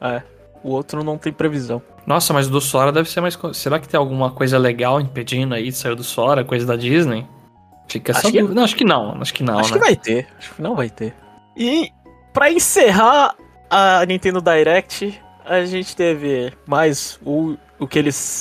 É. 0.00 0.22
O 0.62 0.70
outro 0.70 1.04
não 1.04 1.18
tem 1.18 1.32
previsão. 1.32 1.82
Nossa, 2.06 2.32
mas 2.32 2.46
o 2.46 2.50
do 2.50 2.60
Sora 2.60 2.90
deve 2.90 3.10
ser 3.10 3.20
mais. 3.20 3.38
Será 3.52 3.78
que 3.78 3.88
tem 3.88 3.98
alguma 3.98 4.30
coisa 4.30 4.58
legal 4.58 5.00
impedindo 5.00 5.54
aí 5.54 5.64
de 5.64 5.72
sair 5.72 5.94
do 5.94 6.04
Sora, 6.04 6.44
coisa 6.44 6.66
da 6.66 6.76
Disney? 6.76 7.26
Fica 7.88 8.12
acho 8.12 8.30
que... 8.30 8.42
Não, 8.42 8.62
acho 8.62 8.76
que 8.76 8.84
não. 8.84 9.20
Acho 9.20 9.34
que 9.34 9.42
não. 9.42 9.58
Acho 9.58 9.74
né? 9.74 9.80
que 9.80 9.84
vai 9.84 9.96
ter. 9.96 10.28
Acho 10.38 10.54
que 10.54 10.62
não 10.62 10.74
vai 10.74 10.88
ter. 10.88 11.14
E 11.56 11.90
para 12.32 12.50
encerrar 12.50 13.34
a 13.68 14.04
Nintendo 14.06 14.40
Direct, 14.40 15.20
a 15.44 15.64
gente 15.64 15.96
teve 15.96 16.52
mais 16.66 17.18
o, 17.24 17.56
o 17.78 17.86
que 17.86 17.98
eles 17.98 18.40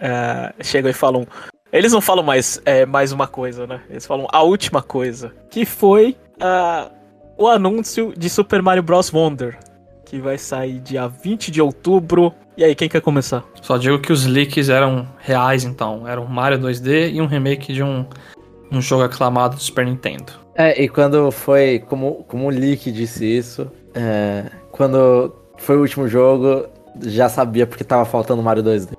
é, 0.00 0.52
chegam 0.62 0.90
e 0.90 0.94
falam. 0.94 1.26
Eles 1.72 1.92
não 1.92 2.00
falam 2.00 2.24
mais, 2.24 2.60
é, 2.64 2.86
mais 2.86 3.12
uma 3.12 3.26
coisa, 3.26 3.66
né? 3.66 3.80
Eles 3.90 4.06
falam 4.06 4.26
a 4.32 4.42
última 4.42 4.82
coisa. 4.82 5.32
Que 5.50 5.64
foi 5.64 6.16
uh, 6.36 6.90
o 7.36 7.46
anúncio 7.46 8.12
de 8.16 8.30
Super 8.30 8.62
Mario 8.62 8.82
Bros. 8.82 9.12
Wonder. 9.12 9.58
Que 10.04 10.18
vai 10.18 10.38
sair 10.38 10.80
dia 10.80 11.06
20 11.06 11.50
de 11.50 11.60
outubro. 11.60 12.32
E 12.56 12.64
aí, 12.64 12.74
quem 12.74 12.88
quer 12.88 13.02
começar? 13.02 13.44
Só 13.60 13.76
digo 13.76 13.98
que 13.98 14.12
os 14.12 14.24
leaks 14.24 14.68
eram 14.68 15.06
reais, 15.18 15.64
então. 15.64 16.08
Era 16.08 16.20
um 16.20 16.26
Mario 16.26 16.58
2D 16.58 17.12
e 17.12 17.20
um 17.20 17.26
remake 17.26 17.72
de 17.72 17.82
um, 17.82 18.06
um 18.72 18.80
jogo 18.80 19.04
aclamado 19.04 19.56
do 19.56 19.62
Super 19.62 19.84
Nintendo. 19.84 20.32
É, 20.54 20.82
e 20.82 20.88
quando 20.88 21.30
foi, 21.30 21.84
como, 21.86 22.24
como 22.26 22.46
o 22.46 22.50
leak 22.50 22.90
disse 22.90 23.24
isso, 23.24 23.70
é, 23.94 24.46
quando 24.72 25.32
foi 25.58 25.76
o 25.76 25.80
último 25.80 26.08
jogo, 26.08 26.66
já 27.02 27.28
sabia 27.28 27.66
porque 27.66 27.84
tava 27.84 28.04
faltando 28.04 28.40
o 28.40 28.44
Mario 28.44 28.64
2D. 28.64 28.96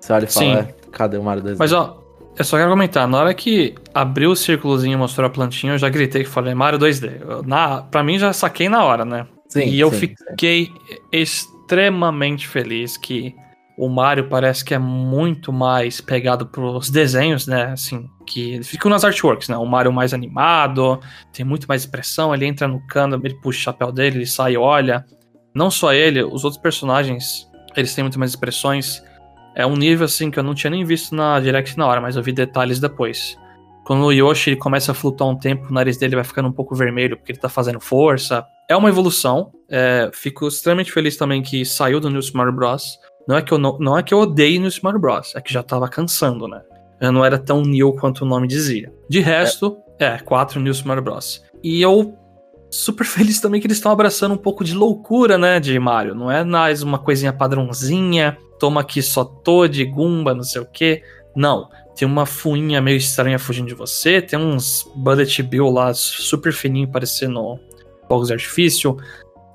Você 0.00 0.12
olha 0.12 0.24
e 0.24 0.32
fala, 0.32 0.58
é, 0.60 0.74
cadê 0.90 1.16
o 1.16 1.22
Mario 1.22 1.42
2D? 1.44 1.56
Mas 1.58 1.72
ó, 1.72 1.98
eu 2.38 2.44
só 2.44 2.56
quero 2.56 2.70
comentar, 2.70 3.08
na 3.08 3.18
hora 3.18 3.34
que 3.34 3.74
abriu 3.92 4.30
o 4.30 4.36
círculozinho 4.36 4.94
e 4.94 4.96
mostrou 4.96 5.26
a 5.26 5.30
plantinha, 5.30 5.72
eu 5.72 5.78
já 5.78 5.88
gritei 5.88 6.22
que 6.22 6.30
falei 6.30 6.54
Mario 6.54 6.78
2D. 6.78 7.20
Eu, 7.20 7.42
na, 7.42 7.82
pra 7.82 8.04
mim 8.04 8.18
já 8.18 8.32
saquei 8.32 8.68
na 8.68 8.84
hora, 8.84 9.04
né? 9.04 9.26
Sim, 9.48 9.64
e 9.64 9.80
eu 9.80 9.90
sim, 9.90 9.98
fiquei 9.98 10.66
sim. 10.66 10.96
extremamente 11.12 12.46
feliz 12.46 12.96
que 12.96 13.34
o 13.76 13.88
Mario 13.88 14.28
parece 14.28 14.64
que 14.64 14.74
é 14.74 14.78
muito 14.78 15.52
mais 15.52 16.00
pegado 16.00 16.46
pros 16.46 16.90
desenhos, 16.90 17.46
né? 17.46 17.72
Assim, 17.72 18.08
que 18.24 18.62
ficam 18.62 18.90
nas 18.90 19.04
artworks, 19.04 19.48
né? 19.48 19.56
O 19.56 19.66
Mario 19.66 19.92
mais 19.92 20.14
animado, 20.14 21.00
tem 21.32 21.44
muito 21.44 21.66
mais 21.66 21.82
expressão, 21.82 22.34
ele 22.34 22.46
entra 22.46 22.68
no 22.68 22.80
cano, 22.86 23.20
ele 23.22 23.34
puxa 23.34 23.58
o 23.58 23.62
chapéu 23.62 23.90
dele, 23.90 24.18
ele 24.18 24.26
sai 24.26 24.52
e 24.52 24.56
olha. 24.56 25.04
Não 25.52 25.70
só 25.70 25.92
ele, 25.92 26.22
os 26.22 26.44
outros 26.44 26.60
personagens, 26.60 27.48
eles 27.76 27.94
têm 27.94 28.04
muito 28.04 28.18
mais 28.18 28.30
expressões. 28.30 29.02
É 29.58 29.66
um 29.66 29.74
nível 29.74 30.04
assim 30.04 30.30
que 30.30 30.38
eu 30.38 30.42
não 30.44 30.54
tinha 30.54 30.70
nem 30.70 30.84
visto 30.84 31.16
na 31.16 31.40
Direct 31.40 31.76
na 31.76 31.84
hora, 31.84 32.00
mas 32.00 32.14
eu 32.14 32.22
vi 32.22 32.30
detalhes 32.30 32.78
depois. 32.78 33.36
Quando 33.84 34.04
o 34.04 34.12
Yoshi 34.12 34.54
começa 34.54 34.92
a 34.92 34.94
flutuar 34.94 35.28
um 35.28 35.36
tempo, 35.36 35.66
o 35.68 35.72
nariz 35.72 35.96
dele 35.96 36.14
vai 36.14 36.22
ficando 36.22 36.48
um 36.48 36.52
pouco 36.52 36.76
vermelho 36.76 37.16
porque 37.16 37.32
ele 37.32 37.40
tá 37.40 37.48
fazendo 37.48 37.80
força. 37.80 38.46
É 38.70 38.76
uma 38.76 38.88
evolução. 38.88 39.50
É, 39.68 40.10
fico 40.14 40.46
extremamente 40.46 40.92
feliz 40.92 41.16
também 41.16 41.42
que 41.42 41.64
saiu 41.64 41.98
do 41.98 42.08
New 42.08 42.20
Mario 42.34 42.52
Bros. 42.52 43.00
Não 43.26 43.36
é 43.36 43.42
que 43.42 43.50
eu, 43.50 43.58
não, 43.58 43.76
não 43.80 43.98
é 43.98 44.02
que 44.02 44.14
eu 44.14 44.18
odeio 44.20 44.60
no 44.60 44.68
Smash 44.68 45.00
Bros. 45.00 45.34
É 45.34 45.40
que 45.40 45.52
já 45.52 45.62
tava 45.62 45.88
cansando, 45.88 46.46
né? 46.46 46.62
Eu 47.00 47.10
não 47.10 47.24
era 47.24 47.36
tão 47.36 47.62
new 47.62 47.92
quanto 47.94 48.24
o 48.24 48.28
nome 48.28 48.46
dizia. 48.46 48.92
De 49.08 49.18
resto, 49.18 49.76
é, 49.98 50.06
é 50.06 50.18
quatro 50.18 50.60
New 50.60 50.72
Smash 50.72 51.00
Bros. 51.00 51.44
E 51.64 51.82
eu 51.82 52.16
super 52.70 53.04
feliz 53.04 53.40
também 53.40 53.60
que 53.60 53.66
eles 53.66 53.78
estão 53.78 53.92
abraçando 53.92 54.34
um 54.34 54.38
pouco 54.38 54.64
de 54.64 54.74
loucura, 54.74 55.38
né, 55.38 55.58
de 55.60 55.78
Mario. 55.78 56.14
Não 56.14 56.30
é 56.30 56.44
mais 56.44 56.82
uma 56.82 56.98
coisinha 56.98 57.32
padrãozinha, 57.32 58.36
toma 58.58 58.80
aqui 58.80 59.02
só 59.02 59.24
Toad, 59.24 59.84
Goomba, 59.86 60.34
não 60.34 60.42
sei 60.42 60.60
o 60.60 60.66
que. 60.66 61.02
Não, 61.34 61.68
tem 61.94 62.06
uma 62.06 62.26
fuinha 62.26 62.80
meio 62.80 62.96
estranha 62.96 63.38
fugindo 63.38 63.68
de 63.68 63.74
você, 63.74 64.20
tem 64.20 64.38
uns 64.38 64.90
Bullet 64.94 65.42
Bill 65.42 65.68
lá 65.68 65.92
super 65.94 66.52
fininho 66.52 66.88
parecendo 66.88 67.58
fogos 68.08 68.28
de 68.28 68.34
artifício. 68.34 68.96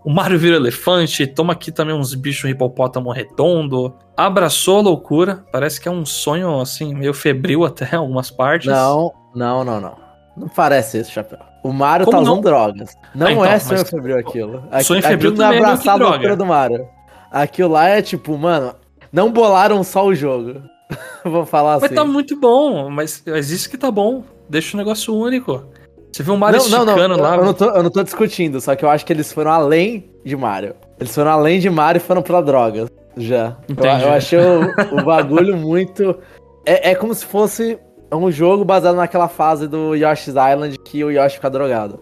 O 0.03 0.11
Mario 0.11 0.37
vira 0.37 0.57
elefante, 0.57 1.25
toma 1.25 1.53
aqui 1.53 1.71
também 1.71 1.95
uns 1.95 2.13
bichos 2.13 2.49
hipopótamo 2.49 3.09
redondo. 3.11 3.93
Abraçou 4.17 4.79
a 4.79 4.81
loucura, 4.81 5.45
parece 5.51 5.79
que 5.79 5.87
é 5.87 5.91
um 5.91 6.05
sonho 6.05 6.59
assim, 6.59 6.93
meio 6.93 7.13
febril 7.13 7.63
até 7.63 7.87
algumas 7.95 8.29
partes. 8.29 8.67
Não, 8.67 9.13
não, 9.33 9.63
não, 9.63 9.79
não. 9.79 10.02
Não 10.35 10.47
parece 10.47 10.99
isso, 10.99 11.11
Chapéu. 11.11 11.39
O 11.63 11.71
Mario 11.71 12.05
Como 12.05 12.17
tá 12.17 12.23
usando 12.23 12.35
não? 12.35 12.41
drogas. 12.41 12.95
Não 13.15 13.27
ah, 13.27 13.31
então, 13.31 13.45
é 13.45 13.59
sonho 13.59 13.85
febril 13.85 14.17
aquilo. 14.17 14.63
Sonho 14.83 15.01
febril 15.01 15.31
aquilo 15.31 15.37
não 15.37 15.53
é 15.53 15.57
abraçar 15.57 15.93
a 15.93 15.95
loucura 15.95 16.35
do 16.35 16.45
Mario. 16.45 16.87
Aquilo 17.31 17.71
lá 17.71 17.87
é 17.87 18.01
tipo, 18.01 18.37
mano, 18.37 18.75
não 19.11 19.31
bolaram 19.31 19.83
só 19.83 20.05
o 20.05 20.13
jogo. 20.13 20.61
Vou 21.23 21.45
falar 21.45 21.75
mas 21.75 21.83
assim. 21.83 21.95
Mas 21.95 22.03
tá 22.03 22.11
muito 22.11 22.39
bom, 22.39 22.89
mas, 22.89 23.23
mas 23.25 23.49
isso 23.49 23.69
que 23.69 23.77
tá 23.77 23.89
bom. 23.89 24.23
Deixa 24.49 24.75
o 24.75 24.77
negócio 24.77 25.15
único. 25.15 25.63
Você 26.11 26.21
viu 26.21 26.33
o 26.33 26.37
Mario 26.37 26.59
não, 26.59 26.65
esticando 26.65 26.85
não, 26.85 27.07
não, 27.07 27.23
lá? 27.23 27.35
Eu 27.37 27.45
não, 27.45 27.53
tô, 27.53 27.65
eu 27.65 27.83
não 27.83 27.89
tô 27.89 28.03
discutindo, 28.03 28.59
só 28.61 28.75
que 28.75 28.85
eu 28.85 28.89
acho 28.89 29.05
que 29.05 29.13
eles 29.13 29.31
foram 29.31 29.51
além 29.51 30.11
de 30.23 30.35
Mario. 30.35 30.75
Eles 30.99 31.13
foram 31.13 31.31
além 31.31 31.59
de 31.59 31.69
Mario 31.69 31.99
e 31.99 32.01
foram 32.01 32.21
pra 32.21 32.41
drogas. 32.41 32.89
Já. 33.17 33.57
Eu, 33.67 33.83
eu, 33.83 34.11
achei 34.11 34.39
o, 34.39 34.99
o 34.99 35.03
bagulho 35.03 35.55
muito. 35.57 36.15
É, 36.65 36.91
é 36.91 36.95
como 36.95 37.13
se 37.13 37.25
fosse 37.25 37.77
um 38.15 38.31
jogo 38.31 38.63
baseado 38.65 38.95
naquela 38.95 39.27
fase 39.27 39.67
do 39.67 39.95
Yoshi's 39.95 40.35
Island 40.35 40.77
que 40.79 41.03
o 41.03 41.11
Yoshi 41.11 41.35
fica 41.35 41.49
drogado. 41.49 41.99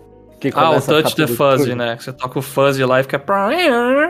ah, 0.55 0.71
o 0.71 0.81
Touch 0.81 1.15
the 1.15 1.27
Fuzzy, 1.27 1.65
tudo. 1.65 1.75
né? 1.75 1.95
Que 1.95 2.03
você 2.03 2.13
toca 2.13 2.39
o 2.39 2.41
Fuzzy 2.41 2.83
lá 2.83 2.99
e 2.99 3.03
fica. 3.03 3.23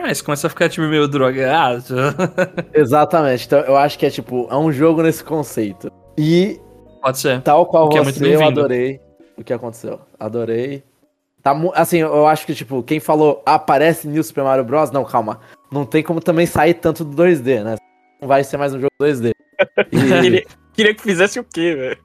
Aí 0.04 0.14
você 0.14 0.22
começa 0.22 0.46
a 0.46 0.50
ficar 0.50 0.68
tipo 0.68 0.86
meio 0.86 1.06
drogado. 1.06 1.94
Exatamente. 2.72 3.46
Então 3.46 3.60
eu 3.60 3.76
acho 3.76 3.98
que 3.98 4.06
é 4.06 4.10
tipo, 4.10 4.48
é 4.50 4.56
um 4.56 4.72
jogo 4.72 5.02
nesse 5.02 5.22
conceito. 5.22 5.90
E. 6.16 6.60
Pode 7.02 7.18
ser. 7.18 7.42
Tal 7.42 7.66
qual 7.66 7.90
é 7.96 8.04
você, 8.04 8.28
é 8.30 8.36
eu 8.36 8.44
adorei 8.44 9.00
o 9.36 9.44
que 9.44 9.52
aconteceu. 9.52 10.00
Adorei. 10.18 10.82
Tá, 11.42 11.52
assim, 11.74 11.98
eu 11.98 12.26
acho 12.26 12.46
que, 12.46 12.54
tipo, 12.54 12.82
quem 12.84 13.00
falou 13.00 13.42
aparece 13.44 14.06
New 14.06 14.22
Super 14.22 14.44
Mario 14.44 14.64
Bros. 14.64 14.92
Não, 14.92 15.04
calma. 15.04 15.40
Não 15.72 15.84
tem 15.84 16.02
como 16.02 16.20
também 16.20 16.46
sair 16.46 16.74
tanto 16.74 17.04
do 17.04 17.20
2D, 17.20 17.64
né? 17.64 17.76
Não 18.20 18.28
vai 18.28 18.44
ser 18.44 18.56
mais 18.56 18.72
um 18.72 18.80
jogo 18.80 18.92
2D. 19.00 19.32
E... 19.92 20.20
queria, 20.20 20.44
queria, 20.74 20.94
que 20.94 21.02
fizesse 21.02 21.38
o 21.38 21.44
quê, 21.44 21.74
velho? 21.74 21.98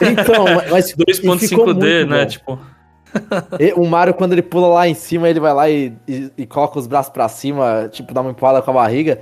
Então, 0.00 0.44
mas. 0.70 0.94
2.5D, 0.94 2.06
né? 2.06 2.24
Bom. 2.24 2.26
Tipo. 2.26 2.58
o 3.76 3.86
Mario, 3.86 4.14
quando 4.14 4.32
ele 4.32 4.42
pula 4.42 4.68
lá 4.68 4.88
em 4.88 4.94
cima, 4.94 5.28
ele 5.28 5.40
vai 5.40 5.52
lá 5.52 5.68
e, 5.68 5.92
e, 6.08 6.30
e 6.38 6.46
coloca 6.46 6.78
os 6.78 6.86
braços 6.86 7.12
para 7.12 7.28
cima, 7.28 7.88
tipo, 7.90 8.14
dá 8.14 8.20
uma 8.20 8.30
empurrada 8.30 8.62
com 8.62 8.70
a 8.70 8.74
barriga. 8.74 9.20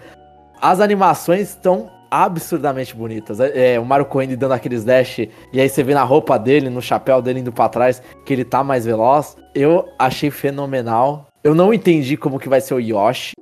As 0.60 0.80
animações 0.80 1.48
estão 1.48 1.90
absurdamente 2.10 2.94
bonitas. 2.94 3.40
É, 3.40 3.74
é, 3.74 3.80
o 3.80 3.84
Mario 3.84 4.06
Coen 4.06 4.34
dando 4.36 4.52
aqueles 4.52 4.84
dash, 4.84 5.18
e 5.18 5.60
aí 5.60 5.68
você 5.68 5.82
vê 5.82 5.94
na 5.94 6.02
roupa 6.02 6.38
dele, 6.38 6.68
no 6.68 6.82
chapéu 6.82 7.22
dele 7.22 7.40
indo 7.40 7.52
pra 7.52 7.68
trás, 7.68 8.02
que 8.26 8.32
ele 8.32 8.44
tá 8.44 8.64
mais 8.64 8.84
veloz. 8.84 9.36
Eu 9.54 9.88
achei 9.98 10.30
fenomenal. 10.30 11.28
Eu 11.42 11.54
não 11.54 11.72
entendi 11.72 12.16
como 12.16 12.38
que 12.38 12.48
vai 12.48 12.60
ser 12.60 12.74
o 12.74 12.80
Yoshi. 12.80 13.32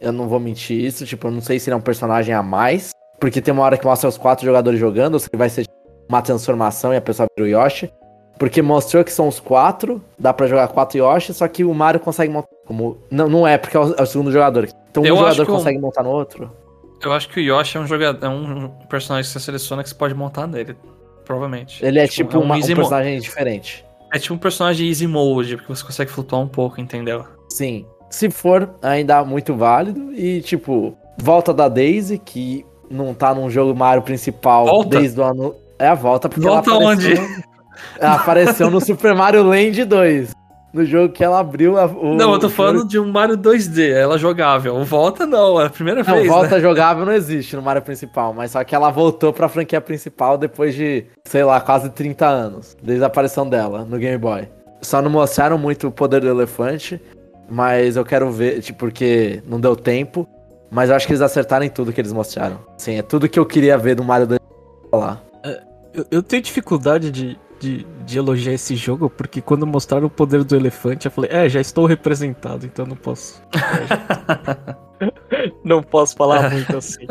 Eu 0.00 0.12
não 0.12 0.28
vou 0.28 0.40
mentir 0.40 0.82
isso. 0.82 1.06
Tipo, 1.06 1.28
eu 1.28 1.30
não 1.30 1.40
sei 1.40 1.58
se 1.58 1.68
ele 1.68 1.74
é 1.74 1.76
um 1.76 1.82
personagem 1.82 2.34
a 2.34 2.42
mais. 2.42 2.90
Porque 3.24 3.40
tem 3.40 3.54
uma 3.54 3.62
hora 3.62 3.78
que 3.78 3.86
mostra 3.86 4.06
os 4.06 4.18
quatro 4.18 4.44
jogadores 4.44 4.78
jogando, 4.78 5.14
ou 5.14 5.18
se 5.18 5.30
vai 5.34 5.48
ser 5.48 5.66
uma 6.06 6.20
transformação 6.20 6.92
e 6.92 6.96
a 6.98 7.00
pessoa 7.00 7.26
vira 7.34 7.48
o 7.48 7.62
Yoshi. 7.64 7.90
Porque 8.38 8.60
mostrou 8.60 9.02
que 9.02 9.10
são 9.10 9.26
os 9.28 9.40
quatro, 9.40 10.04
dá 10.18 10.30
pra 10.30 10.46
jogar 10.46 10.68
quatro 10.68 10.98
Yoshi, 10.98 11.32
só 11.32 11.48
que 11.48 11.64
o 11.64 11.72
Mario 11.72 12.00
consegue 12.00 12.30
montar. 12.30 12.48
Como... 12.66 12.98
Não, 13.10 13.26
não 13.26 13.48
é, 13.48 13.56
porque 13.56 13.78
é 13.78 13.80
o, 13.80 13.94
é 13.94 14.02
o 14.02 14.06
segundo 14.06 14.30
jogador. 14.30 14.68
Então 14.90 15.02
Eu 15.06 15.14
um 15.16 15.20
acho 15.24 15.36
jogador 15.38 15.56
consegue 15.56 15.78
montar 15.78 16.02
no 16.02 16.10
outro. 16.10 16.52
Eu 17.02 17.14
acho 17.14 17.30
que 17.30 17.40
o 17.40 17.42
Yoshi 17.42 17.78
é 17.78 17.80
um 17.80 17.86
jogador, 17.86 18.22
é 18.22 18.28
um 18.28 18.68
personagem 18.90 19.26
que 19.26 19.32
você 19.32 19.40
seleciona 19.42 19.82
que 19.82 19.88
você 19.88 19.94
pode 19.94 20.12
montar 20.14 20.46
nele. 20.46 20.76
Provavelmente. 21.24 21.82
Ele 21.82 21.98
é 21.98 22.06
tipo, 22.06 22.36
é 22.36 22.40
uma- 22.40 22.56
um 22.56 22.58
mo- 22.58 22.66
personagem 22.76 23.18
diferente. 23.20 23.86
É 24.12 24.18
tipo 24.18 24.34
um 24.34 24.38
personagem 24.38 24.86
easy 24.86 25.06
mode, 25.06 25.56
porque 25.56 25.74
você 25.74 25.82
consegue 25.82 26.10
flutuar 26.10 26.42
um 26.42 26.46
pouco, 26.48 26.78
entendeu? 26.78 27.24
Sim. 27.48 27.86
Se 28.10 28.28
for, 28.28 28.68
ainda 28.82 29.24
muito 29.24 29.54
válido. 29.54 30.12
E, 30.12 30.42
tipo, 30.42 30.94
volta 31.16 31.54
da 31.54 31.68
Daisy, 31.68 32.18
que 32.18 32.66
não 32.90 33.14
tá 33.14 33.34
num 33.34 33.48
jogo 33.50 33.74
Mario 33.74 34.02
principal 34.02 34.66
Volta? 34.66 34.98
desde 34.98 35.20
o 35.20 35.24
ano. 35.24 35.54
É 35.78 35.88
a 35.88 35.94
volta, 35.94 36.28
porque 36.28 36.46
Volta 36.46 36.70
ela 36.70 36.78
onde? 36.84 37.12
apareceu... 37.12 37.42
ela 37.98 38.14
apareceu 38.14 38.70
no 38.70 38.80
Super 38.80 39.14
Mario 39.14 39.42
Land 39.42 39.84
2. 39.84 40.32
No 40.72 40.84
jogo 40.84 41.12
que 41.12 41.22
ela 41.22 41.38
abriu 41.38 41.78
a, 41.78 41.86
o. 41.86 42.14
não, 42.14 42.32
eu 42.32 42.38
tô 42.40 42.50
falando 42.50 42.84
de 42.84 42.98
um 42.98 43.10
Mario 43.10 43.36
2D, 43.38 43.92
ela 43.92 44.18
jogável. 44.18 44.82
Volta 44.84 45.24
não, 45.24 45.60
é 45.60 45.66
a 45.66 45.70
primeira 45.70 46.02
Não, 46.02 46.14
vez, 46.14 46.26
volta 46.26 46.56
né? 46.56 46.60
jogável 46.60 47.06
não 47.06 47.12
existe 47.12 47.54
no 47.54 47.62
Mario 47.62 47.80
principal, 47.82 48.34
mas 48.34 48.50
só 48.50 48.64
que 48.64 48.74
ela 48.74 48.90
voltou 48.90 49.32
pra 49.32 49.48
franquia 49.48 49.80
principal 49.80 50.36
depois 50.36 50.74
de, 50.74 51.04
sei 51.24 51.44
lá, 51.44 51.60
quase 51.60 51.90
30 51.90 52.26
anos, 52.26 52.76
desde 52.82 53.04
a 53.04 53.06
aparição 53.06 53.48
dela 53.48 53.84
no 53.88 53.98
Game 53.98 54.18
Boy. 54.18 54.48
Só 54.82 55.00
não 55.00 55.10
mostraram 55.10 55.56
muito 55.56 55.86
o 55.86 55.92
poder 55.92 56.20
do 56.20 56.28
elefante, 56.28 57.00
mas 57.48 57.96
eu 57.96 58.04
quero 58.04 58.28
ver, 58.32 58.60
tipo, 58.60 58.80
porque 58.80 59.42
não 59.46 59.60
deu 59.60 59.76
tempo, 59.76 60.26
mas 60.74 60.90
eu 60.90 60.96
acho 60.96 61.06
que 61.06 61.12
eles 61.12 61.22
acertaram 61.22 61.64
em 61.64 61.70
tudo 61.70 61.92
que 61.92 62.00
eles 62.00 62.12
mostraram. 62.12 62.58
Sim, 62.76 62.98
é 62.98 63.02
tudo 63.02 63.28
que 63.28 63.38
eu 63.38 63.46
queria 63.46 63.78
ver 63.78 63.94
do 63.94 64.02
Mario 64.02 64.26
2 64.26 64.40
lá. 64.92 65.22
Eu, 65.94 66.04
eu 66.10 66.22
tenho 66.22 66.42
dificuldade 66.42 67.08
de, 67.12 67.38
de, 67.60 67.86
de 68.04 68.18
elogiar 68.18 68.52
esse 68.52 68.74
jogo, 68.74 69.08
porque 69.08 69.40
quando 69.40 69.64
mostraram 69.64 70.08
o 70.08 70.10
poder 70.10 70.42
do 70.42 70.56
elefante, 70.56 71.06
eu 71.06 71.12
falei, 71.12 71.30
é, 71.32 71.48
já 71.48 71.60
estou 71.60 71.86
representado, 71.86 72.66
então 72.66 72.84
não 72.84 72.96
posso. 72.96 73.40
não 75.64 75.80
posso 75.80 76.16
falar 76.16 76.50
muito 76.50 76.76
assim. 76.76 77.06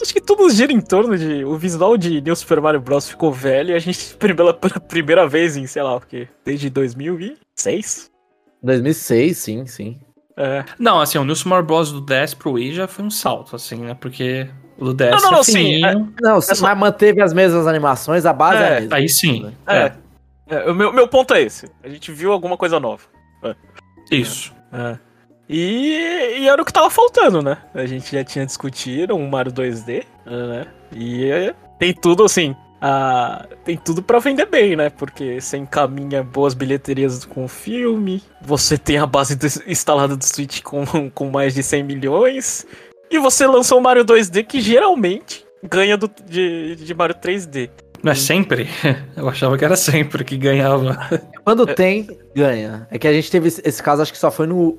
Acho 0.00 0.14
que 0.14 0.20
tudo 0.20 0.48
gira 0.50 0.72
em 0.72 0.80
torno 0.80 1.18
de. 1.18 1.44
O 1.44 1.58
visual 1.58 1.96
de 1.96 2.20
New 2.20 2.36
Super 2.36 2.60
Mario 2.60 2.80
Bros. 2.80 3.08
ficou 3.08 3.32
velho 3.32 3.70
e 3.70 3.74
a 3.74 3.78
gente, 3.80 4.14
pela, 4.18 4.54
pela 4.54 4.78
primeira 4.78 5.26
vez 5.26 5.56
em, 5.56 5.66
sei 5.66 5.82
lá 5.82 5.96
o 5.96 6.00
quê, 6.00 6.28
desde 6.44 6.70
2006? 6.70 8.10
2006, 8.62 9.36
sim, 9.36 9.66
sim. 9.66 10.00
É. 10.36 10.64
Não, 10.78 11.00
assim, 11.00 11.18
o 11.18 11.24
New 11.24 11.36
Super 11.36 11.50
Mario 11.50 11.66
Bros. 11.66 11.92
do 11.92 12.00
DS 12.00 12.34
pro 12.34 12.52
Wii 12.52 12.74
já 12.74 12.88
foi 12.88 13.04
um 13.04 13.10
salto, 13.10 13.54
assim, 13.54 13.76
né? 13.76 13.96
Porque 13.98 14.48
o 14.76 14.86
do 14.86 14.94
DS 14.94 15.10
Não, 15.10 15.18
não, 15.20 15.30
não, 15.32 15.40
é 15.40 15.44
sim, 15.44 15.52
fininho. 15.52 16.14
Não, 16.20 16.40
só- 16.40 16.62
mas 16.66 16.78
manteve 16.78 17.22
as 17.22 17.32
mesmas 17.32 17.66
animações, 17.66 18.26
a 18.26 18.32
base 18.32 18.62
é, 18.62 18.66
É, 18.66 18.76
a 18.76 18.80
mesma. 18.80 18.96
Aí 18.96 19.08
sim. 19.08 19.52
É. 19.66 19.76
É. 19.76 19.92
É, 20.46 20.70
o 20.70 20.74
meu, 20.74 20.92
meu 20.92 21.08
ponto 21.08 21.32
é 21.34 21.40
esse. 21.42 21.70
A 21.82 21.88
gente 21.88 22.12
viu 22.12 22.32
alguma 22.32 22.56
coisa 22.56 22.78
nova. 22.80 23.02
Isso. 24.10 24.52
É. 24.72 24.98
E, 25.48 26.36
e 26.40 26.48
era 26.48 26.60
o 26.60 26.64
que 26.64 26.72
tava 26.72 26.90
faltando, 26.90 27.40
né? 27.42 27.58
A 27.74 27.86
gente 27.86 28.12
já 28.12 28.24
tinha 28.24 28.44
discutido 28.46 29.14
um 29.14 29.28
Mario 29.28 29.52
2D, 29.52 30.04
né? 30.26 30.66
E 30.92 31.30
é, 31.30 31.54
tem 31.78 31.94
tudo 31.94 32.24
assim. 32.24 32.54
A- 32.86 33.46
tem 33.64 33.78
tudo 33.78 34.02
pra 34.02 34.18
vender 34.18 34.44
bem, 34.46 34.76
né? 34.76 34.90
Porque 34.90 35.40
você 35.40 35.56
encaminha 35.56 36.22
boas 36.22 36.52
bilheterias 36.52 37.24
com 37.24 37.44
o 37.44 37.48
filme, 37.48 38.22
você 38.42 38.76
tem 38.76 38.98
a 38.98 39.06
base 39.06 39.34
do- 39.36 39.46
instalada 39.66 40.14
do 40.14 40.24
Switch 40.24 40.60
com, 40.62 40.84
com 41.10 41.30
mais 41.30 41.54
de 41.54 41.62
100 41.62 41.82
milhões, 41.82 42.66
e 43.10 43.18
você 43.18 43.46
lançou 43.46 43.78
o 43.78 43.82
Mario 43.82 44.04
2D 44.04 44.44
que 44.44 44.60
geralmente 44.60 45.44
ganha 45.62 45.96
do, 45.96 46.10
de, 46.28 46.76
de 46.76 46.94
Mario 46.94 47.14
3D. 47.14 47.70
Não 48.02 48.12
é 48.12 48.14
sempre? 48.14 48.68
Eu 49.16 49.26
achava 49.30 49.56
que 49.56 49.64
era 49.64 49.76
sempre 49.76 50.22
que 50.24 50.36
ganhava. 50.36 50.98
Quando 51.42 51.66
tem, 51.66 52.06
ganha. 52.36 52.86
É 52.90 52.98
que 52.98 53.08
a 53.08 53.12
gente 53.14 53.30
teve 53.30 53.48
esse, 53.48 53.62
esse 53.64 53.82
caso, 53.82 54.02
acho 54.02 54.12
que 54.12 54.18
só 54.18 54.30
foi 54.30 54.46
no, 54.46 54.76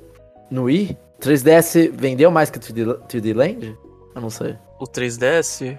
no 0.48 0.64
Wii. 0.64 0.96
3DS 1.20 1.90
vendeu 1.92 2.30
mais 2.30 2.50
que 2.50 2.58
o 2.58 2.60
3D, 2.60 2.98
3D 3.08 3.34
Land? 3.34 3.76
Eu 4.14 4.20
não 4.20 4.30
sei. 4.30 4.54
O 4.78 4.84
3DS. 4.84 5.76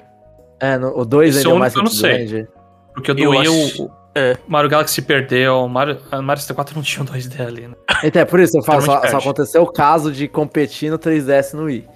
É, 0.60 0.78
no- 0.78 0.98
o 0.98 1.06
2 1.06 1.30
Esse 1.36 1.38
vendeu 1.40 1.52
é 1.52 1.56
o 1.56 1.60
mais 1.60 1.74
que 1.74 1.80
o 1.80 1.82
único 1.82 1.96
3D 1.96 2.02
que 2.02 2.08
eu 2.08 2.18
não 2.18 2.36
Land. 2.42 2.48
Porque 2.94 3.12
o 3.12 3.16
do 3.16 3.30
Wii, 3.30 3.42
acho- 3.42 3.84
o 3.84 3.92
é. 4.16 4.38
Mario 4.48 4.70
Galaxy 4.70 5.02
perdeu, 5.02 5.56
o 5.58 5.70
Mario, 5.70 6.00
Mario 6.12 6.42
64 6.42 6.76
não 6.76 6.82
tinha 6.82 7.04
um 7.04 7.06
2D 7.06 7.42
ali, 7.46 7.68
né? 7.68 7.76
Então 8.04 8.22
é 8.22 8.26
por 8.26 8.40
isso 8.40 8.54
que 8.54 8.60
eu 8.60 8.64
falo, 8.64 8.82
só, 8.82 9.06
só 9.08 9.18
aconteceu 9.18 9.62
o 9.62 9.72
caso 9.72 10.12
de 10.12 10.28
competir 10.28 10.90
no 10.90 10.98
3DS 10.98 11.54
no 11.56 11.66
Wii. 11.66 11.88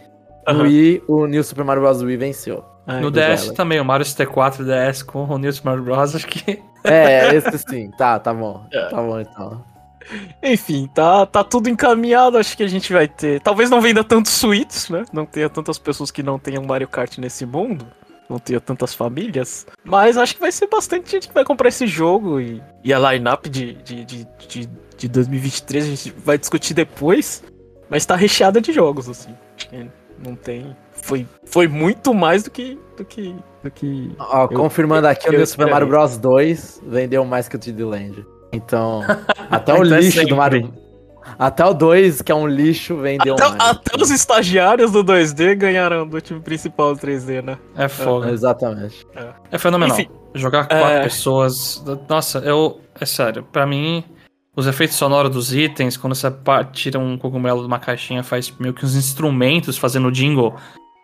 No 0.47 0.53
Aham. 0.53 0.64
Wii, 0.64 1.03
o 1.07 1.26
New 1.28 1.43
Super 1.43 1.64
Mario 1.66 1.82
Bros. 1.84 2.01
Wii 2.01 2.18
venceu. 2.18 2.64
Ai, 2.86 2.99
no 3.01 3.09
do 3.12 3.20
DS 3.20 3.41
Zelda. 3.41 3.55
também, 3.55 3.80
o 3.80 3.86
Mario 3.86 4.05
64 4.05 4.64
DS 4.66 5.03
com 5.03 5.24
o 5.26 5.38
New 5.38 5.51
Super 5.53 5.70
Mario 5.70 5.84
Bros. 5.84 6.16
Acho 6.16 6.28
que 6.28 6.59
É, 6.84 7.34
esse 7.36 7.57
sim. 7.59 7.91
Tá, 7.97 8.18
tá 8.20 8.34
bom. 8.34 8.66
É. 8.74 8.86
Tá 8.89 8.97
bom 8.97 9.20
então. 9.20 9.64
Enfim, 10.43 10.89
tá, 10.93 11.26
tá 11.28 11.43
tudo 11.43 11.70
encaminhado. 11.70 12.38
Acho 12.38 12.57
que 12.57 12.64
a 12.64 12.68
gente 12.68 12.91
vai 12.91 13.07
ter. 13.07 13.39
Talvez 13.41 13.70
não 13.70 13.80
venda 13.82 14.03
tantos 14.03 14.32
suítes, 14.34 14.89
né? 14.89 15.05
Não 15.14 15.26
tenha 15.26 15.47
tantas 15.49 15.78
pessoas 15.78 16.09
que 16.12 16.24
não 16.24 16.39
tenham 16.39 16.64
Mario 16.64 16.88
Kart 16.88 17.18
nesse 17.20 17.45
mundo. 17.45 17.86
Não 18.32 18.40
tenha 18.40 18.62
tantas 18.62 18.94
famílias. 18.94 19.68
Mas 19.84 20.16
acho 20.18 20.36
que 20.36 20.40
vai 20.40 20.54
ser 20.54 20.68
bastante 20.68 21.12
gente 21.12 21.28
que 21.28 21.34
vai 21.34 21.44
comprar 21.44 21.68
esse 21.68 21.86
jogo. 21.86 22.40
E, 22.40 22.64
e 22.82 22.94
a 22.94 23.12
line-up 23.12 23.50
de, 23.50 23.74
de, 23.84 24.06
de, 24.06 24.28
de, 24.48 24.70
de 24.98 25.08
2023 25.10 25.84
a 25.84 25.88
gente 25.90 26.14
vai 26.24 26.38
discutir 26.38 26.74
depois. 26.74 27.44
Mas 27.90 28.06
tá 28.06 28.16
recheada 28.16 28.62
de 28.62 28.72
jogos, 28.72 29.10
assim. 29.10 29.36
Não 30.26 30.34
tem. 30.34 30.74
Foi, 30.94 31.28
foi 31.46 31.68
muito 31.68 32.14
mais 32.14 32.44
do 32.44 32.50
que. 32.52 32.80
do 32.96 33.04
que. 33.04 33.36
do 33.62 33.70
que. 33.70 34.10
Ó, 34.18 34.44
Eu- 34.46 34.50
confirmando 34.50 35.08
aqui, 35.08 35.28
o 35.28 35.32
New 35.34 35.46
Super. 35.46 35.70
Mario 35.70 35.88
Bros. 35.90 36.18
2 36.18 36.84
vendeu 36.88 37.26
mais 37.26 37.50
que 37.50 37.58
o 37.58 37.60
3D 37.60 37.86
Land. 37.86 38.26
Então, 38.54 39.02
até 39.52 39.74
o 39.74 39.84
Então 39.84 39.98
é 39.98 40.00
lixo 40.00 40.14
sempre. 40.20 40.30
do 40.30 40.38
Mario... 40.38 40.74
Até 41.38 41.65
o 41.65 41.74
2, 41.74 42.22
que 42.22 42.32
é 42.32 42.36
um 42.36 42.47
lixo, 42.47 42.97
vendeu 42.97 43.36
Até, 43.36 43.49
mais. 43.49 43.61
até 43.61 44.01
os 44.01 44.09
estagiários 44.11 44.91
do 44.91 45.03
2D 45.03 45.55
ganharam 45.55 46.07
do 46.07 46.19
time 46.19 46.39
principal 46.39 46.95
do 46.95 47.01
3D, 47.01 47.43
né? 47.43 47.57
é 47.76 47.88
fogo. 47.88 48.26
Exatamente. 48.28 49.05
É 49.51 49.57
fenomenal. 49.57 49.99
Enfim, 49.99 50.09
Jogar 50.34 50.63
com 50.67 50.76
quatro 50.78 50.97
é. 50.97 51.03
pessoas. 51.03 51.84
Nossa, 52.07 52.39
eu. 52.39 52.80
É 52.99 53.05
sério, 53.05 53.43
pra 53.51 53.65
mim, 53.65 54.03
os 54.55 54.67
efeitos 54.67 54.95
sonoros 54.95 55.32
dos 55.32 55.53
itens, 55.53 55.97
quando 55.97 56.15
você 56.15 56.32
tira 56.72 56.99
um 56.99 57.17
cogumelo 57.17 57.61
de 57.61 57.67
uma 57.67 57.80
caixinha, 57.80 58.24
faz 58.24 58.53
meio 58.59 58.74
que 58.74 58.86
uns 58.86 58.95
instrumentos 58.95 59.78
fazendo 59.78 60.11
jingle. 60.11 60.55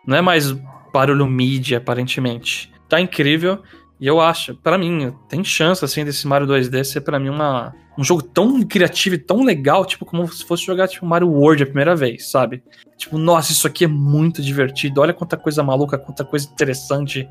Não 0.06 0.16
é 0.16 0.22
mais 0.22 0.52
barulho 0.92 1.26
MIDI, 1.26 1.74
aparentemente. 1.76 2.72
Tá 2.88 3.00
incrível. 3.00 3.62
E 4.00 4.06
eu 4.06 4.20
acho, 4.20 4.54
pra 4.54 4.78
mim, 4.78 5.12
tem 5.28 5.42
chance, 5.42 5.84
assim, 5.84 6.04
desse 6.04 6.26
Mario 6.26 6.46
2D 6.46 6.84
ser 6.84 7.00
pra 7.00 7.18
mim 7.18 7.28
uma, 7.28 7.74
um 7.98 8.04
jogo 8.04 8.22
tão 8.22 8.62
criativo 8.62 9.16
e 9.16 9.18
tão 9.18 9.42
legal, 9.42 9.84
tipo, 9.84 10.04
como 10.06 10.26
se 10.32 10.44
fosse 10.46 10.64
jogar, 10.64 10.86
tipo, 10.88 11.04
Mario 11.04 11.28
World 11.28 11.64
a 11.64 11.66
primeira 11.66 11.96
vez, 11.96 12.30
sabe? 12.30 12.62
Tipo, 12.96 13.18
nossa, 13.18 13.50
isso 13.52 13.66
aqui 13.66 13.84
é 13.84 13.88
muito 13.88 14.40
divertido. 14.40 15.00
Olha 15.00 15.12
quanta 15.12 15.36
coisa 15.36 15.62
maluca, 15.62 15.98
quanta 15.98 16.24
coisa 16.24 16.48
interessante. 16.48 17.28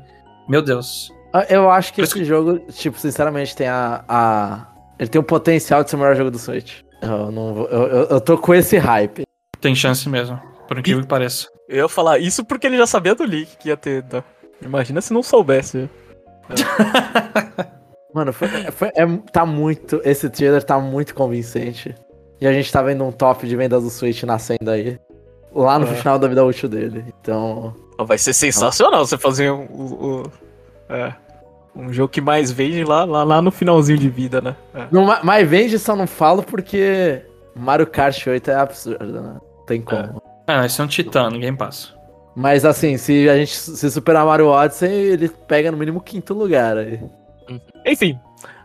Meu 0.48 0.60
Deus. 0.62 1.10
Ah, 1.32 1.46
Eu 1.48 1.70
acho 1.70 1.92
que 1.92 2.02
Por 2.02 2.04
esse 2.08 2.24
jogo, 2.24 2.58
tipo, 2.72 2.98
sinceramente, 2.98 3.56
tem 3.56 3.66
a, 3.66 4.04
a- 4.08 4.66
Ele 4.98 5.08
tem 5.08 5.20
o 5.20 5.24
potencial 5.24 5.82
de 5.82 5.90
ser 5.90 5.96
o 5.96 5.98
melhor 5.98 6.14
jogo 6.16 6.30
do 6.30 6.38
Switch. 6.38 6.80
Eu, 7.00 7.30
não 7.32 7.54
vou- 7.54 7.68
eu, 7.68 7.82
eu, 7.86 8.04
eu 8.08 8.20
tô 8.20 8.36
com 8.36 8.54
esse 8.54 8.76
hype. 8.78 9.22
Tem 9.60 9.74
chance 9.74 10.08
mesmo, 10.08 10.38
por 10.66 10.78
incrível 10.78 11.02
que 11.02 11.08
pareça. 11.08 11.48
Eu 11.68 11.78
ia 11.84 11.88
falar 11.88 12.18
isso 12.18 12.44
porque 12.44 12.66
ele 12.66 12.76
já 12.78 12.86
sabia 12.86 13.14
do 13.14 13.24
leak 13.24 13.56
que 13.58 13.68
ia 13.68 13.76
ter. 13.76 14.02
tá? 14.04 14.22
Imagina 14.62 15.00
se 15.00 15.12
não 15.12 15.22
soubesse. 15.22 15.88
Mano, 18.14 18.32
foi, 18.32 18.48
foi- 18.72 18.88
é- 18.94 19.06
tá 19.32 19.44
muito. 19.44 20.00
Esse 20.04 20.28
trailer 20.30 20.62
tá 20.62 20.78
muito 20.78 21.14
convincente. 21.14 21.94
E 22.40 22.46
a 22.46 22.52
gente 22.52 22.70
tá 22.72 22.80
vendo 22.82 23.04
um 23.04 23.12
top 23.12 23.46
de 23.46 23.56
vendas 23.56 23.82
do 23.82 23.90
Switch 23.90 24.22
nascendo 24.22 24.70
aí. 24.70 24.98
Lá 25.54 25.78
no 25.78 25.86
É. 25.86 25.94
final 25.94 26.18
da 26.18 26.28
vida 26.28 26.44
útil 26.44 26.68
dele. 26.68 27.04
Então. 27.20 27.74
Vai 27.98 28.16
ser 28.18 28.32
sensacional 28.32 29.04
você 29.04 29.18
fazer 29.18 29.50
um, 29.50 29.64
o- 29.64 30.22
o- 30.22 30.92
é, 30.92 31.12
um 31.74 31.92
jogo 31.92 32.08
que 32.08 32.20
mais 32.20 32.50
vende 32.52 32.84
lá, 32.84 33.04
lá, 33.04 33.24
lá 33.24 33.42
no 33.42 33.50
finalzinho 33.50 33.98
de 33.98 34.08
vida, 34.08 34.40
né? 34.40 34.54
É. 34.74 34.86
Não, 34.90 35.04
ma- 35.04 35.20
mas 35.24 35.48
vende 35.48 35.78
só 35.78 35.96
não 35.96 36.06
falo 36.06 36.42
porque 36.42 37.22
Mario 37.56 37.86
Kart 37.86 38.24
8 38.26 38.50
é 38.50 38.54
absurdo, 38.54 39.04
né? 39.20 39.20
Não 39.34 39.64
tem 39.66 39.80
como. 39.82 40.22
Ah, 40.46 40.64
esse 40.64 40.80
é 40.80 40.84
um 40.84 40.86
titã, 40.86 41.28
ninguém 41.28 41.54
passa. 41.54 41.88
Mas 42.36 42.64
assim, 42.64 42.96
se 42.96 43.28
a 43.28 43.36
gente 43.36 43.56
se 43.56 43.90
superar 43.90 44.24
Mario 44.24 44.46
Odyssey, 44.46 44.88
ele 44.92 45.28
pega 45.28 45.72
no 45.72 45.76
mínimo 45.76 46.00
quinto 46.00 46.32
lugar 46.34 46.76
aí. 46.78 47.00
Enfim, 47.88 48.18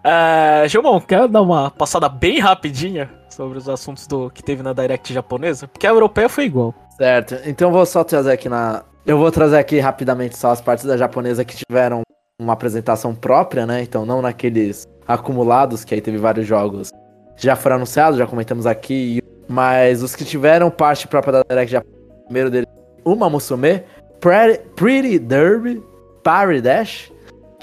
é, 0.03 0.67
Gilmão, 0.67 0.99
quer 0.99 1.27
dar 1.27 1.41
uma 1.41 1.71
passada 1.71 2.09
bem 2.09 2.39
rapidinha 2.39 3.09
sobre 3.29 3.57
os 3.57 3.69
assuntos 3.69 4.05
do 4.05 4.29
que 4.29 4.43
teve 4.43 4.61
na 4.61 4.73
Direct 4.73 5.13
japonesa? 5.13 5.67
Porque 5.67 5.87
a 5.87 5.91
europeia 5.91 6.27
foi 6.27 6.45
igual. 6.45 6.73
Certo. 6.97 7.35
Então 7.45 7.71
vou 7.71 7.85
só 7.85 8.03
trazer 8.03 8.33
aqui 8.33 8.49
na. 8.49 8.83
Eu 9.05 9.17
vou 9.17 9.31
trazer 9.31 9.57
aqui 9.57 9.79
rapidamente 9.79 10.37
só 10.37 10.51
as 10.51 10.61
partes 10.61 10.85
da 10.85 10.97
japonesa 10.97 11.43
que 11.43 11.55
tiveram 11.55 12.01
uma 12.39 12.53
apresentação 12.53 13.15
própria, 13.15 13.65
né? 13.65 13.81
Então 13.81 14.05
não 14.05 14.21
naqueles 14.21 14.87
acumulados, 15.07 15.83
que 15.83 15.93
aí 15.93 16.01
teve 16.01 16.17
vários 16.17 16.45
jogos. 16.45 16.91
Já 17.37 17.55
foram 17.55 17.77
anunciados, 17.77 18.19
já 18.19 18.27
comentamos 18.27 18.65
aqui. 18.65 19.21
Mas 19.47 20.01
os 20.01 20.15
que 20.15 20.23
tiveram 20.23 20.69
parte 20.69 21.07
própria 21.07 21.33
da 21.33 21.43
Direct 21.49 21.71
já 21.71 21.83
primeiro 22.25 22.49
dele, 22.49 22.65
Uma 23.03 23.29
Musume, 23.29 23.83
Pretty, 24.19 25.19
Derby, 25.19 25.83
Party 26.23 26.61
Dash, 26.61 27.11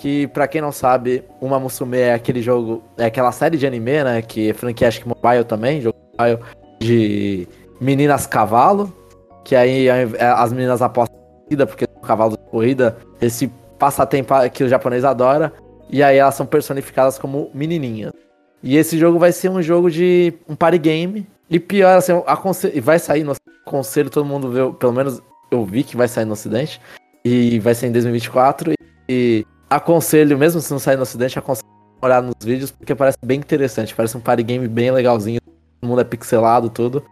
que 0.01 0.27
pra 0.29 0.49
quem 0.49 0.63
não 0.63 0.73
sabe, 0.73 1.23
Uma 1.43 1.61
Musume 1.61 1.99
é 1.99 2.15
aquele 2.15 2.41
jogo, 2.41 2.83
é 2.97 3.05
aquela 3.05 3.31
série 3.33 3.59
de 3.59 3.67
anime, 3.67 4.03
né, 4.03 4.23
que 4.23 4.49
é 4.49 4.55
franquia 4.55 4.89
acho 4.89 4.99
que 4.99 5.07
mobile 5.07 5.45
também, 5.45 5.83
jogo 5.83 5.99
mobile 6.19 6.39
de 6.81 7.47
meninas 7.79 8.27
cavalo, 8.27 8.91
que 9.45 9.55
aí 9.55 9.91
as 9.91 10.53
meninas 10.55 10.81
apostam 10.81 11.15
corrida, 11.45 11.67
porque 11.67 11.87
cavalo 12.03 12.31
de 12.31 12.51
corrida, 12.51 12.97
esse 13.21 13.49
passatempo 13.79 14.33
que 14.55 14.65
o 14.65 14.69
japonês 14.71 15.05
adora, 15.05 15.53
e 15.91 16.03
aí 16.03 16.17
elas 16.17 16.35
são 16.35 16.47
personificadas 16.47 17.19
como 17.19 17.51
menininhas. 17.53 18.15
E 18.63 18.79
esse 18.79 18.97
jogo 18.97 19.19
vai 19.19 19.33
ser 19.33 19.51
um 19.51 19.61
jogo 19.61 19.91
de 19.91 20.33
um 20.49 20.57
party 20.57 20.79
game. 20.79 21.27
E 21.51 21.61
pior, 21.61 21.99
assim, 21.99 22.13
vai 22.81 22.99
sair 22.99 23.23
no 23.23 23.35
conselho, 23.67 24.09
todo 24.09 24.25
mundo 24.25 24.51
vê, 24.51 24.61
pelo 24.79 24.93
menos 24.93 25.21
eu 25.51 25.63
vi 25.63 25.83
que 25.83 25.97
vai 25.97 26.09
sair 26.09 26.25
no 26.25 26.33
ocidente. 26.33 26.81
E 27.23 27.59
vai 27.59 27.75
sair 27.75 27.91
em 27.91 27.93
2024. 27.93 28.73
E, 28.73 28.77
e 29.09 29.47
aconselho, 29.71 30.37
mesmo 30.37 30.61
se 30.61 30.71
não 30.71 30.81
sair 30.81 30.97
no 30.97 31.03
ocidente, 31.03 31.39
aconselho 31.39 31.71
olhar 32.03 32.23
nos 32.23 32.35
vídeos, 32.43 32.71
porque 32.71 32.95
parece 32.95 33.19
bem 33.25 33.39
interessante. 33.39 33.95
Parece 33.95 34.17
um 34.17 34.21
party 34.21 34.43
game 34.43 34.67
bem 34.67 34.91
legalzinho. 34.91 35.41
Todo 35.81 35.89
mundo 35.89 36.01
é 36.01 36.05
pixelado, 36.05 36.69
tudo. 36.69 37.05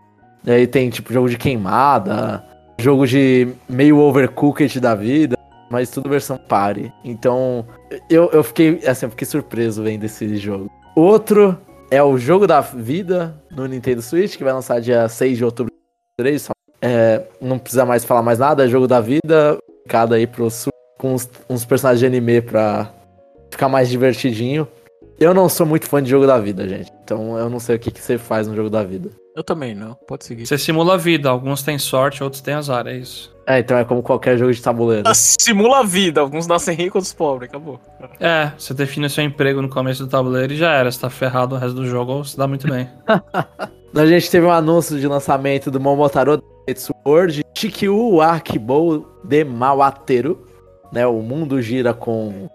E 0.44 0.50
aí 0.50 0.66
tem, 0.66 0.90
tipo, 0.90 1.12
jogo 1.12 1.28
de 1.28 1.36
queimada, 1.36 2.44
jogo 2.78 3.06
de 3.06 3.48
meio 3.68 3.98
overcooked 3.98 4.80
da 4.80 4.94
vida, 4.94 5.36
mas 5.70 5.90
tudo 5.90 6.08
versão 6.08 6.36
party. 6.36 6.92
Então, 7.04 7.66
eu, 8.08 8.30
eu 8.32 8.42
fiquei, 8.42 8.80
assim, 8.86 9.06
eu 9.06 9.10
fiquei 9.10 9.26
surpreso 9.26 9.82
vendo 9.82 10.04
esse 10.04 10.36
jogo. 10.36 10.70
Outro 10.96 11.58
é 11.90 12.02
o 12.02 12.18
Jogo 12.18 12.46
da 12.46 12.60
Vida 12.60 13.34
no 13.50 13.66
Nintendo 13.66 14.02
Switch, 14.02 14.36
que 14.36 14.44
vai 14.44 14.52
lançar 14.52 14.80
dia 14.80 15.08
6 15.08 15.38
de 15.38 15.44
outubro 15.44 15.72
de 15.72 16.24
3. 16.24 16.48
É, 16.80 17.22
não 17.40 17.58
precisa 17.58 17.84
mais 17.84 18.04
falar 18.04 18.22
mais 18.22 18.38
nada, 18.38 18.64
é 18.64 18.68
Jogo 18.68 18.86
da 18.86 19.00
Vida, 19.00 19.58
cada 19.88 20.16
aí 20.16 20.26
pro 20.26 20.50
Switch, 20.50 20.77
com 20.98 21.14
uns, 21.14 21.30
uns, 21.48 21.64
personagens 21.64 22.00
de 22.00 22.06
anime 22.06 22.42
pra 22.42 22.92
ficar 23.50 23.68
mais 23.68 23.88
divertidinho. 23.88 24.68
Eu 25.18 25.32
não 25.32 25.48
sou 25.48 25.64
muito 25.64 25.86
fã 25.86 26.02
de 26.02 26.10
Jogo 26.10 26.26
da 26.26 26.38
Vida, 26.38 26.68
gente. 26.68 26.92
Então 27.02 27.38
eu 27.38 27.48
não 27.48 27.58
sei 27.58 27.76
o 27.76 27.78
que, 27.78 27.90
que 27.90 28.00
você 28.00 28.18
faz 28.18 28.46
no 28.46 28.54
Jogo 28.54 28.68
da 28.68 28.82
Vida. 28.82 29.10
Eu 29.34 29.44
também 29.44 29.72
não, 29.72 29.94
pode 29.94 30.24
seguir. 30.24 30.46
Você 30.46 30.58
simula 30.58 30.94
a 30.94 30.96
vida, 30.96 31.30
alguns 31.30 31.62
têm 31.62 31.78
sorte, 31.78 32.24
outros 32.24 32.42
têm 32.42 32.54
azar, 32.54 32.88
é 32.88 32.96
isso. 32.96 33.32
É, 33.46 33.60
então 33.60 33.78
é 33.78 33.84
como 33.84 34.02
qualquer 34.02 34.36
jogo 34.36 34.52
de 34.52 34.60
tabuleiro. 34.60 35.04
Ah, 35.06 35.14
simula 35.14 35.78
a 35.78 35.82
vida, 35.84 36.20
alguns 36.20 36.48
nascem 36.48 36.74
ricos, 36.74 36.96
outros 36.96 37.12
pobres, 37.14 37.48
acabou. 37.48 37.80
É, 38.18 38.50
você 38.58 38.74
define 38.74 39.08
seu 39.08 39.22
emprego 39.22 39.62
no 39.62 39.68
começo 39.68 40.04
do 40.04 40.10
tabuleiro 40.10 40.52
e 40.52 40.56
já 40.56 40.72
era. 40.72 40.90
Você 40.90 41.00
tá 41.00 41.08
ferrado 41.08 41.54
o 41.54 41.58
resto 41.58 41.76
do 41.76 41.86
jogo 41.86 42.14
ou 42.14 42.24
se 42.24 42.36
dá 42.36 42.48
muito 42.48 42.68
bem. 42.68 42.88
a 43.94 44.06
gente 44.06 44.28
teve 44.28 44.44
um 44.44 44.50
anúncio 44.50 44.98
de 44.98 45.06
lançamento 45.06 45.70
do 45.70 45.78
Momotaro 45.78 46.42
Sword 46.76 47.44
Chikyu 47.56 48.20
Akibo 48.20 49.06
de 49.22 49.44
Mawateru. 49.44 50.47
Né, 50.92 51.06
o 51.06 51.20
mundo 51.22 51.60
gira 51.60 51.92
com, 51.92 52.48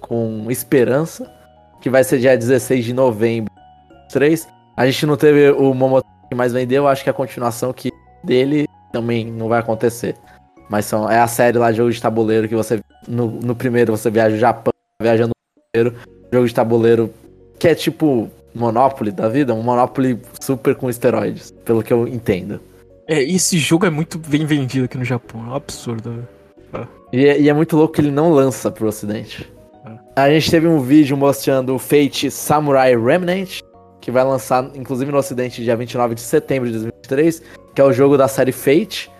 com 0.00 0.50
esperança. 0.50 1.30
Que 1.80 1.88
vai 1.88 2.02
ser 2.02 2.18
dia 2.18 2.36
16 2.36 2.84
de 2.84 2.92
novembro. 2.92 3.52
3. 4.10 4.48
A 4.76 4.86
gente 4.86 5.06
não 5.06 5.16
teve 5.16 5.50
o 5.50 5.72
Momotaro 5.74 6.18
que 6.28 6.34
mais 6.34 6.52
vendeu, 6.52 6.86
acho 6.86 7.02
que 7.02 7.10
a 7.10 7.14
continuação 7.14 7.72
que 7.72 7.90
dele 8.22 8.66
também 8.92 9.26
não 9.26 9.48
vai 9.48 9.60
acontecer. 9.60 10.14
Mas 10.68 10.84
são, 10.84 11.10
é 11.10 11.18
a 11.18 11.26
série 11.26 11.56
lá, 11.56 11.72
jogo 11.72 11.90
de 11.90 12.00
tabuleiro, 12.00 12.48
que 12.48 12.54
você. 12.54 12.80
No, 13.06 13.28
no 13.30 13.54
primeiro 13.54 13.96
você 13.96 14.10
viaja 14.10 14.36
o 14.36 14.38
Japão, 14.38 14.72
viajando 15.00 15.30
no 15.30 15.62
primeiro, 15.72 15.98
jogo 16.30 16.46
de 16.46 16.54
tabuleiro, 16.54 17.14
que 17.58 17.68
é 17.68 17.74
tipo 17.74 18.30
Monopoly 18.54 19.10
da 19.10 19.28
vida, 19.28 19.54
um 19.54 19.62
Monopoly 19.62 20.20
super 20.40 20.74
com 20.74 20.90
esteroides, 20.90 21.50
pelo 21.64 21.82
que 21.82 21.92
eu 21.92 22.06
entendo. 22.06 22.60
É, 23.06 23.22
esse 23.22 23.56
jogo 23.56 23.86
é 23.86 23.90
muito 23.90 24.18
bem 24.18 24.44
vendido 24.44 24.84
aqui 24.84 24.98
no 24.98 25.04
Japão, 25.04 25.40
é 25.46 25.50
um 25.50 25.54
absurdo. 25.54 26.28
E, 27.12 27.26
é, 27.26 27.40
e, 27.40 27.48
é 27.48 27.52
muito 27.52 27.76
louco 27.76 27.94
que 27.94 28.00
ele 28.00 28.10
não 28.10 28.30
lança 28.32 28.70
pro 28.70 28.86
ocidente. 28.86 29.50
É. 29.84 30.20
A 30.20 30.30
gente 30.30 30.50
teve 30.50 30.66
um 30.66 30.80
vídeo 30.80 31.16
mostrando 31.16 31.74
o 31.74 31.78
Fate 31.78 32.30
Samurai 32.30 32.96
Remnant, 32.96 33.60
que 34.00 34.10
vai 34.10 34.24
lançar, 34.24 34.70
inclusive 34.74 35.10
no 35.10 35.18
ocidente, 35.18 35.62
dia 35.62 35.76
29 35.76 36.14
de 36.14 36.20
setembro 36.20 36.66
de 36.66 36.72
2023, 36.74 37.42
que 37.74 37.80
é 37.80 37.84
o 37.84 37.92
jogo 37.92 38.16
da 38.16 38.28
série 38.28 38.52
Fate, 38.52 39.10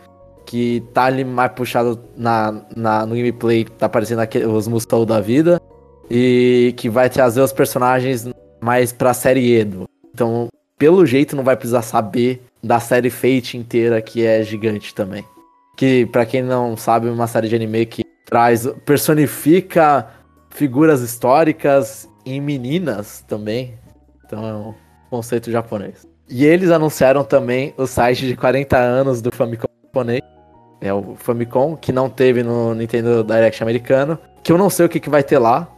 que 0.46 0.82
tá 0.94 1.04
ali 1.04 1.24
mais 1.24 1.52
puxado 1.52 2.00
na, 2.16 2.62
na, 2.74 3.06
no 3.06 3.14
gameplay, 3.14 3.64
tá 3.64 3.86
aparecendo 3.86 4.20
aqui, 4.20 4.38
os 4.38 4.66
Musou 4.66 5.04
da 5.04 5.20
vida, 5.20 5.60
e 6.10 6.74
que 6.76 6.88
vai 6.88 7.10
trazer 7.10 7.40
os 7.40 7.52
personagens 7.52 8.28
mais 8.60 8.92
pra 8.92 9.12
série 9.12 9.54
Edo. 9.54 9.88
Então, 10.14 10.48
pelo 10.78 11.04
jeito, 11.04 11.36
não 11.36 11.44
vai 11.44 11.56
precisar 11.56 11.82
saber 11.82 12.42
da 12.62 12.80
série 12.80 13.10
Fate 13.10 13.56
inteira, 13.56 14.00
que 14.00 14.24
é 14.24 14.42
gigante 14.42 14.94
também. 14.94 15.24
Que, 15.78 16.06
para 16.06 16.26
quem 16.26 16.42
não 16.42 16.76
sabe, 16.76 17.06
é 17.06 17.10
uma 17.10 17.28
série 17.28 17.48
de 17.48 17.54
anime 17.54 17.86
que 17.86 18.02
traz, 18.26 18.66
personifica 18.84 20.08
figuras 20.50 21.02
históricas 21.02 22.08
em 22.26 22.40
meninas 22.40 23.24
também. 23.28 23.78
Então 24.26 24.44
é 24.44 24.52
um 24.52 24.74
conceito 25.08 25.52
japonês. 25.52 26.04
E 26.28 26.44
eles 26.44 26.72
anunciaram 26.72 27.22
também 27.22 27.72
o 27.76 27.86
site 27.86 28.26
de 28.26 28.36
40 28.36 28.76
anos 28.76 29.22
do 29.22 29.32
Famicom 29.32 29.68
japonês. 29.84 30.20
É 30.80 30.92
o 30.92 31.14
Famicom, 31.14 31.76
que 31.76 31.92
não 31.92 32.10
teve 32.10 32.42
no 32.42 32.74
Nintendo 32.74 33.22
Direct 33.22 33.62
americano. 33.62 34.18
Que 34.42 34.50
eu 34.50 34.58
não 34.58 34.68
sei 34.68 34.86
o 34.86 34.88
que, 34.88 34.98
que 34.98 35.08
vai 35.08 35.22
ter 35.22 35.38
lá. 35.38 35.68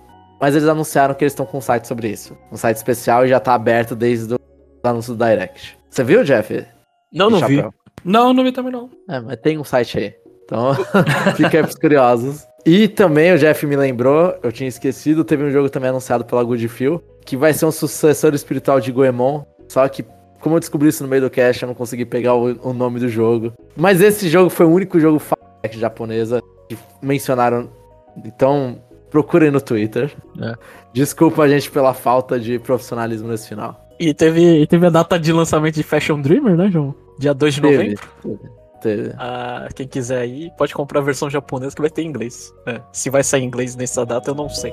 Mas 0.41 0.57
eles 0.57 0.67
anunciaram 0.67 1.15
que 1.15 1.23
eles 1.23 1.35
estão 1.35 1.45
com 1.45 1.59
um 1.59 1.61
site 1.61 1.87
sobre 1.87 2.09
isso. 2.09 2.35
Um 2.51 2.57
site 2.57 2.79
especial 2.79 3.27
e 3.27 3.29
já 3.29 3.39
tá 3.39 3.53
aberto 3.53 3.95
desde 3.95 4.35
o 4.35 4.39
anúncio 4.83 5.15
do 5.15 5.23
Direct. 5.23 5.79
Você 5.91 6.03
viu, 6.03 6.25
Jeff? 6.25 6.67
Não, 7.13 7.29
não 7.29 7.47
vi. 7.47 7.63
Não, 8.05 8.33
não 8.33 8.45
vi 8.45 8.53
também 8.53 8.73
não. 8.73 8.91
É, 9.09 9.21
mas 9.21 9.37
tem 9.37 9.59
um 9.59 9.65
site 9.65 9.99
aí. 9.99 10.15
Então, 10.45 10.75
fica 11.37 11.59
aí 11.59 11.63
pros 11.63 11.77
curiosos. 11.77 12.47
E 12.67 12.89
também 12.89 13.33
o 13.33 13.39
Jeff 13.39 13.67
me 13.67 13.77
lembrou, 13.77 14.39
eu 14.43 14.53
tinha 14.53 14.69
esquecido, 14.69 15.25
teve 15.25 15.45
um 15.45 15.51
jogo 15.51 15.71
também 15.71 15.91
anunciado 15.91 16.25
pela 16.25 16.43
Good 16.43 16.69
Feel, 16.69 17.03
que 17.25 17.37
vai 17.37 17.53
ser 17.55 17.65
um 17.65 17.73
sucessor 17.73 18.35
espiritual 18.35 18.81
de 18.81 18.93
Goemon, 18.93 19.45
só 19.69 19.89
que 19.89 20.05
como 20.41 20.57
eu 20.57 20.61
descobri 20.61 20.89
isso 20.89 21.03
no 21.03 21.09
meio 21.09 21.23
do 21.23 21.31
cast, 21.31 21.63
eu 21.63 21.69
não 21.69 21.75
consegui 21.75 22.05
pegar 22.05 22.35
o, 22.35 22.57
o 22.69 22.73
nome 22.73 22.99
do 22.99 23.09
jogo. 23.09 23.53
Mas 23.77 24.01
esse 24.01 24.29
jogo 24.29 24.51
foi 24.51 24.67
o 24.67 24.71
único 24.71 24.99
jogo 24.99 25.21
japonesa 25.71 26.43
que 26.69 26.77
mencionaram. 27.03 27.71
Então, 28.25 28.79
procurem 29.11 29.51
no 29.51 29.61
Twitter. 29.61 30.11
É. 30.41 30.55
Desculpa 30.93 31.43
a 31.43 31.49
gente 31.49 31.71
pela 31.71 31.93
falta 31.93 32.41
de 32.41 32.59
profissionalismo 32.59 33.29
nesse 33.29 33.49
final. 33.49 33.87
E 33.99 34.15
teve, 34.15 34.67
teve 34.67 34.87
a 34.87 34.91
data 34.91 35.19
de 35.19 35.31
lançamento 35.31 35.75
de 35.75 35.83
Fashion 35.83 36.21
Dreamer, 36.21 36.57
né, 36.57 36.71
João? 36.71 36.95
Dia 37.21 37.35
2 37.35 37.55
de 37.55 37.61
novembro. 37.61 38.09
Teve. 38.81 39.13
Ah, 39.19 39.69
quem 39.75 39.87
quiser 39.87 40.23
aí, 40.23 40.51
pode 40.57 40.73
comprar 40.73 41.01
a 41.01 41.03
versão 41.03 41.29
japonesa 41.29 41.77
que 41.77 41.83
vai 41.83 41.91
ter 41.91 42.01
em 42.01 42.07
inglês. 42.07 42.51
É. 42.67 42.81
Se 42.95 43.11
vai 43.11 43.23
sair 43.23 43.43
em 43.43 43.45
inglês 43.45 43.77
nessa 43.77 44.07
data, 44.07 44.31
eu 44.31 44.35
não 44.35 44.49
sei. 44.49 44.73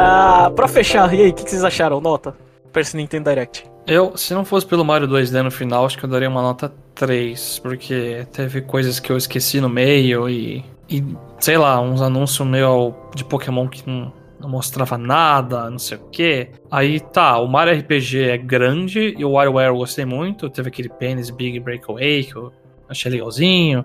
Ah, 0.00 0.52
pra 0.54 0.68
fechar, 0.68 1.12
e 1.12 1.22
aí, 1.22 1.30
o 1.30 1.34
que, 1.34 1.44
que 1.44 1.50
vocês 1.50 1.64
acharam? 1.64 2.00
Nota? 2.00 2.34
pra 2.72 2.82
esse 2.82 2.96
Nintendo 2.96 3.30
Direct? 3.30 3.64
Eu, 3.86 4.16
se 4.16 4.34
não 4.34 4.44
fosse 4.44 4.66
pelo 4.66 4.84
Mario 4.84 5.08
2D 5.08 5.42
no 5.42 5.50
final, 5.50 5.84
acho 5.84 5.98
que 5.98 6.04
eu 6.04 6.08
daria 6.08 6.28
uma 6.28 6.42
nota 6.42 6.72
3, 6.94 7.58
porque 7.60 8.26
teve 8.32 8.60
coisas 8.60 9.00
que 9.00 9.10
eu 9.10 9.16
esqueci 9.16 9.60
no 9.60 9.68
meio 9.68 10.28
e, 10.28 10.64
e 10.88 11.02
sei 11.40 11.56
lá, 11.56 11.80
uns 11.80 12.02
anúncios 12.02 12.46
meio 12.46 12.94
de 13.14 13.24
Pokémon 13.24 13.66
que 13.66 13.88
não, 13.88 14.12
não 14.38 14.48
mostrava 14.48 14.98
nada, 14.98 15.70
não 15.70 15.78
sei 15.78 15.96
o 15.96 16.02
que. 16.10 16.50
Aí 16.70 17.00
tá, 17.00 17.38
o 17.38 17.48
Mario 17.48 17.78
RPG 17.80 18.28
é 18.28 18.36
grande 18.36 19.14
e 19.16 19.24
o 19.24 19.32
WarioWare 19.32 19.68
eu 19.68 19.76
gostei 19.76 20.04
muito. 20.04 20.50
Teve 20.50 20.68
aquele 20.68 20.90
Penis 20.90 21.30
Big 21.30 21.58
Breakaway 21.58 22.24
que 22.24 22.36
eu 22.36 22.52
achei 22.88 23.10
legalzinho. 23.10 23.84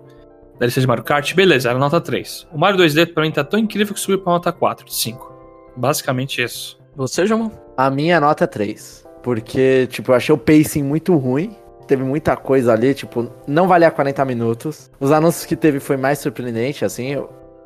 DLC 0.60 0.82
de 0.82 0.88
Mario 0.88 1.04
Kart, 1.04 1.34
beleza, 1.34 1.70
era 1.70 1.80
nota 1.80 2.00
3. 2.02 2.48
O 2.52 2.58
Mario 2.58 2.80
2D 2.80 3.14
pra 3.14 3.24
mim 3.24 3.32
tá 3.32 3.44
tão 3.44 3.58
incrível 3.58 3.94
que 3.94 4.00
subiu 4.00 4.20
pra 4.20 4.34
nota 4.34 4.52
4 4.52 4.86
de 4.86 4.94
5. 4.94 5.33
Basicamente 5.76 6.42
isso. 6.42 6.80
Você, 6.96 7.26
João? 7.26 7.52
A 7.76 7.90
minha 7.90 8.20
nota 8.20 8.44
é 8.44 8.48
3. 8.48 9.04
Porque, 9.24 9.88
tipo, 9.88 10.12
eu 10.12 10.16
achei 10.16 10.34
o 10.34 10.38
pacing 10.38 10.84
muito 10.84 11.16
ruim. 11.16 11.56
Teve 11.88 12.04
muita 12.04 12.36
coisa 12.36 12.74
ali, 12.74 12.94
tipo, 12.94 13.30
não 13.48 13.68
valia 13.68 13.92
40 13.92 14.24
minutos. 14.26 14.90
Os 15.00 15.12
anúncios 15.12 15.46
que 15.46 15.56
teve 15.56 15.80
foi 15.80 15.98
mais 15.98 16.20
surpreendente, 16.20 16.86
assim, 16.86 17.22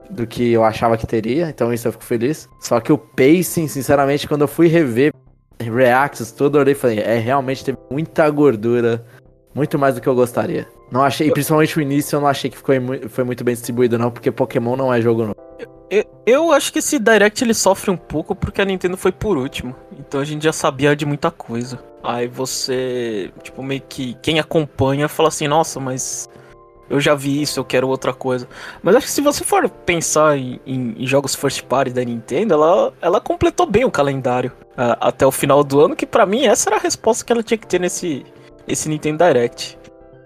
do 0.09 0.25
que 0.25 0.51
eu 0.51 0.63
achava 0.63 0.97
que 0.97 1.05
teria. 1.05 1.49
Então 1.49 1.73
isso 1.73 1.88
eu 1.88 1.91
fico 1.91 2.03
feliz. 2.03 2.47
Só 2.59 2.79
que 2.79 2.91
o 2.91 2.97
pacing, 2.97 3.67
sinceramente, 3.67 4.27
quando 4.27 4.41
eu 4.41 4.47
fui 4.47 4.67
rever 4.67 5.13
reacts, 5.59 6.31
tudo, 6.31 6.57
eu 6.57 6.61
olhei 6.61 6.73
e 6.73 6.75
falei, 6.75 6.99
é, 6.99 7.17
realmente 7.17 7.65
teve 7.65 7.77
muita 7.91 8.29
gordura. 8.29 9.03
Muito 9.53 9.77
mais 9.79 9.95
do 9.95 10.01
que 10.01 10.07
eu 10.07 10.15
gostaria. 10.15 10.67
Não 10.91 11.01
achei, 11.01 11.31
principalmente 11.31 11.77
o 11.77 11.81
início, 11.81 12.15
eu 12.15 12.21
não 12.21 12.27
achei 12.27 12.49
que 12.49 12.57
ficou, 12.57 12.75
foi 13.09 13.23
muito 13.23 13.43
bem 13.43 13.55
distribuído, 13.55 13.97
não, 13.97 14.11
porque 14.11 14.31
Pokémon 14.31 14.75
não 14.75 14.93
é 14.93 15.01
jogo 15.01 15.23
novo. 15.23 15.47
Eu, 15.89 16.05
eu 16.26 16.51
acho 16.51 16.72
que 16.72 16.80
esse 16.80 16.99
Direct 16.99 17.43
ele 17.43 17.53
sofre 17.53 17.89
um 17.89 17.97
pouco 17.97 18.35
porque 18.35 18.61
a 18.61 18.65
Nintendo 18.65 18.97
foi 18.97 19.11
por 19.11 19.38
último. 19.38 19.76
Então 19.97 20.19
a 20.19 20.26
gente 20.26 20.43
já 20.43 20.53
sabia 20.53 20.95
de 20.95 21.05
muita 21.05 21.31
coisa. 21.31 21.80
Aí 22.03 22.27
você, 22.27 23.31
tipo, 23.41 23.64
meio 23.64 23.81
que 23.81 24.15
quem 24.22 24.39
acompanha 24.39 25.07
fala 25.07 25.30
assim, 25.30 25.47
nossa, 25.47 25.80
mas 25.80 26.30
eu 26.89 26.99
já 26.99 27.15
vi 27.15 27.41
isso, 27.41 27.59
eu 27.59 27.65
quero 27.65 27.88
outra 27.88 28.14
coisa. 28.14 28.47
Mas 28.81 28.95
acho 28.95 29.07
que 29.07 29.11
se 29.11 29.22
você 29.22 29.43
for 29.43 29.69
pensar 29.69 30.38
em, 30.38 30.59
em, 30.65 30.95
em 30.97 31.07
jogos 31.07 31.35
first 31.35 31.64
party 31.64 31.91
da 31.91 32.03
Nintendo, 32.03 32.53
ela, 32.53 32.93
ela 33.01 33.22
completou 33.22 33.65
bem 33.65 33.84
o 33.84 33.91
calendário 33.91 34.51
uh, 34.72 34.95
até 34.99 35.26
o 35.26 35.31
final 35.31 35.64
do 35.64 35.81
ano, 35.81 35.95
que 35.95 36.05
para 36.05 36.26
mim 36.26 36.45
essa 36.45 36.69
era 36.69 36.77
a 36.77 36.81
resposta 36.81 37.26
que 37.26 37.31
ela 37.31 37.43
tinha 37.43 37.57
que 37.57 37.68
ter 37.68 37.80
nesse 37.80 38.26
esse 38.68 38.89
Nintendo 38.89 39.23
Direct. 39.23 39.77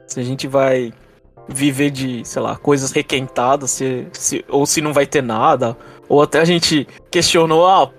Se 0.08 0.20
a 0.20 0.24
gente 0.24 0.48
vai 0.48 0.92
viver 1.48 1.90
de, 1.92 2.26
sei 2.26 2.42
lá, 2.42 2.56
coisas 2.56 2.92
requentadas, 2.92 3.72
se, 3.72 4.08
se, 4.14 4.46
ou 4.48 4.66
se 4.66 4.82
não 4.82 4.94
vai 4.94 5.06
ter 5.06 5.22
nada, 5.22 5.78
ou 6.08 6.22
até 6.22 6.40
a 6.40 6.46
gente 6.46 6.88
questionou 7.10 7.68
a 7.68 7.90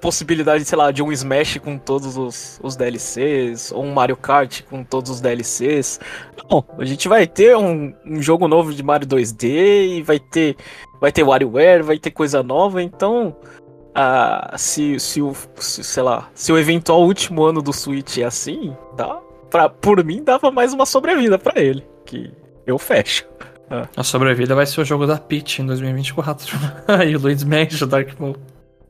possibilidade, 0.00 0.64
sei 0.64 0.78
lá, 0.78 0.90
de 0.90 1.02
um 1.02 1.10
Smash 1.12 1.58
com 1.58 1.76
todos 1.76 2.16
os, 2.16 2.60
os 2.62 2.76
DLCs, 2.76 3.72
ou 3.72 3.84
um 3.84 3.92
Mario 3.92 4.16
Kart 4.16 4.62
com 4.62 4.84
todos 4.84 5.10
os 5.10 5.20
DLCs. 5.20 6.00
Não, 6.50 6.64
a 6.78 6.84
gente 6.84 7.08
vai 7.08 7.26
ter 7.26 7.56
um, 7.56 7.92
um 8.06 8.22
jogo 8.22 8.46
novo 8.48 8.72
de 8.72 8.82
Mario 8.82 9.08
2D 9.08 9.98
e 9.98 10.02
vai 10.02 10.18
ter 10.18 10.56
vai 11.00 11.12
ter 11.12 11.22
WarioWare, 11.22 11.82
vai 11.82 11.98
ter 11.98 12.10
coisa 12.10 12.42
nova, 12.42 12.82
então 12.82 13.36
ah, 13.94 14.54
se, 14.56 14.98
se 14.98 15.22
o, 15.22 15.32
se, 15.56 15.84
sei 15.84 16.02
lá, 16.02 16.28
se 16.34 16.52
o 16.52 16.58
eventual 16.58 17.02
último 17.02 17.44
ano 17.44 17.62
do 17.62 17.72
Switch 17.72 18.18
é 18.18 18.24
assim, 18.24 18.76
dá 18.96 19.20
pra, 19.50 19.68
por 19.68 20.04
mim 20.04 20.22
dava 20.22 20.50
mais 20.50 20.72
uma 20.72 20.86
sobrevida 20.86 21.38
para 21.38 21.60
ele, 21.60 21.86
que 22.04 22.32
eu 22.70 22.78
fecho. 22.78 23.24
Ah. 23.70 23.86
A 23.96 24.02
sobrevida 24.02 24.54
vai 24.54 24.66
ser 24.66 24.80
o 24.80 24.84
jogo 24.84 25.06
da 25.06 25.16
Peach 25.16 25.60
em 25.60 25.66
2024. 25.66 26.56
e 27.06 27.14
o 27.16 27.18
Luiz 27.18 27.44
Mansion, 27.44 27.86
Dark 27.86 28.18
Moon. 28.18 28.34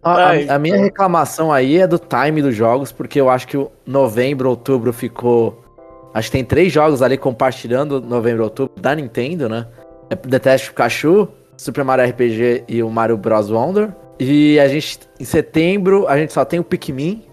A, 0.03 0.31
a, 0.31 0.55
a, 0.55 0.59
minha 0.59 0.77
reclamação 0.77 1.53
aí 1.53 1.79
é 1.79 1.87
do 1.87 1.99
time 1.99 2.41
dos 2.41 2.55
jogos, 2.55 2.93
porque 2.93 3.21
eu 3.21 3.29
acho 3.29 3.49
que 3.49 3.57
o 3.57 3.71
novembro, 3.85 4.49
outubro 4.49 4.93
ficou. 4.93 5.65
Acho 6.15 6.29
que 6.29 6.33
tem 6.33 6.45
três 6.45 6.73
jogos 6.73 7.03
ali 7.03 7.19
compartilhando 7.19 8.01
novembro, 8.01 8.45
outubro 8.45 8.81
da 8.81 8.95
Nintendo, 8.95 9.49
né? 9.49 9.67
É 10.09 10.15
Detective 10.15 10.71
Pikachu, 10.71 11.29
Super 11.57 11.85
Mario 11.85 12.09
RPG 12.09 12.65
e 12.69 12.83
o 12.83 12.89
Mario 12.89 13.17
Bros. 13.17 13.51
Wonder. 13.51 13.93
E 14.19 14.59
a 14.59 14.69
gente, 14.69 15.01
em 15.19 15.25
setembro, 15.25 16.07
a 16.09 16.17
gente 16.17 16.33
só 16.33 16.45
tem 16.45 16.59
o 16.59 16.65
Pikmin 16.65 17.25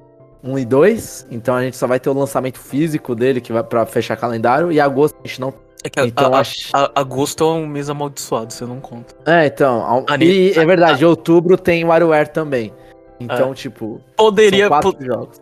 1 0.43 0.59
e 0.59 0.65
2. 0.65 1.27
Então 1.31 1.55
a 1.55 1.63
gente 1.63 1.77
só 1.77 1.87
vai 1.87 1.99
ter 1.99 2.09
o 2.09 2.13
lançamento 2.13 2.59
físico 2.59 3.15
dele, 3.15 3.39
que 3.39 3.53
vai 3.53 3.63
pra 3.63 3.85
fechar 3.85 4.15
calendário. 4.15 4.71
E 4.71 4.79
agosto 4.79 5.15
a 5.23 5.27
gente 5.27 5.39
não 5.39 5.53
é 5.85 5.89
que 5.89 6.01
então, 6.01 6.33
a, 6.33 6.39
acho... 6.39 6.69
a, 6.73 6.91
agosto 6.95 7.43
é 7.43 7.47
um 7.47 7.67
mês 7.67 7.91
amaldiçoado, 7.91 8.51
você 8.51 8.65
não 8.65 8.79
conta. 8.79 9.15
É, 9.23 9.45
então. 9.45 10.05
A, 10.09 10.17
e 10.17 10.51
é 10.51 10.65
verdade, 10.65 11.05
outubro 11.05 11.57
tem 11.57 11.85
WarioWare 11.85 12.29
também. 12.29 12.73
Então, 13.19 13.51
é. 13.51 13.53
tipo. 13.53 14.01
Poderia. 14.17 14.67
Po 14.67 14.93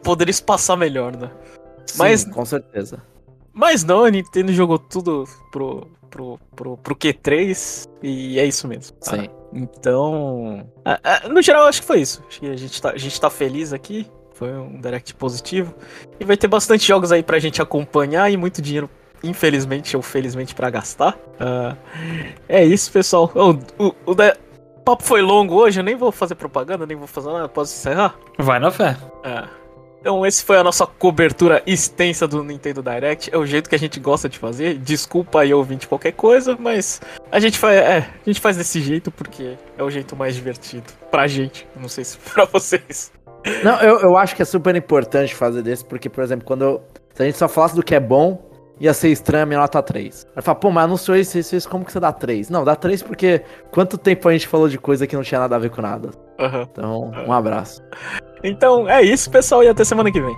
poderia 0.03 0.31
espaçar 0.31 0.75
melhor, 0.75 1.15
né? 1.15 1.31
Sim, 1.85 1.97
mas, 1.97 2.25
com 2.25 2.43
certeza. 2.43 3.01
Mas 3.53 3.85
não, 3.85 4.03
a 4.03 4.11
Nintendo 4.11 4.51
jogou 4.51 4.77
tudo 4.77 5.23
pro, 5.49 5.87
pro, 6.09 6.37
pro, 6.53 6.77
pro 6.77 6.95
Q3 6.95 7.87
e 8.01 8.37
é 8.37 8.45
isso 8.45 8.67
mesmo. 8.67 8.97
Tá? 8.97 9.11
Sim. 9.11 9.29
Então. 9.53 10.67
no 11.29 11.41
geral, 11.41 11.67
acho 11.67 11.79
que 11.79 11.87
foi 11.87 12.01
isso. 12.01 12.21
Acho 12.27 12.41
que 12.41 12.49
a 12.49 12.57
gente 12.57 12.81
tá, 12.81 12.89
a 12.89 12.97
gente 12.97 13.21
tá 13.21 13.29
feliz 13.29 13.71
aqui. 13.71 14.05
Foi 14.33 14.51
um 14.51 14.81
direct 14.81 15.15
positivo. 15.15 15.73
E 16.19 16.25
vai 16.25 16.35
ter 16.35 16.49
bastante 16.49 16.85
jogos 16.85 17.13
aí 17.13 17.23
pra 17.23 17.39
gente 17.39 17.61
acompanhar 17.61 18.29
e 18.29 18.35
muito 18.35 18.61
dinheiro 18.61 18.89
infelizmente 19.23 19.95
ou 19.95 20.03
felizmente 20.03 20.53
para 20.53 20.69
gastar. 20.69 21.17
Uh, 21.39 21.75
é 22.47 22.63
isso, 22.63 22.91
pessoal. 22.91 23.31
O, 23.33 23.85
o, 23.87 23.95
o, 24.05 24.15
papo 24.83 25.03
foi 25.03 25.21
longo 25.21 25.55
hoje, 25.55 25.79
eu 25.79 25.83
nem 25.83 25.95
vou 25.95 26.11
fazer 26.11 26.35
propaganda, 26.35 26.85
nem 26.85 26.97
vou 26.97 27.07
fazer 27.07 27.31
nada. 27.31 27.47
Posso 27.47 27.73
encerrar? 27.73 28.15
Vai 28.37 28.59
na 28.59 28.69
fé. 28.69 28.97
É. 29.23 29.63
Então, 30.03 30.25
esse 30.25 30.43
foi 30.43 30.57
a 30.57 30.63
nossa 30.65 30.85
cobertura 30.85 31.63
extensa 31.65 32.27
do 32.27 32.43
Nintendo 32.43 32.83
Direct. 32.83 33.33
É 33.33 33.37
o 33.37 33.45
jeito 33.45 33.69
que 33.69 33.75
a 33.75 33.79
gente 33.79 34.01
gosta 34.01 34.27
de 34.27 34.37
fazer. 34.37 34.77
Desculpa 34.77 35.39
aí, 35.39 35.53
ouvinte, 35.53 35.87
qualquer 35.87 36.11
coisa, 36.11 36.57
mas 36.59 36.99
a 37.31 37.39
gente 37.39 37.57
faz, 37.57 37.77
é, 37.77 37.97
a 37.99 38.29
gente 38.29 38.41
faz 38.41 38.57
desse 38.57 38.81
jeito 38.81 39.09
porque 39.09 39.55
é 39.77 39.81
o 39.81 39.89
jeito 39.89 40.13
mais 40.13 40.35
divertido. 40.35 40.83
Pra 41.09 41.25
gente, 41.25 41.65
não 41.79 41.87
sei 41.87 42.03
se 42.03 42.17
pra 42.33 42.43
vocês. 42.43 43.13
Não, 43.63 43.79
eu, 43.79 44.01
eu 44.01 44.17
acho 44.17 44.35
que 44.35 44.41
é 44.41 44.45
super 44.45 44.75
importante 44.75 45.33
fazer 45.33 45.61
desse, 45.61 45.85
porque, 45.85 46.09
por 46.09 46.21
exemplo, 46.21 46.45
quando 46.45 46.63
eu, 46.63 46.83
se 47.13 47.21
a 47.21 47.25
gente 47.25 47.37
só 47.37 47.47
falasse 47.47 47.73
do 47.73 47.81
que 47.81 47.95
é 47.95 47.99
bom, 48.01 48.52
ia 48.79 48.93
ser 48.93 49.09
estranha 49.09 49.43
a 49.43 49.45
minha 49.45 49.59
nota 49.59 49.81
3. 49.81 50.27
Aí 50.35 50.41
fala, 50.41 50.55
pô, 50.55 50.71
mas 50.71 50.85
anunciou 50.85 51.17
isso, 51.17 51.37
isso, 51.37 51.55
isso, 51.55 51.69
como 51.69 51.85
que 51.85 51.91
você 51.91 51.99
dá 51.99 52.11
3? 52.11 52.49
Não, 52.49 52.63
dá 52.63 52.75
3 52.75 53.03
porque 53.03 53.41
quanto 53.71 53.97
tempo 53.97 54.27
a 54.27 54.33
gente 54.33 54.47
falou 54.47 54.67
de 54.67 54.77
coisa 54.77 55.07
que 55.07 55.15
não 55.15 55.23
tinha 55.23 55.39
nada 55.39 55.55
a 55.55 55.59
ver 55.59 55.69
com 55.69 55.81
nada. 55.81 56.09
Uhum. 56.39 56.61
Então, 56.71 57.11
um 57.27 57.31
abraço. 57.31 57.81
Então, 58.43 58.89
é 58.89 59.01
isso, 59.01 59.29
pessoal, 59.29 59.63
e 59.63 59.67
até 59.67 59.83
semana 59.83 60.11
que 60.11 60.19
vem. 60.19 60.35